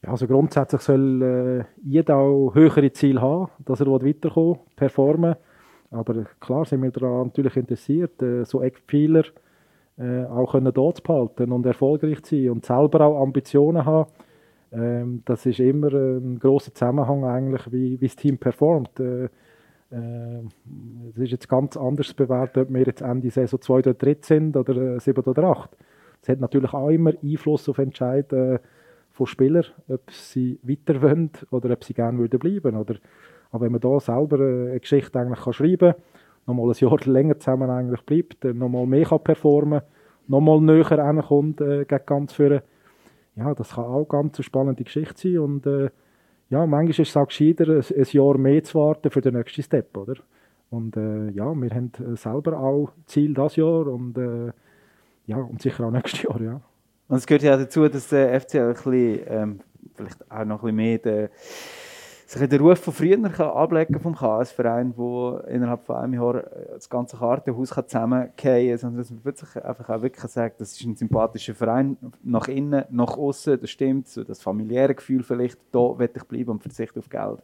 Ja, 0.04 0.12
also 0.12 0.28
grundsätzlich 0.28 0.82
soll 0.82 1.22
äh, 1.22 1.64
jeder 1.84 2.18
auch 2.18 2.54
höhere 2.54 2.92
Ziele 2.92 3.22
haben, 3.22 3.50
dass 3.60 3.80
er 3.80 3.88
weiterkommen 3.88 4.60
performen 4.76 5.36
Aber 5.90 6.26
klar 6.40 6.66
sind 6.66 6.84
wir 6.84 6.92
daran 6.92 7.28
natürlich 7.28 7.56
interessiert, 7.56 8.22
äh, 8.22 8.44
so 8.44 8.62
Eckpfeiler 8.62 9.24
äh, 9.98 10.26
auch 10.26 10.52
können 10.52 10.74
dort 10.74 10.98
zu 10.98 11.04
behalten 11.04 11.52
und 11.52 11.66
erfolgreich 11.66 12.22
zu 12.24 12.36
sein 12.36 12.50
und 12.52 12.66
selber 12.66 13.02
auch 13.02 13.22
Ambitionen 13.22 13.86
haben 13.86 14.12
ähm, 14.72 15.22
das 15.26 15.46
ist 15.46 15.60
immer 15.60 15.94
ein 15.94 16.40
großer 16.40 16.74
Zusammenhang 16.74 17.24
eigentlich, 17.24 17.72
wie, 17.72 18.00
wie 18.00 18.08
das 18.08 18.16
Team 18.16 18.38
performt. 18.38 19.00
Äh, 19.00 19.26
äh, 19.92 20.42
es 21.12 21.18
ist 21.18 21.32
jetzt 21.32 21.50
ganz 21.50 21.78
anders 21.78 22.14
bewertet, 22.14 22.68
ob 22.68 22.74
wir 22.74 22.84
jetzt 22.86 23.02
Ende 23.02 23.30
Saison 23.30 23.62
2 23.62 23.74
oder 23.74 23.94
3 23.94 24.18
sind 24.22 24.58
oder 24.58 25.00
7 25.00 25.24
äh, 25.24 25.30
oder 25.30 25.44
8. 25.44 25.78
Es 26.22 26.30
hat 26.30 26.40
natürlich 26.40 26.74
auch 26.74 26.90
immer 26.90 27.14
Einfluss 27.24 27.70
auf 27.70 27.78
Entscheidungen 27.78 28.60
von 29.12 29.28
Spielern, 29.28 29.66
ob 29.88 30.12
sie 30.12 30.60
weiter 30.64 31.02
wollen 31.02 31.32
oder 31.52 31.72
ob 31.72 31.84
sie 31.84 31.94
gerne 31.94 32.18
würden 32.18 32.40
bleiben 32.40 32.76
oder 32.76 32.96
aber 33.52 33.66
wenn 33.66 33.72
man 33.72 33.82
da 33.82 34.00
selber 34.02 34.38
eine 34.38 34.80
Geschichte 34.82 35.18
eigentlich 35.18 35.40
kann 35.40 35.54
schreiben 35.54 35.94
kann, 35.94 36.02
nochmal 36.46 36.72
ein 36.72 36.78
Jahr 36.78 37.00
länger 37.06 37.40
zusammen 37.40 37.70
eigentlich 37.70 38.02
bleibt, 38.02 38.44
nochmal 38.44 38.86
mehr 38.86 39.06
kann 39.06 39.24
performen, 39.24 39.82
nochmal 40.28 40.60
näher 40.60 41.06
hinkommt 41.06 41.62
äh, 41.62 41.86
gegen 41.86 42.06
ganz 42.06 42.34
führen, 42.34 42.62
ja, 43.36 43.54
das 43.54 43.72
kann 43.72 43.86
auch 43.86 44.06
ganz 44.06 44.38
eine 44.38 44.44
spannende 44.44 44.84
Geschichte 44.84 45.16
sein. 45.18 45.40
Und 45.40 45.66
äh, 45.66 45.90
ja, 46.50 46.66
manchmal 46.66 46.90
ist 46.90 47.00
es 47.00 47.18
auch 47.18 47.28
gescheiter, 47.28 47.68
ein, 47.68 47.84
ein, 47.84 48.08
Jahr 48.12 48.38
mehr 48.38 48.64
zu 48.64 48.80
warten 48.80 49.10
für 49.10 49.22
den 49.22 49.36
nächsten 49.36 49.64
Step, 49.64 49.96
oder? 49.98 50.16
Und 50.70 50.98
äh, 50.98 51.30
ja, 51.32 51.54
wir 51.54 51.70
haben 51.70 51.92
äh, 52.00 52.16
selber 52.16 52.60
auch 52.60 52.92
Ziel 53.06 53.34
das 53.34 53.56
Jahr 53.56 53.88
und 53.88 54.18
äh, 54.18 54.52
ja, 55.28 55.38
und 55.38 55.62
sicher 55.62 55.86
auch 55.86 55.92
nächstes 55.92 56.24
Jahr, 56.24 56.42
ja. 56.42 56.62
Und 57.08 57.18
es 57.18 57.28
gehört 57.28 57.44
ja 57.44 57.56
dazu, 57.56 57.88
dass 57.88 58.10
der 58.10 58.40
FCL 58.42 58.60
ein 58.60 58.74
bisschen, 58.74 59.20
ähm, 59.28 59.60
vielleicht 59.96 60.32
auch 60.32 60.46
noch 60.46 60.64
ein 60.64 60.76
bisschen 60.76 61.06
mehr 61.06 61.30
sich 62.26 62.50
den 62.50 62.62
Ruf 62.62 62.80
von 62.80 62.94
früher 62.94 63.18
kann 63.30 64.00
vom 64.00 64.16
KS-Verein, 64.16 64.94
wo 64.96 65.38
innerhalb 65.48 65.84
von 65.84 65.98
einem 65.98 66.14
Jahr 66.16 66.36
äh, 66.36 66.74
das 66.74 66.90
ganze 66.90 67.18
Kartenhaus 67.18 67.70
zusammenfallen 67.70 68.32
kann, 68.36 68.78
sondern 68.78 68.98
dass 68.98 69.12
man 69.12 69.26
wirklich 69.26 69.64
einfach 69.64 69.90
auch 69.90 70.02
wirklich 70.02 70.32
sagt, 70.32 70.60
das 70.60 70.74
ist 70.74 70.86
ein 70.86 70.96
sympathischer 70.96 71.54
Verein, 71.54 71.98
nach 72.24 72.48
innen, 72.48 72.86
nach 72.90 73.18
außen, 73.18 73.60
das 73.62 73.70
stimmt, 73.70 74.08
so 74.08 74.24
das 74.24 74.42
familiäre 74.42 74.96
Gefühl 74.96 75.24
vielleicht, 75.24 75.60
da 75.72 75.98
will 75.98 76.10
ich 76.14 76.24
bleiben 76.24 76.52
und 76.52 76.62
verzichte 76.62 77.00
auf 77.00 77.10
Geld. 77.10 77.44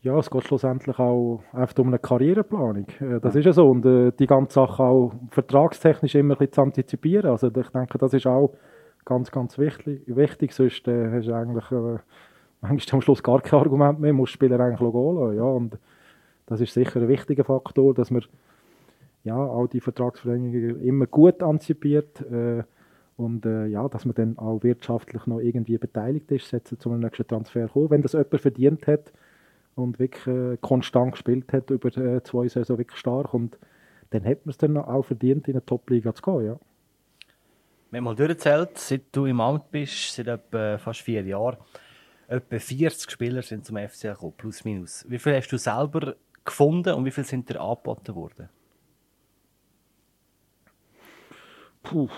Ja, 0.00 0.16
es 0.16 0.30
geht 0.30 0.44
schlussendlich 0.44 0.96
auch 1.00 1.42
einfach 1.52 1.78
um 1.78 1.88
eine 1.88 1.98
Karriereplanung. 1.98 2.86
Äh, 3.00 3.18
das 3.20 3.34
ist 3.34 3.46
ja 3.46 3.52
so. 3.52 3.68
Und 3.68 3.84
äh, 3.84 4.12
die 4.12 4.28
ganze 4.28 4.54
Sache 4.54 4.82
auch 4.84 5.12
vertragstechnisch 5.30 6.14
immer 6.14 6.34
ein 6.34 6.38
bisschen 6.38 6.52
zu 6.52 6.62
antizipieren. 6.62 7.30
Also 7.30 7.48
ich 7.48 7.68
denke, 7.70 7.98
das 7.98 8.14
ist 8.14 8.26
auch 8.26 8.54
ganz, 9.04 9.32
ganz 9.32 9.58
wichtig. 9.58 10.02
wichtig. 10.06 10.52
Sonst 10.52 10.86
äh, 10.86 11.10
hast 11.10 11.26
du 11.26 11.34
eigentlich 11.34 11.72
äh, 11.72 11.98
manchmal 12.60 12.96
am 12.96 13.02
Schluss 13.02 13.22
gar 13.22 13.40
kein 13.40 13.60
Argument 13.60 14.00
mehr, 14.00 14.12
muss 14.12 14.30
Spieler 14.30 14.60
eigentlich 14.60 14.78
gehen 14.78 15.36
ja, 15.36 15.42
und 15.42 15.78
das 16.46 16.60
ist 16.60 16.72
sicher 16.72 17.00
ein 17.00 17.08
wichtiger 17.08 17.44
Faktor, 17.44 17.94
dass 17.94 18.10
man 18.10 18.22
ja, 19.24 19.36
auch 19.36 19.66
die 19.66 19.80
Vertragsverlängerungen 19.80 20.80
immer 20.82 21.06
gut 21.06 21.42
antizipiert 21.42 22.20
äh, 22.22 22.62
und 23.16 23.44
äh, 23.44 23.66
ja, 23.66 23.88
dass 23.88 24.04
man 24.04 24.14
dann 24.14 24.38
auch 24.38 24.62
wirtschaftlich 24.62 25.26
noch 25.26 25.40
irgendwie 25.40 25.76
beteiligt 25.76 26.30
ist, 26.30 26.48
setzt 26.48 26.80
zum 26.80 26.98
nächsten 26.98 27.26
Transfer 27.26 27.68
kommen. 27.68 27.90
Wenn 27.90 28.02
das 28.02 28.12
jemand 28.12 28.40
verdient 28.40 28.86
hat 28.86 29.12
und 29.74 29.98
wirklich 29.98 30.26
äh, 30.26 30.56
konstant 30.60 31.12
gespielt 31.12 31.52
hat 31.52 31.70
über 31.70 31.94
äh, 31.96 32.22
zwei 32.22 32.48
Saison 32.48 32.78
wirklich 32.78 32.98
stark 32.98 33.34
und 33.34 33.58
dann 34.10 34.24
hat 34.24 34.46
man 34.46 34.50
es 34.50 34.58
dann 34.58 34.76
auch 34.76 35.04
verdient, 35.04 35.48
in 35.48 35.54
eine 35.54 35.66
Top-Liga 35.66 36.14
zu 36.14 36.22
gehen. 36.22 36.46
Ja. 36.46 36.58
Wir 37.90 37.98
haben 37.98 38.04
mal 38.04 38.14
durchgezählt, 38.14 38.78
seit 38.78 39.02
du 39.12 39.26
im 39.26 39.40
Amt 39.40 39.70
bist, 39.70 40.14
seit 40.14 40.28
etwa 40.28 40.78
fast 40.78 41.00
vier 41.00 41.22
Jahren, 41.22 41.56
etwa 42.28 42.58
40 42.58 43.10
Spieler 43.10 43.42
sind 43.42 43.64
zum 43.64 43.76
FCL 43.76 44.12
gekommen, 44.12 44.34
plus 44.36 44.64
minus. 44.64 45.04
Wie 45.08 45.18
viel 45.18 45.34
hast 45.34 45.48
du 45.48 45.56
selber 45.56 46.14
gefunden 46.44 46.94
und 46.94 47.04
wie 47.04 47.10
viel 47.10 47.24
sind 47.24 47.48
dir 47.48 47.60
angeboten 47.60 48.14
worden? 48.14 48.48
Puh. 51.82 52.08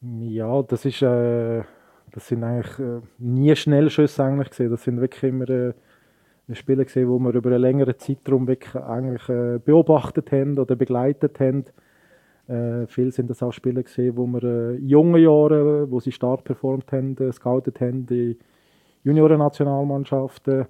Ja, 0.00 0.62
das 0.62 0.84
ist, 0.84 1.02
äh, 1.02 1.62
das 2.12 2.28
sind 2.28 2.44
eigentlich 2.44 2.78
äh, 2.78 3.00
nie 3.18 3.54
Schnellschüsse 3.54 4.24
eigentlich 4.24 4.50
gesehen. 4.50 4.70
Das 4.70 4.84
sind 4.84 5.00
wirklich 5.00 5.24
immer 5.24 5.48
äh, 5.48 5.74
Spiele 6.52 6.84
gesehen, 6.84 7.08
wo 7.08 7.18
wir 7.18 7.34
über 7.34 7.50
einen 7.50 7.60
längeren 7.60 7.98
Zeitraum 7.98 8.46
wirklich 8.46 8.74
eigentlich 8.76 9.28
äh, 9.28 9.58
beobachtet 9.58 10.30
haben 10.32 10.58
oder 10.58 10.76
begleitet 10.76 11.40
haben. 11.40 11.64
Äh, 12.48 12.86
viel 12.86 13.12
sind 13.12 13.28
das 13.28 13.42
auch 13.42 13.52
Spiele 13.52 13.82
gesehen, 13.82 14.16
wo 14.16 14.26
wir 14.26 14.42
äh, 14.44 14.76
junge 14.76 15.18
Jahre, 15.18 15.90
wo 15.90 15.98
sie 15.98 16.12
stark 16.12 16.44
performt 16.44 16.92
haben, 16.92 17.16
äh, 17.18 17.32
scoutet 17.32 17.80
haben, 17.80 18.06
die 18.06 18.38
Junioren-Nationalmannschaften 19.02 20.66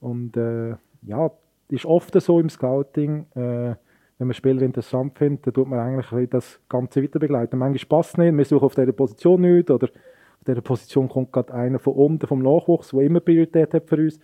und 0.00 0.36
äh, 0.36 0.74
ja, 1.02 1.30
ist 1.68 1.84
oft 1.84 2.18
so 2.20 2.40
im 2.40 2.48
Scouting, 2.48 3.26
äh, 3.34 3.74
wenn 4.18 4.26
man 4.26 4.34
Spieler 4.34 4.62
interessant 4.62 5.16
findet, 5.16 5.46
dann 5.46 5.54
tut 5.54 5.68
man 5.68 5.78
eigentlich 5.78 6.30
das 6.30 6.60
Ganze 6.68 7.02
weiter 7.02 7.18
begleiten. 7.18 7.58
Manchmal 7.58 7.98
passt 7.98 8.18
nicht, 8.18 8.36
wir 8.36 8.44
suchen 8.44 8.64
auf 8.64 8.74
dieser 8.74 8.92
Position 8.92 9.40
nicht 9.42 9.70
oder 9.70 9.86
auf 9.86 10.44
dieser 10.46 10.60
Position 10.60 11.08
kommt 11.08 11.32
gerade 11.32 11.52
einer 11.52 11.78
von 11.78 11.94
unten 11.94 12.26
vom 12.26 12.42
Nachwuchs, 12.42 12.90
der 12.90 13.00
immer 13.02 13.20
Priorität 13.20 13.74
hat 13.74 13.88
für 13.88 13.96
uns, 13.96 14.18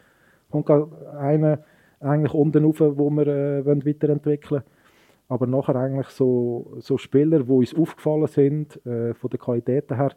kommt 0.50 0.66
gerade 0.66 0.88
einer 1.18 1.58
eigentlich 2.00 2.34
unten 2.34 2.64
rauf, 2.64 2.80
wo 2.80 3.10
wir 3.10 3.26
äh, 3.26 3.66
weiterentwickeln 3.66 4.62
wollen. 4.62 4.83
Aber 5.28 5.46
nachher 5.46 5.76
eigentlich 5.76 6.08
so, 6.08 6.74
so 6.78 6.98
Spieler, 6.98 7.40
die 7.40 7.50
uns 7.50 7.74
aufgefallen 7.74 8.26
sind, 8.26 8.84
äh, 8.86 9.14
von 9.14 9.30
der 9.30 9.38
Qualität 9.38 9.90
her, 9.90 10.12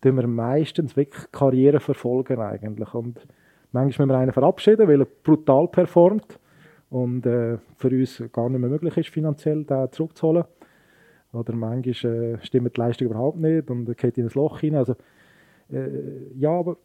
tun 0.00 0.16
wir 0.16 0.26
meistens 0.26 0.96
wirklich 0.96 1.30
Karriere 1.32 1.80
verfolgen 1.80 2.40
eigentlich. 2.40 2.94
Und 2.94 3.26
manchmal 3.72 4.06
müssen 4.06 4.08
wir 4.08 4.18
einen 4.18 4.32
verabschieden, 4.32 4.86
weil 4.86 5.00
er 5.00 5.08
brutal 5.22 5.68
performt 5.68 6.38
und 6.90 7.26
äh, 7.26 7.58
für 7.76 7.88
uns 7.88 8.22
gar 8.32 8.48
nicht 8.48 8.60
mehr 8.60 8.70
möglich 8.70 8.96
ist, 8.96 9.08
finanziell 9.08 9.64
den 9.64 9.90
zurückzuholen. 9.90 10.44
Oder 11.32 11.52
manchmal 11.54 12.12
äh, 12.12 12.38
stimmt 12.44 12.76
die 12.76 12.80
Leistung 12.80 13.08
überhaupt 13.08 13.38
nicht 13.38 13.68
und 13.70 13.88
er 13.88 13.94
geht 13.94 14.16
in 14.18 14.26
ein 14.26 14.30
Loch 14.34 14.60
hinein. 14.60 14.78
Also, 14.78 14.94
äh, 15.72 16.32
ja, 16.36 16.50
aber 16.50 16.76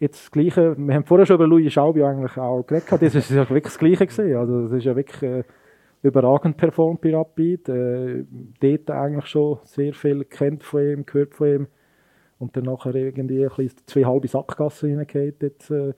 jetzt 0.00 0.24
das 0.24 0.30
Gleiche, 0.30 0.74
wir 0.78 0.94
haben 0.94 1.04
vorher 1.04 1.26
schon 1.26 1.36
über 1.36 1.46
Louis 1.46 1.72
Schaubi 1.72 2.02
eigentlich 2.02 2.36
auch 2.38 2.62
geredet, 2.66 2.90
das 2.90 3.14
ist 3.14 3.30
ja 3.30 3.48
wirklich 3.48 3.64
das 3.64 3.78
Gleiche 3.78 4.06
gesehen. 4.06 4.36
Also 4.36 4.62
das 4.62 4.72
ist 4.72 4.84
ja 4.84 4.96
wirklich 4.96 5.22
äh, 5.22 5.44
überragend 6.02 6.56
performt 6.56 7.00
bei 7.00 7.14
Rapid. 7.14 7.68
Äh, 7.68 8.24
dort 8.60 8.90
eigentlich 8.90 9.26
schon 9.26 9.58
sehr 9.64 9.94
viel 9.94 10.24
kennt 10.24 10.62
von 10.62 10.82
ihm, 10.82 11.06
gehört 11.06 11.34
von 11.34 11.48
ihm 11.48 11.66
und 12.38 12.56
dann 12.56 12.64
nachher 12.64 12.94
irgendwie 12.94 13.44
ein 13.44 13.48
bisschen 13.48 13.86
zwei 13.86 14.04
halbe 14.04 14.28
Sackgassen 14.28 14.90
hineingeht 14.90 15.42
jetzt 15.42 15.70
äh, 15.70 15.94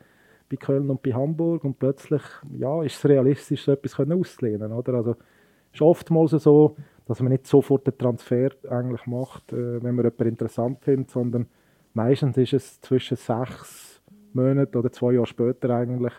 bei 0.51 0.57
Köln 0.57 0.91
und 0.91 1.03
bei 1.03 1.13
Hamburg 1.13 1.65
und 1.65 1.79
plötzlich 1.79 2.23
ja, 2.53 2.83
ist 2.83 2.97
es 2.97 3.09
realistisch, 3.09 3.65
so 3.65 3.73
etwas 3.73 3.99
auszulehnen. 3.99 4.73
Oder? 4.73 4.95
Also, 4.95 5.13
es 5.13 5.81
ist 5.81 5.83
oftmals 5.83 6.33
so, 6.33 6.77
dass 7.07 7.21
man 7.21 7.33
nicht 7.33 7.47
sofort 7.47 7.87
den 7.87 7.97
Transfer 7.97 8.51
eigentlich 8.69 9.07
macht, 9.07 9.53
äh, 9.53 9.83
wenn 9.83 9.95
man 9.95 10.05
jemanden 10.05 10.29
interessant 10.29 10.83
findet, 10.83 11.11
sondern 11.11 11.47
meistens 11.95 12.37
ist 12.37 12.53
es 12.53 12.81
zwischen 12.81 13.17
sechs 13.17 14.03
Monaten 14.35 14.77
oder 14.77 14.93
zwei 14.93 15.13
Jahre 15.13 15.27
später 15.27 15.71
eigentlich, 15.71 16.13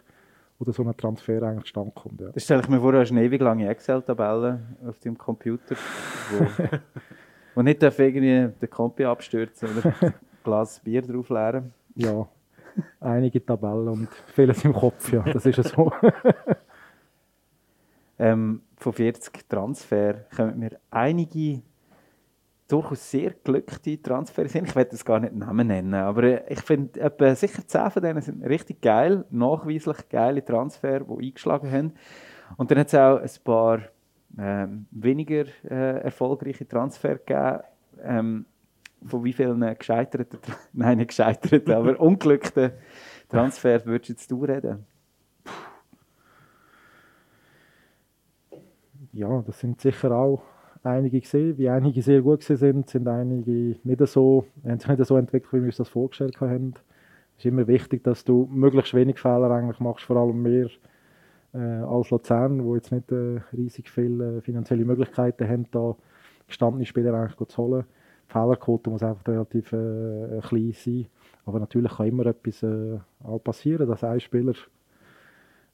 wo 0.59 0.71
so 0.71 0.83
ein 0.83 0.95
Transfer 0.95 1.41
eigentlich 1.43 1.65
zustande 1.65 1.91
kommt. 1.93 2.21
Ja. 2.21 2.29
Das 2.29 2.43
stelle 2.43 2.61
ich 2.61 2.69
mir 2.69 2.79
vor, 2.79 2.91
du 2.91 2.99
hast 2.99 3.11
eine 3.11 3.23
ewig 3.23 3.41
lange 3.41 3.67
Excel-Tabelle 3.67 4.59
auf 4.87 4.99
deinem 4.99 5.17
Computer, 5.17 5.75
wo, 6.31 6.45
wo 7.55 7.61
nicht 7.61 7.83
irgendwie 7.83 8.49
den 8.61 8.69
Kompi 8.69 9.05
abstürzen 9.05 9.69
oder 9.69 9.93
ein 10.01 10.13
Glas 10.43 10.79
Bier 10.79 11.01
drauf 11.01 11.29
leeren. 11.29 11.73
Ja, 11.95 12.27
einige 12.99 13.45
Tabellen 13.45 13.87
und 13.87 14.09
vieles 14.33 14.63
im 14.63 14.73
Kopf, 14.73 15.11
ja, 15.11 15.21
das 15.21 15.45
ist 15.45 15.63
so. 15.63 15.91
ähm, 18.19 18.61
von 18.77 18.93
40 18.93 19.47
Transfer 19.49 20.25
kommen 20.35 20.59
mir 20.59 20.79
einige 20.89 21.61
durchaus 22.67 23.11
sehr 23.11 23.31
glückliche 23.31 24.01
Transfers 24.01 24.53
sind. 24.53 24.67
Ich 24.67 24.75
werde 24.75 24.91
das 24.91 25.05
gar 25.05 25.19
nicht 25.19 25.35
Namen 25.35 25.67
nennen, 25.67 25.93
aber 25.93 26.49
ich 26.49 26.61
finde 26.61 27.35
sicher 27.35 27.67
10 27.67 27.91
von 27.91 28.01
denen 28.01 28.21
sind 28.21 28.43
richtig 28.43 28.81
geil, 28.81 29.25
nachweislich 29.29 30.09
geile 30.09 30.43
Transfer, 30.43 31.01
die 31.01 31.27
eingeschlagen 31.27 31.71
haben. 31.71 31.93
Und 32.57 32.71
dann 32.71 32.79
hat 32.79 32.87
es 32.87 32.95
auch 32.95 33.19
ein 33.19 33.43
paar 33.43 33.81
ähm, 34.37 34.87
weniger 34.91 35.45
äh, 35.69 36.01
erfolgreiche 36.03 36.67
Transfer 36.67 37.15
gegeben. 37.15 37.59
Ähm, 38.01 38.45
von 39.05 39.23
wie 39.23 39.33
vielen 39.33 39.61
gescheiterten, 39.77 40.39
nein, 40.73 40.97
nicht 40.97 41.09
gescheiterten, 41.09 41.73
aber 41.73 41.99
unglückten 41.99 42.71
Transfers 43.29 43.85
würdest 43.85 44.29
du 44.31 44.43
reden? 44.43 44.85
Ja, 49.11 49.41
das 49.45 49.59
sind 49.59 49.79
sicher 49.79 50.11
auch 50.11 50.41
einige 50.85 51.19
gesehen. 51.19 51.57
Wie 51.57 51.69
einige 51.69 52.01
sehr 52.01 52.21
gut 52.21 52.43
sind, 52.43 52.89
sind 52.89 53.07
einige 53.07 53.77
nicht 53.83 54.07
so, 54.07 54.45
haben 54.63 54.79
sich 54.79 54.89
nicht 54.89 55.05
so 55.05 55.17
entwickelt, 55.17 55.53
wie 55.53 55.59
wir 55.59 55.67
uns 55.67 55.77
das 55.77 55.89
vorgestellt 55.89 56.39
haben. 56.41 56.73
Es 57.37 57.43
ist 57.43 57.45
immer 57.45 57.67
wichtig, 57.67 58.03
dass 58.03 58.23
du 58.23 58.47
möglichst 58.51 58.93
wenig 58.93 59.19
Fehler 59.19 59.51
eigentlich 59.51 59.79
machst, 59.79 60.05
vor 60.05 60.17
allem 60.17 60.41
mehr 60.41 60.69
äh, 61.53 61.57
als 61.57 62.09
Luzern, 62.09 62.63
wo 62.63 62.75
jetzt 62.75 62.91
nicht 62.91 63.11
äh, 63.11 63.41
riesig 63.53 63.89
viele 63.89 64.37
äh, 64.37 64.41
finanzielle 64.41 64.85
Möglichkeiten 64.85 65.47
haben, 65.47 65.65
da 65.71 65.95
gestandene 66.47 66.85
Spieler 66.85 67.13
eigentlich 67.13 67.47
zu 67.49 67.57
holen. 67.57 67.85
Die 68.27 68.33
Fehlerquote 68.33 68.89
muss 68.89 69.03
einfach 69.03 69.27
relativ 69.27 69.73
äh, 69.73 70.39
klein 70.41 70.73
sein. 70.73 71.07
Aber 71.45 71.59
natürlich 71.59 71.91
kann 71.91 72.07
immer 72.07 72.25
etwas 72.25 72.63
äh, 72.63 72.99
passieren, 73.43 73.87
dass 73.87 74.03
ein 74.03 74.19
Spieler 74.19 74.53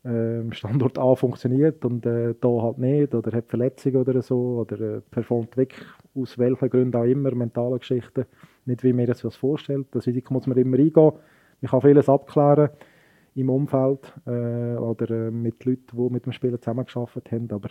äh, 0.03 0.51
Standort 0.53 0.97
A 0.97 1.15
funktioniert 1.15 1.85
und 1.85 2.05
äh, 2.05 2.33
da 2.39 2.47
halt 2.47 2.77
nicht 2.77 3.13
oder 3.13 3.35
hat 3.35 3.49
Verletzungen 3.49 3.97
oder 3.97 4.21
so 4.21 4.59
oder 4.59 4.79
äh, 4.79 5.01
performt 5.11 5.57
weg, 5.57 5.75
aus 6.15 6.37
welchen 6.37 6.69
Gründen 6.69 6.95
auch 6.95 7.05
immer, 7.05 7.33
mentale 7.35 7.79
Geschichten, 7.79 8.25
nicht 8.65 8.83
wie 8.83 8.93
man 8.93 9.05
sich 9.07 9.21
das 9.21 9.35
vorstellt. 9.35 9.87
Das 9.91 10.07
Risiko 10.07 10.33
muss 10.33 10.47
man 10.47 10.57
immer 10.57 10.77
eingehen. 10.77 11.11
Man 11.61 11.69
kann 11.69 11.81
vieles 11.81 12.09
abklären 12.09 12.69
im 13.35 13.49
Umfeld 13.49 14.13
äh, 14.25 14.75
oder 14.75 15.09
äh, 15.09 15.31
mit 15.31 15.63
Leuten, 15.65 15.95
die 15.95 16.13
mit 16.13 16.25
dem 16.25 16.33
Spieler 16.33 16.59
zusammengearbeitet 16.59 17.31
haben, 17.31 17.51
aber 17.51 17.69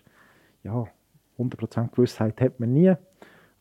ja, 0.63 0.87
100% 1.39 1.95
Gewissheit 1.95 2.41
hat 2.41 2.61
man 2.61 2.73
nie. 2.73 2.95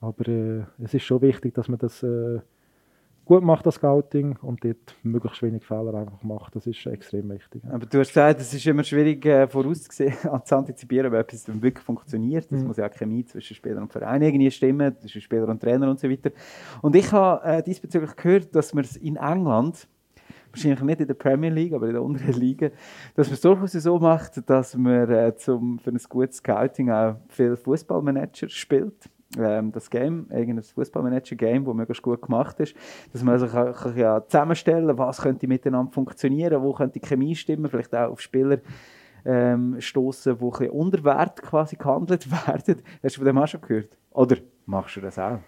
Aber 0.01 0.27
äh, 0.27 0.63
es 0.81 0.93
ist 0.93 1.03
schon 1.03 1.21
wichtig, 1.21 1.53
dass 1.55 1.67
man 1.67 1.79
das 1.79 2.03
äh, 2.03 2.39
gut 3.29 3.43
macht, 3.43 3.63
das 3.67 3.75
Scouting, 3.75 4.37
und 4.41 4.65
dort 4.65 4.95
möglichst 5.03 5.43
wenig 5.43 5.63
Fehler 5.63 5.93
einfach 5.93 6.23
macht. 6.23 6.55
Das 6.55 6.65
ist 6.65 6.83
extrem 6.87 7.29
wichtig. 7.29 7.61
Aber 7.69 7.85
du 7.85 7.99
hast 7.99 8.07
gesagt, 8.07 8.41
es 8.41 8.51
ist 8.55 8.65
immer 8.65 8.83
schwierig 8.83 9.23
äh, 9.23 9.47
vorauszusehen, 9.47 10.15
zu 10.45 10.57
antizipieren, 10.57 11.13
ob 11.13 11.19
etwas 11.19 11.47
wirklich 11.47 11.85
funktioniert. 11.85 12.51
Das 12.51 12.61
mhm. 12.61 12.67
muss 12.67 12.77
ja 12.77 12.89
auch 12.89 12.91
Chemie 12.91 13.23
zwischen 13.23 13.55
Spieler 13.55 13.83
und 13.83 13.93
Verein 13.93 14.23
irgendwie 14.23 14.49
stimmen, 14.49 14.97
zwischen 14.99 15.21
Spieler 15.21 15.47
und 15.47 15.61
Trainer 15.61 15.91
und 15.91 15.99
so 15.99 16.09
weiter. 16.09 16.31
Und 16.81 16.95
ich 16.95 17.11
habe 17.11 17.45
äh, 17.45 17.61
diesbezüglich 17.61 18.15
gehört, 18.15 18.55
dass 18.55 18.73
man 18.73 18.83
es 18.83 18.97
in 18.97 19.15
England 19.15 19.87
wahrscheinlich 20.51 20.81
nicht 20.81 21.01
in 21.01 21.07
der 21.07 21.13
Premier 21.13 21.51
League, 21.51 21.73
aber 21.73 21.85
in 21.85 21.93
der 21.93 22.01
unteren 22.01 22.33
Liga, 22.33 22.71
dass 23.13 23.27
man 23.27 23.35
es 23.35 23.41
durchaus 23.41 23.73
so 23.73 23.99
macht, 23.99 24.49
dass 24.49 24.75
man 24.75 25.07
äh, 25.07 25.35
zum, 25.35 25.77
für 25.77 25.91
ein 25.91 25.99
gutes 26.09 26.37
Scouting 26.37 26.89
auch 26.89 27.17
viel 27.27 27.55
Fußballmanager 27.55 28.49
spielt 28.49 29.07
ähm, 29.37 29.71
das 29.71 29.89
Game, 29.89 30.27
irgendein 30.31 30.63
Fußballmanager-Game, 30.63 31.65
das 31.65 31.73
möglichst 31.73 32.03
gut 32.03 32.21
gemacht 32.21 32.59
ist, 32.59 32.75
dass 33.13 33.23
man 33.23 33.33
also 33.33 33.47
kann, 33.47 33.73
kann 33.73 33.97
ja 33.97 34.25
zusammenstellen 34.25 34.97
was 34.97 35.21
könnte 35.21 35.47
miteinander 35.47 35.91
funktionieren, 35.91 36.61
wo 36.61 36.73
könnte 36.73 36.99
die 36.99 37.05
Chemie 37.05 37.35
stimmen, 37.35 37.69
vielleicht 37.69 37.93
auch 37.95 38.11
auf 38.11 38.21
Spieler 38.21 38.59
ähm, 39.25 39.79
stoßen, 39.79 40.37
die 40.37 40.43
ein 40.43 40.49
bisschen 40.49 40.69
unter 40.71 41.03
Wert 41.03 41.41
quasi 41.41 41.75
gehandelt 41.75 42.29
werden. 42.47 42.81
Hast 43.03 43.15
du 43.15 43.19
von 43.19 43.25
dem 43.25 43.37
auch 43.37 43.47
schon 43.47 43.61
gehört? 43.61 43.97
Oder 44.11 44.37
machst 44.65 44.95
du 44.95 45.01
das 45.01 45.19
auch? 45.19 45.39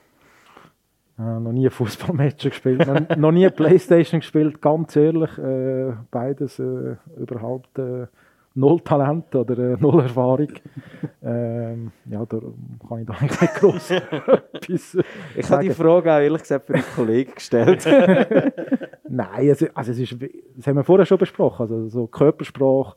Äh, 1.19 1.39
noch 1.39 1.51
nie 1.51 1.69
Fußballmatch 1.69 2.43
gespielt, 2.43 2.85
noch, 2.85 3.17
noch, 3.17 3.31
nie 3.31 3.49
Playstation 3.49 4.21
gespielt, 4.21 4.61
ganz 4.61 4.95
ehrlich. 4.95 5.37
Äh, 5.37 5.93
beides 6.09 6.59
äh, 6.59 6.95
überhaupt 7.17 7.77
äh, 7.79 8.07
null 8.53 8.81
Talent 8.81 9.33
oder 9.35 9.57
äh, 9.57 9.77
null 9.79 10.01
Erfahrung. 10.01 10.49
ähm, 11.23 11.91
ja, 12.05 12.25
da 12.25 12.39
kann 12.87 12.99
ich 12.99 13.07
da 13.07 13.13
eigentlich 13.13 13.41
nicht 13.41 13.55
groß 13.55 13.91
etwas 14.53 14.97
Ich 15.35 15.49
habe 15.49 15.63
die 15.63 15.69
Frage 15.71 16.13
auch 16.13 16.19
ehrlich 16.19 16.41
gesagt 16.41 16.67
für 16.67 16.75
einen 16.75 16.83
Kollegen 16.95 17.33
gestellt. 17.33 17.85
Nein, 19.09 19.49
also, 19.49 19.67
also 19.73 19.91
es 19.91 19.99
ist, 19.99 20.15
das 20.55 20.67
haben 20.67 20.75
wir 20.75 20.83
vorher 20.83 21.05
schon 21.05 21.17
besprochen, 21.17 21.61
also 21.63 21.87
so 21.89 22.07
Körpersprache 22.07 22.95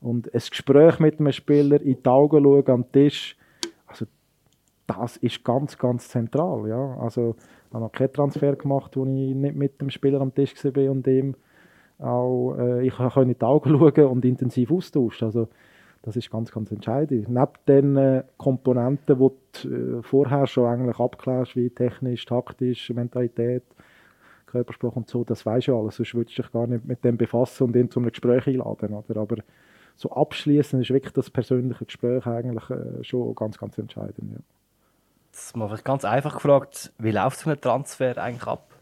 und 0.00 0.32
ein 0.32 0.42
Gespräch 0.50 0.98
mit 0.98 1.18
einem 1.20 1.32
Spieler, 1.32 1.80
in 1.80 2.02
die 2.02 2.08
Augen 2.08 2.42
schauen 2.42 2.68
am 2.68 2.92
Tisch, 2.92 3.36
also 3.86 4.06
das 4.86 5.16
ist 5.16 5.44
ganz, 5.44 5.76
ganz 5.76 6.08
zentral. 6.08 6.68
Ja. 6.68 6.96
Also, 6.98 7.34
ich 7.38 7.74
habe 7.74 7.84
noch 7.84 7.92
keinen 7.92 8.12
Transfer 8.12 8.54
gemacht, 8.54 8.96
wo 8.96 9.04
ich 9.04 9.34
nicht 9.34 9.56
mit 9.56 9.80
dem 9.80 9.90
Spieler 9.90 10.20
am 10.20 10.34
Tisch 10.34 10.54
war 10.64 10.90
und 10.90 11.06
ihm 11.06 11.34
auch 11.98 12.56
äh, 12.58 12.86
ich 12.86 12.94
kann 12.96 13.28
in 13.28 13.34
die 13.34 13.42
Augen 13.42 13.78
schauen 13.78 14.06
und 14.06 14.24
intensiv 14.24 14.70
austauschen. 14.70 15.26
Also, 15.26 15.48
das 16.02 16.14
ist 16.14 16.30
ganz, 16.30 16.52
ganz 16.52 16.70
entscheidend. 16.70 17.28
Neben 17.28 17.48
den 17.66 17.96
äh, 17.96 18.22
Komponenten, 18.36 19.18
die 19.18 19.30
du 19.62 19.98
äh, 19.98 20.02
vorher 20.02 20.46
schon 20.46 20.66
eigentlich 20.66 21.00
abklärst, 21.00 21.56
wie 21.56 21.68
technisch, 21.70 22.24
taktisch, 22.24 22.90
Mentalität, 22.90 23.64
Körpersprache 24.46 24.94
und 24.94 25.08
so, 25.08 25.24
das 25.24 25.44
weisst 25.44 25.66
du 25.66 25.76
alles. 25.76 25.96
Sonst 25.96 26.14
würdest 26.14 26.38
du 26.38 26.42
dich 26.42 26.52
gar 26.52 26.66
nicht 26.68 26.84
mit 26.84 27.02
dem 27.04 27.16
befassen 27.16 27.64
und 27.64 27.76
ihn 27.76 27.90
zu 27.90 27.98
einem 27.98 28.10
Gespräch 28.10 28.46
einladen. 28.46 28.94
Oder? 28.94 29.20
Aber 29.20 29.36
so 29.96 30.10
abschließend 30.10 30.82
ist 30.82 30.90
wirklich 30.90 31.12
das 31.12 31.30
persönliche 31.30 31.84
Gespräch 31.84 32.24
eigentlich 32.26 32.70
äh, 32.70 33.02
schon 33.02 33.34
ganz, 33.34 33.58
ganz 33.58 33.76
entscheidend. 33.76 34.32
Ja. 34.32 34.38
Das 35.32 35.56
mal 35.56 35.76
ganz 35.82 36.04
einfach 36.04 36.34
gefragt, 36.34 36.92
wie 36.98 37.10
läuft 37.10 37.40
so 37.40 37.50
ein 37.50 37.60
Transfer 37.60 38.16
eigentlich 38.16 38.46
ab? 38.46 38.75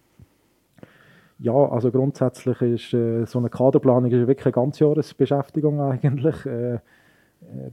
Ja, 1.39 1.53
also 1.53 1.91
grundsätzlich 1.91 2.61
ist 2.63 2.95
äh, 2.95 3.25
so 3.27 3.39
eine 3.39 3.51
Kaderplanung 3.51 4.11
ist 4.11 4.27
wirklich 4.27 4.47
eine 4.47 4.53
Ganzjahresbeschäftigung 4.53 5.81
eigentlich. 5.81 6.47
Äh, 6.47 6.75
äh 6.75 6.81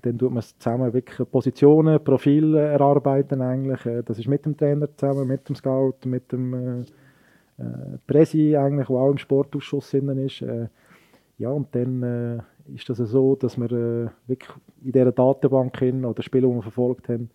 dann 0.02 0.18
tut 0.18 0.32
man 0.32 0.42
zusammen 0.42 0.94
wirklich 0.94 1.30
Positionen, 1.30 2.04
Profile 2.04 2.60
erarbeiten 2.60 3.42
eigentlich. 3.42 3.86
Äh, 3.86 4.04
das 4.04 4.18
ist 4.18 4.28
mit 4.28 4.46
dem 4.46 4.58
Trainer 4.58 4.88
zusammen, 4.98 5.28
mit 5.28 5.48
dem 5.48 5.56
Scout, 5.56 5.98
mit 6.06 6.32
dem 6.32 6.54
äh, 6.54 6.80
äh, 7.60 7.98
Presi 8.08 8.58
eigentlich, 8.58 8.88
der 8.88 8.96
auch 8.96 9.12
im 9.12 9.20
Sportausschuss 9.20 9.94
ist. 9.94 10.42
Äh, 10.42 10.68
ja, 11.38 11.50
und 11.50 11.74
dann 11.74 12.44
ist 12.76 12.88
das 12.88 12.98
so, 13.00 13.36
dass 13.36 13.58
wir 13.58 14.12
wirklich 14.28 14.52
in 14.84 14.92
dieser 14.92 15.12
Datenbank 15.12 15.76
hin, 15.80 16.06
oder 16.06 16.22
Spiele, 16.22 16.48
die 16.48 16.54
wir 16.54 16.62
verfolgt 16.62 17.10
haben, 17.10 17.32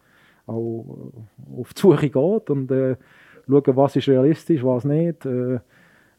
auch 0.47 1.13
auf 1.59 1.75
die 1.75 1.81
Suche 1.81 2.11
geht 2.11 2.51
und 2.51 2.71
äh, 2.71 2.97
schauen, 3.49 3.77
was 3.77 3.97
ist 3.97 4.09
realistisch, 4.09 4.65
was 4.65 4.85
nicht. 4.85 5.27
Äh, 5.27 5.59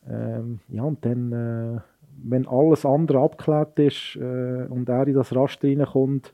ähm, 0.10 0.60
ja, 0.70 0.84
und 0.84 1.04
dann, 1.06 1.32
äh, 1.32 1.80
wenn 2.24 2.48
alles 2.48 2.86
andere 2.86 3.20
abgeklärt 3.20 3.78
ist 3.80 4.16
äh, 4.16 4.66
und 4.70 4.90
er 4.90 5.08
in 5.08 5.14
das 5.14 5.36
Raster 5.36 5.68
reinkommt, 5.68 6.34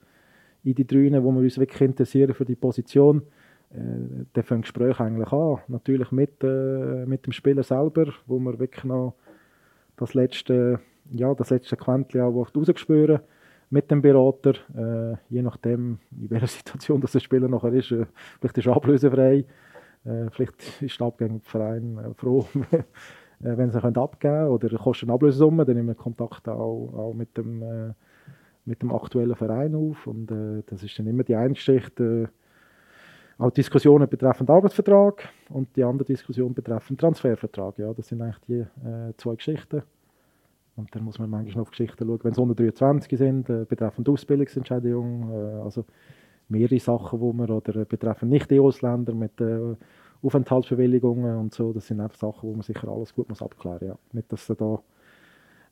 in 0.63 0.75
die 0.75 0.87
drei, 0.87 1.23
wo 1.23 1.31
wir 1.31 1.41
uns 1.41 1.57
wirklich 1.57 1.81
interessieren 1.81 2.33
für 2.33 2.45
die 2.45 2.55
Position, 2.55 3.23
äh, 3.71 4.25
dann 4.33 4.43
fängt 4.43 4.63
Gespräch 4.63 4.99
eigentlich 4.99 5.31
an. 5.31 5.59
Natürlich 5.67 6.11
mit, 6.11 6.43
äh, 6.43 7.05
mit 7.05 7.25
dem 7.25 7.33
Spieler 7.33 7.63
selber, 7.63 8.13
wo 8.27 8.39
wir 8.39 8.59
wirklich 8.59 8.85
noch 8.85 9.15
das 9.97 10.13
letzte, 10.13 10.79
ja, 11.11 11.33
das 11.33 11.49
letzte 11.49 11.75
Quäntchen 11.75 12.21
auch 12.21 12.47
rausspüren 12.55 13.19
mit 13.69 13.89
dem 13.89 14.01
Berater, 14.01 14.53
äh, 14.75 15.17
je 15.29 15.41
nachdem, 15.41 15.99
in 16.11 16.29
welcher 16.29 16.47
Situation 16.47 17.01
das 17.01 17.13
der 17.13 17.19
Spieler 17.19 17.47
nachher 17.47 17.73
ist. 17.73 17.91
Äh, 17.91 18.05
vielleicht 18.39 18.57
ist 18.59 18.67
er 18.67 18.75
ablösefrei, 18.75 19.45
äh, 20.05 20.29
vielleicht 20.29 20.81
ist 20.81 20.99
der 20.99 21.07
abgängige 21.07 21.43
Verein 21.43 21.97
äh, 21.97 22.13
froh, 22.13 22.45
äh, 23.43 23.57
wenn 23.57 23.71
sie 23.71 23.79
können 23.79 23.97
abgeben 23.97 24.33
können 24.33 24.49
oder 24.49 24.69
kostet 24.77 25.09
eine 25.09 25.15
Ablösesumme, 25.15 25.65
dann 25.65 25.75
nehmen 25.75 25.89
wir 25.89 25.95
Kontakt 25.95 26.47
auch, 26.47 26.93
auch 26.93 27.13
mit, 27.13 27.37
dem, 27.37 27.61
äh, 27.61 27.93
mit 28.65 28.81
dem 28.81 28.93
aktuellen 28.93 29.35
Verein 29.35 29.75
auf 29.75 30.07
und 30.07 30.27
das 30.67 30.83
ist 30.83 30.97
dann 30.97 31.07
immer 31.07 31.23
die 31.23 31.35
eine 31.35 31.53
Geschichte, 31.53 32.29
auch 33.37 33.51
Diskussionen 33.51 34.07
betreffend 34.07 34.49
Arbeitsvertrag 34.49 35.27
und 35.49 35.75
die 35.75 35.83
andere 35.83 36.05
Diskussion 36.05 36.53
betreffend 36.53 36.99
Transfervertrag. 36.99 37.77
Ja, 37.77 37.93
das 37.93 38.07
sind 38.07 38.21
eigentlich 38.21 38.39
die 38.47 38.59
äh, 38.59 39.13
zwei 39.17 39.35
Geschichten. 39.35 39.83
Und 40.75 40.93
dann 40.95 41.03
muss 41.03 41.19
man 41.19 41.29
manchmal 41.29 41.55
noch 41.55 41.61
auf 41.63 41.71
Geschichten 41.71 42.05
schauen, 42.05 42.19
wenn 42.23 42.31
es 42.31 42.37
123 42.37 43.17
sind, 43.17 43.49
äh, 43.49 43.65
betreffend 43.67 44.09
Ausbildungsentscheidung, 44.09 45.31
äh, 45.31 45.61
also 45.61 45.85
mehrere 46.49 46.79
Sachen, 46.79 47.19
wo 47.19 47.31
man, 47.33 47.49
oder 47.49 47.81
äh, 47.81 47.85
betreffend 47.85 48.31
Nicht-EU-Ausländer 48.31 49.13
mit 49.13 49.39
äh, 49.39 49.75
Aufenthaltsbewilligungen 50.23 51.37
und 51.37 51.53
so, 51.53 51.73
das 51.73 51.87
sind 51.87 51.99
einfach 51.99 52.17
Sachen, 52.17 52.49
wo 52.49 52.53
man 52.53 52.61
sicher 52.61 52.87
alles 52.87 53.13
gut 53.13 53.29
muss 53.29 53.41
abklären 53.41 53.79
muss. 53.79 53.87
Ja. 53.87 53.97
Nicht, 54.13 54.31
dass 54.31 54.47
da 54.47 54.79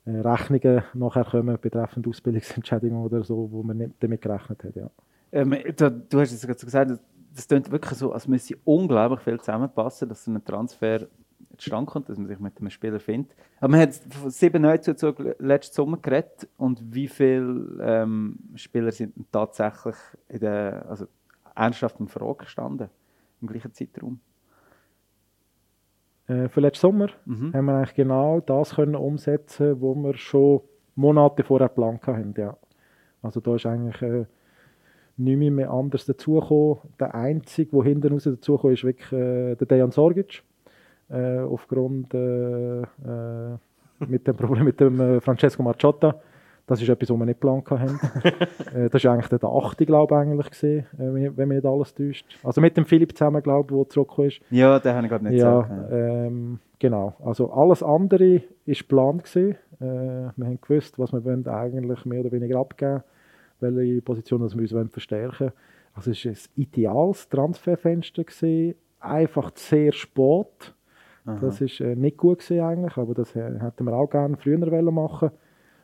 äh, 0.06 0.20
Rechnungen 0.20 0.84
nachher 0.94 1.24
kommen 1.24 1.58
betreffend 1.60 2.08
Ausbildungsentscheidungen 2.08 3.04
oder 3.04 3.24
so, 3.24 3.50
wo 3.52 3.64
man 3.64 3.78
nicht 3.78 3.92
damit 4.00 4.22
gerechnet 4.22 4.64
hat. 4.64 4.76
Ja. 4.76 4.90
Ähm, 5.32 5.56
du, 5.76 5.92
du, 5.92 6.20
hast 6.20 6.32
es 6.34 6.42
gerade 6.42 6.60
gesagt, 6.60 7.00
das 7.34 7.48
klingt 7.48 7.72
wirklich 7.72 7.98
so, 7.98 8.12
als 8.12 8.28
müsse 8.28 8.56
unglaublich 8.66 9.22
viel 9.22 9.40
zusammenpassen, 9.40 10.10
dass 10.10 10.26
so 10.26 10.32
ein 10.32 10.44
Transfer 10.44 11.08
zustande 11.58 11.90
kommt, 11.90 12.10
dass 12.10 12.18
man 12.18 12.28
sich 12.28 12.40
mit 12.40 12.58
einem 12.58 12.70
Spieler 12.70 13.00
findet. 13.00 13.36
Aber 13.60 13.72
man 13.72 13.82
hat 13.82 13.94
sieben 14.28 14.62
Neuzuzug 14.62 15.36
letzten 15.40 15.76
Sommer 15.76 15.98
geredet 15.98 16.50
und 16.58 16.82
wie 16.94 17.08
viele 17.08 17.78
ähm, 17.82 18.40
Spieler 18.56 18.92
sind 18.92 19.14
tatsächlich 19.32 19.96
in 20.28 20.40
der, 20.40 20.86
also 20.90 21.08
ernsthaft 21.56 22.00
in 22.00 22.08
Frage 22.08 22.46
gestanden 22.46 22.90
im 23.42 23.48
gleichen 23.48 23.74
Zeitraum? 23.74 24.20
Äh, 26.32 26.50
für 26.50 26.62
letzten 26.62 26.82
Sommer 26.82 27.10
mhm. 27.26 27.54
haben 27.54 27.66
wir 27.66 27.76
eigentlich 27.76 27.96
genau 27.96 28.40
das 28.40 28.76
können 28.76 28.96
umsetzen, 28.96 29.82
was 29.82 29.96
wir 29.98 30.14
schon 30.16 30.62
Monate 30.96 31.44
vorher 31.44 31.68
geplant 31.70 32.06
haben. 32.08 32.34
Ja. 32.38 32.58
Also 33.22 33.40
da 33.40 33.56
ist 33.56 33.66
eigentlich 33.66 34.02
äh, 34.02 34.26
nicht 35.18 35.52
mehr 35.52 35.72
anders 35.72 36.06
dazugekommen. 36.06 36.78
Der 37.00 37.14
Einzige, 37.16 37.72
der 37.72 37.84
hinten 37.84 38.14
raus 38.14 38.24
dazugekommen 38.24 38.74
ist, 38.74 38.84
wirklich 38.84 39.12
äh, 39.12 39.56
der 39.56 39.68
Dejan 39.68 39.92
Sorgic. 39.92 40.44
Äh, 41.10 41.40
aufgrund 41.40 42.14
äh, 42.14 42.82
äh, 42.82 43.58
mit 44.08 44.26
dem 44.26 44.36
Problem 44.36 44.64
mit 44.64 44.80
dem 44.80 45.00
äh, 45.00 45.20
Francesco 45.20 45.62
Marciotta. 45.62 46.22
Das 46.72 46.82
ist 46.82 46.88
etwas, 46.88 47.10
was 47.10 47.20
wir 47.20 47.26
nicht 47.26 47.42
geplant 47.42 47.70
haben. 47.70 48.00
äh, 48.74 48.90
das 48.90 49.04
war 49.04 49.12
eigentlich 49.12 49.28
der 49.28 49.44
achte, 49.44 49.86
glaube 49.86 50.16
ich, 50.16 50.22
eigentlich 50.22 50.52
gewesen, 50.52 50.86
äh, 50.94 51.36
wenn 51.36 51.48
mich 51.50 51.58
nicht 51.58 51.66
alles 51.66 51.94
täuscht. 51.94 52.26
Also 52.46 52.62
mit 52.62 52.78
dem 52.78 52.86
Philipp 52.86 53.18
zusammen, 53.18 53.44
glaube 53.44 53.74
ich, 53.74 53.78
der 53.78 53.90
zurückgekommen 53.90 54.28
ist. 54.30 54.40
Ja, 54.52 54.80
den 54.80 54.94
habe 54.94 55.06
ich 55.06 55.12
gerade 55.12 55.26
nicht 55.26 55.38
ja, 55.38 55.64
gesagt. 55.64 55.92
Ähm, 55.92 56.60
genau. 56.80 57.14
Also 57.26 57.52
alles 57.52 57.84
andere 57.84 58.36
war 58.36 58.74
geplant. 58.74 59.26
Gewesen. 59.26 59.58
Äh, 59.82 60.32
wir 60.38 60.46
haben 60.46 60.62
gewusst, 60.62 60.98
was 60.98 61.12
wir 61.12 61.26
wollen 61.26 61.46
eigentlich 61.46 62.06
mehr 62.06 62.22
oder 62.22 62.32
weniger 62.32 62.60
abgeben 62.60 63.04
welche 63.60 64.02
Position 64.02 64.40
wir 64.40 64.80
uns 64.80 64.92
verstärken 64.94 65.40
wollen. 65.48 65.54
Also 65.94 66.12
es 66.12 66.24
war 66.24 66.32
ein 66.32 66.38
ideales 66.56 67.28
Transferfenster, 67.28 68.24
gewesen, 68.24 68.76
einfach 69.02 69.52
sehr 69.56 69.92
spät. 69.92 70.74
Aha. 71.26 71.38
Das 71.42 71.60
war 71.60 71.88
äh, 71.88 71.96
nicht 71.98 72.16
gut 72.16 72.40
gewesen 72.40 72.62
eigentlich, 72.62 72.96
aber 72.96 73.14
das 73.14 73.36
hätten 73.36 73.84
wir 73.84 73.94
auch 73.94 74.10
gerne 74.10 74.38
früher 74.38 74.82
machen 74.90 75.32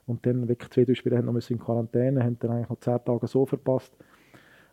Und 0.07 0.25
dann 0.25 0.47
wirklich 0.47 0.71
zwei, 0.71 0.85
drei 0.85 0.95
Spieler 0.95 1.17
haben 1.17 1.25
noch 1.25 1.49
in 1.49 1.59
Quarantäne, 1.59 2.23
haben 2.23 2.39
dann 2.39 2.51
eigentlich 2.51 2.69
noch 2.69 2.79
zehn 2.79 3.03
Tage 3.05 3.27
so 3.27 3.45
verpasst. 3.45 3.93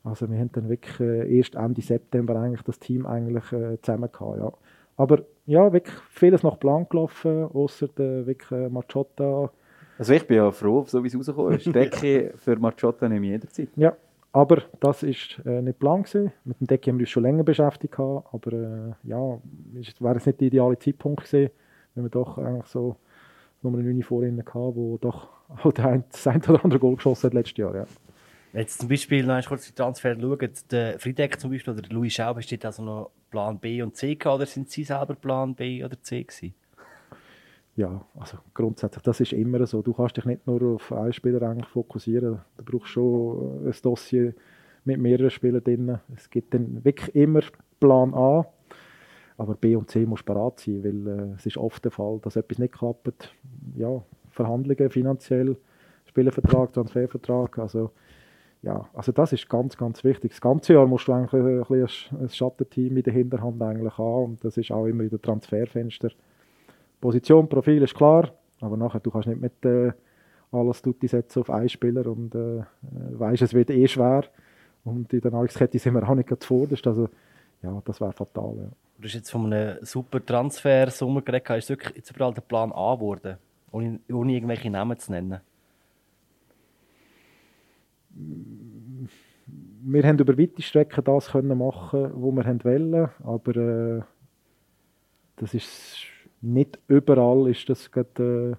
Also 0.03 0.31
wir 0.31 0.39
haben 0.39 0.53
dann 0.53 0.69
wirklich 0.69 1.01
äh, 1.01 1.37
erst 1.37 1.57
Ende 1.57 1.83
September 1.83 2.37
eigentlich 2.37 2.63
das 2.63 2.79
Team 2.79 3.05
eigentlich 3.05 3.53
äh, 3.53 3.81
zusammen 3.83 4.11
gehabt, 4.13 4.39
ja. 4.39 4.53
Aber 4.97 5.23
ja, 5.47 5.73
wirklich 5.73 5.97
vieles 6.11 6.43
nach 6.45 6.59
Plan 6.59 6.87
gelaufen, 6.89 7.45
außer 7.45 7.89
der 7.89 8.27
wirklich 8.27 8.51
äh, 8.53 8.69
Machotta, 8.69 9.51
also 9.99 10.13
ich 10.13 10.27
bin 10.27 10.39
ja 10.39 10.51
froh, 10.51 10.85
so 10.87 11.03
wie 11.03 11.09
es 11.09 11.17
rausgekommen 11.17 11.55
ist. 11.55 11.67
Decke 11.75 12.33
für 12.37 12.57
Machotta 12.57 13.09
nehme 13.09 13.27
ich 13.27 13.33
jederzeit. 13.33 13.69
Ja, 13.77 13.97
aber 14.33 14.63
das 14.81 15.05
war 15.05 15.47
äh, 15.47 15.63
nicht 15.63 15.79
plan 15.79 16.03
gewesen. 16.03 16.33
Mit 16.45 16.61
dem 16.61 16.67
Decke 16.67 16.91
haben 16.91 16.99
wir 16.99 17.05
uns 17.05 17.11
schon 17.11 17.23
länger 17.23 17.45
beschäftigt 17.45 17.99
aber 17.99 18.53
äh, 18.53 19.09
ja, 19.09 19.39
es 19.81 20.01
wäre 20.01 20.17
es 20.17 20.27
nicht 20.27 20.41
der 20.41 20.49
ideale 20.49 20.79
Zeitpunkt 20.79 21.25
gewesen, 21.25 21.51
wenn 21.95 22.05
wir 22.05 22.11
doch 22.11 22.39
eigentlich 22.39 22.67
so 22.67 22.97
Nummer 23.65 23.79
9 23.79 24.03
vor 24.03 24.23
ihnen 24.23 24.39
hatten, 24.39 24.77
wo 24.77 24.99
doch 24.99 25.29
auch 25.49 25.73
der 25.73 26.05
das 26.11 26.27
ein 26.27 26.43
oder 26.45 26.65
andere 26.65 26.79
Goal 26.79 26.97
geschossen 26.97 27.27
hat 27.27 27.35
letztes 27.35 27.57
Jahr. 27.57 27.75
Ja. 27.75 27.87
Jetzt 28.53 28.81
zum 28.81 28.89
Beispiel, 28.89 29.27
noch 29.27 29.45
kurz 29.47 29.67
die 29.67 29.75
Transfer 29.75 30.17
schauen, 30.21 30.51
der 30.71 30.99
Friedeck 31.01 31.41
zum 31.41 31.51
Beispiel 31.51 31.73
oder 31.73 31.83
der 31.83 31.93
Louis 31.93 32.13
Schaub, 32.13 32.41
steht 32.43 32.65
also 32.65 32.85
noch 32.85 33.11
Plan 33.31 33.59
B 33.59 33.83
und 33.83 33.97
C 33.97 34.15
gehabt, 34.15 34.37
oder 34.37 34.47
sind 34.47 34.71
Sie 34.71 34.85
selber 34.85 35.15
Plan 35.17 35.57
B 35.57 35.85
oder 35.85 36.01
C 36.01 36.23
gewesen? 36.23 36.55
ja, 37.77 38.05
also 38.19 38.39
grundsätzlich, 38.53 39.03
das 39.03 39.21
ist 39.21 39.33
immer 39.33 39.67
so. 39.67 39.83
Du 39.83 39.93
kannst 39.93 40.17
dich 40.17 40.25
nicht 40.25 40.47
nur 40.47 40.75
auf 40.75 40.93
einen 40.93 41.13
Spieler 41.13 41.43
eigentlich 41.43 41.69
fokussieren. 41.69 42.41
Du 42.57 42.65
brauchst 42.65 42.93
schon 42.93 43.67
ein 43.67 43.75
Dossier 43.83 44.35
mit 44.85 44.99
mehreren 45.01 45.31
Spielern 45.31 45.65
drin. 45.65 45.99
Es 46.15 46.31
gibt 46.31 46.55
dann 46.55 46.85
wirklich 46.85 47.15
immer 47.15 47.41
Plan 47.81 48.15
A, 48.15 48.47
aber 49.37 49.55
B 49.55 49.77
und 49.77 49.91
C 49.91 50.07
muss 50.07 50.23
parat 50.23 50.61
sein, 50.61 50.85
weil 50.85 51.07
äh, 51.07 51.35
es 51.37 51.47
ist 51.47 51.57
oft 51.57 51.85
der 51.85 51.93
Fall, 51.93 52.21
dass 52.23 52.37
etwas 52.37 52.59
nicht 52.59 52.75
klappt. 52.75 53.35
Ja, 53.77 54.03
Verhandlungen 54.31 54.91
finanziell, 54.91 55.57
Spielervertrag, 56.07 56.73
Transfervertrag, 56.73 57.59
also 57.59 57.91
ja, 58.63 58.89
also 58.95 59.13
das 59.13 59.33
ist 59.33 59.49
ganz, 59.49 59.77
ganz 59.77 60.03
wichtig. 60.05 60.31
Das 60.31 60.41
ganze 60.41 60.73
Jahr 60.73 60.87
musst 60.87 61.07
du 61.07 61.13
eigentlich 61.13 61.35
ein, 61.35 61.63
ein, 61.63 62.23
ein 62.23 62.29
Schattenteam 62.29 62.97
in 62.97 63.03
der 63.03 63.13
Hinterhand 63.13 63.61
eigentlich 63.63 63.99
haben 63.99 64.25
und 64.25 64.45
das 64.45 64.57
ist 64.57 64.71
auch 64.71 64.87
immer 64.87 65.03
in 65.03 65.11
der 65.11 65.21
Transferfenster 65.21 66.11
Position, 67.05 67.51
Profil 67.51 67.83
ist 67.83 67.95
klar, 67.95 68.31
aber 68.61 68.79
nachher 68.79 68.99
du 68.99 69.11
kannst 69.11 69.29
nicht 69.29 69.39
mit 69.39 69.63
äh, 69.67 69.93
alles 70.51 70.81
Tutti 70.81 71.07
setzen 71.07 71.41
auf 71.41 71.51
einen 71.51 71.69
Spieler 71.69 72.07
und 72.07 72.35
äh, 72.35 72.63
weißt, 72.81 73.43
es 73.43 73.53
wird 73.53 73.69
eh 73.69 73.87
schwer. 73.87 74.25
Und 74.85 75.13
in 75.13 75.21
der 75.21 75.31
Nahrungskette 75.31 75.79
sind 75.79 75.93
wir 75.93 76.09
auch 76.09 76.15
nicht 76.15 76.31
zuvorderst. 76.43 76.87
Also 76.87 77.11
ja, 77.63 77.83
das 77.85 78.01
wäre 78.01 78.13
fatal. 78.13 78.57
Ja. 78.57 78.69
Du 78.99 79.09
hast 79.09 79.15
jetzt 79.15 79.31
von 79.31 79.53
einem 79.53 79.85
super 79.85 80.25
Transfer-Sommer 80.25 81.23
geredet, 81.23 81.51
ist 81.51 81.69
wirklich 81.69 81.97
jetzt 81.97 82.11
überall 82.11 82.33
der 82.33 82.43
Plan 82.43 82.73
A 82.73 82.95
geworden, 82.95 83.39
ohne, 83.73 83.99
ohne 84.11 84.33
irgendwelche 84.33 84.71
Namen 84.71 84.99
zu 84.99 85.13
nennen? 85.13 85.41
Wir 89.87 90.03
haben 90.05 90.19
über 90.19 90.39
weite 90.39 90.63
Strecken 90.63 91.05
das 91.05 91.33
können 91.33 91.59
machen, 91.59 92.11
was 92.15 92.47
wir 92.47 92.65
wollen, 92.65 93.09
aber 93.25 93.57
äh, 93.57 94.03
das 95.37 95.55
ist 95.55 95.97
nicht 96.41 96.79
überall 96.87 97.51
ist 97.51 97.69
das 97.69 97.91
gerade, 97.91 98.59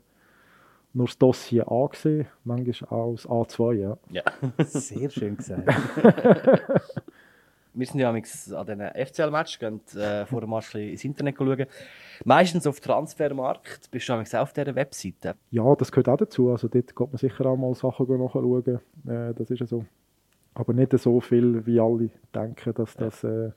nur 0.93 1.05
das 1.07 1.17
Dossier 1.17 1.71
A 1.71 1.87
gesehen, 1.87 2.27
manchmal 2.43 2.89
auch 2.89 3.15
das 3.15 3.27
A2, 3.27 3.73
ja. 3.73 3.97
Ja. 4.09 4.23
Sehr 4.65 5.09
schön 5.09 5.37
gesagt. 5.37 5.63
Wir 7.75 7.85
sind 7.85 7.99
ja 7.99 8.09
an 8.09 8.15
diesen 8.21 8.81
FCL-Match, 9.05 9.59
gehen 9.59 9.81
äh, 9.95 10.25
vor 10.25 10.41
dem 10.41 10.49
Match 10.49 10.73
ins 10.75 11.03
Internet 11.03 11.35
schauen. 11.37 11.65
Meistens 12.23 12.65
auf 12.65 12.79
Transfermarkt. 12.79 13.91
Bist 13.91 14.07
du 14.07 14.13
auch 14.13 14.41
auf 14.41 14.53
dieser 14.53 14.75
Webseite? 14.75 15.35
Ja, 15.51 15.75
das 15.75 15.91
gehört 15.91 16.09
auch 16.09 16.17
dazu. 16.17 16.51
Also 16.51 16.67
dort 16.67 16.95
geht 16.95 17.07
man 17.07 17.17
sicher 17.17 17.45
auch 17.45 17.57
mal 17.57 17.73
Sachen 17.75 18.07
nachschauen. 18.07 18.79
Äh, 19.07 19.33
das 19.33 19.49
ist 19.49 19.59
ja 19.59 19.65
so. 19.65 19.85
Aber 20.53 20.73
nicht 20.73 20.97
so 20.97 21.19
viel, 21.19 21.65
wie 21.65 21.79
alle 21.79 22.09
denken, 22.33 22.73
dass 22.73 22.95
das 22.95 23.23
äh, 23.25 23.51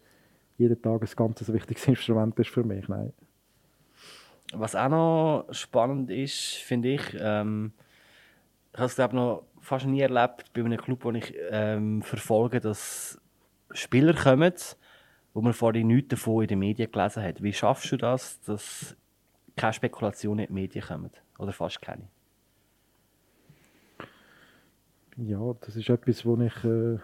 jeden 0.56 0.82
Tag 0.82 1.02
ein 1.02 1.08
ganz 1.14 1.52
wichtiges 1.52 1.86
Instrument 1.86 2.38
ist 2.38 2.50
für 2.50 2.64
mich. 2.64 2.88
Nein. 2.88 3.12
Was 4.52 4.74
auch 4.74 4.88
noch 4.88 5.46
spannend 5.52 6.10
ist, 6.10 6.54
finde 6.56 6.94
ich, 6.94 7.16
ähm, 7.20 7.72
ich 8.72 8.78
habe 8.78 8.86
es 8.86 8.96
glaube 8.96 9.16
noch 9.16 9.42
fast 9.60 9.86
nie 9.86 10.00
erlebt 10.00 10.52
bei 10.54 10.64
einem 10.64 10.78
Club, 10.78 11.04
wo 11.04 11.10
ich 11.12 11.34
ähm, 11.50 12.02
verfolge, 12.02 12.60
dass 12.60 13.20
Spieler 13.72 14.14
kommen, 14.14 14.54
wo 15.34 15.40
man 15.40 15.52
vorher 15.52 15.84
nichts 15.84 16.08
davon 16.08 16.42
in 16.42 16.48
den 16.48 16.58
Medien 16.58 16.90
gelesen 16.90 17.22
hat. 17.22 17.42
Wie 17.42 17.52
schaffst 17.52 17.92
du 17.92 17.96
das, 17.96 18.40
dass 18.42 18.96
keine 19.56 19.72
Spekulationen 19.72 20.40
in 20.40 20.46
die 20.46 20.52
Medien 20.52 20.84
kommen? 20.84 21.10
Oder 21.38 21.52
fast 21.52 21.80
keine? 21.82 22.08
Ja, 25.16 25.54
das 25.60 25.76
ist 25.76 25.88
etwas, 25.88 26.24
was 26.24 26.40
ich 26.40 26.64
äh, 26.64 26.98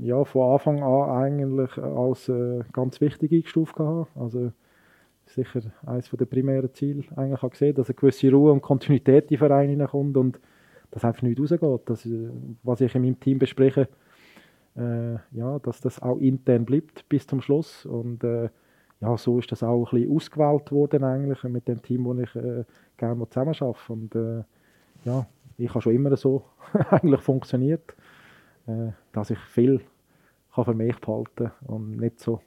ja, 0.00 0.24
von 0.24 0.52
Anfang 0.52 0.82
an 0.82 1.10
eigentlich 1.22 1.76
als 1.78 2.28
äh, 2.28 2.62
ganz 2.72 3.00
wichtig 3.00 3.32
eingestuft 3.32 3.78
habe. 3.78 4.06
Also 4.14 4.52
sicher 5.26 5.60
eines 5.84 6.10
der 6.10 6.24
primären 6.24 6.72
Ziele 6.72 7.04
eigentlich 7.16 7.42
habe 7.42 7.50
gesehen, 7.50 7.74
dass 7.74 7.88
eine 7.88 7.94
gewisse 7.94 8.30
Ruhe 8.30 8.52
und 8.52 8.62
Kontinuität 8.62 9.24
in 9.24 9.28
den 9.28 9.38
Verein 9.38 9.68
hineinkommt 9.68 10.16
und 10.16 10.40
dass 10.90 11.04
einfach 11.04 11.22
nicht 11.22 11.38
rausgeht. 11.38 11.88
Dass, 11.88 12.06
äh, 12.06 12.30
was 12.62 12.80
ich 12.80 12.94
in 12.94 13.02
meinem 13.02 13.20
Team 13.20 13.38
bespreche, 13.38 13.88
äh, 14.78 15.18
ja, 15.32 15.58
dass 15.58 15.80
das 15.80 16.00
auch 16.00 16.18
intern 16.18 16.64
bleibt 16.64 17.08
bis 17.08 17.26
zum 17.26 17.40
Schluss. 17.40 17.84
Und 17.84 18.22
äh, 18.24 18.48
ja, 19.00 19.16
so 19.16 19.38
ist 19.38 19.50
das 19.52 19.62
auch 19.62 19.92
ein 19.92 19.98
bisschen 19.98 20.16
ausgewählt 20.16 20.72
worden 20.72 21.04
eigentlich 21.04 21.42
mit 21.44 21.68
dem 21.68 21.82
Team, 21.82 22.04
wo 22.04 22.14
ich 22.14 22.34
äh, 22.36 22.64
gerne 22.96 23.28
zusammen. 23.28 23.74
Und 23.88 24.14
äh, 24.14 24.44
ja, 25.04 25.26
ich 25.56 25.70
habe 25.70 25.82
schon 25.82 25.94
immer 25.94 26.16
so 26.16 26.44
eigentlich 26.90 27.20
funktioniert, 27.20 27.94
äh, 28.66 28.92
dass 29.12 29.30
ich 29.30 29.38
viel 29.38 29.80
kann 30.54 30.64
für 30.64 30.74
mich 30.74 30.98
behalten 31.00 31.52
und 31.66 31.98
nicht 31.98 32.18
so 32.20 32.40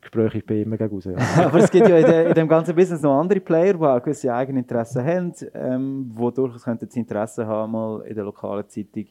Gespräche 0.00 0.42
bei 0.46 0.62
immer 0.62 0.76
gegen 0.76 0.94
raus. 0.94 1.04
Ja. 1.04 1.16
Aber 1.46 1.58
es 1.58 1.70
gibt 1.70 1.88
ja 1.88 1.98
in, 1.98 2.06
de, 2.06 2.28
in, 2.28 2.34
dem 2.34 2.48
ganzen 2.48 2.74
Business 2.74 3.02
noch 3.02 3.18
andere 3.18 3.40
Player, 3.40 3.74
die 3.74 3.84
auch 3.84 4.02
gewisse 4.02 4.32
eigene 4.32 4.60
Interessen 4.60 5.04
haben, 5.04 5.32
ähm, 5.52 6.14
die 6.16 6.34
durchaus 6.34 6.62
das 6.62 6.96
Interesse 6.96 7.46
haben, 7.46 7.72
mal 7.72 8.02
in 8.02 8.14
der 8.14 8.24
lokalen 8.24 8.68
Zeitung 8.68 9.06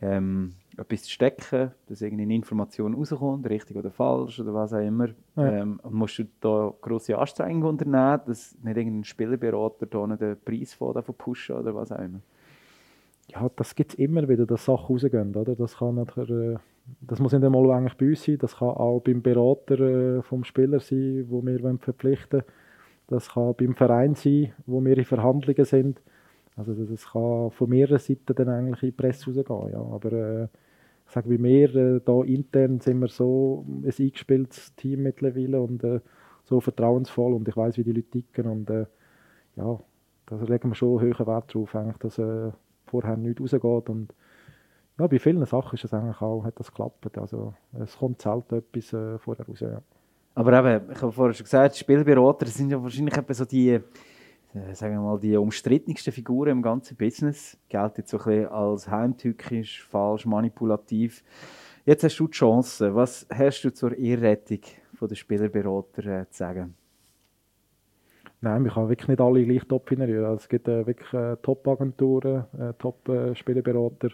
ähm, 0.00 0.54
etwas 0.78 1.04
zu 1.04 1.10
stecken, 1.10 1.72
dass 1.88 2.02
irgendeine 2.02 2.34
Information 2.34 2.94
rauskommt, 2.94 3.48
richtig 3.48 3.76
oder 3.76 3.90
falsch 3.90 4.40
oder 4.40 4.52
was 4.52 4.72
auch 4.72 4.84
immer. 4.84 5.08
Ja. 5.36 5.62
Ähm, 5.62 5.80
musst 5.88 6.18
du 6.18 6.24
da 6.40 6.72
grosse 6.80 7.18
Anstrengungen 7.18 7.68
unternehmen, 7.68 8.20
dass 8.26 8.56
nicht 8.62 8.76
irgendein 8.76 9.04
Spielerberater 9.04 9.86
da 9.86 10.06
nicht 10.06 10.20
den 10.20 10.36
Preis 10.44 10.74
von 10.74 10.94
davon 10.94 11.14
pushen 11.14 11.56
oder 11.56 11.74
was 11.74 11.92
auch 11.92 11.98
immer? 11.98 12.20
Ja, 13.28 13.50
das 13.56 13.74
gibt 13.74 13.92
es 13.92 13.98
immer 13.98 14.28
wieder, 14.28 14.46
dass 14.46 14.64
Sachen 14.64 14.94
rausgehen. 14.94 15.34
Oder? 15.34 15.56
Das, 15.56 15.78
kann 15.78 15.96
nachher, 15.96 16.28
äh, 16.30 16.56
das 17.00 17.20
muss 17.20 17.32
nicht 17.32 17.44
einmal 17.44 17.70
eigentlich 17.72 17.96
bei 17.96 18.08
uns 18.10 18.22
sein, 18.22 18.38
das 18.38 18.56
kann 18.56 18.68
auch 18.68 19.00
beim 19.00 19.22
Berater 19.22 19.80
äh, 19.80 20.22
vom 20.22 20.44
Spieler 20.44 20.80
sein, 20.80 21.26
wo 21.28 21.44
wir 21.44 21.58
verpflichten 21.78 22.40
wollen. 22.40 22.52
Das 23.08 23.30
kann 23.30 23.54
beim 23.54 23.74
Verein 23.74 24.14
sein, 24.14 24.52
wo 24.66 24.84
wir 24.84 24.98
in 24.98 25.04
Verhandlungen 25.04 25.64
sind. 25.64 26.00
Also 26.56 26.74
das 26.74 27.12
kann 27.12 27.50
von 27.50 27.68
mehreren 27.68 27.98
Seiten 27.98 28.34
dann 28.34 28.48
eigentlich 28.48 28.82
in 28.82 28.88
die 28.88 28.92
Presse 28.92 29.26
rausgehen. 29.26 29.72
Ja. 29.72 29.80
Aber 29.80 30.12
äh, 30.12 30.48
ich 31.06 31.12
sage, 31.12 31.30
wie 31.30 31.42
wir 31.42 31.74
äh, 31.74 32.00
da 32.04 32.22
intern 32.22 32.80
sind 32.80 33.00
wir 33.00 33.08
so 33.08 33.64
ein 33.68 33.84
eingespieltes 33.84 34.74
Team 34.74 35.02
mittlerweile 35.02 35.60
und 35.60 35.84
äh, 35.84 36.00
so 36.44 36.60
vertrauensvoll 36.60 37.34
und 37.34 37.48
ich 37.48 37.56
weiß, 37.56 37.78
wie 37.78 37.84
die 37.84 37.92
Leute 37.92 38.10
ticken 38.10 38.46
und 38.46 38.70
äh, 38.70 38.86
ja, 39.56 39.78
da 40.26 40.36
legen 40.36 40.70
wir 40.70 40.74
schon 40.74 41.00
hohen 41.00 41.26
Wert 41.26 41.54
drauf, 41.54 41.74
eigentlich, 41.74 41.98
dass 41.98 42.18
äh, 42.18 42.50
vorher 42.86 43.16
nichts 43.16 43.40
rausgeht 43.40 43.88
und 43.88 44.14
ja, 44.98 45.06
bei 45.06 45.18
vielen 45.18 45.44
Sachen 45.44 45.74
ist 45.74 45.84
es 45.84 45.92
eigentlich 45.92 46.20
auch, 46.22 46.44
hat 46.44 46.58
das 46.58 46.70
geklappt. 46.70 47.18
Also 47.18 47.52
es 47.78 47.98
kommt 47.98 48.22
selten 48.22 48.56
etwas 48.56 48.92
äh, 48.94 49.18
vorher 49.18 49.46
raus. 49.46 49.60
Ja. 49.60 49.82
Aber 50.34 50.58
eben, 50.58 50.90
ich 50.90 51.02
habe 51.02 51.12
vorher 51.12 51.34
schon 51.34 51.44
gesagt, 51.44 51.76
Spielberater 51.76 52.46
sind 52.46 52.70
ja 52.70 52.82
wahrscheinlich 52.82 53.14
so 53.30 53.44
die 53.44 53.78
sagen 54.72 54.94
wir 54.94 55.00
mal, 55.00 55.18
die 55.18 55.36
umstrittensten 55.36 56.12
Figuren 56.12 56.50
im 56.50 56.62
ganzen 56.62 56.96
Business. 56.96 57.58
Gelten 57.68 57.94
jetzt 57.98 58.10
so 58.10 58.18
ein 58.18 58.24
bisschen 58.24 58.48
als 58.48 58.90
heimtückisch, 58.90 59.84
falsch, 59.84 60.26
manipulativ. 60.26 61.22
Jetzt 61.84 62.02
hast 62.04 62.18
du 62.18 62.26
die 62.26 62.32
Chance. 62.32 62.94
Was 62.94 63.26
hast 63.32 63.62
du 63.62 63.72
zur 63.72 63.96
Irrrettung 63.96 64.60
der 65.00 65.14
Spielerberater 65.14 66.06
äh, 66.06 66.30
zu 66.30 66.38
sagen? 66.38 66.74
Nein, 68.40 68.64
wir 68.64 68.70
können 68.70 68.88
wirklich 68.88 69.08
nicht 69.08 69.20
alle 69.20 69.44
gleich 69.44 69.64
top 69.66 69.86
generieren. 69.86 70.24
Also 70.24 70.36
es 70.36 70.48
gibt 70.48 70.68
äh, 70.68 70.86
wirklich 70.86 71.12
äh, 71.12 71.36
Top-Agenturen, 71.42 72.44
äh, 72.58 72.72
Top-Spielerberater, 72.78 74.10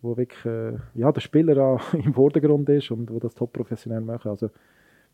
wo 0.00 0.16
wirklich 0.16 0.44
äh, 0.44 0.76
ja, 0.94 1.10
der 1.10 1.20
Spieler 1.20 1.62
auch 1.62 1.94
im 1.94 2.14
Vordergrund 2.14 2.68
ist 2.68 2.90
und 2.90 3.10
wo 3.10 3.18
das 3.18 3.34
top 3.34 3.52
professionell 3.52 4.00
machen. 4.00 4.30
Also 4.30 4.50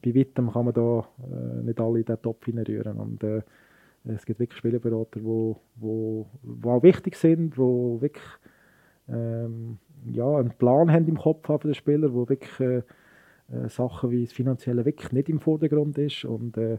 bei 0.04 0.14
weitem 0.14 0.52
kann 0.52 0.66
man 0.66 0.74
da 0.74 1.00
äh, 1.00 1.62
nicht 1.62 1.80
alle 1.80 2.00
in 2.00 2.04
den 2.04 2.20
Top 2.20 2.46
rühren. 2.46 2.98
Und 2.98 3.22
äh, 3.24 3.42
es 4.04 4.24
gibt 4.24 4.40
wirklich 4.40 4.58
Spielerberater, 4.58 5.20
die 5.20 5.24
wo, 5.24 5.60
wo, 5.76 6.26
wo 6.42 6.70
auch 6.70 6.82
wichtig 6.82 7.16
sind, 7.16 7.54
die 7.54 7.58
wirklich 7.58 8.24
ähm, 9.08 9.78
ja, 10.06 10.36
einen 10.36 10.52
Plan 10.52 10.90
haben 10.90 11.08
im 11.08 11.18
Kopf 11.18 11.48
haben 11.48 11.60
für 11.60 11.68
den 11.68 11.74
Spieler, 11.74 12.12
wo 12.12 12.28
wirklich 12.28 12.60
äh, 12.60 12.82
äh, 13.52 13.68
Sachen 13.68 14.10
wie 14.10 14.24
das 14.24 14.32
Finanzielle 14.32 14.84
wirklich 14.84 15.12
nicht 15.12 15.28
im 15.28 15.40
Vordergrund 15.40 15.98
ist 15.98 16.24
und 16.24 16.56
äh, 16.56 16.78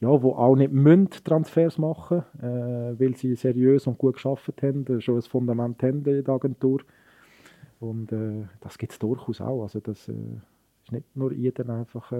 ja, 0.00 0.22
wo 0.22 0.32
auch 0.32 0.56
nicht 0.56 0.72
müssen 0.72 1.10
Transfers 1.10 1.78
machen 1.78 2.24
äh, 2.40 2.98
weil 2.98 3.16
sie 3.16 3.34
seriös 3.34 3.86
und 3.86 3.98
gut 3.98 4.14
geschafft 4.14 4.62
haben, 4.62 4.86
äh, 4.86 5.00
schon 5.00 5.16
ein 5.16 5.22
Fundament 5.22 5.82
haben 5.82 6.04
in 6.04 6.24
der 6.24 6.34
Agentur. 6.34 6.80
Und 7.80 8.12
äh, 8.12 8.46
das 8.60 8.78
gibt 8.78 8.92
es 8.92 8.98
durchaus 8.98 9.40
auch. 9.40 9.62
Also 9.62 9.80
das 9.80 10.08
äh, 10.08 10.12
ist 10.84 10.92
nicht 10.92 11.16
nur 11.16 11.32
jeder 11.32 11.68
einfach 11.68 12.12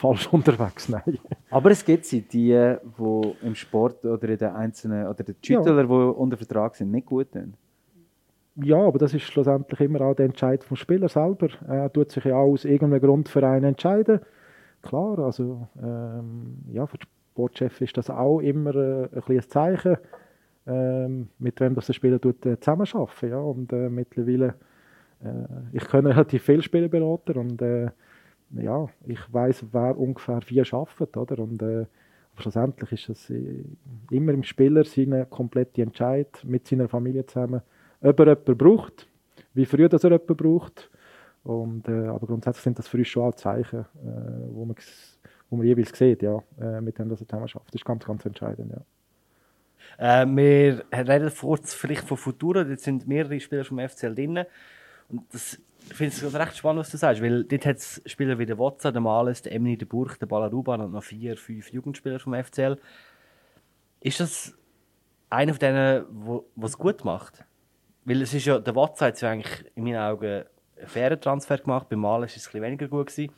falsch 0.00 0.26
unterwegs. 0.32 0.88
Nein. 0.88 1.18
Aber 1.50 1.70
es 1.70 1.84
gibt 1.84 2.04
sie, 2.06 2.22
die, 2.22 2.76
die 2.98 3.46
im 3.46 3.54
Sport 3.54 4.04
oder 4.04 4.28
in 4.28 4.38
den 4.38 4.50
einzelnen 4.50 5.06
oder 5.06 5.22
die 5.22 5.34
Schüttler, 5.42 5.76
ja. 5.76 5.82
die 5.82 5.92
unter 5.92 6.36
Vertrag 6.36 6.74
sind, 6.74 6.90
nicht 6.90 7.06
gut 7.06 7.32
tun. 7.32 7.54
Ja, 8.56 8.78
aber 8.78 8.98
das 8.98 9.14
ist 9.14 9.22
schlussendlich 9.22 9.80
immer 9.80 10.00
auch 10.02 10.14
der 10.14 10.26
Entscheid 10.26 10.64
vom 10.64 10.76
Spieler 10.76 11.08
selber. 11.08 11.48
Er 11.68 11.92
tut 11.92 12.10
sich 12.10 12.24
ja 12.24 12.36
auch 12.36 12.52
aus 12.52 12.64
irgendeinem 12.64 13.00
Grund 13.00 13.28
für 13.28 13.46
einen 13.46 13.64
entscheiden. 13.64 14.20
Klar, 14.82 15.18
also 15.18 15.68
ähm, 15.80 16.58
ja, 16.72 16.86
für 16.86 16.98
den 16.98 17.06
Sportchef 17.32 17.80
ist 17.80 17.96
das 17.96 18.10
auch 18.10 18.40
immer 18.40 18.74
äh, 18.74 19.08
ein, 19.14 19.22
ein 19.28 19.48
Zeichen, 19.48 19.96
ähm, 20.66 21.28
mit 21.38 21.60
wem 21.60 21.74
das 21.74 21.86
der 21.86 21.92
Spieler 21.92 22.20
tut, 22.20 22.44
äh, 22.44 22.58
zusammenarbeiten. 22.58 23.30
Ja? 23.30 23.38
Und 23.38 23.72
äh, 23.72 23.88
mittlerweile, 23.88 24.54
äh, 25.22 25.76
ich 25.76 25.86
kenne 25.86 26.10
relativ 26.10 26.42
viele 26.42 26.62
Spielerberater 26.62 27.36
und 27.36 27.62
äh, 27.62 27.90
ja, 28.52 28.88
ich 29.06 29.20
weiß, 29.32 29.66
wer 29.72 29.98
ungefähr 29.98 30.40
wie 30.46 30.60
arbeitet, 30.60 31.16
oder? 31.16 31.38
Und 31.38 31.62
äh, 31.62 31.86
schlussendlich 32.36 32.92
ist 32.92 33.08
es 33.08 33.30
äh, 33.30 33.64
immer 34.10 34.32
im 34.32 34.42
Spieler 34.42 34.84
seine 34.84 35.26
komplette 35.26 35.82
Entscheid 35.82 36.28
mit 36.44 36.66
seiner 36.66 36.88
Familie 36.88 37.26
zusammen, 37.26 37.62
ob 38.00 38.18
er 38.20 38.26
jemanden 38.26 38.58
braucht, 38.58 39.08
wie 39.54 39.66
früh 39.66 39.88
dass 39.88 40.04
er 40.04 40.12
jemanden 40.12 40.36
braucht. 40.36 40.90
Und, 41.42 41.88
äh, 41.88 42.06
aber 42.06 42.26
grundsätzlich 42.26 42.64
sind 42.64 42.78
das 42.78 42.88
für 42.88 42.98
uns 42.98 43.08
schon 43.08 43.24
auch 43.24 43.34
Zeichen, 43.34 43.80
äh, 43.80 43.84
wo, 44.52 44.64
man, 44.64 44.76
wo 45.48 45.56
man 45.56 45.66
jeweils 45.66 45.96
sieht, 45.96 46.22
ja, 46.22 46.42
äh, 46.60 46.80
mit 46.80 46.98
dem, 46.98 47.08
dass 47.08 47.20
er 47.20 47.26
zusammen 47.26 47.48
schafft. 47.48 47.68
Das 47.68 47.76
ist 47.76 47.84
ganz, 47.84 48.04
ganz 48.04 48.24
entscheidend, 48.26 48.72
ja. 48.72 48.82
Äh, 49.98 50.26
wir 50.26 50.84
reden 50.92 51.32
kurz 51.38 51.74
vielleicht 51.74 52.06
von 52.06 52.16
Futura, 52.16 52.62
jetzt 52.62 52.84
sind 52.84 53.08
mehrere 53.08 53.40
Spieler 53.40 53.64
vom 53.64 53.78
FCL 53.78 54.14
drin. 54.14 54.44
Und 55.08 55.22
das 55.32 55.58
ich 55.90 55.96
finde 55.96 56.14
es 56.14 56.34
recht 56.34 56.56
spannend, 56.56 56.80
was 56.80 56.90
du 56.90 56.96
sagst, 56.96 57.20
weil 57.20 57.44
dort 57.44 57.66
hat 57.66 57.76
es 57.76 58.00
Spieler 58.06 58.38
wie 58.38 58.46
der 58.46 58.58
Watson, 58.58 58.92
der 58.92 59.02
Males, 59.02 59.42
der 59.42 59.52
Emily, 59.52 59.76
der 59.76 59.86
Burg, 59.86 60.18
der 60.20 60.26
Ballaruban 60.26 60.80
und 60.80 60.92
noch 60.92 61.02
vier, 61.02 61.36
fünf 61.36 61.72
Jugendspieler 61.72 62.20
vom 62.20 62.34
FCL. 62.34 62.78
Ist 64.00 64.20
das 64.20 64.56
einer 65.28 65.52
von 65.52 65.58
denen, 65.58 66.04
der 66.56 66.64
es 66.64 66.78
gut 66.78 67.04
macht? 67.04 67.44
Weil 68.04 68.22
es 68.22 68.32
ist 68.32 68.46
ja, 68.46 68.58
der 68.58 68.74
Watson 68.76 69.08
hat 69.08 69.20
ja 69.20 69.30
eigentlich 69.30 69.64
in 69.74 69.84
meinen 69.84 69.98
Augen 69.98 70.26
einen 70.26 70.44
fairen 70.86 71.20
Transfer 71.20 71.58
gemacht, 71.58 71.88
beim 71.88 71.98
Males 71.98 72.20
war 72.20 72.24
es 72.24 72.34
ein 72.34 72.36
bisschen 72.36 72.62
weniger 72.62 72.88
gut. 72.88 73.08
Gewesen. 73.08 73.32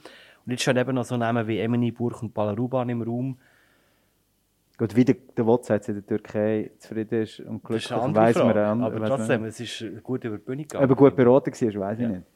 Und 0.44 0.50
jetzt 0.50 0.62
stehen 0.62 0.76
eben 0.76 0.94
noch 0.94 1.04
so 1.04 1.16
Namen 1.16 1.46
wie 1.46 1.58
Emily, 1.58 1.90
Burg 1.90 2.22
und 2.22 2.34
Ballaruban 2.34 2.88
im 2.90 3.02
Raum. 3.02 3.38
Gut, 4.76 4.94
wie 4.94 5.04
der, 5.04 5.16
der 5.36 5.46
Watson 5.46 5.80
in 5.86 5.94
der 5.94 6.06
Türkei 6.06 6.70
zufrieden 6.78 7.22
ist 7.22 7.40
und 7.40 7.62
glücklich, 7.64 7.90
ist 7.90 8.14
weiss 8.14 8.36
man. 8.36 8.82
Aber 8.82 9.06
trotzdem, 9.06 9.44
es 9.44 9.58
ist 9.58 10.02
gut 10.02 10.24
über 10.24 10.36
die 10.36 10.44
Bühne 10.44 10.62
gegangen. 10.62 10.84
Aber 10.84 10.96
gut 10.96 11.16
beraten 11.16 11.52
war, 11.52 11.80
weiß 11.80 11.98
ich 11.98 12.02
ja. 12.02 12.08
nicht 12.08 12.26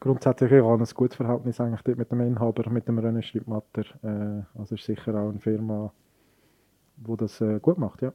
grundsätzlich 0.00 0.60
auch 0.62 0.72
ein 0.72 0.84
gutes 0.94 1.16
Verhältnis 1.16 1.60
eigentlich 1.60 1.96
mit 1.96 2.10
dem 2.10 2.22
Inhaber, 2.22 2.68
mit 2.70 2.88
dem 2.88 2.98
René 2.98 3.22
Schrittmatter. 3.22 3.84
Äh, 4.02 4.42
also 4.58 4.74
ist 4.74 4.84
sicher 4.84 5.14
auch 5.14 5.28
eine 5.28 5.38
Firma, 5.38 5.92
die 6.96 7.16
das 7.16 7.40
äh, 7.40 7.60
gut 7.60 7.78
macht, 7.78 8.02
ja. 8.02 8.12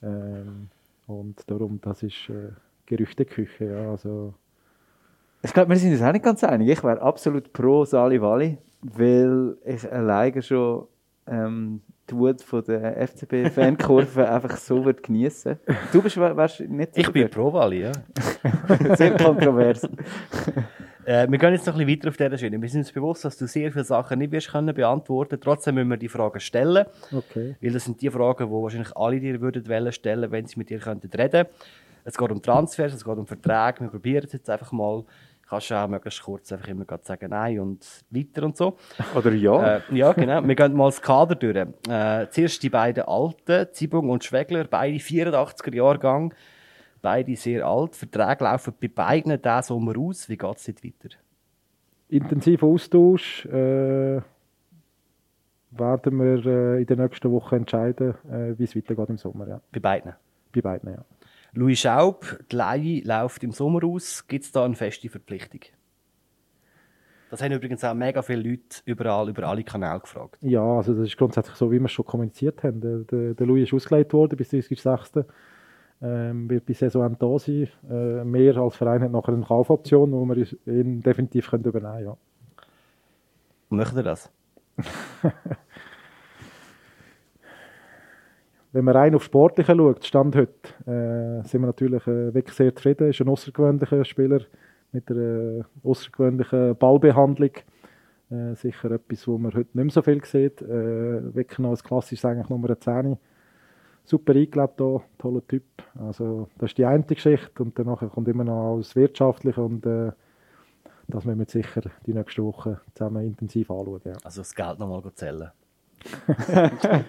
Ähm, 0.02 0.70
und 1.08 1.50
darum, 1.50 1.80
das 1.82 2.04
ist 2.04 2.30
äh, 2.30 2.50
Gerüchteküche. 2.86 3.66
Ja, 3.66 3.92
also. 3.92 4.34
Ich 5.42 5.54
glaube, 5.54 5.70
wir 5.70 5.78
sind 5.78 5.92
uns 5.92 6.02
auch 6.02 6.12
nicht 6.12 6.26
ganz 6.26 6.44
einig. 6.44 6.68
Ich 6.68 6.84
wäre 6.84 7.02
absolut 7.02 7.54
pro 7.54 7.86
Sali 7.86 8.22
Wali, 8.22 8.58
weil 8.82 9.58
ich 9.64 9.90
alleine 9.90 10.42
schon 10.42 10.88
ähm, 11.28 11.82
die 12.10 12.16
Wut 12.16 12.42
von 12.42 12.64
der 12.64 13.08
FCB-Fankurve 13.08 14.30
einfach 14.30 14.58
so 14.58 14.84
wird 14.86 15.04
genießen. 15.04 15.58
Du 15.92 16.02
bist, 16.02 16.18
wärst 16.18 16.62
nicht 16.62 16.96
so 16.96 17.02
Ich 17.02 17.12
bin 17.12 17.30
pro 17.30 17.52
Wali, 17.54 17.82
ja. 17.82 17.92
Sehr 18.96 19.16
kontrovers. 19.18 19.88
Äh, 21.06 21.28
wir 21.28 21.40
gehen 21.40 21.54
jetzt 21.54 21.66
noch 21.66 21.74
ein 21.74 21.88
bisschen 21.88 22.02
weiter 22.02 22.10
auf 22.10 22.18
dieser 22.18 22.38
Schiene. 22.38 22.62
Wir 22.62 22.70
sind 22.70 22.82
uns 22.82 22.92
bewusst, 22.92 23.26
dass 23.26 23.36
du 23.36 23.48
sehr 23.48 23.72
viele 23.72 23.84
Sachen 23.84 24.20
nicht 24.20 24.32
wirst 24.32 24.52
können 24.52 24.76
beantworten 24.76 25.40
Trotzdem 25.42 25.74
müssen 25.74 25.90
wir 25.90 25.98
die 25.98 26.08
Fragen 26.08 26.40
stellen. 26.40 26.86
Okay. 27.12 27.56
Weil 27.60 27.72
das 27.72 27.86
sind 27.86 28.00
die 28.00 28.12
Fragen, 28.12 28.46
die 28.46 28.52
wahrscheinlich 28.52 28.96
alle 28.96 29.20
dir 29.20 29.42
würden 29.42 29.68
wollen 29.68 29.92
stellen, 29.92 30.30
wenn 30.30 30.46
sie 30.46 30.60
mit 30.60 30.70
dir 30.70 30.78
könnten 30.78 31.10
reden. 31.10 31.48
Es 32.04 32.16
geht 32.16 32.32
um 32.32 32.42
Transfers, 32.42 32.94
es 32.94 33.04
geht 33.04 33.18
um 33.18 33.26
Verträge. 33.26 33.82
Wir 33.82 33.88
probieren 33.88 34.26
es 34.26 34.34
jetzt 34.34 34.50
einfach 34.52 34.72
mal. 34.72 35.04
Kannst 35.50 35.72
du 35.72 35.76
auch 35.76 35.88
möglichst 35.88 36.22
kurz 36.22 36.52
einfach 36.52 36.68
immer 36.68 36.86
sagen 37.02 37.32
Nein 37.32 37.60
und 37.60 37.84
weiter 38.12 38.44
und 38.44 38.56
so. 38.56 38.78
Oder 39.16 39.32
ja. 39.32 39.78
Äh, 39.78 39.82
ja, 39.92 40.14
genau. 40.14 40.48
Wir 40.48 40.56
gehen 40.56 40.74
mal 40.74 40.86
das 40.86 41.02
Kader 41.02 41.34
durch. 41.34 41.56
Äh, 41.90 42.28
zuerst 42.30 42.62
die 42.62 42.70
beiden 42.70 43.04
Alten, 43.04 43.68
Zibung 43.74 44.12
und 44.12 44.24
Schwegler, 44.24 44.66
beide 44.66 44.98
84er 44.98 45.74
Jahrgang. 45.74 46.36
Beide 47.02 47.36
sehr 47.36 47.66
alt. 47.66 47.96
Verträge 47.96 48.44
laufen 48.44 48.74
bei 48.80 48.90
beiden 48.90 49.42
diesen 49.42 49.64
Sommer 49.64 49.98
aus. 49.98 50.30
Wie 50.30 50.38
geht 50.38 50.56
es 50.58 50.68
jetzt 50.68 50.84
weiter? 50.84 51.16
Intensiver 52.10 52.68
Austausch. 52.68 53.46
Äh, 53.46 54.22
werden 55.72 56.20
wir 56.20 56.46
äh, 56.46 56.82
in 56.82 56.86
der 56.86 56.98
nächsten 56.98 57.32
Woche 57.32 57.56
entscheiden, 57.56 58.14
äh, 58.30 58.58
wie 58.58 58.66
es 58.66 58.76
weitergeht 58.76 59.10
im 59.10 59.18
Sommer. 59.18 59.48
Ja. 59.48 59.62
Bei 59.72 59.80
beiden? 59.80 60.14
Bei 60.54 60.62
beiden, 60.62 60.94
ja. 60.94 61.06
Louis 61.54 61.80
Schaub, 61.80 62.40
die 62.52 62.56
Leihe 62.56 63.02
läuft 63.04 63.44
im 63.44 63.52
Sommer 63.52 63.84
aus. 63.84 64.28
Gibt 64.28 64.46
es 64.46 64.52
da 64.52 64.66
eine 64.66 64.76
feste 64.76 65.10
Verpflichtung? 65.10 65.62
Das 67.30 67.42
haben 67.44 67.52
übrigens 67.52 67.84
auch 67.84 67.94
mega 67.94 68.22
viele 68.22 68.50
Leute 68.50 68.82
überall, 68.86 69.30
über 69.30 69.44
alle 69.44 69.64
Kanäle 69.64 70.00
gefragt. 70.00 70.38
Ja, 70.42 70.64
also 70.64 70.94
das 70.94 71.08
ist 71.08 71.18
grundsätzlich 71.18 71.56
so, 71.56 71.72
wie 71.72 71.80
wir 71.80 71.86
es 71.86 71.92
schon 71.92 72.06
kommuniziert 72.06 72.64
haben. 72.64 72.82
Der, 72.82 73.00
der, 73.00 73.34
der 73.36 73.48
Louis 73.48 73.68
ist 73.68 73.74
ausgelegt 73.74 74.14
worden 74.14 74.36
bis 74.36 74.52
30.06 74.52 75.26
ähm, 76.02 76.50
wird 76.50 76.66
bis 76.66 76.80
Saison 76.80 77.16
da 77.18 77.40
sein. 77.40 77.68
Äh, 77.90 78.24
mehr 78.24 78.58
als 78.58 78.76
Verein 78.76 79.02
hat 79.02 79.12
nachher 79.12 79.34
eine 79.34 79.44
Kaufoption, 79.44 80.12
wo 80.12 80.26
wir 80.26 80.48
ihn 80.66 81.02
definitiv 81.02 81.50
können 81.50 81.66
übernehmen 81.66 81.94
können. 81.94 82.06
Ja. 82.06 82.18
Möchten 83.70 83.98
ihr 83.98 84.04
das? 84.04 84.32
Wenn 88.72 88.86
man 88.86 88.96
rein 88.96 89.16
auf 89.16 89.24
Sportliche 89.24 89.76
schaut, 89.76 90.06
Stand 90.06 90.36
heute, 90.36 90.54
äh, 90.86 91.48
sind 91.48 91.62
wir 91.62 91.68
natürlich 91.68 92.06
äh, 92.06 92.34
wirklich 92.34 92.56
sehr 92.56 92.76
zufrieden. 92.76 93.10
Ist 93.10 93.20
ein 93.20 93.30
außergewöhnlicher 93.30 94.06
Spieler 94.06 94.42
mit 94.92 95.10
einer 95.10 95.20
äh, 95.22 95.64
außergewöhnlichen 95.84 96.76
Ballbehandlung. 96.76 97.52
Äh, 98.30 98.54
sicher 98.56 98.92
etwas, 98.92 99.28
wo 99.28 99.40
man 99.40 99.54
heute 99.54 99.70
nicht 99.74 99.86
mehr 99.86 99.90
so 99.90 100.02
viel 100.04 100.24
sieht. 100.24 100.62
Äh, 100.62 101.34
wirklich 101.34 101.58
noch 101.58 101.72
als 101.72 101.84
klassisches 101.84 102.26
eigentlich 102.26 102.50
Nummer 102.50 102.80
10 102.80 103.18
super 104.10 104.34
eingelebt 104.34 104.78
hier, 104.78 105.02
toller 105.18 105.48
Typ. 105.48 105.64
Also 106.00 106.48
das 106.58 106.72
ist 106.72 106.78
die 106.78 106.86
eine 106.86 107.04
Geschichte 107.04 107.62
und 107.62 107.78
danach 107.78 108.00
kommt 108.12 108.28
immer 108.28 108.44
noch 108.44 108.74
alles 108.74 108.96
Wirtschaftliche 108.96 109.62
und 109.62 109.86
äh, 109.86 110.12
das 111.08 111.26
müssen 111.26 111.40
wir 111.40 111.46
sicher 111.48 111.82
die 112.06 112.14
nächsten 112.14 112.44
Wochen 112.44 112.78
zusammen 112.94 113.26
intensiv 113.26 113.70
anschauen. 113.70 114.02
Ja. 114.06 114.14
Also 114.24 114.42
das 114.42 114.54
Geld 114.56 114.80
nochmal 114.80 115.04
zählen. 115.14 115.52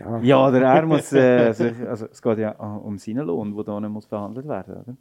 ja. 0.00 0.18
ja, 0.20 0.48
oder 0.48 0.62
er 0.62 0.86
muss, 0.86 1.12
äh, 1.12 1.46
also, 1.46 1.64
also, 1.86 2.06
es 2.10 2.20
geht 2.20 2.38
ja 2.38 2.50
um 2.52 2.98
seinen 2.98 3.26
Lohn, 3.26 3.54
der 3.54 3.78
hier 3.78 3.88
muss 3.88 4.06
verhandelt 4.06 4.48
werden 4.48 4.74
oder? 4.76 4.96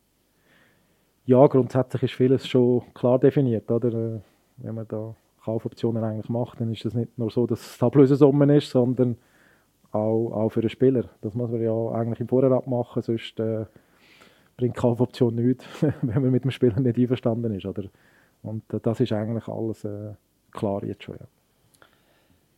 Ja, 1.25 1.45
grundsätzlich 1.47 2.03
ist 2.03 2.13
vieles 2.13 2.47
schon 2.47 2.81
klar 2.93 3.19
definiert, 3.19 3.69
oder? 3.71 3.93
Äh, 3.93 4.19
wenn 4.57 4.75
man 4.75 4.87
da 4.87 5.15
Kaufoptionen 5.43 6.03
eigentlich 6.03 6.29
macht, 6.29 6.59
dann 6.59 6.71
ist 6.71 6.85
das 6.85 6.93
nicht 6.93 7.17
nur 7.17 7.29
so, 7.29 7.47
dass 7.47 7.61
es 7.61 7.77
tablöse 7.77 8.15
Summe 8.15 8.57
ist, 8.57 8.71
sondern 8.71 9.15
auch, 9.91 10.31
auch 10.31 10.49
für 10.49 10.61
den 10.61 10.69
Spieler. 10.69 11.05
Das 11.21 11.33
muss 11.33 11.49
man 11.49 11.61
ja 11.61 11.91
eigentlich 11.91 12.19
im 12.19 12.27
Vorrat 12.27 12.67
machen, 12.67 13.01
sonst 13.01 13.39
äh, 13.39 13.65
bringt 14.57 14.75
Kaufoption 14.75 15.35
nichts, 15.35 15.65
wenn 16.01 16.21
man 16.21 16.31
mit 16.31 16.43
dem 16.43 16.51
Spieler 16.51 16.79
nicht 16.79 16.97
einverstanden 16.97 17.53
ist. 17.53 17.65
Oder? 17.65 17.83
Und 18.43 18.63
äh, 18.73 18.79
das 18.81 18.99
ist 18.99 19.11
eigentlich 19.11 19.47
alles 19.47 19.83
äh, 19.85 20.13
klar 20.51 20.83
jetzt 20.83 21.03
schon. 21.03 21.15
Ja. 21.19 21.27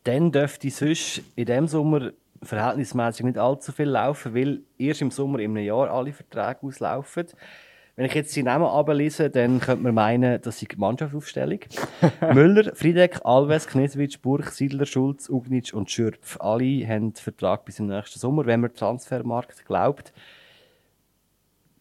Dann 0.04 0.32
dürfte 0.32 0.70
sonst 0.70 1.22
in 1.36 1.46
diesem 1.46 1.68
Sommer 1.68 2.12
verhältnismäßig 2.44 3.26
nicht 3.26 3.38
allzu 3.38 3.72
viel 3.72 3.90
laufen, 3.90 4.34
weil 4.34 4.62
erst 4.78 5.02
im 5.02 5.12
Sommer 5.12 5.40
einem 5.40 5.58
Jahr 5.58 5.90
alle 5.90 6.14
Verträge 6.14 6.64
auslaufen. 6.64 7.28
Wenn 7.96 8.06
ich 8.06 8.14
jetzt 8.14 8.36
die 8.36 8.44
Namen 8.44 8.66
ablese, 8.66 9.30
dann 9.30 9.60
könnte 9.60 9.84
man 9.84 9.94
meinen, 9.94 10.42
das 10.42 10.62
ist 10.62 10.72
die 10.72 10.78
Mannschaftsaufstellung. 10.78 11.60
Müller, 12.34 12.74
Friedeck, 12.74 13.20
Alves, 13.26 13.68
Knesewitsch, 13.68 14.20
Burg, 14.22 14.50
Siedler, 14.50 14.86
Schulz, 14.86 15.30
Ugnitsch 15.30 15.74
und 15.74 15.92
Schürpf. 15.92 16.40
Alle 16.40 16.88
haben 16.88 17.14
Vertrag 17.14 17.66
bis 17.66 17.80
im 17.80 17.88
nächsten 17.88 18.18
Sommer, 18.18 18.46
wenn 18.46 18.62
man 18.62 18.74
Transfermarkt 18.74 19.66
glaubt. 19.66 20.14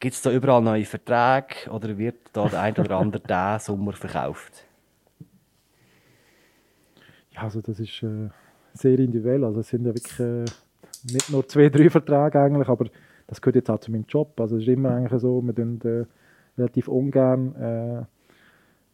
Gibt 0.00 0.14
es 0.14 0.22
da 0.22 0.32
überall 0.32 0.62
neue 0.62 0.84
Verträge 0.84 1.70
oder 1.70 1.96
wird 1.96 2.16
da 2.32 2.48
der 2.48 2.60
ein 2.60 2.76
oder 2.76 2.96
andere 2.98 3.22
diesen 3.26 3.60
Sommer 3.60 3.92
verkauft? 3.92 4.64
Ja, 7.32 7.42
also 7.42 7.60
das 7.60 7.78
ist 7.78 8.02
äh, 8.02 8.30
sehr 8.74 8.98
individuell. 8.98 9.44
Also 9.44 9.60
es 9.60 9.68
sind 9.68 9.86
ja 9.86 9.94
wirklich 9.94 10.20
äh, 10.20 10.44
nicht 11.12 11.30
nur 11.30 11.46
zwei, 11.48 11.68
drei 11.68 11.90
Verträge 11.90 12.40
eigentlich, 12.40 12.68
aber 12.68 12.86
das 13.26 13.40
gehört 13.40 13.56
jetzt 13.56 13.70
auch 13.70 13.78
zu 13.78 13.90
meinem 13.90 14.06
Job. 14.08 14.38
Also 14.40 14.56
es 14.56 14.62
ist 14.62 14.68
immer 14.68 14.90
eigentlich 14.90 15.20
so, 15.20 15.40
wir 15.42 15.54
tun 15.54 15.80
äh, 15.84 16.04
relativ 16.58 16.88
ungern 16.88 17.54
äh, 17.56 17.98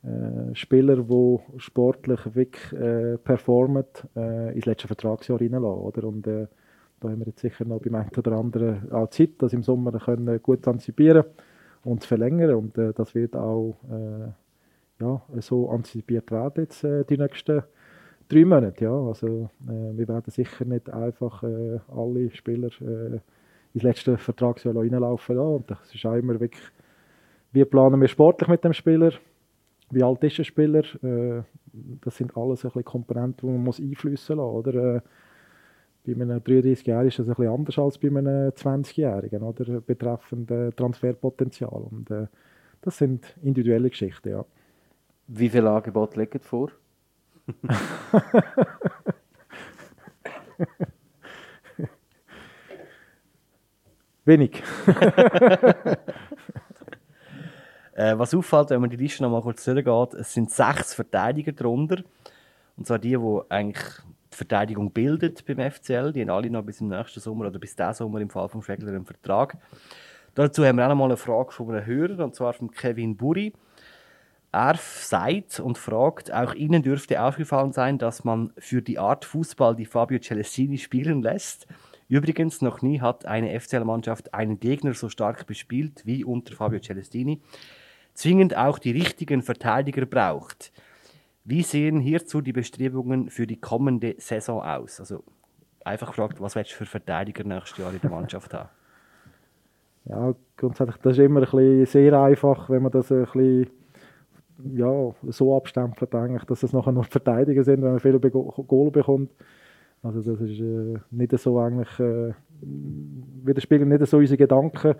äh, 0.06 0.54
Spieler, 0.54 0.96
die 0.96 1.38
sportlich 1.58 2.20
wirklich 2.34 2.72
äh, 2.72 3.18
performen, 3.18 3.84
ins 4.14 4.66
letzte 4.66 4.86
Vertragsjahr 4.86 5.40
reinlassen. 5.40 5.64
Oder? 5.64 6.04
Und 6.04 6.26
da 6.26 6.48
haben 7.02 7.18
wir 7.18 7.26
jetzt 7.26 7.40
sicher 7.40 7.64
noch 7.64 7.80
beim 7.80 7.94
einen 7.94 8.10
oder 8.16 8.32
anderen 8.32 8.92
auch 8.92 9.10
Zeit, 9.10 9.30
das 9.38 9.52
im 9.52 9.62
Sommer 9.62 9.92
können 9.98 10.40
gut 10.42 10.66
antizipieren 10.68 11.24
und 11.84 12.04
verlängern. 12.04 12.54
Und 12.54 12.78
das 12.78 13.14
wird 13.14 13.36
auch 13.36 13.76
ja, 14.98 15.22
so 15.40 15.70
antizipiert 15.70 16.30
werden 16.30 16.64
jetzt 16.64 16.82
die 16.82 17.18
nächsten 17.18 17.62
drei 18.28 18.44
Monate. 18.44 18.84
Ja. 18.84 18.92
Also, 18.92 19.50
äh, 19.68 19.96
wir 19.96 20.08
werden 20.08 20.30
sicher 20.30 20.64
nicht 20.64 20.90
einfach 20.90 21.42
äh, 21.42 21.78
alle 21.88 22.30
Spieler 22.30 22.70
äh, 22.80 23.20
ins 23.74 23.82
letzte 23.82 24.16
Vertragsjahr 24.16 24.76
reinlaufen 24.76 25.36
lassen. 25.36 25.54
Und 25.54 25.70
das 25.70 25.94
ist 25.94 26.04
auch 26.06 26.14
immer 26.14 26.38
wirklich, 26.40 26.62
wie 27.52 27.64
planen 27.64 28.00
wir 28.00 28.08
sportlich 28.08 28.48
mit 28.48 28.64
dem 28.64 28.72
Spieler, 28.72 29.12
wie 29.90 30.02
alt 30.02 30.24
ist 30.24 30.38
der 30.38 30.44
Spieler, 30.44 30.82
äh, 31.02 31.42
das 32.02 32.16
sind 32.16 32.36
alles 32.36 32.64
ein 32.64 32.84
Komponenten, 32.84 33.48
die 33.48 33.54
man 33.54 33.64
muss 33.64 33.80
einflüssen 33.80 34.36
lassen 34.36 34.48
oder? 34.48 34.96
Äh, 34.96 35.00
bei 36.06 36.12
einem 36.12 36.38
33-Jährigen 36.38 37.08
ist 37.08 37.18
das 37.18 37.26
bisschen 37.26 37.48
anders 37.48 37.78
als 37.78 37.98
bei 37.98 38.08
einem 38.08 38.50
20-Jährigen, 38.50 39.42
oder? 39.42 39.80
Betreffend 39.80 40.50
äh, 40.52 40.70
Transferpotenzial. 40.70 41.82
Und 41.90 42.10
äh, 42.10 42.26
das 42.80 42.98
sind 42.98 43.36
individuelle 43.42 43.90
Geschichten, 43.90 44.28
ja. 44.28 44.44
Wie 45.26 45.48
viele 45.48 45.70
Angebote 45.70 46.20
liegen 46.20 46.38
vor? 46.40 46.70
Wenig. 54.24 54.62
äh, 57.94 58.18
was 58.18 58.34
auffällt, 58.34 58.70
wenn 58.70 58.80
man 58.80 58.90
die 58.90 58.96
Liste 58.96 59.22
noch 59.22 59.30
mal 59.30 59.42
kurz 59.42 59.64
durchgeht, 59.64 60.14
es 60.14 60.34
sind 60.34 60.50
sechs 60.50 60.94
Verteidiger 60.94 61.52
darunter. 61.52 62.02
Und 62.76 62.88
zwar 62.88 62.98
die, 62.98 63.16
die 63.16 63.40
eigentlich 63.48 63.84
die 64.32 64.36
Verteidigung 64.36 64.90
bildet 64.90 65.46
beim 65.46 65.70
FCL. 65.70 66.12
Die 66.12 66.22
haben 66.22 66.30
alle 66.30 66.50
noch 66.50 66.62
bis 66.62 66.78
zum 66.78 66.88
nächsten 66.88 67.20
Sommer 67.20 67.46
oder 67.46 67.60
bis 67.60 67.76
diesen 67.76 67.94
Sommer 67.94 68.20
im 68.20 68.28
Fall 68.28 68.48
von 68.48 68.60
Schwegler 68.62 68.88
einen 68.88 69.04
Vertrag. 69.04 69.56
Dazu 70.34 70.64
haben 70.64 70.76
wir 70.76 70.84
auch 70.84 70.88
noch 70.90 70.96
mal 70.96 71.04
eine 71.04 71.16
Frage 71.16 71.52
von 71.52 71.70
einem 71.70 71.86
Hörer, 71.86 72.24
und 72.24 72.34
zwar 72.34 72.52
von 72.52 72.70
Kevin 72.70 73.16
Buri. 73.16 73.54
Er 74.52 74.76
sagt 74.76 75.60
und 75.60 75.76
fragt, 75.76 76.32
auch 76.32 76.54
Ihnen 76.54 76.82
dürfte 76.82 77.22
aufgefallen 77.22 77.72
sein, 77.72 77.98
dass 77.98 78.24
man 78.24 78.52
für 78.58 78.80
die 78.80 78.98
Art 78.98 79.24
Fußball, 79.24 79.76
die 79.76 79.84
Fabio 79.84 80.18
Celestini 80.18 80.78
spielen 80.78 81.22
lässt, 81.22 81.66
Übrigens, 82.08 82.62
noch 82.62 82.82
nie 82.82 83.00
hat 83.00 83.26
eine 83.26 83.58
FCL-Mannschaft 83.58 84.32
einen 84.32 84.60
Gegner 84.60 84.94
so 84.94 85.08
stark 85.08 85.46
bespielt 85.46 86.02
wie 86.04 86.24
unter 86.24 86.54
Fabio 86.54 86.78
Celestini. 86.78 87.40
Zwingend 88.14 88.56
auch 88.56 88.78
die 88.78 88.92
richtigen 88.92 89.42
Verteidiger 89.42 90.06
braucht. 90.06 90.72
Wie 91.44 91.62
sehen 91.62 92.00
hierzu 92.00 92.40
die 92.40 92.52
Bestrebungen 92.52 93.28
für 93.28 93.46
die 93.46 93.60
kommende 93.60 94.14
Saison 94.18 94.62
aus? 94.62 95.00
Also 95.00 95.24
einfach 95.84 96.08
gefragt, 96.08 96.40
was 96.40 96.54
willst 96.54 96.72
du 96.72 96.76
für 96.76 96.86
Verteidiger 96.86 97.44
nächstes 97.44 97.78
Jahr 97.78 97.92
in 97.92 98.00
der 98.00 98.10
Mannschaft 98.10 98.54
haben? 98.54 98.68
Ja, 100.04 100.34
grundsätzlich, 100.56 100.96
das 100.98 101.18
ist 101.18 101.24
immer 101.24 101.40
ein 101.40 101.50
bisschen 101.50 101.86
sehr 101.86 102.20
einfach, 102.20 102.70
wenn 102.70 102.82
man 102.82 102.92
das 102.92 103.10
ein 103.10 103.24
bisschen 103.24 103.70
ja, 104.74 105.14
so 105.28 105.56
abstempelt, 105.56 106.14
eigentlich, 106.14 106.44
dass 106.44 106.62
es 106.62 106.72
nachher 106.72 106.92
nur 106.92 107.04
Verteidiger 107.04 107.64
sind, 107.64 107.82
wenn 107.82 107.92
man 107.92 108.00
viele 108.00 108.20
Goal 108.20 108.90
bekommt. 108.90 109.30
Also 110.02 110.20
das 110.20 110.40
ist 110.40 110.60
äh, 110.60 110.98
nicht 111.10 111.38
so 111.38 111.58
eigentlich, 111.58 112.00
äh, 112.00 112.32
widerspiegelt 112.60 113.88
nicht 113.88 114.06
so 114.06 114.18
unsere 114.18 114.38
Gedanken. 114.38 114.94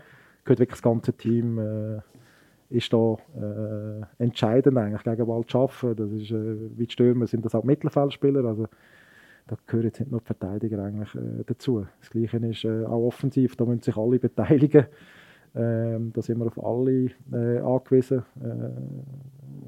Gehört 0.44 0.60
wirklich 0.60 0.70
das 0.70 0.82
ganze 0.82 1.12
Team 1.12 1.58
äh, 1.58 2.00
ist 2.68 2.92
da 2.92 3.16
äh, 3.36 4.22
entscheidend 4.22 4.76
eigentlich 4.78 5.04
gegen 5.04 5.26
Ball 5.26 5.44
zu 5.46 5.58
arbeiten. 5.58 5.96
Das 5.96 6.10
ist, 6.10 6.30
äh, 6.30 6.76
wie 6.76 6.86
die 6.86 6.92
Stürmer 6.92 7.26
sind 7.26 7.44
das 7.44 7.54
auch 7.54 7.64
Mittelfeldspieler, 7.64 8.44
also 8.44 8.66
da 9.46 9.56
gehören 9.66 9.86
jetzt 9.86 10.00
nicht 10.00 10.10
nur 10.10 10.20
die 10.20 10.26
Verteidiger 10.26 10.82
eigentlich 10.82 11.14
äh, 11.14 11.44
dazu. 11.46 11.86
Das 12.00 12.10
Gleiche 12.10 12.38
ist 12.38 12.64
äh, 12.64 12.84
auch 12.84 13.06
offensiv, 13.06 13.54
da 13.56 13.64
müssen 13.64 13.82
sich 13.82 13.96
alle 13.96 14.18
beteiligen. 14.18 14.86
Ähm, 15.54 16.12
da 16.12 16.20
sind 16.20 16.38
wir 16.38 16.46
auf 16.46 16.62
alle 16.62 17.10
äh, 17.32 17.60
angewiesen, 17.60 18.24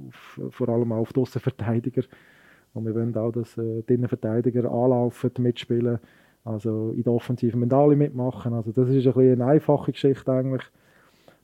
auf, 0.06 0.40
vor 0.54 0.68
allem 0.68 0.92
auf 0.92 1.12
die 1.12 1.20
Außenverteidiger. 1.20 2.02
Und 2.74 2.86
wir 2.86 2.94
wollen 2.94 3.16
auch, 3.16 3.32
dass 3.32 3.56
äh, 3.58 3.82
die 3.88 3.94
Innenverteidiger 3.94 4.70
anlaufen, 4.70 5.30
mitspielen. 5.38 5.98
Also 6.44 6.92
in 6.92 7.02
der 7.02 7.12
Offensive 7.12 7.56
müssen 7.56 7.72
alle 7.72 7.96
mitmachen. 7.96 8.54
Also 8.54 8.72
das 8.72 8.88
ist 8.88 9.06
ein 9.06 9.32
eine 9.32 9.46
einfache 9.46 9.92
Geschichte 9.92 10.32
eigentlich, 10.32 10.62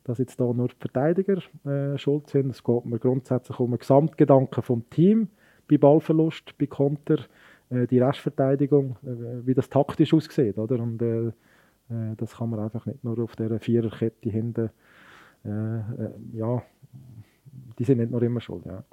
dass 0.04 0.18
jetzt 0.18 0.38
da 0.38 0.44
nur 0.44 0.68
die 0.68 0.76
Verteidiger 0.78 1.38
äh, 1.64 1.98
schuld 1.98 2.28
sind. 2.28 2.50
Es 2.50 2.62
geht 2.62 2.84
mir 2.84 2.98
grundsätzlich 2.98 3.58
um 3.58 3.70
den 3.70 3.78
Gesamtgedanken 3.78 4.62
vom 4.62 4.88
Team 4.90 5.28
bei 5.68 5.78
Ballverlust, 5.78 6.56
bei 6.58 6.66
Konter, 6.66 7.18
äh, 7.70 7.86
die 7.86 7.98
Restverteidigung, 7.98 8.96
äh, 9.02 9.46
wie 9.46 9.54
das 9.54 9.68
taktisch 9.68 10.14
aussieht. 10.14 10.58
Oder? 10.58 10.80
Und 10.80 11.02
äh, 11.02 11.32
äh, 11.90 12.14
das 12.16 12.36
kann 12.36 12.50
man 12.50 12.60
einfach 12.60 12.86
nicht 12.86 13.02
nur 13.04 13.18
auf 13.18 13.36
dieser 13.36 13.58
Viererkette 13.58 14.30
hinten. 14.30 14.70
Äh, 15.44 15.80
ja, 16.32 16.62
die 17.78 17.84
sind 17.84 17.98
nicht 17.98 18.10
nur 18.10 18.22
immer 18.22 18.40
schuld. 18.40 18.64
Ja. 18.66 18.84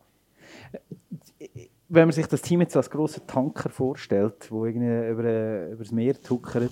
Wenn 1.90 2.06
man 2.06 2.12
sich 2.12 2.28
das 2.28 2.42
Team 2.42 2.62
jetzt 2.62 2.76
als 2.78 2.90
grossen 2.90 3.28
Tanker 3.28 3.70
vorstellt, 3.70 4.50
wo 4.50 4.66
irgendwie 4.66 5.10
über, 5.10 5.68
über 5.70 5.84
das 5.84 5.92
Meer 5.92 6.22
tuckert, 6.22 6.72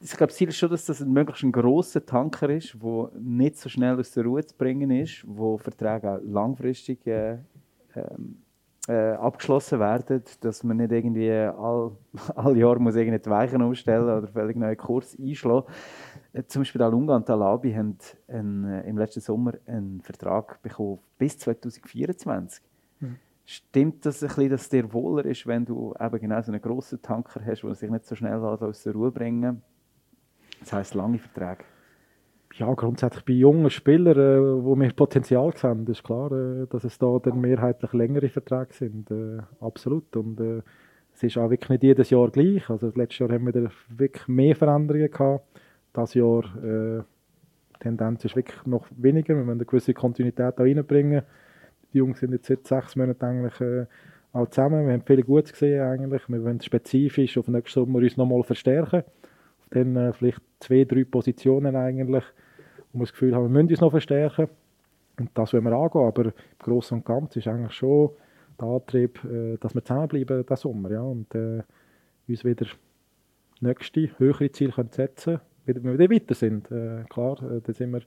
ich 0.00 0.10
glaube, 0.10 0.28
das 0.28 0.36
Ziel 0.36 0.48
ist 0.48 0.58
schon, 0.58 0.70
dass 0.70 0.84
das 0.84 1.00
ein 1.00 1.12
möglichst 1.12 1.44
ein 1.44 1.52
grosser 1.52 2.04
Tanker 2.04 2.50
ist, 2.50 2.76
der 2.82 3.10
nicht 3.18 3.56
so 3.56 3.70
schnell 3.70 3.98
aus 3.98 4.10
der 4.10 4.24
Ruhe 4.24 4.44
zu 4.44 4.54
bringen 4.54 4.90
ist, 4.90 5.24
wo 5.26 5.56
Verträge 5.56 6.12
auch 6.12 6.20
langfristig 6.22 7.06
äh, 7.06 7.38
ähm, 7.96 8.36
äh, 8.86 9.12
abgeschlossen 9.12 9.80
werden, 9.80 10.22
dass 10.40 10.62
man 10.62 10.76
nicht 10.76 10.92
irgendwie 10.92 11.30
all, 11.30 11.92
all 12.34 12.56
Jahr 12.56 12.78
muss 12.78 12.96
irgendwie 12.96 13.18
die 13.18 13.30
Weichen 13.30 13.62
umstellen 13.62 14.04
oder 14.04 14.28
völlig 14.28 14.56
neuen 14.56 14.76
Kurs 14.76 15.16
einschlagen. 15.18 15.66
Äh, 15.68 16.13
zum 16.46 16.62
Beispiel 16.62 16.82
Alunga 16.82 17.16
und 17.16 17.30
Alabi 17.30 17.72
haben 17.72 17.98
einen, 18.28 18.64
äh, 18.64 18.88
im 18.88 18.98
letzten 18.98 19.20
Sommer 19.20 19.54
einen 19.66 20.00
Vertrag 20.00 20.60
bekommen 20.62 20.98
bis 21.18 21.38
2024. 21.38 22.62
Mhm. 23.00 23.16
Stimmt 23.44 24.06
das 24.06 24.22
ein 24.22 24.28
bisschen, 24.28 24.50
dass 24.50 24.62
es 24.62 24.68
dir 24.68 24.92
wohler 24.92 25.24
ist, 25.26 25.46
wenn 25.46 25.64
du 25.64 25.94
eben 25.98 26.20
genau 26.20 26.40
so 26.42 26.50
einen 26.50 26.62
grossen 26.62 27.02
Tanker 27.02 27.40
hast, 27.44 27.62
der 27.62 27.74
sich 27.74 27.90
nicht 27.90 28.06
so 28.06 28.14
schnell 28.14 28.38
aus 28.38 28.82
der 28.82 28.92
Ruhe 28.94 29.10
bringen 29.10 29.62
Das 30.60 30.72
heisst 30.72 30.94
lange 30.94 31.18
Verträge 31.18 31.64
ja, 32.56 32.72
grundsätzlich 32.74 33.24
bei 33.24 33.32
jungen 33.32 33.70
Spielern, 33.70 34.16
äh, 34.16 34.64
wo 34.64 34.78
wir 34.78 34.92
Potenzial 34.92 35.52
sehen, 35.56 35.86
ist 35.86 36.04
klar, 36.04 36.30
äh, 36.32 36.66
dass 36.68 36.84
es 36.84 36.98
da 36.98 37.18
dann 37.18 37.40
mehrheitlich 37.40 37.92
längere 37.92 38.28
Verträge 38.28 38.72
sind. 38.72 39.10
Äh, 39.10 39.38
absolut. 39.60 40.16
Und 40.16 40.40
äh, 40.40 40.62
es 41.12 41.22
ist 41.22 41.36
auch 41.36 41.50
wirklich 41.50 41.70
nicht 41.70 41.82
jedes 41.82 42.10
Jahr 42.10 42.30
gleich. 42.30 42.68
Also 42.70 42.92
letztes 42.94 43.18
Jahr 43.18 43.30
haben 43.30 43.46
wir 43.46 43.70
wirklich 43.88 44.28
mehr 44.28 44.54
Veränderungen 44.54 45.10
gehabt. 45.10 45.44
Das 45.94 46.12
Jahr 46.12 46.44
äh, 46.62 47.02
die 47.74 47.78
Tendenz 47.80 48.24
ist 48.26 48.36
wirklich 48.36 48.66
noch 48.66 48.86
weniger. 48.96 49.28
Wir 49.28 49.36
müssen 49.36 49.52
eine 49.52 49.64
gewisse 49.64 49.94
Kontinuität 49.94 50.58
da 50.58 50.62
reinbringen. 50.62 51.22
Die 51.92 51.98
Jungs 51.98 52.20
sind 52.20 52.32
jetzt 52.32 52.46
seit 52.46 52.66
sechs 52.66 52.96
Monaten 52.96 53.24
eigentlich 53.24 53.60
äh, 53.62 53.86
auch 54.34 54.48
zusammen. 54.48 54.86
Wir 54.86 54.92
haben 54.92 55.02
viel 55.02 55.22
Gutes 55.22 55.52
gesehen 55.52 55.80
eigentlich. 55.80 56.28
Wir 56.28 56.44
wollen 56.44 56.60
spezifisch 56.60 57.38
auf 57.38 57.48
nächsten 57.48 57.80
Sommer 57.80 58.00
uns 58.00 58.18
nochmal 58.18 58.42
verstärken. 58.42 59.04
Dann 59.70 59.96
äh, 59.96 60.12
vielleicht 60.12 60.42
zwei, 60.60 60.84
drei 60.84 61.04
Positionen 61.04 61.74
eigentlich 61.74 62.24
wo 62.94 63.00
wir 63.00 63.04
das 63.04 63.12
Gefühl 63.12 63.34
haben, 63.34 63.44
wir 63.44 63.62
müssen 63.62 63.70
uns 63.70 63.80
noch 63.80 63.90
verstärken. 63.90 64.48
Und 65.18 65.30
das 65.34 65.52
wollen 65.52 65.64
wir 65.64 65.72
angehen. 65.72 66.06
Aber 66.06 66.24
im 66.26 66.32
Großen 66.58 66.98
und 66.98 67.04
Ganzen 67.04 67.40
ist 67.40 67.48
eigentlich 67.48 67.72
schon 67.72 68.10
der 68.60 68.68
Antrieb, 68.68 69.22
äh, 69.24 69.56
dass 69.58 69.74
wir 69.74 69.84
zusammenbleiben 69.84 70.42
diesen 70.42 70.56
Sommer. 70.56 70.90
Ja, 70.90 71.02
und 71.02 71.34
äh, 71.34 71.62
uns 72.28 72.44
wieder 72.44 72.66
nächste, 73.60 74.10
höhere 74.18 74.50
Ziele 74.52 74.72
können 74.72 74.90
setzen 74.90 75.34
können, 75.36 75.53
wenn 75.66 75.82
wir 75.84 75.98
wieder 75.98 76.14
weiter 76.14 76.34
sind. 76.34 76.70
Äh, 76.70 77.04
klar, 77.08 77.42
äh, 77.42 77.60
dann 77.60 77.74
sind 77.74 77.90
wir 77.92 78.02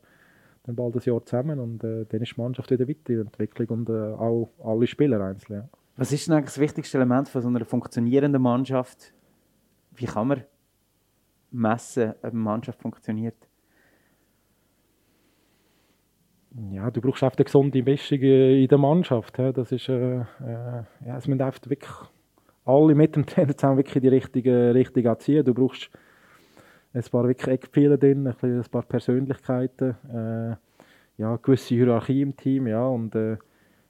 dann 0.63 0.75
bald 0.75 0.95
ein 0.95 1.01
Jahr 1.03 1.23
zusammen 1.25 1.59
und 1.59 1.83
äh, 1.83 2.05
dann 2.05 2.21
ist 2.21 2.35
die 2.35 2.41
Mannschaft 2.41 2.69
wieder 2.71 2.87
weiter 2.87 3.13
in 3.13 3.21
Entwicklung 3.21 3.79
und 3.79 3.89
äh, 3.89 4.13
auch 4.13 4.49
alle 4.63 4.87
Spieler 4.87 5.21
einzeln. 5.21 5.61
Ja. 5.61 5.69
Was 5.95 6.11
ist 6.11 6.27
denn 6.27 6.35
eigentlich 6.35 6.53
das 6.53 6.59
wichtigste 6.59 6.97
Element 6.97 7.29
von 7.29 7.41
so 7.41 7.47
einer 7.47 7.65
funktionierenden 7.65 8.41
Mannschaft? 8.41 9.13
Wie 9.95 10.05
kann 10.05 10.27
man 10.27 10.43
messen, 11.51 12.11
ob 12.21 12.25
eine 12.25 12.39
Mannschaft 12.39 12.81
funktioniert? 12.81 13.35
ja, 16.71 16.89
du 16.89 17.01
brauchst 17.01 17.23
einfach 17.23 17.37
eine 17.37 17.45
gesunde 17.45 17.83
Mischung 17.83 18.19
in 18.19 18.67
der 18.67 18.77
Mannschaft. 18.77 19.37
Das 19.37 19.71
ist, 19.71 19.89
äh, 19.89 20.19
äh, 20.19 20.83
ja, 21.05 21.17
es 21.17 21.27
müssen 21.27 21.41
einfach 21.41 21.69
wirklich 21.69 21.91
alle 22.65 22.95
mit 22.95 23.15
dem 23.15 23.25
Trainer 23.25 23.55
zusammen 23.55 23.77
wirklich 23.77 24.01
die 24.01 24.09
richtige 24.09 24.73
Richtung 24.73 25.05
erziehen. 25.05 25.45
Du 25.45 25.53
brauchst 25.53 25.89
ein 26.93 27.03
paar 27.11 27.27
wirklich 27.27 27.47
Eckpfeiler 27.47 27.97
drin, 27.97 28.27
ein, 28.27 28.63
paar 28.71 28.83
Persönlichkeiten, 28.83 29.95
äh, 30.13 30.55
ja, 31.17 31.35
gewisse 31.37 31.75
Hierarchie 31.75 32.21
im 32.21 32.35
Team, 32.35 32.67
ja, 32.67 32.85
und 32.85 33.15
äh, 33.15 33.37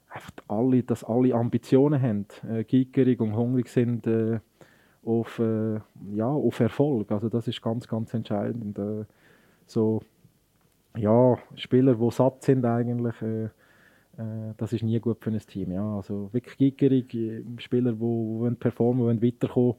einfach 0.08 0.32
alle, 0.48 0.82
dass 0.82 1.04
alle 1.04 1.34
Ambitionen 1.34 2.00
haben, 2.00 2.26
äh, 2.50 2.64
gierig 2.64 3.20
und 3.20 3.36
hungrig 3.36 3.68
sind 3.68 4.06
äh, 4.06 4.40
auf, 5.04 5.38
äh, 5.38 5.80
ja, 6.12 6.28
auf 6.28 6.60
Erfolg. 6.60 7.10
Also 7.12 7.28
das 7.28 7.48
ist 7.48 7.62
ganz, 7.62 7.86
ganz 7.86 8.12
entscheidend. 8.14 8.78
Äh, 8.78 9.04
so 9.66 10.02
ja, 10.96 11.38
Spieler, 11.54 11.94
die 11.94 12.10
satt 12.10 12.42
sind 12.42 12.64
eigentlich, 12.64 13.20
äh, 13.22 13.48
das 14.56 14.72
ist 14.72 14.82
nie 14.82 14.98
gut 14.98 15.18
für 15.20 15.30
ein 15.30 15.38
Team. 15.38 15.72
Ja. 15.72 15.96
Also 15.96 16.28
wirklich 16.32 16.76
gierig, 16.76 17.16
Spieler, 17.58 17.92
die, 17.92 18.48
die 18.48 18.54
performen, 18.56 19.20
die 19.20 19.26
weiterkommen, 19.26 19.76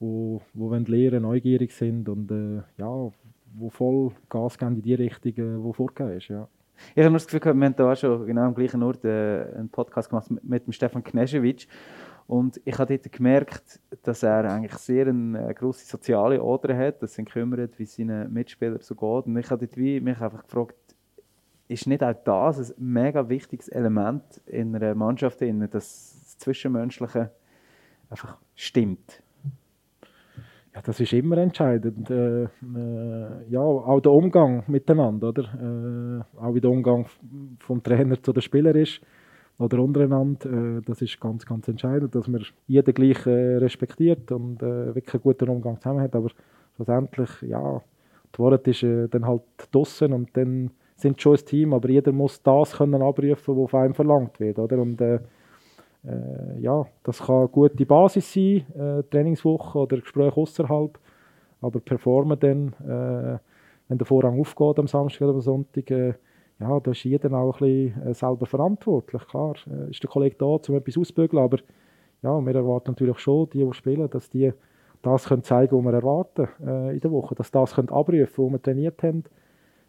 die, 0.00 0.38
die 0.54 0.92
lernen, 0.92 1.22
neugierig 1.22 1.72
sind 1.72 2.08
und 2.08 2.30
äh, 2.30 2.62
ja, 2.78 3.10
die 3.54 3.70
voll 3.70 4.12
Gas 4.28 4.58
geben 4.58 4.76
in 4.76 4.82
die 4.82 4.94
Richtung, 4.94 5.32
äh, 5.36 5.72
vorgegeben 5.72 6.16
ist. 6.16 6.28
Ja. 6.28 6.48
Ich 6.94 7.02
habe 7.02 7.10
nur 7.10 7.18
das 7.18 7.26
Gefühl, 7.26 7.54
wir 7.54 7.66
haben 7.66 7.76
da 7.76 7.96
schon 7.96 8.26
genau 8.26 8.42
am 8.42 8.54
gleichen 8.54 8.82
Ort 8.82 9.04
äh, 9.04 9.46
einen 9.56 9.68
Podcast 9.68 10.10
gemacht 10.10 10.30
mit, 10.30 10.44
mit 10.44 10.66
dem 10.66 10.72
Stefan 10.72 11.02
Knežević. 11.02 11.66
Und 12.26 12.60
ich 12.64 12.76
habe 12.78 12.98
dort 12.98 13.12
gemerkt, 13.12 13.80
dass 14.02 14.22
er 14.24 14.44
eigentlich 14.50 14.74
sehr 14.74 15.06
eine 15.06 15.54
grosse 15.54 15.86
soziale 15.86 16.42
Oder 16.42 16.76
hat, 16.76 17.02
dass 17.02 17.12
er 17.12 17.24
sich 17.24 17.32
kümmert, 17.32 17.78
wie 17.78 17.86
seine 17.86 18.28
Mitspieler 18.28 18.80
so 18.80 18.94
geht. 18.94 19.26
Und 19.26 19.36
ich 19.36 19.50
habe 19.50 19.66
dort 19.66 19.76
wie 19.76 20.00
mich 20.00 20.20
einfach 20.20 20.42
gefragt, 20.42 20.74
ist 21.68 21.86
nicht 21.86 22.02
auch 22.02 22.14
das 22.24 22.72
ein 22.72 22.92
mega 22.92 23.28
wichtiges 23.28 23.68
Element 23.68 24.40
in 24.46 24.74
einer 24.74 24.94
Mannschaft, 24.94 25.40
dass 25.40 25.70
das 25.70 26.38
Zwischenmenschliche 26.38 27.30
einfach 28.10 28.38
stimmt? 28.54 29.22
Ja, 30.76 30.82
das 30.82 31.00
ist 31.00 31.14
immer 31.14 31.38
entscheidend. 31.38 32.10
Äh, 32.10 32.42
äh, 32.44 32.48
ja, 33.48 33.60
auch 33.60 34.00
der 34.00 34.12
Umgang 34.12 34.62
miteinander, 34.66 35.30
oder? 35.30 35.44
Äh, 35.44 36.38
auch 36.38 36.54
wie 36.54 36.60
der 36.60 36.70
Umgang 36.70 37.06
vom 37.60 37.82
Trainer 37.82 38.22
zu 38.22 38.34
den 38.34 38.42
Spielern 38.42 38.76
ist 38.76 39.00
oder 39.58 39.78
untereinander. 39.82 40.50
Äh, 40.78 40.82
das 40.84 41.00
ist 41.00 41.18
ganz, 41.18 41.46
ganz 41.46 41.66
entscheidend, 41.68 42.14
dass 42.14 42.28
man 42.28 42.44
jeden 42.66 42.92
gleich 42.92 43.26
äh, 43.26 43.56
respektiert 43.56 44.30
und 44.32 44.62
äh, 44.62 44.94
wirklich 44.94 45.14
einen 45.14 45.22
guten 45.22 45.48
Umgang 45.48 45.80
zusammen 45.80 46.02
hat. 46.02 46.14
Aber 46.14 46.28
schlussendlich, 46.76 47.30
ja, 47.40 47.80
die 48.34 48.38
Wahrheit 48.38 48.68
ist 48.68 48.82
dann 49.14 49.26
halt 49.26 49.44
draussen 49.72 50.12
und 50.12 50.36
dann 50.36 50.72
sind 50.94 51.22
schon 51.22 51.36
ein 51.36 51.44
Team, 51.46 51.72
aber 51.72 51.88
jeder 51.88 52.12
muss 52.12 52.42
das 52.42 52.76
können 52.76 53.00
abrufen, 53.00 53.56
was 53.56 53.70
von 53.70 53.80
einem 53.80 53.94
verlangt 53.94 54.40
wird, 54.40 54.58
oder? 54.58 54.78
Und 54.78 55.00
äh, 56.06 56.60
ja, 56.60 56.86
das 57.02 57.18
kann 57.18 57.36
eine 57.36 57.48
gute 57.48 57.86
Basis 57.86 58.32
sein, 58.32 58.64
äh, 58.78 59.02
Trainingswoche 59.10 59.78
oder 59.78 59.98
Gespräche 59.98 60.36
außerhalb, 60.36 60.98
aber 61.60 61.80
performen 61.80 62.38
dann, 62.38 62.68
äh, 62.86 63.38
wenn 63.88 63.98
der 63.98 64.06
Vorrang 64.06 64.40
aufgeht 64.40 64.78
am 64.78 64.86
Samstag 64.86 65.22
oder 65.22 65.34
am 65.34 65.40
Sonntag, 65.40 65.90
äh, 65.90 66.14
ja, 66.58 66.80
da 66.80 66.90
ist 66.90 67.04
jeder 67.04 67.32
auch 67.32 67.60
ein 67.60 67.92
bisschen 67.92 68.02
äh, 68.06 68.14
selber 68.14 68.46
verantwortlich. 68.46 69.26
Klar, 69.28 69.54
äh, 69.66 69.90
ist 69.90 70.02
der 70.02 70.10
Kollege 70.10 70.36
da, 70.38 70.46
um 70.46 70.74
etwas 70.74 70.96
auszubügeln, 70.96 71.42
aber 71.42 71.58
ja, 72.22 72.40
wir 72.40 72.54
erwarten 72.54 72.92
natürlich 72.92 73.18
schon, 73.18 73.50
die, 73.50 73.64
die 73.64 73.74
spielen, 73.74 74.08
dass 74.08 74.30
die 74.30 74.52
das 75.02 75.26
können 75.26 75.42
zeigen, 75.42 75.76
was 75.76 75.84
wir 75.84 75.92
erwarten 75.92 76.48
in 76.90 76.98
der 76.98 77.10
Woche, 77.12 77.34
dass 77.36 77.52
das 77.52 77.74
können 77.74 77.90
abrufen, 77.90 78.44
was 78.46 78.52
wir 78.52 78.62
trainiert 78.62 79.00
haben. 79.04 79.22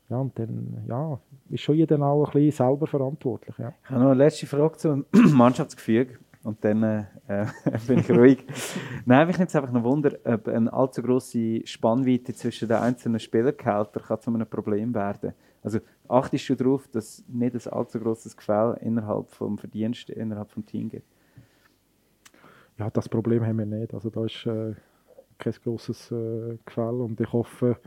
Ja, 0.10 0.18
und 0.18 0.38
dann 0.40 0.86
ja, 0.88 1.20
ist 1.50 1.62
schon 1.62 1.76
jeder 1.76 2.00
auch 2.02 2.28
ein 2.28 2.32
bisschen 2.32 2.68
selber 2.68 2.88
verantwortlich. 2.88 3.58
Ja. 3.58 3.74
Ich 3.84 3.90
habe 3.90 4.02
noch 4.02 4.12
eine 4.12 4.24
letzte 4.24 4.46
Frage 4.48 4.78
zum 4.78 5.06
Mannschaftsgefüge 5.12 6.18
und 6.44 6.64
dann 6.64 6.82
äh, 6.84 7.06
bin 7.88 8.00
ich 8.00 8.10
ruhig. 8.10 8.46
Nein, 9.06 9.28
mich 9.28 9.38
nimmt 9.38 9.50
es 9.50 9.56
einfach 9.56 9.72
noch 9.72 9.84
Wunder, 9.84 10.18
ob 10.24 10.48
eine 10.48 10.72
allzu 10.72 11.04
grosse 11.04 11.66
Spannweite 11.66 12.34
zwischen 12.34 12.70
den 12.70 12.78
einzelnen 12.78 13.20
Spielergehältern 13.20 14.22
zu 14.22 14.34
einem 14.34 14.48
Problem 14.48 14.96
werden 14.96 15.34
Also 15.62 15.80
achtest 16.08 16.48
du 16.48 16.56
darauf, 16.56 16.88
dass 16.88 17.26
nicht 17.28 17.56
ein 17.56 17.74
allzu 17.74 18.00
grosses 18.00 18.38
Gefälle 18.38 18.78
innerhalb 18.80 19.28
des 19.28 19.38
Verdienstes, 19.60 20.16
innerhalb 20.16 20.54
des 20.54 20.66
Teams 20.66 20.92
gibt? 20.92 21.08
Ja, 22.78 22.90
das 22.90 23.10
Problem 23.10 23.46
haben 23.46 23.58
wir 23.58 23.66
nicht. 23.66 23.94
Also 23.94 24.10
da 24.10 24.24
ist 24.24 24.46
äh, 24.46 24.74
kein 25.38 25.54
grosses 25.64 26.12
äh, 26.12 26.58
Gefälle 26.64 27.04
und 27.04 27.20
ich 27.20 27.34
hoffe, 27.34 27.78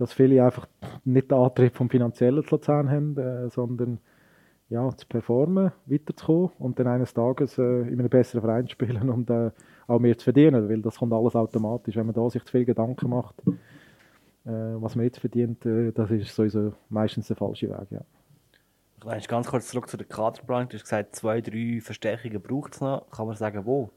dass 0.00 0.14
viele 0.14 0.42
einfach 0.42 0.66
nicht 1.04 1.30
den 1.30 1.36
Antrieb 1.38 1.76
vom 1.76 1.90
Finanziellen 1.90 2.42
zu 2.42 2.54
Luzern 2.54 2.90
haben, 2.90 3.18
äh, 3.18 3.50
sondern 3.50 3.98
ja, 4.70 4.88
zu 4.96 5.06
performen, 5.06 5.72
weiterzukommen 5.84 6.50
und 6.58 6.78
dann 6.78 6.86
eines 6.86 7.12
Tages 7.12 7.58
äh, 7.58 7.62
in 7.62 8.00
einem 8.00 8.08
besseren 8.08 8.40
Verein 8.40 8.66
zu 8.66 8.72
spielen 8.72 9.10
und 9.10 9.28
äh, 9.28 9.50
auch 9.86 9.98
mehr 9.98 10.16
zu 10.16 10.24
verdienen, 10.24 10.70
weil 10.70 10.80
das 10.80 10.96
kommt 10.96 11.12
alles 11.12 11.36
automatisch. 11.36 11.96
Wenn 11.96 12.06
man 12.06 12.14
da 12.14 12.30
sich 12.30 12.42
zu 12.44 12.50
viel 12.50 12.64
Gedanken 12.64 13.10
macht, 13.10 13.34
äh, 14.46 14.50
was 14.50 14.96
man 14.96 15.04
jetzt 15.04 15.18
verdient, 15.18 15.66
äh, 15.66 15.92
das 15.92 16.10
ist 16.10 16.34
sowieso 16.34 16.72
meistens 16.88 17.26
der 17.26 17.36
falsche 17.36 17.68
Weg. 17.68 17.90
Ja. 17.90 19.16
Ich 19.18 19.28
ganz 19.28 19.48
kurz 19.48 19.68
zurück 19.68 19.88
zu 19.88 19.98
der 19.98 20.06
Kaderplanung. 20.06 20.70
Du 20.70 20.76
hast 20.76 20.84
gesagt, 20.84 21.14
zwei, 21.14 21.42
drei 21.42 21.80
Verstärkungen 21.82 22.40
braucht 22.40 22.74
es 22.74 22.80
noch. 22.80 23.10
Kann 23.10 23.26
man 23.26 23.36
sagen, 23.36 23.66
wo? 23.66 23.90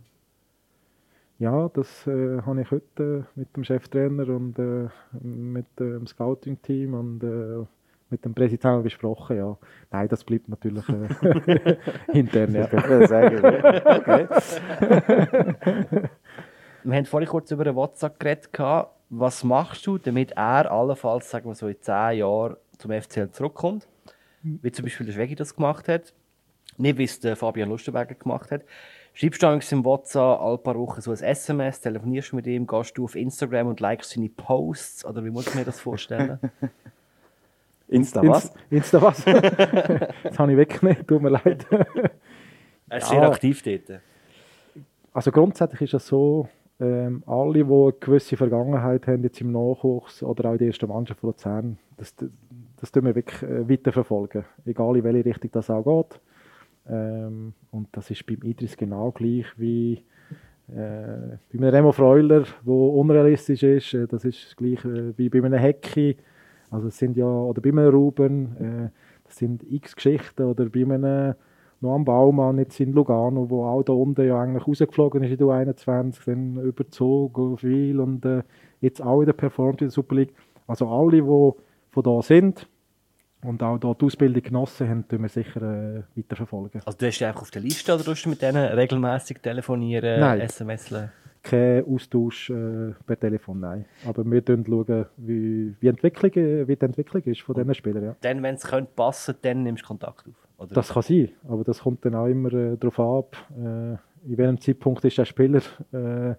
Ja, 1.43 1.67
das 1.67 2.07
äh, 2.07 2.41
habe 2.43 2.61
ich 2.61 2.71
heute 2.71 3.25
äh, 3.35 3.39
mit 3.39 3.53
dem 3.53 3.65
Cheftrainer 3.65 4.29
und 4.29 4.57
äh, 4.57 4.87
mit 5.21 5.65
dem 5.77 6.07
Scouting-Team 6.07 6.93
und 6.93 7.21
äh, 7.21 7.65
mit 8.09 8.23
dem 8.23 8.33
Präsidenten 8.33 8.81
besprochen. 8.81 9.35
Ja. 9.35 9.57
Nein, 9.91 10.07
das 10.07 10.23
bleibt 10.23 10.47
natürlich 10.47 10.87
äh, 10.87 11.75
intern. 12.13 12.55
Ja. 12.55 12.63
okay. 12.63 14.27
wir 16.83 16.95
haben 16.95 17.05
vorhin 17.05 17.27
kurz 17.27 17.51
über 17.51 17.65
den 17.65 17.75
WhatsApp 17.75 18.21
geredet. 18.21 18.47
Was 19.09 19.43
machst 19.43 19.85
du, 19.85 19.97
damit 19.97 20.31
er 20.37 20.71
allenfalls, 20.71 21.29
sagen 21.29 21.49
wir 21.49 21.55
so, 21.55 21.67
in 21.67 21.81
zehn 21.81 22.19
Jahren 22.19 22.55
zum 22.77 22.91
FCL 22.91 23.31
zurückkommt? 23.31 23.85
Wie 24.43 24.71
zum 24.71 24.85
Beispiel 24.85 25.07
der 25.07 25.13
Schwegi 25.13 25.35
das 25.35 25.53
gemacht 25.53 25.89
hat. 25.89 26.13
Nicht, 26.77 26.97
wie 26.97 27.03
es 27.03 27.19
der 27.19 27.35
Fabian 27.35 27.67
Lustenberger 27.67 28.15
gemacht 28.15 28.49
hat. 28.49 28.61
Schreibst 29.15 29.43
du 29.43 29.75
im 29.75 29.85
WhatsApp 29.85 30.41
alle 30.41 30.57
paar 30.57 30.75
Wochen 30.75 30.99
so 30.99 31.11
ein 31.11 31.17
SMS, 31.17 31.81
telefonierst 31.81 32.31
du 32.31 32.37
mit 32.37 32.47
ihm, 32.47 32.65
gehst 32.65 32.97
du 32.97 33.03
auf 33.03 33.15
Instagram 33.15 33.67
und 33.67 33.79
likest 33.79 34.11
seine 34.11 34.29
Posts? 34.29 35.05
Oder 35.05 35.23
wie 35.23 35.29
muss 35.29 35.47
ich 35.47 35.55
mir 35.55 35.63
das 35.63 35.79
vorstellen? 35.79 36.39
Insta 37.87 38.27
was? 38.27 38.51
Insta 38.71 38.99
was? 38.99 39.23
das 40.23 40.39
habe 40.39 40.51
ich 40.51 40.57
weggenommen, 40.57 41.05
tut 41.05 41.21
mir 41.21 41.29
leid. 41.29 41.67
er 42.89 42.97
ist 42.97 43.11
ja. 43.11 43.19
sehr 43.19 43.21
aktiv 43.29 43.61
dort. 43.61 44.01
Also 45.13 45.31
grundsätzlich 45.31 45.81
ist 45.81 45.93
es 45.93 46.07
so, 46.07 46.49
ähm, 46.79 47.21
alle, 47.27 47.63
die 47.63 47.71
eine 47.71 47.93
gewisse 47.99 48.35
Vergangenheit 48.35 49.05
haben, 49.05 49.21
jetzt 49.21 49.39
im 49.41 49.51
Nachwuchs 49.51 50.23
oder 50.23 50.49
auch 50.49 50.53
in 50.53 50.57
der 50.57 50.67
ersten 50.67 50.87
Mannschaft 50.87 51.19
von 51.19 51.29
Luzern, 51.29 51.77
das, 51.97 52.15
das, 52.15 52.29
das 52.81 52.91
tun 52.91 53.05
wir 53.05 53.13
wirklich 53.13 53.43
äh, 53.43 53.69
weiterverfolgen. 53.69 54.43
Egal 54.65 54.97
in 54.97 55.03
welche 55.03 55.25
Richtung 55.25 55.51
das 55.51 55.69
auch 55.69 55.83
geht. 55.83 56.19
Ähm, 56.87 57.53
und 57.71 57.87
das 57.91 58.11
ist 58.11 58.25
beim 58.25 58.41
Idris 58.43 58.75
genau 58.75 59.11
gleich 59.11 59.45
wie 59.57 60.03
äh, 60.69 61.37
bei 61.51 61.57
einem 61.57 61.69
Remo 61.69 61.91
Freuler, 61.91 62.43
der 62.65 62.73
unrealistisch 62.73 63.63
ist. 63.63 63.93
Äh, 63.93 64.07
das 64.07 64.25
ist 64.25 64.55
gleich 64.57 64.83
äh, 64.85 65.17
wie 65.17 65.29
bei 65.29 65.39
einem 65.39 65.59
Hecki. 65.59 66.17
Also 66.69 66.87
es 66.87 66.97
sind 66.97 67.17
ja, 67.17 67.25
oder 67.25 67.61
bei 67.61 67.69
einem 67.69 67.89
Ruben, 67.89 68.57
äh, 68.57 68.89
das 69.23 69.37
sind 69.37 69.63
x 69.69 69.95
Geschichten. 69.95 70.43
Oder 70.43 70.69
bei 70.69 70.81
einem 70.83 71.35
Noam 71.81 72.05
Baumann 72.05 72.59
jetzt 72.59 72.79
in 72.79 72.93
Lugano, 72.93 73.49
wo 73.49 73.65
auch 73.65 73.83
da 73.83 73.91
unten 73.93 74.25
ja 74.25 74.41
eigentlich 74.41 74.65
rausgeflogen 74.65 75.21
ist 75.23 75.31
in 75.31 75.37
der 75.37 75.47
U21, 75.47 76.25
dann 76.25 76.57
überzogen 76.63 77.57
viel 77.57 77.99
und 77.99 78.25
äh, 78.25 78.43
jetzt 78.79 79.01
auch 79.01 79.21
wieder 79.21 79.33
performt 79.33 79.81
in 79.81 79.87
der 79.87 79.91
Super 79.91 80.15
League. 80.15 80.33
Also 80.65 80.87
alle, 80.87 81.21
die 81.21 81.21
von 81.21 82.03
da 82.03 82.21
sind, 82.21 82.69
und 83.43 83.61
auch 83.63 83.77
dort 83.77 84.01
die 84.01 84.05
Ausbildung 84.05 84.43
genossen 84.43 84.89
haben, 84.89 85.07
tun 85.07 85.21
wir 85.21 85.29
sicher 85.29 85.61
äh, 85.61 86.03
weiterverfolgen. 86.15 86.81
Also 86.85 86.97
du 86.97 87.07
hast 87.07 87.19
dich 87.19 87.25
einfach 87.25 87.41
auf 87.41 87.51
der 87.51 87.61
Liste 87.61 87.93
oder 87.93 88.03
tust 88.03 88.25
du 88.25 88.29
mit 88.29 88.41
denen 88.41 88.63
regelmäßig 88.63 89.39
telefonieren, 89.39 90.19
nein. 90.19 90.41
SMS? 90.41 90.93
Kein 91.41 91.85
Austausch 91.85 92.49
äh, 92.49 92.93
per 93.05 93.19
Telefon, 93.19 93.59
nein. 93.59 93.85
Aber 94.07 94.23
wir 94.23 94.41
schauen, 94.47 95.05
wie, 95.17 95.75
wie, 95.79 95.87
Entwicklung, 95.87 96.31
wie 96.67 96.75
die 96.75 96.85
Entwicklung 96.85 97.21
ist 97.23 97.41
von 97.41 97.55
diesen 97.55 97.73
Spielern. 97.73 98.03
Ja. 98.03 98.15
Dann, 98.21 98.41
wenn 98.41 98.55
es 98.55 98.65
passen 98.95 99.35
dann 99.41 99.63
nimmst 99.63 99.83
du 99.83 99.87
Kontakt 99.87 100.25
auf? 100.27 100.33
Oder? 100.57 100.75
Das 100.75 100.93
kann 100.93 101.03
sein, 101.03 101.31
aber 101.47 101.63
das 101.65 101.79
kommt 101.79 102.05
dann 102.05 102.15
auch 102.15 102.27
immer 102.27 102.53
äh, 102.53 102.77
darauf 102.77 102.99
ab, 102.99 103.37
äh, 103.57 103.97
in 104.25 104.37
welchem 104.37 104.61
Zeitpunkt 104.61 105.03
ist 105.03 105.17
der 105.17 105.25
Spieler 105.25 105.61
äh, 105.91 106.35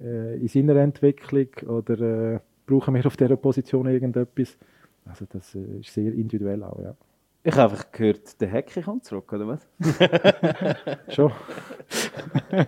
äh, 0.00 0.36
in 0.36 0.48
seiner 0.48 0.76
Entwicklung 0.76 1.48
oder 1.66 2.00
äh, 2.34 2.38
brauchen 2.66 2.94
wir 2.94 3.06
auf 3.06 3.16
dieser 3.16 3.36
Position 3.36 3.86
irgendetwas. 3.86 4.56
Also 5.08 5.26
das 5.30 5.54
äh, 5.54 5.80
ist 5.80 5.92
sehr 5.92 6.12
individuell 6.12 6.62
auch, 6.62 6.78
ja. 6.80 6.94
Ich 7.42 7.54
habe 7.54 7.74
einfach 7.74 7.92
gehört, 7.92 8.40
der 8.40 8.48
Hecke 8.48 8.82
kommt 8.82 9.04
zurück, 9.04 9.32
oder 9.32 9.46
was? 9.46 9.60
Schon. 11.14 11.30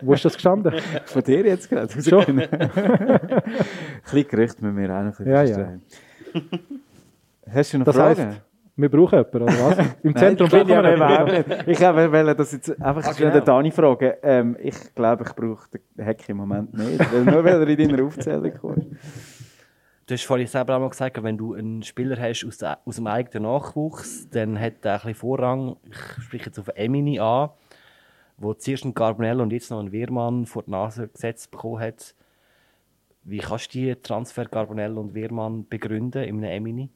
Wo 0.03 0.13
ist 0.13 0.25
das 0.25 0.35
gestanden? 0.35 0.73
Von 1.07 1.23
dir 1.25 1.45
jetzt 1.45 1.69
gerade. 1.69 2.01
Schon. 2.01 2.25
ein 2.41 2.49
bisschen 4.05 4.29
Gerücht 4.29 4.63
mit 4.63 4.73
mir 4.73 4.97
auch 4.97 5.03
noch 5.03 5.19
ein 5.19 5.27
ja, 5.27 5.43
ja. 5.43 5.79
Hast 7.53 7.73
du 7.73 7.79
noch 7.79 7.87
das 7.87 7.97
Fragen? 7.97 8.27
Heißt, 8.27 8.41
wir 8.77 8.89
brauchen 8.89 9.19
jemanden, 9.19 9.43
oder 9.43 9.47
was? 9.47 9.87
Im 10.05 10.15
Zentrum 10.17 10.49
bin 10.49 10.61
ich 10.61 10.69
ja 10.69 10.83
nicht. 11.27 11.67
Ich 11.67 11.81
wollte 11.81 12.35
das 12.37 12.53
jetzt 12.53 12.81
einfach 12.81 13.05
ah, 13.05 13.13
genau. 13.19 13.33
den 13.33 13.45
Dani 13.45 13.71
fragen. 13.73 14.13
Ähm, 14.23 14.57
ich 14.61 14.95
glaube, 14.95 15.25
ich 15.25 15.35
brauche 15.35 15.69
den 15.71 16.05
Hecke 16.05 16.31
im 16.31 16.37
Moment 16.37 16.73
nicht, 16.75 17.13
weil 17.13 17.25
nur 17.25 17.43
weil 17.43 17.61
er 17.61 17.69
in 17.69 17.89
deiner 17.89 18.05
Aufzählung 18.05 18.53
kommt. 18.61 18.87
Du 20.09 20.15
hast 20.15 20.25
vorhin 20.25 20.47
selber 20.47 20.75
auch 20.75 20.81
mal 20.81 20.89
gesagt, 20.89 21.23
wenn 21.23 21.37
du 21.37 21.53
einen 21.53 21.83
Spieler 21.83 22.19
hast 22.19 22.43
aus, 22.47 22.63
aus 22.63 22.97
dem 22.97 23.07
eigenen 23.07 23.43
Nachwuchs, 23.43 24.27
dann 24.31 24.59
hat 24.59 24.83
er 24.83 24.93
ein 24.93 24.99
bisschen 25.01 25.15
Vorrang. 25.15 25.77
Ich 25.85 26.25
spreche 26.25 26.47
jetzt 26.47 26.59
auf 26.59 26.69
Emini 26.75 27.21
an, 27.21 27.51
wo 28.39 28.55
zuerst 28.55 28.85
einen 28.85 28.95
Carbonell 28.95 29.39
und 29.43 29.53
jetzt 29.53 29.71
noch 29.71 29.81
einen 29.81 29.93
Wehrmann 29.93 30.47
vor 30.47 30.63
die 30.63 30.71
Nase 30.71 31.09
gesetzt 31.09 31.51
bekommen 31.51 31.81
hat. 31.81 32.15
Wie 33.25 33.37
kannst 33.37 33.75
du 33.75 33.81
die 33.81 33.95
Transfer 33.97 34.47
Carbonell 34.47 34.97
und 34.97 35.13
Wehrmann 35.13 35.69
begründen 35.69 36.23
in 36.23 36.37
einem 36.37 36.45
Emini? 36.45 36.89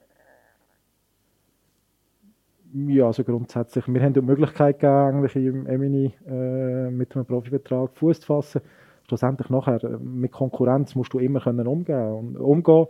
Ja, 2.72 3.09
also 3.09 3.24
grundsätzlich. 3.24 3.86
Wir 3.89 4.02
haben 4.02 4.14
die 4.14 4.22
Möglichkeit 4.22 4.78
gegeben, 4.78 5.18
eigentlich 5.18 5.36
im 5.36 5.66
Emini 5.66 6.14
äh, 6.26 6.90
mit 6.90 7.14
einem 7.14 7.26
Profivertrag 7.26 7.90
Fuß 7.94 8.20
zu 8.20 8.26
fassen 8.26 8.62
schlussendlich 9.07 9.51
nachher 9.51 9.83
äh, 9.85 9.99
mit 9.99 10.33
Konkurrenz 10.33 10.95
musst 10.95 11.12
du 11.12 11.19
immer 11.19 11.41
können 11.41 11.66
umgehen 11.66 12.12
und 12.12 12.37
umgehen 12.37 12.87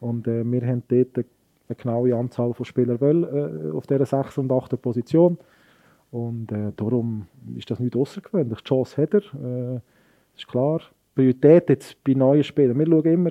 und 0.00 0.26
äh, 0.28 0.44
wir 0.44 0.66
haben 0.66 0.82
dort 0.88 1.16
eine 1.68 1.76
genaue 1.76 2.14
Anzahl 2.14 2.54
von 2.54 2.64
Spielern 2.64 3.00
wollen, 3.00 3.24
äh, 3.24 3.76
auf 3.76 3.86
dieser 3.86 4.06
6. 4.06 4.38
und 4.38 4.52
8. 4.52 4.80
Position 4.80 5.38
und 6.10 6.52
äh, 6.52 6.72
darum 6.76 7.26
ist 7.56 7.70
das 7.70 7.80
nicht 7.80 7.96
außergewöhnlich. 7.96 8.60
Die 8.60 8.64
Chance 8.64 9.02
hat 9.02 9.14
er, 9.14 9.20
äh, 9.20 9.80
ist 10.36 10.46
klar. 10.46 10.80
Priorität 11.14 11.68
jetzt 11.70 12.02
bei 12.04 12.14
neuen 12.14 12.44
Spielern. 12.44 12.78
Wir 12.78 12.86
schauen 12.86 13.04
immer 13.04 13.30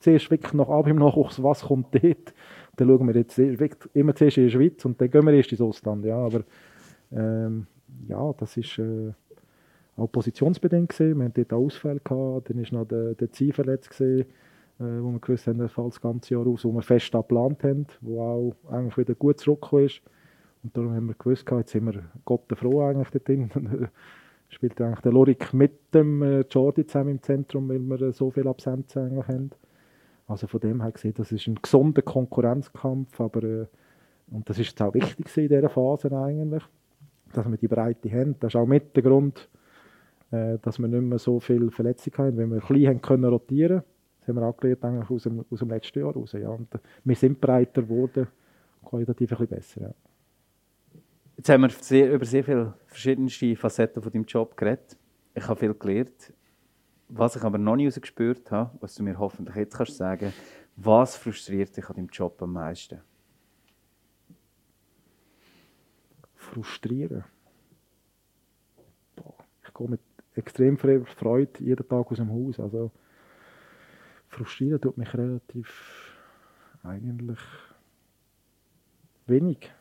zuerst 0.00 0.30
wirklich 0.30 0.52
nach 0.54 0.68
ab 0.68 0.86
im 0.86 0.96
Nachwuchs, 0.96 1.42
was 1.42 1.62
kommt 1.62 1.94
dort. 1.94 2.34
Dann 2.76 2.88
schauen 2.88 3.06
wir 3.06 3.14
jetzt 3.14 3.38
immer 3.38 4.14
zuerst 4.14 4.38
in 4.38 4.44
die 4.44 4.50
Schweiz 4.50 4.84
und 4.84 5.00
dann 5.00 5.10
gehen 5.10 5.24
wir 5.24 5.32
erst 5.32 5.52
ins 5.52 5.60
Ausland. 5.60 6.04
Ja, 6.04 6.18
aber 6.18 6.42
ähm, 7.12 7.66
ja, 8.08 8.32
das 8.38 8.56
ist 8.56 8.78
äh, 8.78 9.12
auch 9.96 10.10
positionsbedingt 10.10 10.90
gesehen. 10.90 11.18
Wir 11.18 11.26
hatten 11.26 11.46
dort 11.48 11.52
Ausfälle 11.52 12.00
gehabt, 12.00 12.50
dann 12.50 12.62
war 12.62 12.80
noch 12.80 12.86
der, 12.86 13.14
der 13.14 13.30
Ziel 13.32 13.52
verletzt 13.52 13.90
gewesen, 13.90 14.26
äh, 14.78 15.02
wo 15.02 15.10
wir 15.12 15.20
gewusst 15.20 15.46
haben, 15.46 15.60
er 15.60 15.68
fällt 15.68 15.88
das 15.88 16.00
ganze 16.00 16.34
Jahr 16.34 16.46
aus, 16.46 16.64
wo 16.64 16.72
wir 16.72 16.82
fest 16.82 17.12
geplant 17.12 17.64
haben, 17.64 17.86
wo 18.00 18.20
auch 18.20 18.72
eigentlich 18.72 18.98
wieder 18.98 19.14
gut 19.14 19.40
zurückgekommen 19.40 19.86
ist. 19.86 20.02
Und 20.62 20.76
darum 20.76 20.94
haben 20.94 21.06
wir 21.06 21.14
gewusst, 21.14 21.46
jetzt 21.50 21.70
sind 21.70 21.86
wir 21.86 22.02
Gott 22.24 22.42
froh 22.56 22.82
eigentlich 22.82 23.10
dort 23.10 23.28
drin. 23.28 23.50
spielt 24.48 24.80
eigentlich 24.80 25.00
der 25.00 25.12
Lorik 25.12 25.52
mit 25.52 25.94
dem 25.94 26.22
äh, 26.22 26.40
Jordi 26.50 26.86
zusammen 26.86 27.10
im 27.10 27.22
Zentrum, 27.22 27.68
weil 27.68 27.80
wir 27.80 28.00
äh, 28.08 28.12
so 28.12 28.30
viele 28.30 28.50
Absenzen 28.50 29.02
eigentlich 29.02 29.28
haben. 29.28 29.50
Also 30.28 30.46
von 30.46 30.60
dem 30.60 30.82
her 30.82 30.92
gesehen, 30.92 31.14
das 31.16 31.32
ist 31.32 31.46
ein 31.46 31.56
gesunder 31.60 32.02
Konkurrenzkampf, 32.02 33.20
aber 33.20 33.42
äh, 33.42 33.66
und 34.30 34.48
das 34.48 34.58
ist 34.58 34.68
jetzt 34.68 34.82
auch 34.82 34.94
wichtig 34.94 35.36
in 35.36 35.48
dieser 35.48 35.68
Phase 35.68 36.10
eigentlich, 36.16 36.64
dass 37.32 37.48
wir 37.48 37.56
die 37.56 37.68
Breite 37.68 38.10
haben. 38.10 38.34
Das 38.40 38.54
ist 38.54 38.56
auch 38.56 38.66
mit 38.66 38.96
der 38.96 39.04
Grund, 39.04 39.48
äh, 40.30 40.58
dass 40.62 40.78
wir 40.78 40.88
nicht 40.88 41.02
mehr 41.02 41.18
so 41.18 41.40
viele 41.40 41.70
Verletzungen 41.70 42.18
haben. 42.18 42.36
Wenn 42.36 42.50
wir 42.50 42.62
ein 42.62 42.68
bisschen 42.68 43.00
können 43.00 43.24
rotieren 43.24 43.82
das 44.26 44.34
haben 44.34 44.42
wir 44.42 44.46
angelernt 44.46 44.84
eigentlich 44.84 45.10
aus 45.10 45.22
dem, 45.22 45.44
aus 45.48 45.58
dem 45.60 45.68
letzten 45.68 46.00
Jahr 46.00 46.12
raus. 46.12 46.32
Ja. 46.32 46.48
Und 46.48 46.68
wir 47.04 47.14
sind 47.14 47.40
breiter 47.40 47.82
geworden, 47.82 48.26
qualitativ 48.84 49.30
ein 49.30 49.38
bisschen 49.38 49.56
besser. 49.56 49.80
Ja. 49.82 49.94
Jetzt 51.36 51.48
haben 51.48 51.62
wir 51.62 51.70
sehr, 51.70 52.12
über 52.12 52.24
sehr 52.24 52.42
viele 52.42 52.74
verschiedenste 52.86 53.54
Facetten 53.54 54.02
von 54.02 54.10
deinem 54.10 54.24
Job 54.24 54.56
geredet. 54.56 54.96
Ich 55.32 55.46
habe 55.46 55.60
viel 55.60 55.74
gelernt. 55.74 56.32
Was 57.08 57.36
ich 57.36 57.42
aber 57.44 57.58
noch 57.58 57.76
nie 57.76 57.88
gespürt 57.88 58.50
habe, 58.50 58.76
was 58.80 58.96
du 58.96 59.04
mir 59.04 59.16
hoffentlich 59.16 59.54
jetzt 59.54 59.76
kannst 59.76 59.96
sagen, 59.96 60.32
was 60.74 61.16
frustriert 61.16 61.76
dich 61.76 61.88
an 61.88 61.94
deinem 61.94 62.08
Job 62.08 62.42
am 62.42 62.52
meisten? 62.52 63.00
Frustrieren. 66.34 67.24
Boah, 69.14 69.36
ich 69.64 69.72
gehe 69.72 69.88
mit 69.88 70.00
extrem 70.36 70.76
Freude 70.78 71.50
jeden 71.60 71.88
Tag 71.88 72.10
aus 72.10 72.18
dem 72.18 72.30
Haus. 72.30 72.60
Also 72.60 72.90
frustrieren 74.28 74.80
tut 74.80 74.98
mich 74.98 75.12
relativ 75.14 76.14
eigentlich 76.82 77.38
wenig. 79.26 79.72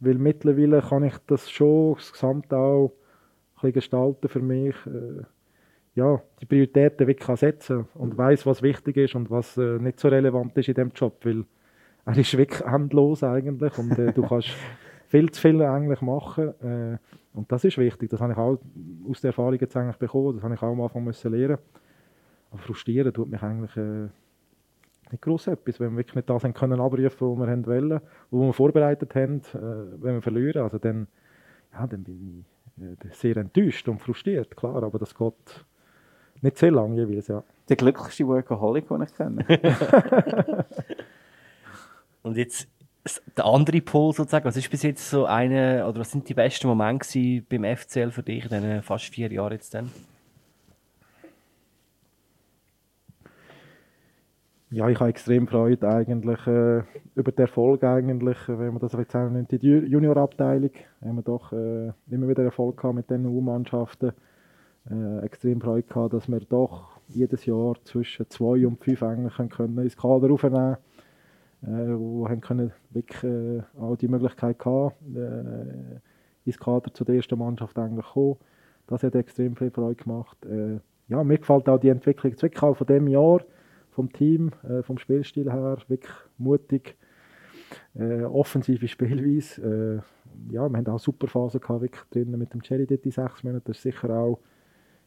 Weil 0.00 0.14
mittlerweile 0.14 0.80
kann 0.80 1.04
ich 1.04 1.16
das 1.26 1.50
schon 1.50 1.94
das 1.94 2.12
Gesamte 2.12 2.56
auch 2.56 2.88
ein 2.90 3.52
bisschen 3.54 3.72
gestalten 3.72 4.28
für 4.28 4.40
mich. 4.40 4.74
Äh, 4.86 5.22
ja, 5.94 6.22
die 6.40 6.46
Prioritäten 6.46 7.06
wirklich 7.06 7.38
setzen 7.38 7.86
und 7.94 8.16
weiß, 8.16 8.46
was 8.46 8.62
wichtig 8.62 8.96
ist 8.96 9.14
und 9.14 9.30
was 9.30 9.56
äh, 9.58 9.78
nicht 9.78 10.00
so 10.00 10.08
relevant 10.08 10.56
ist 10.56 10.68
in 10.68 10.74
dem 10.74 10.90
Job, 10.94 11.24
weil 11.24 11.44
er 12.06 12.16
ist 12.16 12.36
wirklich 12.36 12.62
endlos 12.62 13.22
eigentlich 13.22 13.76
und 13.78 13.98
äh, 13.98 14.12
du 14.12 14.26
kannst 14.26 14.48
viel 15.08 15.30
zu 15.30 15.40
viel 15.40 15.60
eigentlich 15.62 16.00
machen 16.00 16.54
äh, 16.62 16.98
und 17.34 17.50
das 17.50 17.64
ist 17.64 17.78
wichtig. 17.78 18.10
Das 18.10 18.20
habe 18.20 18.32
ich 18.32 18.38
auch 18.38 18.58
aus 19.08 19.20
der 19.20 19.28
Erfahrung 19.28 19.58
jetzt 19.58 19.76
eigentlich 19.76 19.96
bekommen. 19.96 20.34
Das 20.34 20.44
habe 20.44 20.54
ich 20.54 20.62
auch 20.62 20.72
am 20.72 20.80
Anfang 20.80 21.04
müssen 21.04 21.32
lernen. 21.32 21.58
Aber 22.50 22.60
frustrieren 22.60 23.12
tut 23.12 23.30
mich 23.30 23.42
eigentlich 23.42 23.76
äh, 23.76 24.08
nicht 25.10 25.22
groß 25.22 25.46
etwas, 25.48 25.80
wenn 25.80 25.92
wir 25.92 25.98
wirklich 25.98 26.16
nicht 26.16 26.28
das 26.28 26.44
haben 26.44 26.52
können 26.52 26.80
abrufen, 26.80 27.38
was 27.38 27.48
wir 27.48 27.66
wollen, 27.66 28.00
wo 28.30 28.46
wir 28.46 28.52
vorbereitet 28.52 29.14
haben, 29.14 29.40
äh, 29.54 30.02
wenn 30.02 30.14
wir 30.14 30.22
verlieren, 30.22 30.62
also 30.62 30.78
dann, 30.78 31.08
ja, 31.72 31.86
dann 31.86 32.04
bin 32.04 32.44
ich 32.78 32.82
äh, 32.84 32.96
sehr 33.12 33.38
enttäuscht 33.38 33.88
und 33.88 34.00
frustriert, 34.00 34.54
klar, 34.54 34.82
aber 34.82 34.98
das 34.98 35.14
geht 35.14 35.64
nicht 36.42 36.58
sehr 36.58 36.72
lange 36.72 36.96
jeweils, 36.96 37.28
ja. 37.28 37.42
Der 37.68 37.76
glücklichste 37.76 38.26
Workaholic, 38.26 38.88
den 38.88 39.02
ich 39.02 39.14
kenne. 39.14 39.46
Und 42.22 42.36
jetzt 42.36 42.68
der 43.36 43.46
andere 43.46 43.80
Pol 43.80 44.12
sozusagen, 44.12 44.44
was 44.44 44.56
ist 44.56 44.70
bis 44.70 44.82
jetzt 44.82 45.10
so 45.10 45.26
eine, 45.26 45.86
oder 45.88 46.00
was 46.00 46.12
sind 46.12 46.28
die 46.28 46.34
besten 46.34 46.68
Momente 46.68 47.42
beim 47.48 47.64
FCL 47.64 48.10
für 48.10 48.22
dich 48.22 48.44
in 48.44 48.50
diesen 48.50 48.82
fast 48.82 49.06
vier 49.06 49.32
Jahren 49.32 49.52
jetzt 49.52 49.74
dann? 49.74 49.90
Ja, 54.70 54.88
ich 54.88 54.98
habe 55.00 55.10
extrem 55.10 55.46
Freude 55.48 55.86
eigentlich 55.86 56.46
äh, 56.46 56.82
über 57.14 57.30
den 57.30 57.42
Erfolg 57.42 57.84
eigentlich, 57.84 58.38
wenn 58.48 58.68
man 58.72 58.78
das 58.78 58.92
jetzt 58.92 59.14
nennt, 59.14 59.50
die 59.50 59.58
Juniorabteilung, 59.66 60.70
haben 61.04 61.16
wir 61.16 61.22
doch 61.22 61.52
äh, 61.52 61.92
immer 62.10 62.28
wieder 62.28 62.42
Erfolg 62.42 62.78
gehabt 62.78 62.94
mit 62.94 63.10
den 63.10 63.26
U-Mannschaften 63.26 64.12
äh, 64.90 65.18
extrem 65.24 65.60
Freude 65.60 65.86
gehabt, 65.86 66.14
dass 66.14 66.28
wir 66.28 66.40
doch 66.40 66.98
jedes 67.08 67.44
Jahr 67.44 67.74
zwischen 67.84 68.30
zwei 68.30 68.66
und 68.66 68.82
fünf 68.82 69.02
eigentlich 69.02 69.50
können 69.50 69.76
ins 69.78 69.96
Kader 69.96 70.30
aufnehmen 70.30 70.78
äh, 71.62 71.66
wo 71.66 72.28
haben 72.28 72.40
können 72.40 72.72
wirklich 72.90 73.22
äh, 73.24 73.62
auch 73.80 73.96
die 73.96 74.08
Möglichkeit 74.08 74.58
gehabt, 74.58 74.96
äh, 75.14 76.00
ins 76.44 76.58
Kader 76.58 76.92
zu 76.92 77.04
der 77.04 77.16
ersten 77.16 77.38
Mannschaft 77.38 77.78
eigentlich 77.78 78.06
kommen. 78.06 78.36
Das 78.86 79.02
hat 79.02 79.14
extrem 79.14 79.56
viel 79.56 79.70
Freude 79.70 80.02
gemacht. 80.02 80.36
Äh, 80.44 80.80
ja, 81.08 81.22
mir 81.22 81.38
gefällt 81.38 81.68
auch 81.68 81.78
die 81.78 81.88
Entwicklung 81.88 82.32
wirklich 82.32 82.62
auch 82.62 82.76
von 82.76 82.86
dem 82.86 83.06
Jahr, 83.06 83.42
vom 83.90 84.12
Team, 84.12 84.50
äh, 84.68 84.82
vom 84.82 84.98
Spielstil 84.98 85.52
her, 85.52 85.78
wirklich 85.88 86.12
mutig, 86.38 86.96
äh, 87.94 88.22
offensive 88.22 88.88
Spielweise. 88.88 89.62
Äh, 89.62 90.52
ja, 90.52 90.68
wir 90.68 90.78
haben 90.78 90.86
auch 90.86 90.98
super 90.98 91.28
Phasen 91.28 91.60
gehabt, 91.60 91.82
wirklich 91.82 92.02
drinnen 92.10 92.38
mit 92.38 92.54
dem 92.54 92.62
Cherry 92.62 92.86
dort 92.86 93.04
die 93.04 93.10
sechs 93.10 93.44
Monate. 93.44 93.64
Das 93.66 93.76
ist 93.76 93.82
sicher 93.82 94.10
auch 94.10 94.40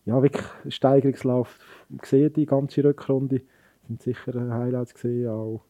ja, 0.06 0.22
wirklich 0.22 0.46
Steigerungslauf 0.70 1.58
gesehen, 1.90 2.32
die 2.34 2.46
ganze 2.46 2.84
Rückrunde. 2.84 3.40
Das 3.40 3.88
sind 3.88 4.02
sicher 4.04 4.54
Highlights 4.54 4.94
gesehen, 4.94 5.28
auch 5.30 5.62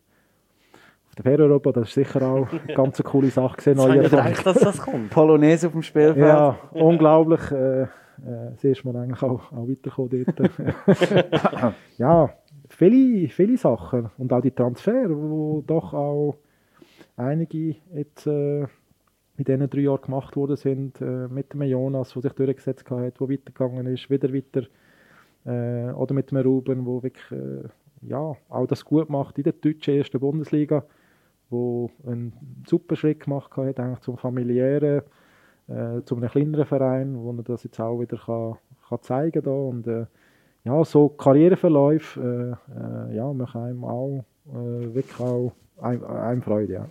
der 1.17 1.23
Fähre-Europa, 1.23 1.71
das 1.71 1.89
ist 1.89 1.93
sicher 1.95 2.21
auch 2.21 2.47
eine 2.67 2.73
ganz 2.73 3.01
coole 3.03 3.29
Sache 3.29 3.57
gesehen. 3.57 3.79
Ich 3.79 4.03
gedacht, 4.03 4.45
dass 4.45 4.59
das 4.59 4.81
kommt. 4.81 5.09
Polonaise 5.09 5.67
auf 5.67 5.73
dem 5.73 5.83
Spielfeld. 5.83 6.17
Ja, 6.17 6.57
unglaublich. 6.71 7.51
Äh, 7.51 7.83
äh, 7.83 7.87
das 8.51 8.63
erste 8.63 8.87
Mal 8.87 9.01
eigentlich 9.01 9.21
auch, 9.23 9.51
auch 9.51 9.67
weitergekommen 9.67 10.25
dort. 10.35 11.75
ja, 11.97 12.29
viele, 12.69 13.29
viele 13.29 13.57
Sachen. 13.57 14.09
Und 14.17 14.31
auch 14.33 14.41
die 14.41 14.51
Transfer, 14.51 15.09
wo 15.09 15.63
doch 15.65 15.93
auch 15.93 16.37
einige 17.17 17.75
jetzt 17.93 18.27
äh, 18.27 18.61
in 19.37 19.43
diesen 19.43 19.69
drei 19.69 19.81
Jahren 19.81 20.01
gemacht 20.01 20.35
worden 20.35 20.55
sind, 20.55 21.01
äh, 21.01 21.27
mit 21.27 21.53
dem 21.53 21.63
Jonas, 21.63 22.13
der 22.13 22.21
sich 22.21 22.33
durchgesetzt 22.33 22.89
hat, 22.89 23.19
der 23.19 23.29
weitergegangen 23.29 23.87
ist, 23.87 24.09
wieder 24.09 24.33
weiter, 24.33 24.67
äh, 25.45 25.91
oder 25.93 26.13
mit 26.13 26.31
dem 26.31 26.37
Ruben, 26.37 26.85
der 26.85 27.03
wirklich 27.03 27.31
äh, 27.31 27.67
ja, 28.01 28.35
auch 28.49 28.67
das 28.67 28.85
gut 28.85 29.09
macht 29.09 29.37
in 29.37 29.43
der 29.45 29.53
deutschen 29.53 29.95
ersten 29.95 30.19
Bundesliga, 30.19 30.85
wo 31.49 31.89
einen 32.05 32.33
super 32.67 32.95
Schritt 32.95 33.21
gemacht 33.21 33.55
hat, 33.57 33.79
eigentlich 33.79 33.99
zum 33.99 34.17
familiären, 34.17 35.01
äh, 35.67 36.01
zu 36.05 36.15
einem 36.15 36.29
kleineren 36.29 36.65
Verein, 36.65 37.17
wo 37.17 37.31
er 37.31 37.43
das 37.43 37.63
jetzt 37.63 37.79
auch 37.79 37.99
wieder 37.99 38.17
kann, 38.17 38.55
kann 38.87 39.01
zeigen 39.01 39.43
kann. 39.43 39.53
Und 39.53 39.87
äh, 39.87 40.05
ja, 40.63 40.83
so 40.83 41.09
Karriereverläufe 41.09 42.57
äh, 42.69 43.11
äh, 43.11 43.15
ja, 43.15 43.31
machen 43.33 43.61
einem 43.61 43.83
auch 43.83 44.25
äh, 44.47 44.93
wirklich 44.93 45.19
auch 45.19 45.53
einem, 45.81 46.03
einem 46.03 46.41
Freude. 46.41 46.73
Ja. 46.73 46.85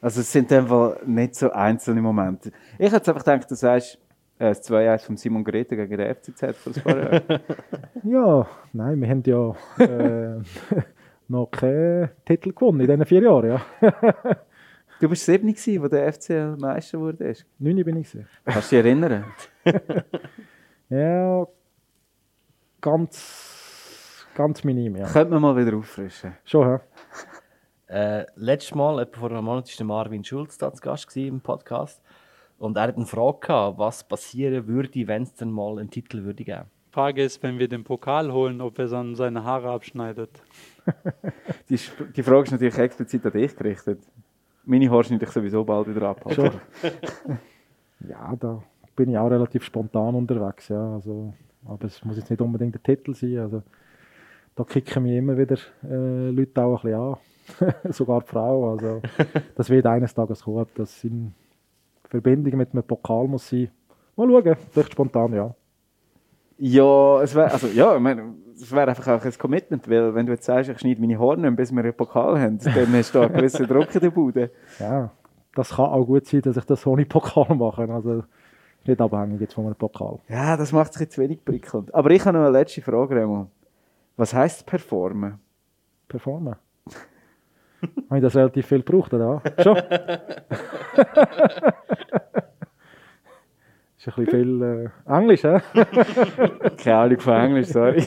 Also 0.00 0.20
es 0.20 0.30
sind 0.30 0.52
einfach 0.52 1.02
nicht 1.06 1.34
so 1.34 1.50
einzelne 1.50 2.02
Momente. 2.02 2.52
Ich 2.78 2.92
hätte 2.92 3.10
einfach 3.10 3.24
gedacht, 3.24 3.50
du 3.50 3.54
sagst, 3.54 3.98
äh, 4.38 4.48
das 4.48 4.68
2-1 4.70 4.98
von 4.98 5.16
Simon 5.16 5.44
Grete 5.44 5.76
gegen 5.76 5.96
den 5.96 6.14
FCZ 6.14 6.56
vor 6.56 6.72
ein 6.74 6.82
paar 6.82 6.98
Jahren. 6.98 7.40
ja, 8.04 8.46
nein, 8.72 9.00
wir 9.00 9.08
haben 9.08 9.22
ja 9.24 9.54
äh, 9.78 10.42
noch 11.28 11.50
keinen 11.50 12.10
Titel 12.24 12.52
gewonnen 12.52 12.80
in 12.80 12.86
diesen 12.86 13.06
vier 13.06 13.22
Jahren. 13.22 13.48
Ja. 13.48 13.62
du 15.00 15.08
warst 15.08 15.24
7 15.24 15.46
gewesen, 15.46 15.82
wo 15.82 15.88
der 15.88 16.12
FCL 16.12 16.56
Meister 16.56 17.00
wurde? 17.00 17.34
9 17.58 17.84
bin 17.84 17.96
ich. 17.96 18.10
Gewesen. 18.10 18.28
Kannst 18.44 18.72
du 18.72 18.76
dich 18.76 18.84
erinnern? 18.84 19.24
ja, 20.88 21.46
ganz, 22.80 24.26
ganz 24.34 24.64
minim, 24.64 24.96
ja. 24.96 25.06
Könnte 25.06 25.32
man 25.32 25.42
mal 25.42 25.56
wieder 25.56 25.76
auffrischen. 25.76 26.36
Schon, 26.44 26.68
ja. 26.68 26.80
Äh, 27.86 28.26
letztes 28.36 28.74
Mal, 28.74 29.00
etwa 29.00 29.20
vor 29.20 29.30
einem 29.30 29.44
Monat, 29.44 29.78
war 29.78 29.86
Marvin 29.86 30.24
Schulz 30.24 30.58
da 30.58 30.72
zu 30.72 30.80
Gast 30.80 31.16
im 31.16 31.40
Podcast. 31.40 32.02
Und 32.58 32.76
er 32.76 32.84
hat 32.84 32.96
eine 32.96 33.06
Frage 33.06 33.38
gehabt, 33.40 33.78
was 33.78 34.04
passieren 34.04 34.66
würde, 34.66 35.06
wenn 35.06 35.22
es 35.22 35.34
dann 35.34 35.50
mal 35.50 35.78
einen 35.78 35.90
Titel 35.90 36.24
würde 36.24 36.44
geben. 36.44 36.70
Die 36.94 37.00
Frage 37.00 37.24
ist, 37.24 37.42
wenn 37.42 37.58
wir 37.58 37.66
den 37.66 37.82
Pokal 37.82 38.32
holen, 38.32 38.60
ob 38.60 38.78
er 38.78 38.86
dann 38.86 39.16
seine 39.16 39.42
Haare 39.42 39.68
abschneidet. 39.68 40.30
die, 41.68 41.76
die 42.14 42.22
Frage 42.22 42.44
ist 42.44 42.52
natürlich 42.52 42.78
explizit 42.78 43.26
an 43.26 43.32
dich 43.32 43.56
gerichtet. 43.56 43.98
Meine 44.64 44.88
Haare 44.88 45.02
schneide 45.02 45.24
ich 45.24 45.30
sowieso 45.32 45.64
bald 45.64 45.88
wieder 45.88 46.10
ab. 46.10 46.24
ja, 48.08 48.36
da 48.38 48.62
bin 48.94 49.10
ich 49.10 49.18
auch 49.18 49.28
relativ 49.28 49.64
spontan 49.64 50.14
unterwegs. 50.14 50.68
Ja. 50.68 50.94
Also, 50.94 51.34
aber 51.66 51.84
es 51.86 52.04
muss 52.04 52.16
jetzt 52.16 52.30
nicht 52.30 52.40
unbedingt 52.40 52.74
der 52.74 52.82
Titel 52.84 53.12
sein. 53.12 53.38
Also, 53.38 53.64
da 54.54 54.62
kicken 54.62 55.02
mich 55.02 55.16
immer 55.16 55.36
wieder 55.36 55.56
äh, 55.82 56.30
Leute 56.30 56.62
auch 56.62 56.84
ein 56.84 56.92
bisschen 56.92 57.74
an. 57.82 57.92
sogar 57.92 58.20
die 58.20 58.28
Frau. 58.28 58.70
Also, 58.70 59.02
das 59.56 59.68
wird 59.68 59.86
eines 59.86 60.14
Tages 60.14 60.44
kommen, 60.44 60.58
ob 60.58 60.72
das 60.76 61.02
in 61.02 61.34
Verbindung 62.04 62.56
mit 62.56 62.70
einem 62.72 62.84
Pokal 62.84 63.26
muss 63.26 63.48
sein. 63.48 63.68
Mal 64.14 64.28
schauen, 64.28 64.56
vielleicht 64.70 64.92
spontan, 64.92 65.32
ja. 65.32 65.56
Ja, 66.58 67.22
es 67.22 67.34
wäre 67.34 67.50
also, 67.50 67.66
ja, 67.68 67.96
es 68.54 68.72
wäre 68.72 68.88
einfach 68.88 69.08
auch 69.08 69.24
ein 69.24 69.38
Commitment, 69.38 69.88
weil 69.90 70.14
wenn 70.14 70.26
du 70.26 70.32
jetzt 70.32 70.44
sagst, 70.44 70.70
ich 70.70 70.78
schneide 70.78 71.00
meine 71.00 71.18
Horne, 71.18 71.50
bis 71.52 71.72
wir 71.72 71.82
einen 71.82 71.94
Pokal 71.94 72.38
haben, 72.40 72.58
dann 72.58 72.92
hast 72.92 73.14
du 73.14 73.18
da 73.18 73.26
einen 73.26 73.34
gewissen 73.34 73.66
Druck 73.66 73.94
in 73.94 74.00
der 74.00 74.10
Bude. 74.10 74.50
Ja, 74.78 75.10
das 75.54 75.70
kann 75.70 75.86
auch 75.86 76.04
gut 76.04 76.26
sein, 76.26 76.42
dass 76.42 76.56
ich 76.56 76.64
das 76.64 76.86
ohne 76.86 77.04
Pokal 77.06 77.54
mache. 77.56 77.88
Also 77.88 78.22
nicht 78.86 79.00
abhängig 79.00 79.40
jetzt 79.40 79.54
von 79.54 79.66
einem 79.66 79.74
Pokal. 79.74 80.18
Ja, 80.28 80.56
das 80.56 80.72
macht 80.72 80.92
es 80.94 81.00
jetzt 81.00 81.18
wenig 81.18 81.44
prickelnd. 81.44 81.92
Aber 81.94 82.10
ich 82.10 82.24
habe 82.24 82.38
noch 82.38 82.44
eine 82.46 82.56
letzte 82.58 82.82
Frage, 82.82 83.16
Remo. 83.16 83.48
Was 84.16 84.32
heisst 84.32 84.66
performen? 84.66 85.38
Performen? 86.06 86.54
Habe 88.08 88.18
ich 88.18 88.22
das 88.22 88.36
relativ 88.36 88.66
viel 88.66 88.82
gebraucht, 88.82 89.12
oder? 89.12 89.42
Schon? 89.62 89.76
ist 94.06 94.18
ein 94.18 94.24
bisschen 94.24 94.60
viel 94.60 94.62
äh, 94.62 94.90
Englisch, 95.12 95.44
hä? 95.44 95.60
Keine 96.82 96.96
Ahnung 96.96 97.20
von 97.20 97.34
Englisch, 97.34 97.68
sorry. 97.68 98.06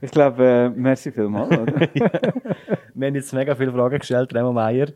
ich 0.00 0.10
glaube, 0.10 0.44
äh, 0.44 0.68
merci 0.70 1.12
vielmals. 1.12 1.56
Oder? 1.58 1.74
Wir 2.94 3.06
haben 3.06 3.14
jetzt 3.14 3.32
mega 3.34 3.54
viele 3.54 3.72
Fragen 3.72 3.98
gestellt, 3.98 4.34
Remo 4.34 4.52
Meier. 4.52 4.88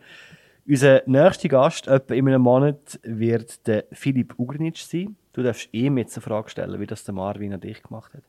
Unser 0.66 1.02
nächster 1.06 1.48
Gast, 1.48 1.88
etwa 1.88 2.14
in 2.14 2.28
einem 2.28 2.42
Monat, 2.42 3.00
wird 3.02 3.66
der 3.66 3.84
Philipp 3.92 4.34
Ugrinitsch 4.38 4.82
sein. 4.82 5.16
Du 5.32 5.42
darfst 5.42 5.68
ihm 5.72 5.98
jetzt 5.98 6.16
eine 6.16 6.22
Frage 6.22 6.50
stellen, 6.50 6.80
wie 6.80 6.86
das 6.86 7.04
der 7.04 7.14
Marvin 7.14 7.52
an 7.54 7.60
dich 7.60 7.82
gemacht 7.82 8.14
hat 8.14 8.22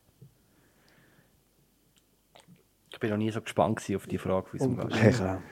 bin 3.02 3.10
noch 3.10 3.18
nie 3.18 3.30
so 3.30 3.42
gespannt 3.42 3.82
auf 3.94 4.06
die 4.06 4.16
Frage 4.16 4.46
von 4.46 4.60
unserem 4.60 4.88
Gast. 4.88 5.02
Ja, 5.02 5.10
klar. 5.10 5.42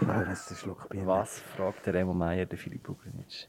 Nein, 0.00 0.26
das 0.30 0.40
ist 0.40 0.50
ein 0.50 0.56
Schluck 0.56 0.88
Bier. 0.88 1.06
Was 1.06 1.40
fragt 1.40 1.84
der 1.86 1.94
Remo 1.94 2.14
Meier, 2.14 2.46
der 2.46 2.58
Philipp 2.58 2.82
Bugrinic? 2.84 3.48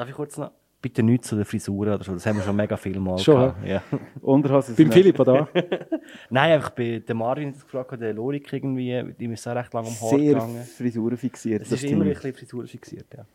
Darf 0.00 0.08
ich 0.08 0.14
kurz 0.14 0.38
noch? 0.38 0.52
Bitte 0.80 1.02
nichts 1.02 1.28
zu 1.28 1.36
den 1.36 1.44
Frisuren 1.44 1.92
oder 1.92 2.02
so, 2.02 2.14
das 2.14 2.24
haben 2.24 2.38
wir 2.38 2.42
schon 2.42 2.56
mega 2.56 2.74
viel 2.78 2.98
Mal 2.98 3.18
Schon, 3.18 3.34
gehabt. 3.34 3.66
Ja. 3.66 3.82
Unterhose 4.22 4.72
Beim 4.72 4.90
Philipp, 4.90 5.20
oder? 5.20 5.46
Nein, 6.30 6.52
einfach 6.52 6.70
bei 6.70 7.02
der 7.06 7.14
Marvin 7.14 7.52
gefragt, 7.52 8.00
der 8.00 8.14
Lorik 8.14 8.50
irgendwie, 8.50 9.12
die 9.18 9.26
ist 9.26 9.46
auch 9.46 9.54
recht 9.54 9.74
lange 9.74 9.88
am 9.88 10.00
Haar 10.00 10.08
Sehr 10.08 10.32
gegangen. 10.32 10.62
Frisuren 10.62 11.18
fixiert. 11.18 11.60
Es 11.64 11.68
das 11.68 11.82
ist 11.82 11.90
immer 11.90 12.06
ein 12.06 12.14
bisschen 12.14 12.32
Frisuren 12.32 12.66
fixiert, 12.66 13.04
ja. 13.14 13.26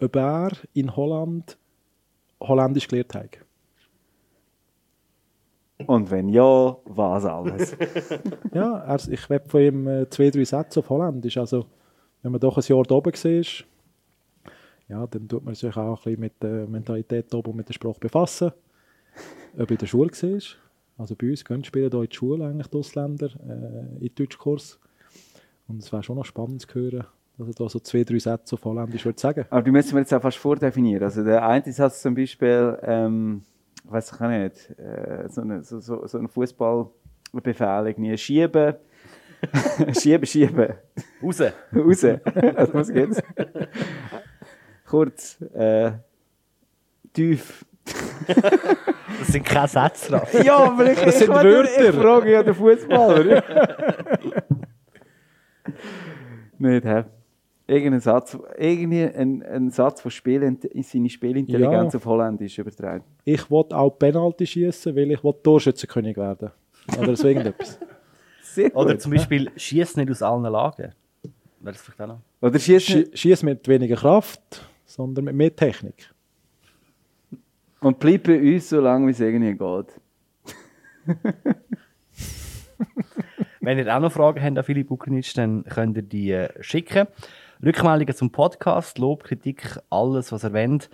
Ob 0.00 0.16
er 0.16 0.52
in 0.72 0.96
Holland 0.96 1.58
Holländisch 2.40 2.88
gelernt 2.88 3.14
hat. 3.14 3.38
Und 5.86 6.10
wenn 6.10 6.30
ja, 6.30 6.74
was 6.86 7.26
alles? 7.26 7.76
Ja, 8.54 8.78
er, 8.78 9.08
ich 9.10 9.28
werde 9.28 9.46
von 9.46 9.60
ihm 9.60 9.88
äh, 9.88 10.08
zwei, 10.08 10.30
drei 10.30 10.44
Sätze 10.44 10.80
auf 10.80 10.88
Holländisch. 10.88 11.36
Also, 11.36 11.66
wenn 12.22 12.32
man 12.32 12.40
doch 12.40 12.56
ein 12.56 12.64
Jahr 12.66 12.82
da 12.84 12.94
oben 12.94 13.12
war, 13.12 13.64
ja, 14.88 15.06
dann 15.06 15.28
tut 15.28 15.44
man 15.44 15.54
sich 15.54 15.76
auch 15.76 15.98
ein 15.98 16.04
bisschen 16.04 16.20
mit 16.20 16.42
der 16.42 16.66
Mentalität 16.66 17.32
da 17.32 17.38
oben 17.38 17.50
und 17.50 17.56
mit 17.56 17.68
der 17.68 17.74
Sprache 17.74 18.00
befassen. 18.00 18.52
Ob 19.58 19.70
in 19.70 19.78
der 19.78 19.86
Schule 19.86 20.10
war. 20.10 20.40
Also 20.96 21.16
bei 21.16 21.30
uns 21.30 21.44
gehen 21.44 21.64
spielen 21.64 21.90
hier 21.90 22.02
in 22.02 22.08
die 22.08 22.16
Schule 22.16 22.46
eigentlich 22.46 22.68
die 22.68 22.76
Ausländer 22.76 23.26
äh, 23.26 24.04
in 24.06 24.14
Deutschkurs. 24.14 24.78
Und 25.66 25.82
es 25.82 25.92
wäre 25.92 26.02
schon 26.02 26.16
noch 26.16 26.24
spannend 26.24 26.60
zu 26.60 26.74
hören, 26.74 27.06
dass 27.38 27.48
er 27.48 27.54
da 27.54 27.68
so 27.68 27.80
zwei, 27.80 28.04
drei 28.04 28.18
Sätze 28.18 28.54
auf 28.54 28.64
Holländisch 28.64 29.04
würde 29.04 29.20
sagen. 29.20 29.46
Aber 29.50 29.62
die 29.62 29.70
müssen 29.70 29.92
wir 29.94 30.00
jetzt 30.00 30.12
auch 30.12 30.22
fast 30.22 30.36
vordefinieren. 30.36 31.02
Also 31.02 31.24
der 31.24 31.46
eine 31.46 31.72
Satz 31.72 32.02
zum 32.02 32.14
Beispiel, 32.14 32.78
ähm, 32.82 33.42
weiß 33.84 34.12
ich 34.12 34.20
auch 34.20 34.28
nicht, 34.28 34.78
äh, 34.78 35.28
so 35.28 35.40
eine, 35.40 35.64
so, 35.64 35.80
so, 35.80 36.06
so 36.06 36.18
ein 36.18 36.28
Fußballbefehl, 36.28 37.86
irgendwie 37.86 38.16
schieben, 38.16 38.74
schieben, 39.98 40.26
schieben, 40.26 40.74
Raus! 41.22 41.40
raus. 41.40 42.04
Also, 42.04 42.74
was 42.74 42.92
geht's? 42.92 43.22
Kurz, 44.86 45.40
äh, 45.54 45.92
tief. 47.12 47.64
Das 49.18 49.28
sind 49.28 49.44
keine 49.44 49.68
Sätze 49.68 50.10
drauf. 50.12 50.32
Ja, 50.44 50.56
aber 50.56 50.90
ich, 50.92 50.98
Das 51.00 51.18
sind 51.18 51.30
ich, 51.30 51.34
Wörter. 51.34 51.88
ich 51.90 51.94
frage 51.94 52.32
ja 52.32 52.42
den 52.42 52.54
Fußballer. 52.54 53.24
nicht, 56.58 56.84
hä? 56.84 57.04
Irgendein 57.66 58.00
Satz, 58.00 58.36
irgendwie 58.58 59.04
ein, 59.04 59.42
ein 59.42 59.70
Satz 59.70 60.02
von 60.02 60.10
Spiel, 60.10 60.40
seine 60.82 61.08
Spielintelligenz 61.08 61.94
Ja. 61.94 61.98
auf 61.98 62.04
Holländisch 62.04 62.58
übertragen. 62.58 63.04
Ich 63.24 63.50
wollte 63.50 63.74
auch 63.76 63.90
Penalty 63.90 64.46
schießen, 64.46 64.94
weil 64.94 65.10
ich 65.10 65.24
will 65.24 65.32
Torschützenkönig 65.42 66.14
werden. 66.18 66.50
Oder 66.98 67.16
so 67.16 67.26
irgendetwas. 67.26 67.78
Oder 68.74 68.98
zum 68.98 69.12
Beispiel, 69.12 69.50
schieß 69.56 69.96
nicht 69.96 70.10
aus 70.10 70.20
allen 70.22 70.42
Lagen. 70.42 70.92
Wäre 71.60 71.72
das 71.72 71.80
vielleicht 71.80 72.00
auch 72.02 72.06
noch? 72.08 72.20
Oder 72.42 72.58
Schieß 72.58 73.42
mit 73.44 73.66
weniger 73.66 73.96
Kraft, 73.96 74.68
sondern 74.94 75.24
mit 75.24 75.34
mehr 75.34 75.54
Technik. 75.54 76.14
und 77.80 77.98
bleib 77.98 78.22
bei 78.24 78.38
uns 78.38 78.68
so 78.68 78.80
lange, 78.80 79.08
wie 79.08 79.10
es 79.10 79.18
irgendwie 79.18 79.54
geht. 79.54 80.00
Wenn 83.60 83.78
ihr 83.78 83.96
auch 83.96 84.00
noch 84.00 84.12
Fragen 84.12 84.40
habt 84.40 84.56
an 84.56 84.62
Philipp 84.62 84.88
Bukrinic, 84.88 85.34
dann 85.34 85.64
könnt 85.64 85.96
ihr 85.96 86.02
die 86.02 86.30
äh, 86.30 86.48
schicken. 86.62 87.08
Rückmeldungen 87.64 88.14
zum 88.14 88.30
Podcast, 88.30 88.98
Lob, 88.98 89.24
Kritik, 89.24 89.78
alles, 89.90 90.30
was 90.30 90.44
ihr 90.44 90.52
wollt, 90.52 90.88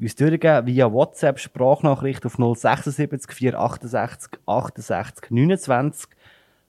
uns 0.00 0.14
durchgeben 0.16 0.66
via 0.66 0.90
WhatsApp, 0.90 1.38
Sprachnachricht 1.38 2.24
auf 2.24 2.36
076 2.36 3.30
468 3.32 4.40
68 4.46 5.30
29, 5.30 6.08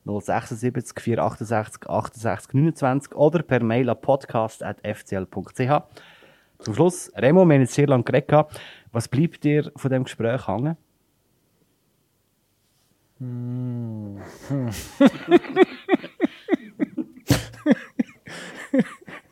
076 0.06 1.00
468 1.00 1.90
68 1.90 2.54
29 2.54 3.16
oder 3.16 3.42
per 3.42 3.64
Mail 3.64 3.90
an 3.90 4.02
podcast.fcl.ch. 4.02 5.72
Zum 6.64 6.76
Schluss, 6.76 7.12
Remo, 7.16 7.44
wir 7.46 7.56
haben 7.56 7.62
jetzt 7.62 7.74
sehr 7.74 7.88
lange 7.88 8.04
geredet. 8.04 8.46
Was 8.94 9.10
bleibt 9.10 9.44
dir 9.44 9.70
von 9.76 9.92
dem 9.92 10.06
Gespräch 10.06 10.48
hängen? 10.48 10.78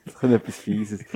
Das 0.05 0.15
kommt 0.15 0.33
etwas 0.33 0.57
Fieses. 0.57 1.05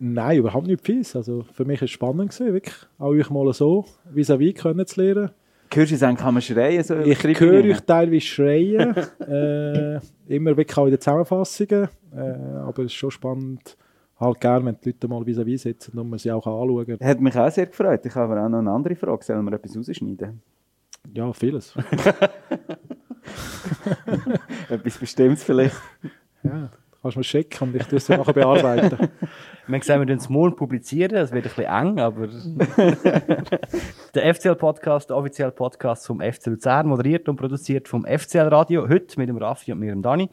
Nein, 0.00 0.38
überhaupt 0.38 0.66
nicht 0.66 0.84
fies. 0.84 1.14
Also 1.14 1.44
für 1.44 1.64
mich 1.64 1.80
war 1.80 1.84
es 1.84 1.90
spannend, 1.92 2.32
gewesen, 2.32 2.52
wirklich 2.52 2.74
auch 2.98 3.10
euch 3.10 3.30
mal 3.30 3.52
so 3.52 3.84
vis-à-vis 4.12 4.54
kennenzulernen. 4.54 5.30
Hörst 5.74 5.92
du 5.92 5.96
sagen, 5.96 6.16
kann 6.16 6.34
man 6.34 6.42
schreien? 6.42 6.82
So 6.84 6.98
Ich 6.98 7.22
höre 7.22 7.64
euch 7.64 7.80
teilweise 7.80 8.20
schreien, 8.20 8.94
äh, 9.20 10.00
immer 10.26 10.56
wirklich 10.56 10.76
auch 10.76 10.84
in 10.86 10.92
den 10.92 11.00
Zusammenfassungen. 11.00 11.88
Äh, 12.14 12.20
aber 12.20 12.80
es 12.80 12.92
ist 12.92 12.94
schon 12.94 13.10
spannend, 13.10 13.76
halt 14.18 14.40
gerne, 14.40 14.66
wenn 14.66 14.76
die 14.84 14.90
Leute 14.90 15.08
mal 15.08 15.24
vis-à-vis 15.26 15.62
sitzen 15.62 15.98
und 15.98 16.10
man 16.10 16.18
sie 16.18 16.30
auch 16.30 16.46
anschauen 16.46 16.98
kann. 16.98 17.08
Hat 17.08 17.20
mich 17.20 17.36
auch 17.36 17.50
sehr 17.50 17.66
gefreut. 17.66 18.04
Ich 18.06 18.14
habe 18.14 18.32
aber 18.32 18.44
auch 18.44 18.48
noch 18.48 18.58
eine 18.58 18.70
andere 18.70 18.94
Frage. 18.96 19.24
Sollen 19.24 19.44
wir 19.44 19.52
etwas 19.54 19.76
rausschneiden? 19.76 20.40
Ja, 21.12 21.32
vieles. 21.32 21.74
Etwas 24.68 24.98
Bestimmtes 24.98 25.44
vielleicht? 25.44 25.76
Ja, 26.44 26.72
kannst 27.02 27.16
du 27.16 27.20
mir 27.20 27.24
schicken 27.24 27.64
und 27.64 27.76
ich 27.76 27.84
tue 27.86 27.98
es 27.98 28.06
dann 28.06 28.20
nachher 28.20 28.32
bearbeiten. 28.32 29.10
Wir 29.66 29.74
haben 29.74 29.80
gesagt, 29.80 30.00
wir 30.00 30.08
werden 30.08 30.18
es 30.18 30.28
morgen 30.28 30.56
publizieren. 30.56 31.16
Es 31.16 31.30
wird 31.30 31.46
ein 31.46 31.52
bisschen 31.54 31.72
eng, 31.72 32.00
aber. 32.00 32.26
der 34.14 34.34
FCL-Podcast, 34.34 35.10
der 35.10 35.16
offizielle 35.16 35.52
Podcast 35.52 36.04
vom 36.04 36.20
FC 36.20 36.46
Luzern, 36.46 36.88
moderiert 36.88 37.28
und 37.28 37.36
produziert 37.36 37.86
vom 37.86 38.04
FCL-Radio. 38.04 38.88
Heute 38.88 39.20
mit 39.20 39.28
dem 39.28 39.36
Raffi 39.36 39.70
und 39.70 39.78
mir, 39.78 39.92
dem 39.92 40.02
Dani. 40.02 40.30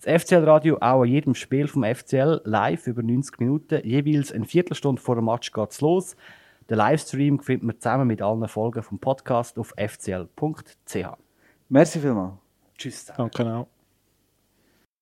Das 0.00 0.22
FCL-Radio 0.22 0.76
auch 0.76 1.02
an 1.02 1.08
jedem 1.08 1.34
Spiel 1.34 1.68
vom 1.68 1.84
FCL 1.84 2.40
live 2.44 2.86
über 2.86 3.02
90 3.02 3.38
Minuten. 3.40 3.86
Jeweils 3.86 4.32
eine 4.32 4.46
Viertelstunde 4.46 5.02
vor 5.02 5.16
dem 5.16 5.26
Match 5.26 5.52
geht's 5.52 5.82
los. 5.82 6.16
Den 6.70 6.78
Livestream 6.78 7.40
findet 7.40 7.64
man 7.64 7.78
zusammen 7.78 8.06
mit 8.06 8.22
allen 8.22 8.48
Folgen 8.48 8.82
vom 8.82 8.98
Podcast 8.98 9.58
auf 9.58 9.74
fcl.ch. 9.76 10.96
Merci 11.68 11.98
vielmals. 12.00 12.34
Tschüss 12.78 13.04
zusammen. 13.04 13.30
Danke 13.34 13.54
auch. 13.54 13.71